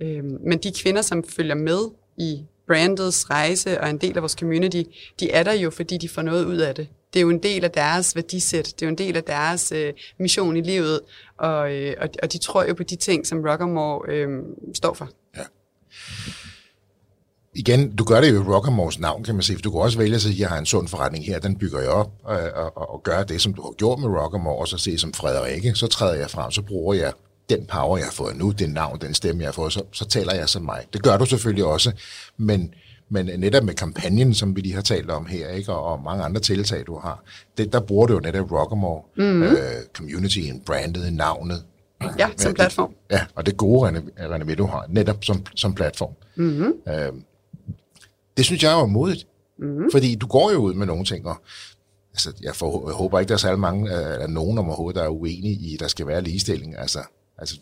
Øh, 0.00 0.24
men 0.24 0.58
de 0.58 0.72
kvinder, 0.72 1.02
som 1.02 1.24
følger 1.24 1.54
med 1.54 1.78
i 2.16 2.44
brandets 2.66 3.30
rejse 3.30 3.80
og 3.80 3.90
en 3.90 3.98
del 3.98 4.16
af 4.16 4.22
vores 4.22 4.32
community, 4.32 4.82
de 5.20 5.30
er 5.30 5.42
der 5.42 5.52
jo, 5.52 5.70
fordi 5.70 5.96
de 5.96 6.08
får 6.08 6.22
noget 6.22 6.44
ud 6.44 6.56
af 6.56 6.74
det. 6.74 6.88
Det 7.12 7.20
er 7.20 7.22
jo 7.22 7.30
en 7.30 7.42
del 7.42 7.64
af 7.64 7.70
deres 7.70 8.16
værdisæt, 8.16 8.64
det 8.64 8.82
er 8.82 8.86
jo 8.86 8.90
en 8.90 8.98
del 8.98 9.16
af 9.16 9.24
deres 9.24 9.72
øh, 9.72 9.92
mission 10.18 10.56
i 10.56 10.60
livet, 10.60 11.00
og, 11.38 11.72
øh, 11.72 11.94
og, 12.00 12.08
og 12.22 12.32
de 12.32 12.38
tror 12.38 12.64
jo 12.64 12.74
på 12.74 12.82
de 12.82 12.96
ting, 12.96 13.26
som 13.26 13.38
Rockamore 13.38 14.12
øh, 14.12 14.28
står 14.74 14.94
for. 14.94 15.08
Ja. 15.36 15.42
Igen, 17.54 17.96
du 17.96 18.04
gør 18.04 18.20
det 18.20 18.30
jo 18.30 18.34
i 18.34 18.44
Rockamores 18.44 18.98
navn, 18.98 19.24
kan 19.24 19.34
man 19.34 19.42
sige. 19.42 19.58
Du 19.58 19.70
kan 19.70 19.80
også 19.80 19.98
vælge 19.98 20.14
at 20.14 20.20
sige, 20.20 20.32
at 20.32 20.40
jeg 20.40 20.48
har 20.48 20.58
en 20.58 20.66
sund 20.66 20.88
forretning 20.88 21.24
her, 21.24 21.38
den 21.38 21.58
bygger 21.58 21.80
jeg 21.80 21.90
op, 21.90 22.12
øh, 22.30 22.36
og, 22.54 22.76
og, 22.76 22.90
og 22.90 23.02
gør 23.02 23.22
det, 23.22 23.40
som 23.42 23.54
du 23.54 23.62
har 23.62 23.72
gjort 23.72 23.98
med 23.98 24.08
Rockamore, 24.08 24.56
og 24.56 24.68
så 24.68 24.78
se 24.78 24.98
som 24.98 25.12
Frederikke, 25.12 25.74
så 25.74 25.86
træder 25.86 26.14
jeg 26.14 26.30
frem, 26.30 26.50
så 26.50 26.62
bruger 26.62 26.94
jeg 26.94 27.12
den 27.48 27.66
power, 27.66 27.96
jeg 27.96 28.06
har 28.06 28.12
fået 28.12 28.36
nu, 28.36 28.50
den 28.50 28.70
navn, 28.70 29.00
den 29.00 29.14
stemme, 29.14 29.42
jeg 29.42 29.48
har 29.48 29.52
fået, 29.52 29.72
så, 29.72 29.82
så 29.92 30.04
taler 30.04 30.34
jeg 30.34 30.48
som 30.48 30.62
mig. 30.62 30.84
Det 30.92 31.02
gør 31.02 31.16
du 31.16 31.24
selvfølgelig 31.26 31.64
også, 31.64 31.92
men, 32.36 32.74
men 33.08 33.26
netop 33.40 33.64
med 33.64 33.74
kampagnen, 33.74 34.34
som 34.34 34.56
vi 34.56 34.60
lige 34.60 34.74
har 34.74 34.82
talt 34.82 35.10
om 35.10 35.26
her, 35.26 35.48
ikke, 35.48 35.72
og, 35.72 35.84
og 35.84 36.02
mange 36.02 36.24
andre 36.24 36.40
tiltag, 36.40 36.86
du 36.86 36.98
har, 36.98 37.22
det, 37.58 37.72
der 37.72 37.80
bruger 37.80 38.06
du 38.06 38.14
jo 38.14 38.20
netop 38.20 38.52
Rockamore, 38.52 39.02
mm-hmm. 39.16 39.42
øh, 39.42 39.56
communityen, 39.92 40.60
brandet, 40.60 41.12
navnet. 41.12 41.64
Ja, 42.18 42.28
som 42.36 42.54
platform. 42.54 42.94
Det, 43.10 43.16
ja, 43.16 43.20
og 43.34 43.46
det 43.46 43.56
gode 43.56 44.02
renommé, 44.18 44.54
du 44.54 44.66
har, 44.66 44.86
netop 44.88 45.24
som, 45.24 45.46
som 45.54 45.74
platform. 45.74 46.12
Mm-hmm. 46.36 46.72
Øh, 46.88 47.12
det 48.36 48.44
synes 48.44 48.62
jeg 48.62 48.80
er 48.80 48.86
modigt, 48.86 49.26
mm-hmm. 49.58 49.90
fordi 49.92 50.14
du 50.14 50.26
går 50.26 50.50
jo 50.50 50.58
ud 50.58 50.74
med 50.74 50.86
nogle 50.86 51.04
ting, 51.04 51.26
og 51.26 51.36
altså, 52.12 52.32
jeg, 52.42 52.56
får, 52.56 52.88
jeg 52.88 52.94
håber 52.94 53.20
ikke, 53.20 53.28
der 53.28 53.34
er 53.34 53.38
særlig 53.38 53.60
mange, 53.60 53.90
eller 53.90 54.26
nogen 54.26 54.58
om 54.58 54.68
overhovedet, 54.68 54.98
der 54.98 55.04
er 55.04 55.08
uenige 55.08 55.54
i, 55.54 55.74
at 55.74 55.80
der 55.80 55.88
skal 55.88 56.06
være 56.06 56.22
ligestilling. 56.22 56.78
Altså, 56.78 56.98
Altså, 57.38 57.58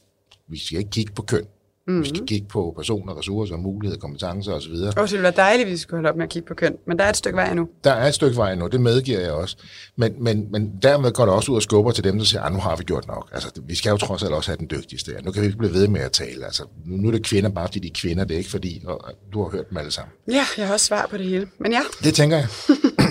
vi 0.49 0.59
skal 0.59 0.79
ikke 0.79 0.91
kigge 0.91 1.13
på 1.13 1.23
køn. 1.23 1.47
Mm-hmm. 1.87 2.03
Vi 2.03 2.09
skal 2.09 2.19
mhm. 2.19 2.27
kigge 2.27 2.49
på 2.49 2.73
personer, 2.77 3.19
ressourcer, 3.19 3.57
muligheder, 3.57 4.01
kompetencer 4.01 4.53
osv. 4.53 4.73
Og 4.73 5.03
det 5.03 5.13
ville 5.13 5.23
være 5.23 5.33
dejligt, 5.37 5.69
hvis 5.69 5.73
vi 5.73 5.79
skulle 5.79 5.99
holde 5.99 6.09
op 6.09 6.17
med 6.17 6.25
at 6.25 6.31
kigge 6.31 6.49
på 6.49 6.55
køn, 6.55 6.77
men 6.87 6.99
der 6.99 7.05
er 7.05 7.09
et 7.09 7.17
stykke 7.17 7.37
vej 7.37 7.51
endnu. 7.51 7.69
Der 7.85 7.93
er 7.93 8.09
et 8.09 8.15
stykke 8.15 8.37
vej 8.37 8.53
endnu, 8.53 8.67
det 8.67 8.81
medgiver 8.81 9.21
jeg 9.21 9.33
også. 9.33 9.57
Men, 9.97 10.25
men, 10.25 10.47
men 10.51 10.73
dermed 10.83 11.13
går 11.13 11.25
det 11.25 11.35
også 11.35 11.53
ud 11.53 11.57
og 11.57 11.63
skubber 11.63 11.93
til 11.93 12.05
dem, 12.05 12.19
der 12.19 12.25
siger, 12.25 12.41
at 12.41 12.47
ah, 12.47 12.53
nu 12.53 12.59
har 12.59 12.77
vi 12.77 12.85
gjort 12.85 13.07
nok. 13.07 13.29
Altså, 13.33 13.49
vi 13.67 13.75
skal 13.75 13.91
jo 13.91 13.97
trods 13.97 14.23
alt 14.23 14.33
også 14.33 14.51
have 14.51 14.57
den 14.57 14.71
dygtigste. 14.71 15.13
Nu 15.23 15.33
kan 15.33 15.43
vi 15.43 15.47
ikke 15.47 15.59
blive 15.59 15.73
ved 15.73 15.89
med 15.89 16.01
at 16.01 16.13
tale. 16.13 16.45
Altså, 16.45 16.65
nu 16.85 17.09
er 17.09 17.13
det 17.13 17.25
kvinder, 17.25 17.51
bare 17.51 17.67
fordi 17.69 17.79
de 17.79 17.89
er 17.89 17.93
kvinder, 17.95 18.25
det 18.25 18.35
er 18.35 18.39
ikke 18.39 18.51
fordi, 18.51 18.83
og 18.87 19.11
du 19.33 19.43
har 19.43 19.51
hørt 19.51 19.71
dem 19.71 19.79
alle 19.79 19.91
sammen. 19.91 20.13
Ja, 20.29 20.45
jeg 20.59 20.67
har 20.67 20.73
også 20.73 20.87
svar 20.87 21.07
på 21.11 21.17
det 21.17 21.27
hele. 21.27 21.49
Men 21.59 21.73
ja. 21.73 21.81
Det 22.03 22.15
tænker 22.15 22.37
jeg. 22.37 22.49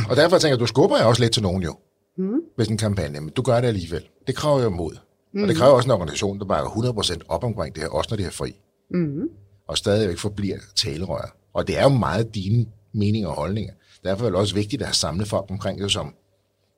og 0.10 0.16
derfor 0.16 0.38
tænker 0.38 0.54
jeg, 0.54 0.60
du 0.60 0.66
skubber 0.66 0.98
jeg 0.98 1.06
også 1.06 1.22
lidt 1.22 1.34
til 1.34 1.44
nogen 1.44 1.64
jo. 1.64 1.76
Mm. 2.18 2.40
Med 2.58 2.68
en 2.68 2.78
kampagne, 2.78 3.20
men 3.20 3.30
du 3.30 3.42
gør 3.42 3.62
det 3.62 3.68
alligevel. 3.68 4.04
Det 4.28 4.36
kræver 4.36 4.64
jo 4.64 4.70
mod. 4.70 4.98
Mm. 5.36 5.42
Og 5.44 5.48
det 5.48 5.58
kræver 5.58 5.74
også 5.74 5.88
en 5.88 5.92
organisation, 5.92 6.40
der 6.40 6.46
bakker 6.46 6.70
100% 6.70 7.20
op 7.28 7.44
omkring 7.44 7.76
det 7.76 7.84
her, 7.84 7.90
også 7.90 8.08
når 8.12 8.18
det 8.18 8.26
er 8.26 8.30
fri. 8.32 8.56
Mm. 8.92 9.30
Og 9.68 9.78
stadigvæk 9.78 10.18
forbliver 10.18 10.58
talerør. 10.76 11.36
Og 11.54 11.68
det 11.68 11.78
er 11.80 11.84
jo 11.84 11.90
meget 11.90 12.36
dine 12.36 12.66
meninger 12.94 13.30
og 13.30 13.36
holdninger. 13.36 13.74
Derfor 14.04 14.26
er 14.26 14.30
det 14.30 14.40
også 14.40 14.56
vigtigt 14.56 14.82
at 14.82 14.88
have 14.88 14.94
samlet 14.94 15.28
folk 15.28 15.46
omkring 15.50 15.82
det, 15.82 15.92
som 15.92 16.08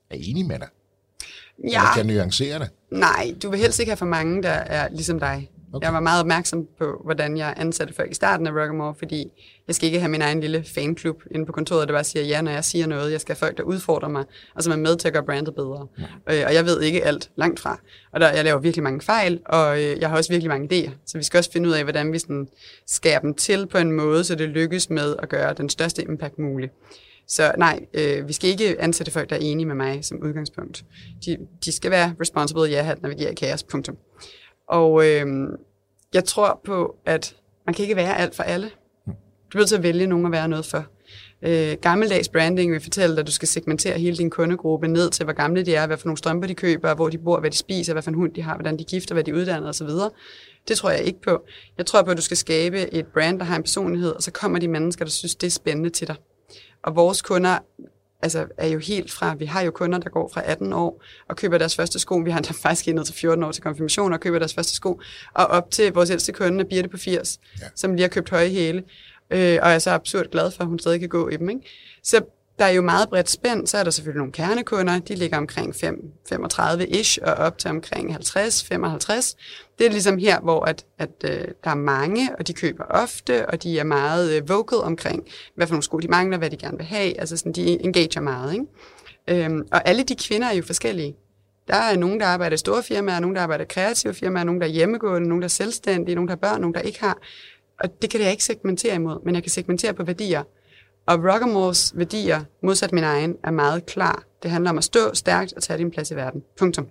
er 0.09 0.15
enige 0.19 0.47
med 0.47 0.59
dig? 0.59 0.67
Ja, 1.63 1.65
Eller 1.65 1.93
kan 1.95 2.05
nuancere 2.05 2.59
det? 2.59 2.69
nej, 2.91 3.35
du 3.43 3.49
vil 3.49 3.59
helst 3.59 3.79
ikke 3.79 3.89
have 3.89 3.97
for 3.97 4.05
mange, 4.05 4.43
der 4.43 4.49
er 4.49 4.89
ligesom 4.89 5.19
dig. 5.19 5.49
Okay. 5.73 5.85
Jeg 5.85 5.93
var 5.93 5.99
meget 5.99 6.19
opmærksom 6.19 6.67
på, 6.79 7.01
hvordan 7.03 7.37
jeg 7.37 7.53
ansatte 7.57 7.93
folk 7.93 8.11
i 8.11 8.13
starten 8.13 8.47
af 8.47 8.51
Rockamore, 8.51 8.95
fordi 8.95 9.27
jeg 9.67 9.75
skal 9.75 9.85
ikke 9.85 9.99
have 9.99 10.11
min 10.11 10.21
egen 10.21 10.41
lille 10.41 10.63
fanklub 10.63 11.23
inde 11.31 11.45
på 11.45 11.51
kontoret, 11.51 11.87
der 11.87 11.93
bare 11.93 12.03
siger 12.03 12.23
ja, 12.25 12.41
når 12.41 12.51
jeg 12.51 12.65
siger 12.65 12.87
noget. 12.87 13.11
Jeg 13.11 13.21
skal 13.21 13.35
have 13.35 13.47
folk, 13.47 13.57
der 13.57 13.63
udfordrer 13.63 14.09
mig, 14.09 14.25
og 14.55 14.63
som 14.63 14.73
er 14.73 14.77
med 14.77 14.97
til 14.97 15.07
at 15.07 15.13
gøre 15.13 15.23
brandet 15.23 15.55
bedre. 15.55 15.87
Ja. 16.27 16.39
Øh, 16.39 16.45
og 16.47 16.53
jeg 16.53 16.65
ved 16.65 16.81
ikke 16.81 17.05
alt 17.05 17.29
langt 17.35 17.59
fra. 17.59 17.79
Og 18.11 18.19
der, 18.19 18.33
jeg 18.33 18.43
laver 18.43 18.59
virkelig 18.59 18.83
mange 18.83 19.01
fejl, 19.01 19.39
og 19.45 19.83
øh, 19.83 19.99
jeg 19.99 20.09
har 20.09 20.17
også 20.17 20.33
virkelig 20.33 20.49
mange 20.49 20.67
idéer. 20.73 20.91
Så 21.05 21.17
vi 21.17 21.23
skal 21.23 21.37
også 21.37 21.51
finde 21.51 21.69
ud 21.69 21.73
af, 21.73 21.83
hvordan 21.83 22.13
vi 22.13 22.19
sådan 22.19 22.47
skærer 22.87 23.19
dem 23.19 23.33
til 23.33 23.67
på 23.67 23.77
en 23.77 23.91
måde, 23.91 24.23
så 24.23 24.35
det 24.35 24.49
lykkes 24.49 24.89
med 24.89 25.15
at 25.19 25.29
gøre 25.29 25.53
den 25.53 25.69
største 25.69 26.01
impact 26.01 26.39
mulig. 26.39 26.69
Så 27.27 27.51
nej, 27.57 27.79
øh, 27.93 28.27
vi 28.27 28.33
skal 28.33 28.49
ikke 28.49 28.81
ansætte 28.81 29.11
folk, 29.11 29.29
der 29.29 29.35
er 29.35 29.39
enige 29.39 29.65
med 29.65 29.75
mig 29.75 30.05
som 30.05 30.23
udgangspunkt. 30.23 30.83
De, 31.25 31.37
de 31.65 31.71
skal 31.71 31.91
være 31.91 32.15
responsible, 32.21 32.63
ja, 32.63 32.91
at 32.91 33.01
navigere 33.01 33.31
i 33.31 33.35
kaos, 33.35 33.63
punktum. 33.63 33.97
Og 34.67 35.07
øh, 35.07 35.25
jeg 36.13 36.23
tror 36.23 36.61
på, 36.65 36.95
at 37.05 37.35
man 37.65 37.75
kan 37.75 37.83
ikke 37.83 37.95
være 37.95 38.17
alt 38.17 38.35
for 38.35 38.43
alle. 38.43 38.69
Du 39.53 39.57
er 39.57 39.57
nødt 39.57 39.69
til 39.69 39.75
at 39.75 39.83
vælge 39.83 40.07
nogen 40.07 40.25
at 40.25 40.31
være 40.31 40.47
noget 40.47 40.65
for. 40.65 40.85
Øh, 41.41 41.77
gammeldags 41.81 42.29
branding 42.29 42.71
vil 42.71 42.81
fortælle 42.81 43.15
dig, 43.15 43.21
at 43.21 43.27
du 43.27 43.31
skal 43.31 43.47
segmentere 43.47 43.99
hele 43.99 44.17
din 44.17 44.29
kundegruppe 44.29 44.87
ned 44.87 45.09
til, 45.09 45.23
hvor 45.23 45.33
gamle 45.33 45.65
de 45.65 45.75
er, 45.75 45.87
hvad 45.87 45.97
for 45.97 46.07
nogle 46.07 46.17
strømper 46.17 46.47
de 46.47 46.55
køber, 46.55 46.95
hvor 46.95 47.09
de 47.09 47.17
bor, 47.17 47.39
hvad 47.39 47.51
de 47.51 47.57
spiser, 47.57 47.93
hvad 47.93 48.03
for 48.03 48.11
en 48.11 48.15
hund 48.15 48.33
de 48.33 48.41
har, 48.41 48.55
hvordan 48.55 48.79
de 48.79 48.83
gifter, 48.83 49.13
hvad 49.15 49.23
de 49.23 49.35
uddanner 49.35 49.69
osv. 49.69 49.87
Det 50.67 50.77
tror 50.77 50.89
jeg 50.89 51.01
ikke 51.01 51.21
på. 51.21 51.43
Jeg 51.77 51.85
tror 51.85 52.01
på, 52.01 52.11
at 52.11 52.17
du 52.17 52.21
skal 52.21 52.37
skabe 52.37 52.93
et 52.93 53.05
brand, 53.07 53.39
der 53.39 53.45
har 53.45 53.55
en 53.55 53.63
personlighed, 53.63 54.11
og 54.11 54.23
så 54.23 54.31
kommer 54.31 54.59
de 54.59 54.67
mennesker, 54.67 55.05
der 55.05 55.11
synes, 55.11 55.35
det 55.35 55.47
er 55.47 55.51
spændende 55.51 55.89
til 55.89 56.07
dig. 56.07 56.15
Og 56.83 56.95
vores 56.95 57.21
kunder 57.21 57.57
altså, 58.21 58.47
er 58.57 58.67
jo 58.67 58.79
helt 58.79 59.11
fra, 59.11 59.35
vi 59.35 59.45
har 59.45 59.61
jo 59.61 59.71
kunder, 59.71 59.99
der 59.99 60.09
går 60.09 60.31
fra 60.33 60.41
18 60.45 60.73
år 60.73 61.03
og 61.27 61.35
køber 61.35 61.57
deres 61.57 61.75
første 61.75 61.99
sko. 61.99 62.15
Vi 62.15 62.31
har 62.31 62.37
endda 62.37 62.53
faktisk 62.53 62.95
ned 62.95 63.05
til 63.05 63.15
14 63.15 63.43
år 63.43 63.51
til 63.51 63.63
konfirmation 63.63 64.13
og 64.13 64.19
køber 64.19 64.39
deres 64.39 64.53
første 64.53 64.75
sko. 64.75 65.01
Og 65.33 65.45
op 65.45 65.71
til 65.71 65.93
vores 65.93 66.09
ældste 66.09 66.33
kunde, 66.33 66.65
Birte 66.65 66.89
på 66.89 66.97
80, 66.97 67.39
ja. 67.61 67.65
som 67.75 67.93
lige 67.93 68.01
har 68.01 68.09
købt 68.09 68.29
høje 68.29 68.49
hæle. 68.49 68.83
Øh, 69.31 69.59
og 69.61 69.71
er 69.71 69.79
så 69.79 69.91
absurd 69.91 70.31
glad 70.31 70.51
for, 70.51 70.61
at 70.61 70.67
hun 70.67 70.79
stadig 70.79 70.99
kan 70.99 71.09
gå 71.09 71.29
i 71.29 71.37
dem. 71.37 71.49
Ikke? 71.49 71.61
Så 72.03 72.21
der 72.59 72.65
er 72.65 72.69
jo 72.69 72.81
meget 72.81 73.09
bredt 73.09 73.29
spænd. 73.29 73.67
Så 73.67 73.77
er 73.77 73.83
der 73.83 73.91
selvfølgelig 73.91 74.19
nogle 74.19 74.31
kernekunder. 74.31 74.99
De 74.99 75.15
ligger 75.15 75.37
omkring 75.37 75.75
35-ish 75.75 77.17
og 77.21 77.33
op 77.33 77.57
til 77.57 77.69
omkring 77.69 78.15
50-55. 78.15 79.35
Det 79.79 79.85
er 79.85 79.89
ligesom 79.89 80.17
her, 80.17 80.39
hvor 80.39 80.65
at, 80.65 80.85
at, 80.97 81.09
øh, 81.23 81.47
der 81.63 81.69
er 81.69 81.75
mange, 81.75 82.35
og 82.39 82.47
de 82.47 82.53
køber 82.53 82.83
ofte, 82.89 83.49
og 83.49 83.63
de 83.63 83.79
er 83.79 83.83
meget 83.83 84.35
øh, 84.35 84.49
vocal 84.49 84.77
omkring, 84.77 85.27
hvad 85.55 85.67
for 85.67 85.73
nogle 85.73 85.83
sko 85.83 85.97
de 85.97 86.07
mangler, 86.07 86.37
hvad 86.37 86.49
de 86.49 86.57
gerne 86.57 86.77
vil 86.77 86.85
have. 86.85 87.19
Altså 87.19 87.37
sådan, 87.37 87.51
de 87.51 87.83
engager 87.83 88.21
meget. 88.21 88.53
Ikke? 88.53 89.45
Øhm, 89.45 89.67
og 89.71 89.87
alle 89.87 90.03
de 90.03 90.15
kvinder 90.15 90.47
er 90.47 90.53
jo 90.53 90.63
forskellige. 90.63 91.15
Der 91.67 91.75
er 91.75 91.97
nogen, 91.97 92.19
der 92.19 92.25
arbejder 92.25 92.53
i 92.53 92.57
store 92.57 92.83
firmaer, 92.83 93.19
nogen, 93.19 93.35
der 93.35 93.41
arbejder 93.41 93.63
i 93.63 93.67
kreative 93.69 94.13
firmaer, 94.13 94.43
nogen, 94.43 94.61
der 94.61 94.67
er 94.67 94.71
hjemmegående, 94.71 95.27
nogen, 95.27 95.41
der 95.41 95.47
er 95.47 95.49
selvstændige, 95.49 96.15
nogen, 96.15 96.27
der 96.27 96.31
har 96.31 96.49
børn, 96.49 96.61
nogen, 96.61 96.73
der 96.73 96.81
ikke 96.81 96.99
har. 96.99 97.17
Og 97.79 98.01
det 98.01 98.09
kan 98.09 98.21
jeg 98.21 98.31
ikke 98.31 98.43
segmentere 98.43 98.95
imod, 98.95 99.19
men 99.25 99.35
jeg 99.35 99.43
kan 99.43 99.49
segmentere 99.49 99.93
på 99.93 100.03
værdier. 100.03 100.43
Og 101.07 101.23
Rockamores 101.23 101.93
værdier, 101.95 102.43
modsat 102.63 102.91
min 102.91 103.03
egen, 103.03 103.35
er 103.43 103.51
meget 103.51 103.85
klar. 103.85 104.23
Det 104.43 104.51
handler 104.51 104.69
om 104.69 104.77
at 104.77 104.83
stå 104.83 105.13
stærkt 105.13 105.53
og 105.53 105.63
tage 105.63 105.77
din 105.77 105.91
plads 105.91 106.11
i 106.11 106.15
verden. 106.15 106.43
Punktum. 106.57 106.87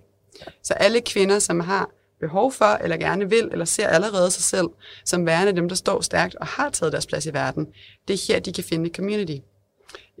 Så 0.63 0.73
alle 0.73 1.01
kvinder, 1.01 1.39
som 1.39 1.59
har 1.59 1.89
behov 2.19 2.51
for, 2.51 2.65
eller 2.65 2.97
gerne 2.97 3.29
vil, 3.29 3.49
eller 3.51 3.65
ser 3.65 3.87
allerede 3.87 4.31
sig 4.31 4.43
selv 4.43 4.67
som 5.05 5.25
værende 5.25 5.55
dem, 5.55 5.69
der 5.69 5.75
står 5.75 6.01
stærkt 6.01 6.35
og 6.35 6.47
har 6.47 6.69
taget 6.69 6.93
deres 6.93 7.07
plads 7.07 7.25
i 7.25 7.33
verden, 7.33 7.67
det 8.07 8.13
er 8.13 8.33
her, 8.33 8.39
de 8.39 8.53
kan 8.53 8.63
finde 8.63 8.89
community. 8.95 9.37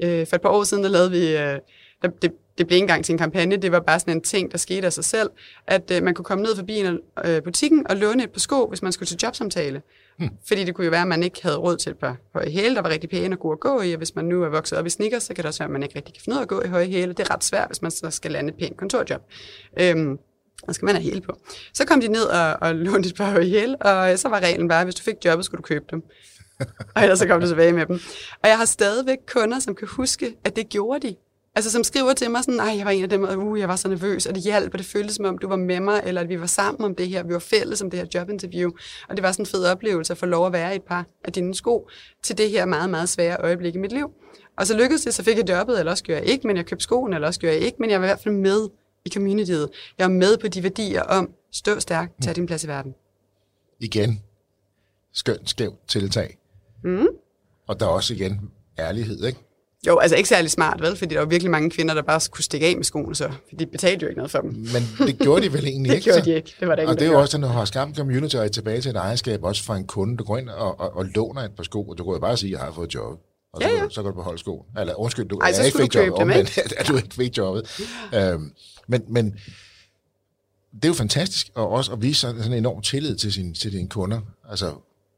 Øh, 0.03 0.27
for 0.27 0.35
et 0.35 0.41
par 0.41 0.49
år 0.49 0.63
siden, 0.63 0.83
der 0.83 0.89
lavede 0.89 1.11
vi, 1.11 1.37
øh, 1.37 1.59
der, 2.01 2.07
det, 2.21 2.31
det 2.57 2.67
blev 2.67 2.75
ikke 2.75 2.83
engang 2.83 3.05
til 3.05 3.13
en 3.13 3.17
kampagne, 3.17 3.57
det 3.57 3.71
var 3.71 3.79
bare 3.79 3.99
sådan 3.99 4.13
en 4.17 4.21
ting, 4.21 4.51
der 4.51 4.57
skete 4.57 4.85
af 4.85 4.93
sig 4.93 5.03
selv, 5.03 5.29
at 5.67 5.91
øh, 5.91 6.03
man 6.03 6.13
kunne 6.13 6.25
komme 6.25 6.43
ned 6.43 6.55
forbi 6.55 6.77
en, 6.77 6.99
øh, 7.25 7.43
butikken 7.43 7.87
og 7.89 7.97
låne 7.97 8.23
et 8.23 8.31
par 8.31 8.39
sko, 8.39 8.67
hvis 8.67 8.81
man 8.81 8.91
skulle 8.91 9.07
til 9.07 9.17
jobsamtale. 9.23 9.81
Hmm. 10.17 10.29
Fordi 10.47 10.63
det 10.63 10.75
kunne 10.75 10.85
jo 10.85 10.91
være, 10.91 11.01
at 11.01 11.07
man 11.07 11.23
ikke 11.23 11.39
havde 11.43 11.57
råd 11.57 11.77
til 11.77 11.89
et 11.89 11.97
par 11.97 12.17
høje 12.33 12.49
hæle, 12.49 12.75
der 12.75 12.81
var 12.81 12.89
rigtig 12.89 13.09
pæne 13.09 13.35
og 13.35 13.39
gode 13.39 13.53
at 13.53 13.59
gå 13.59 13.81
i, 13.81 13.91
og 13.91 13.97
hvis 13.97 14.15
man 14.15 14.25
nu 14.25 14.43
er 14.43 14.49
vokset 14.49 14.77
op 14.77 14.85
i 14.85 14.89
sneakers, 14.89 15.23
så 15.23 15.33
kan 15.33 15.43
det 15.43 15.45
også 15.45 15.59
være, 15.59 15.67
at 15.67 15.71
man 15.71 15.83
ikke 15.83 15.95
rigtig 15.95 16.13
kan 16.13 16.21
finde 16.23 16.35
ud 16.35 16.37
af 16.37 16.41
at 16.41 16.47
gå 16.47 16.61
i 16.61 16.67
høje 16.67 16.85
hæle. 16.85 17.13
Det 17.13 17.19
er 17.19 17.33
ret 17.33 17.43
svært, 17.43 17.67
hvis 17.67 17.81
man 17.81 17.91
så 17.91 18.11
skal 18.11 18.31
lande 18.31 18.49
et 18.49 18.55
pænt 18.59 18.77
kontorjob. 18.77 19.21
Øhm, 19.79 20.17
og 20.63 20.75
skal 20.75 20.85
man 20.85 20.95
have 20.95 21.03
hæle 21.03 21.21
på. 21.21 21.37
Så 21.73 21.85
kom 21.85 22.01
de 22.01 22.07
ned 22.07 22.23
og, 22.23 22.53
og 22.61 22.75
lånte 22.85 23.09
et 23.09 23.15
par 23.15 23.31
høje 23.31 23.49
hæle, 23.49 23.77
og 23.81 24.19
så 24.19 24.29
var 24.29 24.39
reglen 24.39 24.67
bare, 24.67 24.79
at 24.79 24.85
hvis 24.85 24.95
du 24.95 25.03
fik 25.03 25.15
jobbet, 25.25 25.45
skulle 25.45 25.57
du 25.57 25.63
købe 25.63 25.85
dem. 25.91 26.03
og 26.95 27.01
ellers 27.01 27.19
så 27.19 27.27
kom 27.27 27.41
du 27.41 27.47
tilbage 27.47 27.73
med 27.73 27.85
dem. 27.85 27.99
Og 28.43 28.49
jeg 28.49 28.57
har 28.57 28.65
stadigvæk 28.65 29.17
kunder, 29.33 29.59
som 29.59 29.75
kan 29.75 29.87
huske, 29.87 30.35
at 30.43 30.55
det 30.55 30.69
gjorde 30.69 31.07
de. 31.07 31.15
Altså 31.57 31.71
som 31.71 31.83
skriver 31.83 32.13
til 32.13 32.31
mig 32.31 32.43
sådan, 32.43 32.55
nej, 32.55 32.77
jeg 32.77 32.85
var 32.85 32.91
en 32.91 33.03
af 33.03 33.09
dem, 33.09 33.23
og 33.23 33.37
uh, 33.37 33.59
jeg 33.59 33.67
var 33.67 33.75
så 33.75 33.87
nervøs, 33.87 34.25
og 34.25 34.35
det 34.35 34.43
hjalp, 34.43 34.73
og 34.73 34.79
det 34.79 34.87
føltes 34.87 35.15
som 35.15 35.25
om, 35.25 35.37
du 35.37 35.47
var 35.47 35.55
med 35.55 35.79
mig, 35.79 36.01
eller 36.05 36.21
at 36.21 36.29
vi 36.29 36.39
var 36.39 36.45
sammen 36.45 36.85
om 36.85 36.95
det 36.95 37.09
her, 37.09 37.23
vi 37.23 37.33
var 37.33 37.39
fælles 37.39 37.81
om 37.81 37.89
det 37.89 37.99
her 37.99 38.07
jobinterview, 38.13 38.71
og 39.09 39.17
det 39.17 39.23
var 39.23 39.31
sådan 39.31 39.43
en 39.43 39.47
fed 39.47 39.65
oplevelse 39.65 40.13
at 40.13 40.17
få 40.17 40.25
lov 40.25 40.45
at 40.45 40.53
være 40.53 40.73
i 40.73 40.75
et 40.75 40.83
par 40.83 41.05
af 41.23 41.33
dine 41.33 41.55
sko 41.55 41.89
til 42.23 42.37
det 42.37 42.49
her 42.49 42.65
meget, 42.65 42.89
meget 42.89 43.09
svære 43.09 43.37
øjeblik 43.39 43.75
i 43.75 43.77
mit 43.77 43.91
liv. 43.91 44.11
Og 44.57 44.67
så 44.67 44.77
lykkedes 44.77 45.03
det, 45.03 45.13
så 45.13 45.23
fik 45.23 45.37
jeg 45.37 45.49
jobbet, 45.49 45.79
eller 45.79 45.91
også 45.91 46.03
gjorde 46.03 46.21
jeg 46.21 46.29
ikke, 46.29 46.47
men 46.47 46.57
jeg 46.57 46.65
købte 46.65 46.83
skoen, 46.83 47.13
eller 47.13 47.27
også 47.27 47.39
gjorde 47.39 47.55
jeg 47.55 47.63
ikke, 47.63 47.77
men 47.79 47.89
jeg 47.89 47.99
var 48.01 48.05
i 48.05 48.09
hvert 48.09 48.19
fald 48.23 48.35
med 48.35 48.69
i 49.05 49.09
communityet. 49.13 49.69
Jeg 49.97 50.03
var 50.03 50.13
med 50.13 50.37
på 50.37 50.47
de 50.47 50.63
værdier 50.63 51.01
om, 51.01 51.31
stå 51.51 51.79
stærk, 51.79 52.11
tag 52.21 52.35
din 52.35 52.45
plads 52.45 52.63
i 52.63 52.67
verden. 52.67 52.95
Igen, 53.79 54.21
skønt, 55.13 55.49
skævt 55.49 55.87
tiltag. 55.87 56.37
Mm. 56.83 57.07
Og 57.67 57.79
der 57.79 57.85
er 57.85 57.89
også 57.89 58.13
igen 58.13 58.51
ærlighed, 58.79 59.23
ikke? 59.25 59.46
Jo, 59.87 59.97
altså 59.97 60.15
ikke 60.15 60.29
særlig 60.29 60.51
smart, 60.51 60.81
vel? 60.81 60.95
Fordi 60.95 61.13
der 61.13 61.19
var 61.19 61.27
virkelig 61.27 61.51
mange 61.51 61.69
kvinder, 61.69 61.93
der 61.93 62.01
bare 62.01 62.21
kunne 62.31 62.43
stikke 62.43 62.67
af 62.67 62.75
med 62.75 62.83
skoene, 62.83 63.15
så 63.15 63.31
de 63.59 63.65
betalte 63.65 64.03
jo 64.03 64.07
ikke 64.09 64.17
noget 64.17 64.31
for 64.31 64.41
dem. 64.41 64.49
Men 64.49 65.07
det 65.07 65.19
gjorde 65.19 65.45
de 65.45 65.53
vel 65.53 65.67
egentlig 65.73 65.89
det 65.89 65.95
ikke? 65.95 66.03
gjorde 66.03 66.19
så? 66.19 66.25
de 66.25 66.35
ikke. 66.35 66.55
Det 66.59 66.67
var 66.67 66.75
der 66.75 66.81
ikke, 66.81 66.91
Og 66.91 66.99
det 66.99 67.05
er 67.05 67.09
der 67.09 67.17
jo 67.17 67.21
også, 67.21 67.37
når 67.37 67.47
du 67.47 67.53
har 67.53 67.65
skabt 67.65 67.97
community 67.97 68.35
er 68.35 68.47
tilbage 68.47 68.81
til 68.81 68.89
et 68.91 68.95
ejerskab, 68.95 69.43
også 69.43 69.63
fra 69.63 69.77
en 69.77 69.87
kunde, 69.87 70.17
du 70.17 70.23
går 70.23 70.37
ind 70.37 70.49
og, 70.49 70.79
og, 70.79 70.95
og 70.95 71.05
låner 71.05 71.41
et 71.41 71.51
par 71.51 71.63
sko, 71.63 71.83
og 71.83 71.97
du 71.97 72.03
kan 72.03 72.13
jo 72.13 72.19
bare 72.19 72.37
sige, 72.37 72.47
at 72.47 72.51
jeg 72.51 72.65
har 72.65 72.71
fået 72.71 72.93
job. 72.93 73.19
Og 73.53 73.61
så, 73.61 73.67
Ja, 73.69 73.89
så 73.89 74.01
kan 74.01 74.11
du 74.11 74.15
beholde 74.15 74.39
skoen. 74.39 74.65
Eller 74.79 74.99
undskyld, 74.99 75.25
du, 75.29 75.37
Ej, 75.37 75.53
jeg 75.57 75.65
ikke 75.65 75.77
fik 75.77 75.95
jobbet, 75.95 76.13
dem, 76.19 76.21
omvendt, 76.21 76.57
at 76.77 76.87
du 76.87 76.95
ikke 76.95 77.15
fik 77.15 77.37
jobbet. 77.37 77.87
Øhm, 78.15 78.51
men, 78.87 79.03
men 79.07 79.25
det 80.73 80.85
er 80.85 80.87
jo 80.87 80.93
fantastisk, 80.93 81.47
og 81.55 81.69
også 81.69 81.91
at 81.91 82.01
vise 82.01 82.19
sådan 82.19 82.37
sådan 82.37 82.51
en 82.51 82.57
enorm 82.57 82.81
tillid 82.81 83.15
til, 83.15 83.33
sin, 83.33 83.53
til 83.53 83.71
dine 83.71 83.89
kunder, 83.89 84.19
altså, 84.49 84.73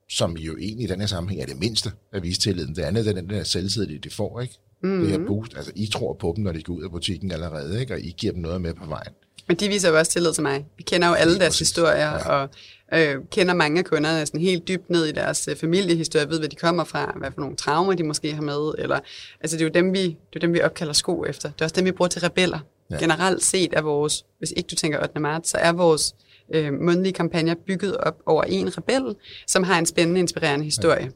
som 0.10 0.38
jo 0.38 0.58
egentlig 0.58 0.84
i 0.84 0.88
den 0.88 1.00
her 1.00 1.08
sammenhæng 1.08 1.42
er 1.42 1.46
det 1.46 1.60
mindste 1.60 1.92
at 2.14 2.24
vise 2.24 2.42
tilliden. 2.42 2.76
Det 2.76 2.82
andet 2.82 3.08
er 3.08 3.14
den 3.14 3.30
der 3.30 3.44
selvtillid, 3.44 4.00
de 4.00 4.10
får, 4.10 4.42
ikke? 4.42 4.54
Mm-hmm. 4.84 5.02
Det 5.02 5.12
her 5.12 5.28
boost. 5.28 5.54
Altså, 5.58 5.72
I 5.76 5.88
tror 5.88 6.14
på 6.14 6.34
dem, 6.36 6.44
når 6.44 6.52
de 6.52 6.64
går 6.64 6.74
ud 6.74 6.84
af 6.84 6.92
butikken 6.92 7.32
allerede, 7.32 7.80
ikke? 7.80 7.94
Og 7.94 8.00
I 8.00 8.16
giver 8.18 8.34
dem 8.34 8.42
noget 8.42 8.62
med 8.62 8.74
på 8.74 8.86
vejen. 8.86 9.14
Men 9.48 9.58
de 9.58 9.68
viser 9.68 9.90
jo 9.90 9.98
også 9.98 10.12
tillid 10.12 10.34
til 10.34 10.44
mig. 10.44 10.66
Vi 10.78 10.84
kender 10.84 11.08
jo 11.08 11.14
alle 11.14 11.34
deres 11.40 11.48
præcis. 11.54 11.60
historier, 11.60 12.10
Ja. 12.12 12.30
og 12.30 12.50
øh, 12.94 13.16
kender 13.32 13.54
mange 13.54 13.80
af 13.80 13.86
kunderne 13.86 14.26
sådan 14.26 14.42
helt 14.42 14.68
dybt 14.68 14.90
ned 14.90 15.06
i 15.06 15.12
deres 15.12 15.48
øh, 15.48 15.56
familiehistorie, 15.56 16.30
ved, 16.30 16.40
hvad 16.40 16.50
de 16.50 16.56
kommer 16.56 16.84
fra, 16.84 17.16
hvad 17.20 17.32
for 17.34 17.42
nogle 17.42 17.56
traumer 17.56 17.94
de 17.94 18.04
måske 18.04 18.34
har 18.34 18.42
med. 18.42 18.74
Eller, 18.78 19.00
altså, 19.42 19.58
det 19.58 19.62
er 19.64 19.66
jo 19.66 19.72
dem, 19.74 19.94
vi, 19.94 20.02
det 20.02 20.10
er 20.10 20.16
jo 20.36 20.40
dem, 20.42 20.54
vi 20.54 20.62
opkalder 20.62 20.94
sko 20.94 21.26
efter. 21.26 21.50
Det 21.52 21.62
er 21.62 21.66
også 21.66 21.76
dem, 21.76 21.86
vi 21.86 21.92
bruger 21.92 22.10
til 22.10 22.22
rebeller. 22.22 22.60
Ja. 22.92 22.98
Generelt 22.98 23.44
set 23.44 23.70
er 23.74 23.82
vores, 23.82 24.26
hvis 24.38 24.54
ikke 24.58 24.68
du 24.68 24.76
tænker 24.76 25.02
8. 25.02 25.20
marts, 25.20 25.50
så 25.50 25.58
er 25.58 25.72
vores 25.72 26.16
øh, 26.54 26.74
mundtlige 26.74 27.14
kampagner 27.14 27.56
bygget 27.68 27.98
op 27.98 28.16
over 28.26 28.44
en 28.44 28.78
rebel, 28.78 29.16
som 29.48 29.64
har 29.64 29.80
en 29.80 29.86
spændende, 29.86 30.20
inspirerende 30.20 30.66
historie. 30.66 31.12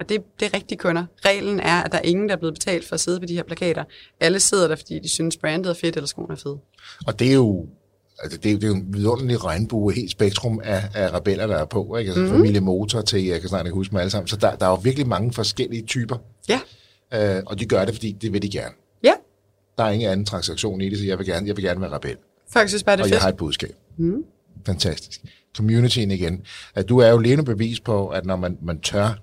Og 0.00 0.08
det, 0.08 0.22
det 0.40 0.46
er 0.46 0.54
rigtige 0.54 0.78
kunder. 0.78 1.04
Reglen 1.24 1.60
er, 1.60 1.82
at 1.82 1.92
der 1.92 1.98
er 1.98 2.02
ingen, 2.02 2.28
der 2.28 2.34
er 2.34 2.38
blevet 2.38 2.54
betalt 2.54 2.88
for 2.88 2.94
at 2.94 3.00
sidde 3.00 3.20
på 3.20 3.26
de 3.26 3.34
her 3.34 3.42
plakater. 3.42 3.84
Alle 4.20 4.40
sidder 4.40 4.68
der, 4.68 4.76
fordi 4.76 4.98
de 4.98 5.08
synes, 5.08 5.36
brandet 5.36 5.70
er 5.70 5.74
fedt, 5.74 5.96
eller 5.96 6.06
skoene 6.06 6.32
er 6.32 6.36
fede. 6.36 6.58
Og 7.06 7.18
det 7.18 7.28
er 7.28 7.34
jo 7.34 7.66
altså 8.22 8.38
det, 8.38 8.52
er, 8.52 8.54
det 8.54 8.64
er 8.64 8.68
jo 8.68 8.74
en 8.74 8.94
vidunderlig 8.94 9.44
regnbue, 9.44 9.92
helt 9.92 10.10
spektrum 10.10 10.60
af, 10.64 10.82
af 10.94 11.14
rebeller, 11.14 11.46
der 11.46 11.56
er 11.56 11.64
på. 11.64 11.96
Ikke? 11.96 12.10
Altså 12.10 12.24
mm. 12.24 12.30
familie 12.30 12.60
motor 12.60 13.00
til, 13.00 13.24
jeg 13.24 13.40
kan 13.40 13.48
snart 13.48 13.66
ikke 13.66 13.74
huske 13.74 13.90
dem 13.90 13.98
alle 13.98 14.10
sammen. 14.10 14.28
Så 14.28 14.36
der, 14.36 14.56
der 14.56 14.66
er 14.66 14.70
jo 14.70 14.76
virkelig 14.76 15.08
mange 15.08 15.32
forskellige 15.32 15.82
typer, 15.82 16.16
Ja, 16.48 16.60
øh, 17.14 17.42
og 17.46 17.58
de 17.60 17.66
gør 17.66 17.84
det, 17.84 17.94
fordi 17.94 18.12
det 18.12 18.32
vil 18.32 18.42
de 18.42 18.50
gerne. 18.50 18.74
ja. 19.04 19.12
Der 19.78 19.84
er 19.84 19.90
ingen 19.90 20.10
anden 20.10 20.26
transaktion 20.26 20.80
i 20.80 20.88
det, 20.88 20.98
så 20.98 21.04
jeg 21.04 21.18
vil 21.18 21.26
gerne, 21.26 21.46
jeg 21.46 21.56
vil 21.56 21.64
gerne 21.64 21.80
være 21.80 21.90
rebel. 21.92 22.16
Folk 22.52 22.68
synes 22.68 22.82
bare, 22.82 22.96
det 22.96 23.00
er 23.00 23.04
og 23.04 23.08
fedt. 23.08 23.14
jeg 23.14 23.22
har 23.22 23.28
et 23.28 23.36
budskab. 23.36 23.74
Mm. 23.96 24.24
Fantastisk. 24.68 25.20
Communityen 25.56 26.10
igen. 26.10 26.42
At 26.74 26.88
du 26.88 26.98
er 26.98 27.08
jo 27.08 27.18
levende 27.18 27.44
bevis 27.44 27.80
på, 27.80 28.08
at 28.08 28.26
når 28.26 28.36
man, 28.36 28.58
man 28.62 28.80
tør 28.80 29.22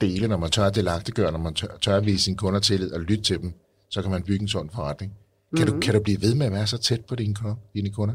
dele, 0.00 0.28
når 0.28 0.36
man 0.36 0.50
tør 0.50 0.70
delagtiggøre, 0.70 1.32
når 1.32 1.38
man 1.38 1.54
tør, 1.54 1.76
tør 1.80 2.00
vise 2.00 2.24
sine 2.24 2.36
kunder 2.36 2.60
tillid 2.60 2.92
og 2.92 3.00
lytte 3.00 3.24
til 3.24 3.38
dem, 3.40 3.52
så 3.90 4.02
kan 4.02 4.10
man 4.10 4.22
bygge 4.22 4.42
en 4.42 4.48
sund 4.48 4.70
forretning. 4.74 5.12
Kan, 5.56 5.66
Mhm. 5.68 5.74
du, 5.74 5.80
kan 5.80 5.94
du 5.94 6.00
blive 6.00 6.20
ved 6.22 6.34
med 6.34 6.46
at 6.46 6.52
være 6.52 6.66
så 6.66 6.78
tæt 6.78 7.04
på 7.04 7.14
dine 7.14 7.34
kunder? 7.34 7.56
Dine 7.74 7.90
kunder? 7.90 8.14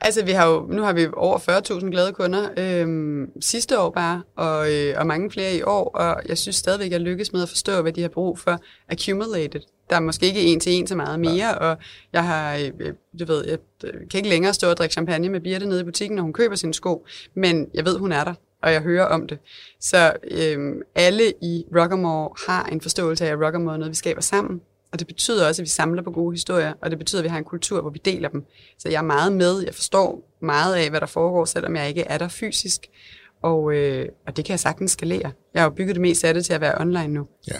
Altså, 0.00 0.24
vi 0.24 0.30
har 0.30 0.48
jo, 0.48 0.66
nu 0.70 0.82
har 0.82 0.92
vi 0.92 1.06
over 1.12 1.38
40.000 1.38 1.90
glade 1.90 2.12
kunder 2.12 2.48
øhm, 2.56 3.40
sidste 3.40 3.78
år 3.78 3.90
bare, 3.90 4.22
og, 4.36 4.72
øh, 4.72 4.94
og 4.98 5.06
mange 5.06 5.30
flere 5.30 5.54
i 5.54 5.62
år, 5.62 5.90
og 5.94 6.22
jeg 6.28 6.38
synes 6.38 6.56
stadigvæk, 6.56 6.90
jeg 6.90 7.00
lykkes 7.00 7.32
med 7.32 7.42
at 7.42 7.48
forstå, 7.48 7.82
hvad 7.82 7.92
de 7.92 8.02
har 8.02 8.08
brug 8.08 8.38
for 8.38 8.60
accumulated. 8.88 9.60
Der 9.90 9.96
er 9.96 10.00
måske 10.00 10.26
ikke 10.26 10.42
en 10.42 10.60
til 10.60 10.72
en 10.72 10.86
så 10.86 10.96
meget 10.96 11.20
mere, 11.20 11.46
ja. 11.46 11.52
og 11.52 11.76
jeg 12.12 12.24
har, 12.24 12.56
øh, 12.56 12.92
du 13.20 13.24
ved, 13.24 13.44
jeg 13.48 13.58
øh, 13.84 13.92
kan 14.10 14.18
ikke 14.18 14.28
længere 14.28 14.54
stå 14.54 14.70
og 14.70 14.76
drikke 14.76 14.92
champagne 14.92 15.28
med 15.28 15.40
Birte 15.40 15.66
nede 15.66 15.80
i 15.80 15.84
butikken, 15.84 16.16
når 16.16 16.22
hun 16.22 16.32
køber 16.32 16.56
sine 16.56 16.74
sko, 16.74 17.06
men 17.34 17.68
jeg 17.74 17.84
ved, 17.84 17.98
hun 17.98 18.12
er 18.12 18.24
der, 18.24 18.34
og 18.62 18.72
jeg 18.72 18.80
hører 18.80 19.04
om 19.04 19.26
det. 19.26 19.38
Så 19.80 20.12
øhm, 20.30 20.82
alle 20.94 21.32
i 21.42 21.64
Rockamore 21.76 22.30
har 22.46 22.64
en 22.64 22.80
forståelse 22.80 23.26
af, 23.26 23.32
at 23.32 23.40
Rockamore 23.46 23.74
er 23.74 23.78
noget, 23.78 23.90
vi 23.90 23.96
skaber 23.96 24.20
sammen. 24.20 24.60
Og 24.92 24.98
det 24.98 25.06
betyder 25.06 25.48
også, 25.48 25.62
at 25.62 25.64
vi 25.64 25.68
samler 25.68 26.02
på 26.02 26.10
gode 26.10 26.34
historier, 26.34 26.72
og 26.82 26.90
det 26.90 26.98
betyder, 26.98 27.20
at 27.20 27.24
vi 27.24 27.28
har 27.28 27.38
en 27.38 27.44
kultur, 27.44 27.80
hvor 27.80 27.90
vi 27.90 28.00
deler 28.04 28.28
dem. 28.28 28.44
Så 28.78 28.88
jeg 28.88 28.98
er 28.98 29.02
meget 29.02 29.32
med, 29.32 29.62
jeg 29.64 29.74
forstår 29.74 30.36
meget 30.42 30.74
af, 30.74 30.90
hvad 30.90 31.00
der 31.00 31.06
foregår, 31.06 31.44
selvom 31.44 31.76
jeg 31.76 31.88
ikke 31.88 32.02
er 32.02 32.18
der 32.18 32.28
fysisk. 32.28 32.86
Og, 33.42 33.74
øh, 33.74 34.08
og 34.26 34.36
det 34.36 34.44
kan 34.44 34.52
jeg 34.52 34.60
sagtens 34.60 34.92
skalere. 34.92 35.32
Jeg 35.54 35.62
har 35.62 35.64
jo 35.70 35.74
bygget 35.74 35.94
det 35.94 36.00
mest 36.00 36.24
af 36.24 36.34
det 36.34 36.44
til 36.44 36.52
at 36.52 36.60
være 36.60 36.80
online 36.80 37.08
nu. 37.08 37.26
Ja. 37.48 37.56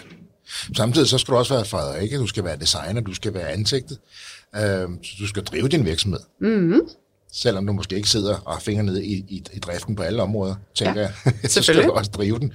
Samtidig 0.76 1.08
så 1.08 1.18
skal 1.18 1.32
du 1.32 1.38
også 1.38 1.54
være 1.54 1.64
Frederik, 1.64 2.12
du 2.12 2.26
skal 2.26 2.44
være 2.44 2.56
designer, 2.56 3.00
du 3.00 3.14
skal 3.14 3.34
være 3.34 3.48
ansigtet, 3.48 3.98
øh, 4.56 4.88
så 5.02 5.16
du 5.18 5.26
skal 5.26 5.42
drive 5.42 5.68
din 5.68 5.84
virksomhed. 5.84 6.20
Mm-hmm. 6.40 6.80
Selvom 7.32 7.66
du 7.66 7.72
måske 7.72 7.96
ikke 7.96 8.08
sidder 8.08 8.36
og 8.38 8.52
har 8.52 8.60
fingre 8.60 8.82
nede 8.82 9.04
i, 9.04 9.12
i, 9.28 9.44
i 9.52 9.58
driften 9.58 9.96
på 9.96 10.02
alle 10.02 10.22
områder, 10.22 10.54
tænker 10.74 11.00
Ja, 11.00 11.08
jeg, 11.24 11.50
så 11.50 11.62
skal 11.62 11.84
du 11.84 11.90
også 11.90 12.10
drive 12.10 12.38
den. 12.38 12.52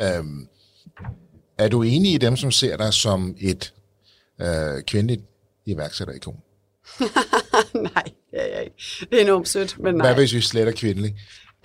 Øh, 0.00 0.24
er 1.58 1.68
du 1.68 1.82
enig 1.82 2.14
i 2.14 2.18
dem, 2.18 2.36
som 2.36 2.50
ser 2.50 2.76
dig 2.76 2.92
som 2.92 3.34
et 3.38 3.74
øh, 4.42 4.82
kvindeligt 4.86 5.22
iværksætterikon? 5.66 6.36
nej, 7.74 8.02
det 8.30 8.40
er 8.42 8.46
jeg 8.56 8.64
ikke. 8.64 8.76
Det 9.10 9.18
er 9.20 9.24
enormt 9.24 9.48
sødt, 9.48 9.78
men 9.78 9.94
nej. 9.94 10.06
Hvad 10.06 10.14
hvis 10.14 10.34
vi 10.34 10.40
slet 10.40 10.68
er 10.68 10.72
kvindelig? 10.72 11.10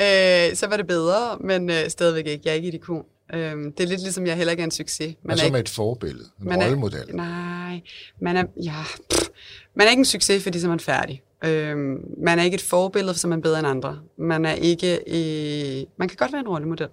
Øh, 0.02 0.56
så 0.56 0.68
var 0.70 0.78
det 0.78 0.88
bedre, 0.88 1.38
men 1.40 1.70
øh, 1.70 1.90
stadigvæk 1.90 2.28
ikke. 2.28 2.42
Jeg 2.46 2.52
er 2.52 2.56
ikke 2.56 2.68
et 2.68 2.74
ikon. 2.74 3.06
Øh, 3.34 3.40
det 3.40 3.80
er 3.80 3.86
lidt 3.88 4.02
ligesom, 4.02 4.26
jeg 4.28 4.36
heller 4.38 4.52
ikke 4.52 4.62
er 4.62 4.66
en 4.66 4.72
succes. 4.72 5.16
Man 5.24 5.34
er 5.34 5.40
som 5.40 5.46
ikke, 5.48 5.60
et 5.60 5.70
forbillede, 5.70 6.30
en 6.42 6.48
man 6.48 6.62
er- 6.62 6.66
rollemodel. 6.66 7.16
Nej, 7.16 7.82
man 8.22 8.38
er, 8.38 8.44
ja, 8.64 8.84
pff, 9.12 9.30
man 9.76 9.88
er 9.88 9.92
ikke 9.92 10.02
en 10.02 10.06
succes, 10.06 10.44
fordi 10.44 10.60
så 10.60 10.68
er 10.68 10.70
man 10.70 10.80
færdig. 10.80 11.22
Øhm, 11.46 11.98
man 12.24 12.40
er 12.40 12.44
ikke 12.44 12.56
et 12.56 12.62
forbillede, 12.62 13.14
for 13.14 13.20
så 13.20 13.28
er 13.28 13.30
man 13.30 13.42
bedre 13.42 13.60
end 13.60 13.68
andre. 13.68 14.00
Man 14.18 14.46
er 14.46 14.54
ikke, 14.54 14.94
øh, 15.08 15.86
man 15.98 16.08
kan 16.08 16.18
godt 16.18 16.32
være 16.32 16.40
en 16.42 16.48
rollemodel. 16.48 16.88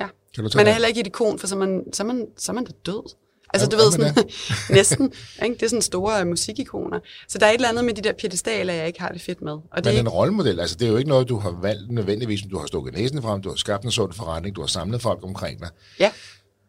Ja. 0.00 0.06
Kan 0.34 0.44
du 0.44 0.50
tage 0.50 0.58
Man 0.60 0.66
er 0.66 0.72
heller 0.72 0.88
ikke 0.88 1.00
et 1.00 1.06
ikon, 1.06 1.38
for 1.38 1.46
så 1.46 1.54
er 1.54 1.58
man, 1.58 1.84
så 1.92 2.02
er 2.02 2.06
man, 2.06 2.26
så 2.36 2.52
er 2.52 2.54
man 2.54 2.64
da 2.64 2.72
død. 2.86 3.14
Altså, 3.54 3.68
du 3.68 3.76
ved 3.76 3.92
sådan, 3.92 4.14
næsten. 4.78 5.12
Ikke? 5.42 5.54
Det 5.54 5.62
er 5.62 5.68
sådan 5.68 5.82
store 5.82 6.24
musikikoner. 6.24 7.00
Så 7.28 7.38
der 7.38 7.46
er 7.46 7.50
et 7.50 7.54
eller 7.54 7.68
andet 7.68 7.84
med 7.84 7.94
de 7.94 8.02
der 8.02 8.12
piedestaler, 8.12 8.72
jeg 8.72 8.86
ikke 8.86 9.00
har 9.00 9.08
det 9.08 9.20
fedt 9.20 9.42
med. 9.42 9.52
Og 9.52 9.62
det 9.76 9.78
er 9.78 9.82
Men 9.84 9.90
ikke, 9.92 10.00
en 10.00 10.08
rollemodel, 10.08 10.60
altså 10.60 10.76
det 10.76 10.86
er 10.86 10.90
jo 10.90 10.96
ikke 10.96 11.08
noget, 11.08 11.28
du 11.28 11.38
har 11.38 11.58
valgt 11.62 11.90
nødvendigvis, 11.90 12.40
du 12.50 12.58
har 12.58 12.66
stukket 12.66 12.94
næsen 12.94 13.22
frem, 13.22 13.42
du 13.42 13.48
har 13.48 13.56
skabt 13.56 13.84
en 13.84 13.90
sund 13.90 14.12
forretning, 14.12 14.56
du 14.56 14.60
har 14.60 14.68
samlet 14.68 15.02
folk 15.02 15.18
omkring 15.22 15.60
dig. 15.60 15.68
ja. 16.00 16.10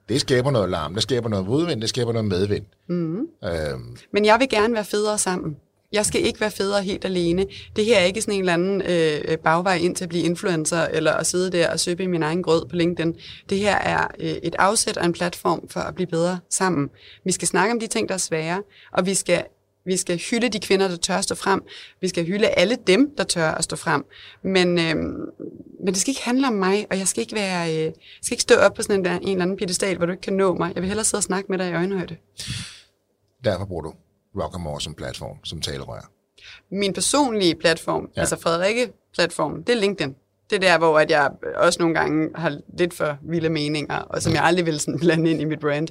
Det 0.09 0.21
skaber 0.21 0.51
noget 0.51 0.69
larm, 0.69 0.93
det 0.93 1.03
skaber 1.03 1.29
noget 1.29 1.45
modvind, 1.45 1.81
det 1.81 1.89
skaber 1.89 2.13
noget 2.13 2.27
medvind. 2.27 2.65
Mm-hmm. 2.89 3.27
Øhm, 3.43 3.97
Men 4.13 4.25
jeg 4.25 4.39
vil 4.39 4.49
gerne 4.49 4.73
være 4.73 4.85
federe 4.85 5.17
sammen. 5.17 5.55
Jeg 5.95 6.05
skal 6.05 6.25
ikke 6.25 6.41
være 6.41 6.51
federe 6.51 6.83
helt 6.83 7.05
alene. 7.05 7.45
Det 7.75 7.85
her 7.85 7.99
er 7.99 8.03
ikke 8.03 8.21
sådan 8.21 8.33
en 8.33 8.39
eller 8.39 8.53
anden 8.53 8.81
øh, 8.81 9.21
øh, 9.27 9.37
bagvej 9.37 9.75
ind 9.75 9.95
til 9.95 10.03
at 10.03 10.09
blive 10.09 10.23
influencer, 10.23 10.81
eller 10.81 11.13
at 11.13 11.27
sidde 11.27 11.51
der 11.51 11.71
og 11.71 11.79
søbe 11.79 12.03
i 12.03 12.07
min 12.07 12.23
egen 12.23 12.43
grød 12.43 12.65
på 12.69 12.75
LinkedIn. 12.75 13.15
Det 13.49 13.57
her 13.57 13.75
er 13.75 14.07
øh, 14.19 14.29
et 14.29 14.55
afsæt 14.59 14.97
og 14.97 15.05
en 15.05 15.13
platform 15.13 15.67
for 15.69 15.79
at 15.79 15.95
blive 15.95 16.07
bedre 16.07 16.39
sammen. 16.49 16.89
Vi 17.25 17.31
skal 17.31 17.47
snakke 17.47 17.73
om 17.73 17.79
de 17.79 17.87
ting, 17.87 18.09
der 18.09 18.13
er 18.13 18.19
svære, 18.19 18.63
og 18.93 19.05
vi 19.05 19.13
skal, 19.13 19.43
vi 19.85 19.97
skal 19.97 20.17
hylde 20.17 20.49
de 20.49 20.59
kvinder, 20.59 20.87
der 20.87 20.95
tør 20.95 21.15
at 21.15 21.23
stå 21.23 21.35
frem. 21.35 21.63
Vi 22.01 22.07
skal 22.07 22.25
hylde 22.25 22.47
alle 22.47 22.77
dem, 22.87 23.15
der 23.17 23.23
tør 23.23 23.51
at 23.51 23.63
stå 23.63 23.75
frem. 23.75 24.05
Men, 24.43 24.79
øh, 24.79 24.95
men 25.83 25.87
det 25.87 25.97
skal 25.97 26.11
ikke 26.11 26.23
handle 26.23 26.47
om 26.47 26.53
mig, 26.53 26.87
og 26.91 26.97
jeg 26.97 27.07
skal 27.07 27.21
ikke, 27.21 27.35
være, 27.35 27.69
øh, 27.69 27.79
jeg 27.79 27.93
skal 28.21 28.33
ikke 28.35 28.41
stå 28.41 28.55
op 28.55 28.73
på 28.73 28.81
sådan 28.81 28.99
en, 28.99 29.05
der, 29.05 29.15
en 29.15 29.29
eller 29.29 29.41
anden 29.41 29.57
pedestal, 29.57 29.97
hvor 29.97 30.05
du 30.05 30.11
ikke 30.11 30.21
kan 30.21 30.33
nå 30.33 30.55
mig. 30.55 30.71
Jeg 30.75 30.81
vil 30.81 30.87
hellere 30.87 31.05
sidde 31.05 31.19
og 31.19 31.23
snakke 31.23 31.47
med 31.49 31.57
dig 31.57 31.69
i 31.69 31.73
øjenhøjde. 31.73 32.15
derfor 33.43 33.65
bruger 33.65 33.81
du 33.81 33.93
Rockamore 34.43 34.81
som 34.81 34.93
platform, 34.93 35.37
som 35.43 35.61
talerør. 35.61 36.11
min 36.71 36.93
personlige 36.93 37.55
platform, 37.55 38.09
Ja. 38.15 38.19
altså 38.21 38.39
Frederikke-platform, 38.39 39.63
det 39.63 39.75
er 39.75 39.79
LinkedIn. 39.79 40.15
Det 40.49 40.55
er 40.55 40.59
der, 40.59 40.77
hvor 40.77 40.99
at 40.99 41.11
jeg 41.11 41.31
også 41.55 41.79
nogle 41.79 41.95
gange 41.95 42.29
har 42.35 42.59
lidt 42.77 42.93
for 42.93 43.17
vilde 43.23 43.49
meninger, 43.49 43.95
og 43.97 44.21
som 44.21 44.33
jeg 44.33 44.43
aldrig 44.43 44.65
vil 44.65 44.79
sådan 44.79 44.99
blande 44.99 45.31
ind 45.31 45.41
i 45.41 45.45
mit 45.45 45.59
brand. 45.59 45.87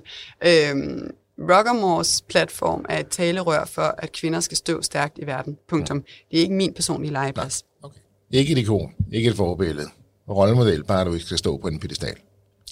Øhm, 0.47 1.11
Rockamores 1.39 2.23
platform 2.29 2.85
er 2.89 2.99
et 2.99 3.09
talerør 3.09 3.65
for, 3.65 3.95
at 3.99 4.13
kvinder 4.13 4.41
skal 4.41 4.57
stå 4.57 4.83
stærkt 4.83 5.19
i 5.19 5.27
verden. 5.27 5.59
Punktum. 5.69 6.03
Det 6.31 6.37
er 6.39 6.41
ikke 6.43 6.55
min 6.55 6.75
personlige 6.75 7.13
legeplads. 7.13 7.65
Okay. 7.83 7.99
Ikke 8.31 8.53
et 8.53 8.59
ikon, 8.59 8.93
ikke 9.13 9.31
et 9.31 9.37
forbillede. 9.37 9.89
Rollemodel, 10.29 10.85
bare 10.85 11.05
du 11.05 11.13
ikke 11.13 11.27
skal 11.27 11.39
stå 11.39 11.57
på 11.57 11.69
en 11.69 11.79
pedestal. 11.81 12.17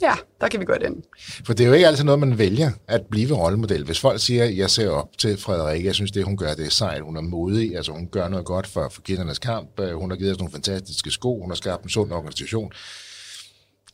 Ja, 0.02 0.14
der 0.40 0.48
kan 0.48 0.60
vi 0.60 0.64
godt 0.64 0.82
ind. 0.82 1.02
For 1.46 1.52
det 1.52 1.64
er 1.64 1.68
jo 1.68 1.74
ikke 1.74 1.86
altid 1.86 2.04
noget, 2.04 2.20
man 2.20 2.38
vælger 2.38 2.70
at 2.88 3.02
blive 3.10 3.36
rollemodel. 3.36 3.84
Hvis 3.84 4.00
folk 4.00 4.20
siger, 4.20 4.44
jeg 4.44 4.70
ser 4.70 4.90
op 4.90 5.18
til 5.18 5.38
Frederikke, 5.38 5.86
jeg 5.86 5.94
synes, 5.94 6.10
det 6.10 6.24
hun 6.24 6.36
gør, 6.36 6.54
det 6.54 6.66
er 6.66 6.70
sejt, 6.70 7.02
hun 7.02 7.16
er 7.16 7.20
modig, 7.20 7.76
altså 7.76 7.92
hun 7.92 8.08
gør 8.08 8.28
noget 8.28 8.46
godt 8.46 8.66
for, 8.66 8.88
for 8.88 9.02
kvindernes 9.02 9.38
kamp, 9.38 9.80
øh, 9.80 9.94
hun 9.94 10.10
har 10.10 10.16
givet 10.16 10.32
os 10.32 10.38
nogle 10.38 10.52
fantastiske 10.52 11.10
sko, 11.10 11.40
hun 11.40 11.50
har 11.50 11.56
skabt 11.56 11.82
en 11.82 11.88
sund 11.88 12.12
organisation. 12.12 12.72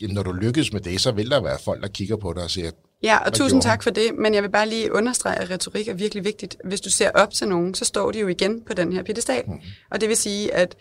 Jamen, 0.00 0.14
når 0.14 0.22
du 0.22 0.32
lykkes 0.32 0.72
med 0.72 0.80
det, 0.80 1.00
så 1.00 1.12
vil 1.12 1.30
der 1.30 1.42
være 1.42 1.58
folk, 1.64 1.82
der 1.82 1.88
kigger 1.88 2.16
på 2.16 2.32
dig 2.32 2.42
og 2.42 2.50
siger, 2.50 2.70
Ja, 3.02 3.18
og 3.18 3.32
tusind 3.32 3.62
tak 3.62 3.82
for 3.82 3.90
det, 3.90 4.14
men 4.18 4.34
jeg 4.34 4.42
vil 4.42 4.50
bare 4.50 4.68
lige 4.68 4.92
understrege, 4.92 5.36
at 5.36 5.50
retorik 5.50 5.88
er 5.88 5.94
virkelig 5.94 6.24
vigtigt. 6.24 6.56
Hvis 6.64 6.80
du 6.80 6.90
ser 6.90 7.10
op 7.14 7.32
til 7.32 7.48
nogen, 7.48 7.74
så 7.74 7.84
står 7.84 8.10
de 8.10 8.20
jo 8.20 8.28
igen 8.28 8.62
på 8.66 8.74
den 8.74 8.92
her 8.92 9.02
pedestal. 9.02 9.44
Mm. 9.46 9.60
Og 9.90 10.00
det 10.00 10.08
vil 10.08 10.16
sige, 10.16 10.54
at 10.54 10.76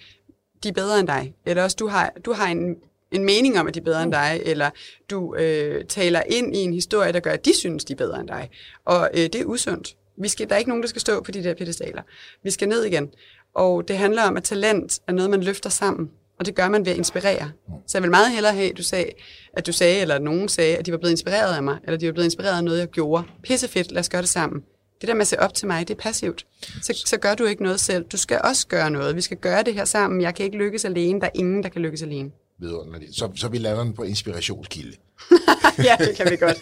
de 0.63 0.69
er 0.69 0.73
bedre 0.73 0.99
end 0.99 1.07
dig. 1.07 1.33
Eller 1.45 1.63
også 1.63 1.75
du 1.79 1.87
har, 1.87 2.13
du 2.25 2.33
har 2.33 2.47
en, 2.47 2.75
en 3.11 3.23
mening 3.25 3.59
om, 3.59 3.67
at 3.67 3.73
de 3.73 3.79
er 3.79 3.83
bedre 3.83 4.03
end 4.03 4.11
dig, 4.11 4.41
eller 4.45 4.69
du 5.09 5.35
øh, 5.35 5.85
taler 5.85 6.21
ind 6.29 6.55
i 6.55 6.59
en 6.59 6.73
historie, 6.73 7.11
der 7.11 7.19
gør, 7.19 7.31
at 7.31 7.45
de 7.45 7.57
synes, 7.57 7.85
de 7.85 7.93
er 7.93 7.97
bedre 7.97 8.19
end 8.19 8.27
dig. 8.27 8.49
Og 8.85 9.09
øh, 9.13 9.19
det 9.19 9.35
er 9.35 9.45
usundt. 9.45 9.95
Vi 10.17 10.27
skal, 10.27 10.49
der 10.49 10.55
er 10.55 10.59
ikke 10.59 10.69
nogen, 10.69 10.83
der 10.83 10.89
skal 10.89 11.01
stå 11.01 11.21
på 11.21 11.31
de 11.31 11.43
der 11.43 11.53
pedestaler. 11.53 12.01
Vi 12.43 12.51
skal 12.51 12.67
ned 12.67 12.83
igen. 12.83 13.09
Og 13.53 13.87
det 13.87 13.97
handler 13.97 14.23
om, 14.23 14.37
at 14.37 14.43
talent 14.43 14.99
er 15.07 15.11
noget, 15.11 15.29
man 15.31 15.43
løfter 15.43 15.69
sammen. 15.69 16.09
Og 16.39 16.45
det 16.45 16.55
gør 16.55 16.69
man 16.69 16.85
ved 16.85 16.91
at 16.91 16.97
inspirere. 16.97 17.51
Så 17.87 17.97
jeg 17.97 18.03
vil 18.03 18.11
meget 18.11 18.31
hellere 18.31 18.53
have, 18.53 18.69
at 18.69 18.77
du 18.77 18.83
sagde, 18.83 19.09
at 19.53 19.67
du 19.67 19.71
sagde, 19.71 20.01
eller 20.01 20.15
at 20.15 20.21
nogen 20.21 20.49
sagde, 20.49 20.77
at 20.77 20.85
de 20.85 20.91
var 20.91 20.97
blevet 20.97 21.11
inspireret 21.11 21.55
af 21.55 21.63
mig, 21.63 21.77
eller 21.83 21.97
de 21.97 22.07
var 22.07 22.13
blevet 22.13 22.25
inspireret 22.25 22.57
af 22.57 22.63
noget, 22.63 22.79
jeg 22.79 22.87
gjorde. 22.87 23.23
Pissefedt, 23.43 23.91
lad 23.91 23.99
os 23.99 24.09
gøre 24.09 24.21
det 24.21 24.29
sammen. 24.29 24.63
Det 25.01 25.07
der 25.07 25.13
med 25.13 25.21
at 25.21 25.27
se 25.27 25.39
op 25.39 25.53
til 25.53 25.67
mig, 25.67 25.87
det 25.87 25.93
er 25.93 26.01
passivt. 26.01 26.45
Så, 26.81 27.03
så 27.05 27.17
gør 27.17 27.35
du 27.35 27.45
ikke 27.45 27.63
noget 27.63 27.79
selv. 27.79 28.03
Du 28.03 28.17
skal 28.17 28.41
også 28.43 28.67
gøre 28.67 28.91
noget. 28.91 29.15
Vi 29.15 29.21
skal 29.21 29.37
gøre 29.37 29.63
det 29.63 29.73
her 29.73 29.85
sammen. 29.85 30.21
Jeg 30.21 30.35
kan 30.35 30.45
ikke 30.45 30.57
lykkes 30.57 30.85
alene. 30.85 31.19
Der 31.19 31.25
er 31.25 31.31
ingen, 31.35 31.63
der 31.63 31.69
kan 31.69 31.81
lykkes 31.81 32.03
alene. 32.03 32.31
Vidunderligt. 32.59 33.15
Så, 33.15 33.31
så 33.35 33.47
vi 33.47 33.57
lander 33.57 33.83
den 33.83 33.93
på 33.93 34.03
inspirationskilde. 34.03 34.97
ja, 35.87 35.95
det 35.99 36.15
kan 36.15 36.31
vi 36.31 36.35
godt. 36.37 36.57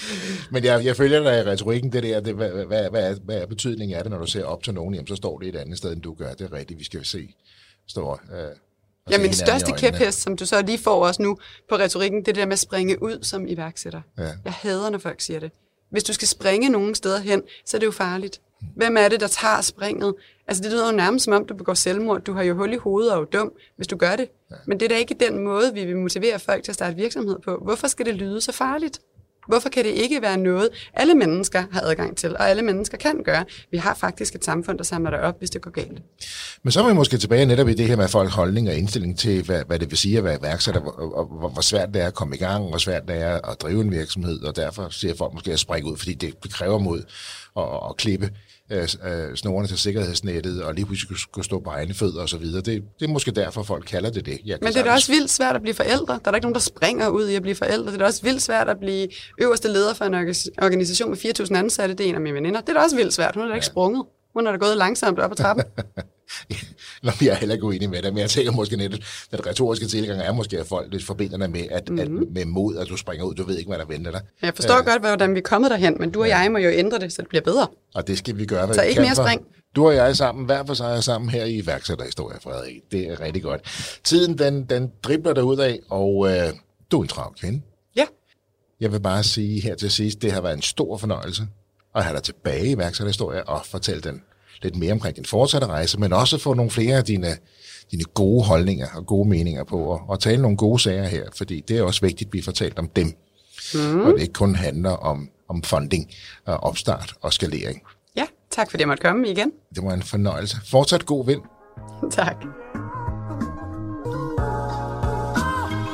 Men 0.52 0.64
jeg, 0.64 0.84
jeg 0.84 0.96
følger 0.96 1.22
dig 1.22 1.38
i 1.38 1.42
retorikken, 1.42 1.92
det 1.92 2.02
der, 2.02 2.20
det, 2.20 2.34
hvad, 2.34 2.50
hvad, 2.50 2.90
hvad, 2.90 3.10
er, 3.10 3.14
hvad 3.24 3.36
er 3.36 3.46
betydningen 3.46 3.96
af 3.96 4.04
det, 4.04 4.10
når 4.10 4.18
du 4.18 4.26
ser 4.26 4.44
op 4.44 4.62
til 4.62 4.74
nogen, 4.74 4.94
jamen 4.94 5.06
så 5.06 5.16
står 5.16 5.38
det 5.38 5.48
et 5.48 5.56
andet 5.56 5.78
sted, 5.78 5.92
end 5.92 6.02
du 6.02 6.14
gør. 6.14 6.32
Det 6.32 6.40
er 6.40 6.52
rigtigt, 6.52 6.78
vi 6.78 6.84
skal 6.84 7.04
se. 7.04 7.34
Står, 7.86 8.20
øh, 8.32 8.56
Ja, 9.10 9.18
min 9.18 9.32
største 9.32 9.72
kæphest, 9.72 10.22
som 10.22 10.36
du 10.36 10.46
så 10.46 10.62
lige 10.62 10.78
får 10.78 11.06
også 11.06 11.22
nu 11.22 11.38
på 11.68 11.76
retorikken, 11.76 12.20
det 12.20 12.28
er 12.28 12.32
det 12.32 12.40
der 12.40 12.46
med 12.46 12.52
at 12.52 12.58
springe 12.58 13.02
ud 13.02 13.18
som 13.22 13.48
iværksætter. 13.48 14.00
Ja. 14.18 14.30
Jeg 14.44 14.52
hader, 14.52 14.90
når 14.90 14.98
folk 14.98 15.20
siger 15.20 15.40
det. 15.40 15.50
Hvis 15.90 16.04
du 16.04 16.12
skal 16.12 16.28
springe 16.28 16.68
nogen 16.68 16.94
steder 16.94 17.18
hen, 17.18 17.42
så 17.66 17.76
er 17.76 17.78
det 17.78 17.86
jo 17.86 17.90
farligt. 17.90 18.40
Hvem 18.76 18.96
er 18.96 19.08
det, 19.08 19.20
der 19.20 19.26
tager 19.26 19.60
springet? 19.60 20.14
Altså, 20.48 20.62
det 20.62 20.72
lyder 20.72 20.90
jo 20.90 20.96
nærmest 20.96 21.24
som 21.24 21.32
om, 21.32 21.46
du 21.46 21.54
begår 21.54 21.74
selvmord. 21.74 22.22
Du 22.22 22.32
har 22.32 22.42
jo 22.42 22.54
hul 22.54 22.72
i 22.72 22.76
hovedet 22.76 23.12
og 23.12 23.16
er 23.16 23.20
jo 23.20 23.24
dum, 23.40 23.52
hvis 23.76 23.86
du 23.86 23.96
gør 23.96 24.16
det. 24.16 24.28
Ja. 24.50 24.56
Men 24.66 24.80
det 24.80 24.84
er 24.84 24.88
da 24.88 24.96
ikke 24.96 25.14
den 25.14 25.38
måde, 25.38 25.74
vi 25.74 25.84
vil 25.84 25.96
motivere 25.96 26.38
folk 26.38 26.64
til 26.64 26.70
at 26.70 26.74
starte 26.74 26.96
virksomhed 26.96 27.38
på. 27.44 27.60
Hvorfor 27.62 27.86
skal 27.86 28.06
det 28.06 28.14
lyde 28.14 28.40
så 28.40 28.52
farligt? 28.52 29.00
Hvorfor 29.46 29.68
kan 29.68 29.84
det 29.84 29.90
ikke 29.90 30.22
være 30.22 30.36
noget, 30.36 30.68
alle 30.94 31.14
mennesker 31.14 31.64
har 31.72 31.80
adgang 31.80 32.16
til, 32.16 32.36
og 32.36 32.50
alle 32.50 32.62
mennesker 32.62 32.98
kan 32.98 33.22
gøre? 33.24 33.44
Vi 33.70 33.76
har 33.76 33.94
faktisk 33.94 34.34
et 34.34 34.44
samfund, 34.44 34.78
der 34.78 34.84
samler 34.84 35.10
dig 35.10 35.20
op, 35.20 35.38
hvis 35.38 35.50
det 35.50 35.62
går 35.62 35.70
galt. 35.70 36.02
Men 36.62 36.72
så 36.72 36.82
er 36.82 36.88
vi 36.88 36.94
måske 36.94 37.18
tilbage 37.18 37.46
netop 37.46 37.68
i 37.68 37.74
det 37.74 37.86
her 37.86 37.96
med 37.96 38.08
folks 38.08 38.34
holdning 38.34 38.68
og 38.68 38.74
indstilling 38.74 39.18
til, 39.18 39.42
hvad, 39.42 39.62
hvad 39.66 39.78
det 39.78 39.90
vil 39.90 39.98
sige 39.98 40.18
at 40.18 40.24
være 40.24 40.38
iværksætter, 40.40 40.80
og, 40.80 41.16
og, 41.16 41.24
hvor, 41.24 41.48
hvor 41.48 41.62
svært 41.62 41.94
det 41.94 42.02
er 42.02 42.06
at 42.06 42.14
komme 42.14 42.36
i 42.36 42.38
gang, 42.38 42.68
hvor 42.68 42.78
svært 42.78 43.08
det 43.08 43.16
er 43.22 43.50
at 43.50 43.60
drive 43.60 43.80
en 43.80 43.90
virksomhed, 43.90 44.42
og 44.42 44.56
derfor 44.56 44.88
ser 44.90 45.14
folk 45.16 45.34
måske 45.34 45.52
at 45.52 45.58
springe 45.58 45.90
ud, 45.92 45.96
fordi 45.96 46.14
det, 46.14 46.42
det 46.42 46.52
kræver 46.52 46.78
mod 46.78 47.02
at, 47.56 47.64
at 47.90 47.96
klippe 47.96 48.30
øh, 48.70 49.36
snorene 49.36 49.68
til 49.68 49.78
sikkerhedsnettet, 49.78 50.62
og 50.62 50.74
lige 50.74 50.86
pludselig 50.86 51.18
skulle- 51.18 51.44
stå 51.44 51.60
på 51.60 51.70
egne 51.70 51.94
fødder 51.94 52.22
osv. 52.22 52.44
Det, 52.44 52.64
det 52.66 52.82
er 53.00 53.08
måske 53.08 53.30
derfor, 53.30 53.62
folk 53.62 53.84
kalder 53.84 54.10
det 54.10 54.26
det. 54.26 54.40
Men 54.44 54.72
det 54.72 54.76
er 54.76 54.84
da 54.84 54.92
også 54.92 55.12
vildt 55.12 55.30
svært 55.30 55.56
at 55.56 55.62
blive 55.62 55.74
forældre. 55.74 56.14
Der 56.14 56.20
er 56.24 56.30
da 56.30 56.34
ikke 56.36 56.44
nogen, 56.44 56.54
der 56.54 56.60
springer 56.60 57.08
ud 57.08 57.28
i 57.28 57.34
at 57.34 57.42
blive 57.42 57.54
forældre. 57.54 57.86
Det 57.86 57.94
er 57.94 57.98
da 57.98 58.04
også 58.04 58.22
vildt 58.22 58.42
svært 58.42 58.68
at 58.68 58.78
blive 58.80 59.08
øverste 59.40 59.68
leder 59.68 59.94
for 59.94 60.04
en 60.04 60.14
orga- 60.14 60.50
organisation 60.62 61.10
med 61.10 61.18
4.000 61.18 61.56
ansatte. 61.56 61.94
Det 61.94 62.04
er 62.06 62.08
en 62.08 62.14
af 62.14 62.20
mine 62.20 62.34
veninder. 62.34 62.60
Det 62.60 62.68
er 62.68 62.72
da 62.74 62.80
også 62.80 62.96
vildt 62.96 63.14
svært. 63.14 63.34
Hun 63.34 63.44
er 63.44 63.48
da 63.48 63.54
ikke 63.54 63.66
sprunget. 63.66 64.04
Hun 64.34 64.46
er 64.46 64.50
da 64.50 64.56
gået 64.56 64.76
langsomt 64.76 65.18
op 65.18 65.30
ad 65.30 65.36
trappen. 65.36 65.64
Nå, 67.02 67.10
jeg 67.20 67.28
er 67.28 67.34
heller 67.34 67.54
ikke 67.54 67.66
uenig 67.66 67.90
med 67.90 68.02
dig, 68.02 68.12
men 68.12 68.20
jeg 68.20 68.30
tænker 68.30 68.52
måske 68.52 68.76
netop, 68.76 69.00
den 69.30 69.46
retoriske 69.46 69.86
tilgang 69.86 70.20
er 70.20 70.32
måske, 70.32 70.58
at 70.58 70.66
folk 70.66 71.02
forbinder 71.02 71.38
dig 71.38 71.50
med, 71.50 71.64
at, 71.70 71.88
mm-hmm. 71.88 72.22
at 72.22 72.28
med 72.32 72.44
mod, 72.44 72.76
at 72.76 72.88
du 72.88 72.96
springer 72.96 73.24
ud, 73.24 73.34
du 73.34 73.44
ved 73.44 73.58
ikke, 73.58 73.68
hvad 73.68 73.78
der 73.78 73.84
venter 73.86 74.10
dig. 74.10 74.20
Jeg 74.42 74.52
forstår 74.54 74.84
godt, 74.84 75.00
hvordan 75.00 75.34
vi 75.34 75.38
er 75.38 75.42
kommet 75.42 75.70
derhen, 75.70 75.96
men 76.00 76.10
du 76.10 76.20
og 76.20 76.28
jeg 76.28 76.52
må 76.52 76.58
jo 76.58 76.70
ændre 76.70 76.98
det, 76.98 77.12
så 77.12 77.22
det 77.22 77.28
bliver 77.28 77.42
bedre. 77.42 77.66
Og 77.94 78.06
det 78.06 78.18
skal 78.18 78.38
vi 78.38 78.46
gøre, 78.46 78.66
hvad 78.66 78.74
Så 78.74 78.80
vi 78.80 78.88
ikke 78.88 78.98
kan 78.98 79.04
mere 79.04 79.14
spring. 79.14 79.46
Du 79.76 79.86
og 79.86 79.94
jeg 79.94 80.16
sammen, 80.16 80.44
hver 80.44 80.64
for 80.66 80.74
sig 80.74 81.04
sammen 81.04 81.30
her 81.30 81.44
i 81.44 81.54
iværksætterhistorie, 81.54 82.38
Frederik. 82.42 82.82
Det 82.92 83.08
er 83.08 83.20
rigtig 83.20 83.42
godt. 83.42 83.60
Tiden, 84.04 84.38
den, 84.38 84.64
den 84.64 84.92
dribler 85.02 85.54
dig 85.54 85.64
af, 85.66 85.80
og 85.90 86.26
øh, 86.28 86.52
du 86.90 86.98
er 86.98 87.02
en 87.02 87.08
travl 87.08 87.34
kvinde. 87.40 87.62
Ja, 87.96 88.06
Jeg 88.80 88.92
vil 88.92 89.00
bare 89.00 89.22
sige 89.22 89.60
her 89.60 89.74
til 89.74 89.90
sidst, 89.90 90.22
det 90.22 90.32
har 90.32 90.40
været 90.40 90.54
en 90.54 90.62
stor 90.62 90.96
fornøjelse 90.96 91.42
at 91.94 92.04
have 92.04 92.14
dig 92.14 92.22
tilbage 92.22 92.66
i 92.66 92.70
iværksætterhistorie 92.70 93.48
og 93.48 93.66
fortælle 93.66 94.00
den 94.00 94.22
lidt 94.62 94.76
mere 94.76 94.92
omkring 94.92 95.16
din 95.16 95.24
fortsatte 95.24 95.66
rejse, 95.66 96.00
men 96.00 96.12
også 96.12 96.38
få 96.38 96.54
nogle 96.54 96.70
flere 96.70 96.96
af 96.96 97.04
dine, 97.04 97.36
dine 97.90 98.04
gode 98.04 98.44
holdninger 98.44 98.86
og 98.94 99.06
gode 99.06 99.28
meninger 99.28 99.64
på, 99.64 99.78
og, 99.78 100.00
og 100.08 100.20
tale 100.20 100.42
nogle 100.42 100.56
gode 100.56 100.82
sager 100.82 101.04
her, 101.04 101.24
fordi 101.36 101.60
det 101.68 101.78
er 101.78 101.82
også 101.82 102.00
vigtigt, 102.00 102.28
at 102.28 102.32
vi 102.32 102.42
får 102.42 102.52
talt 102.52 102.78
om 102.78 102.88
dem, 102.88 103.06
mm. 103.74 104.00
og 104.00 104.12
det 104.12 104.20
ikke 104.20 104.32
kun 104.32 104.54
handler 104.54 104.90
om 104.90 105.30
om 105.48 105.62
funding, 105.62 106.10
og 106.46 106.56
opstart 106.56 107.14
og 107.22 107.32
skalering. 107.32 107.82
Ja, 108.16 108.26
tak 108.50 108.70
fordi 108.70 108.80
jeg 108.80 108.88
måtte 108.88 109.02
komme 109.02 109.28
igen. 109.28 109.52
Det 109.74 109.84
var 109.84 109.92
en 109.92 110.02
fornøjelse. 110.02 110.56
Fortsat 110.70 111.06
god 111.06 111.26
vind. 111.26 111.42
tak. 112.18 112.36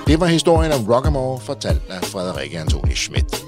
Det 0.06 0.20
var 0.20 0.26
historien 0.26 0.72
om 0.72 0.92
Rockamore, 0.92 1.40
fortalt 1.40 1.82
af 1.90 2.04
Frederikke 2.04 2.58
Antoni 2.58 2.94
Schmidt. 2.94 3.44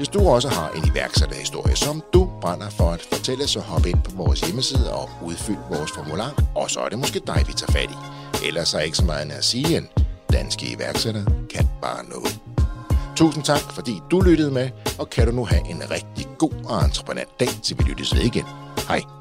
Hvis 0.00 0.08
du 0.08 0.28
også 0.28 0.48
har 0.48 0.70
en 0.70 0.84
iværksætterhistorie, 0.92 1.76
som 1.76 2.02
du 2.12 2.30
brænder 2.40 2.70
for 2.70 2.90
at 2.90 3.02
fortælle, 3.12 3.46
så 3.48 3.60
hop 3.60 3.86
ind 3.86 4.02
på 4.02 4.10
vores 4.16 4.40
hjemmeside 4.40 4.94
og 4.94 5.10
udfyld 5.24 5.56
vores 5.70 5.92
formular, 5.92 6.42
og 6.54 6.70
så 6.70 6.80
er 6.80 6.88
det 6.88 6.98
måske 6.98 7.20
dig, 7.26 7.44
vi 7.46 7.52
tager 7.52 7.72
fat 7.72 7.90
i. 7.90 8.46
Ellers 8.46 8.74
er 8.74 8.80
ikke 8.80 8.96
så 8.96 9.04
meget 9.04 9.32
at 9.32 9.44
sige 9.44 9.76
end, 9.76 9.86
danske 10.32 10.72
iværksættere 10.76 11.24
kan 11.54 11.68
bare 11.82 12.04
noget. 12.04 12.40
Tusind 13.16 13.44
tak, 13.44 13.60
fordi 13.60 14.00
du 14.10 14.20
lyttede 14.20 14.50
med, 14.50 14.70
og 14.98 15.10
kan 15.10 15.26
du 15.26 15.32
nu 15.32 15.44
have 15.44 15.70
en 15.70 15.82
rigtig 15.90 16.28
god 16.38 16.52
og 16.64 16.84
entreprenant 16.84 17.40
dag, 17.40 17.48
til 17.62 17.78
vi 17.78 17.82
lyttes 17.82 18.14
ved 18.14 18.22
igen. 18.22 18.44
Hej. 18.88 19.19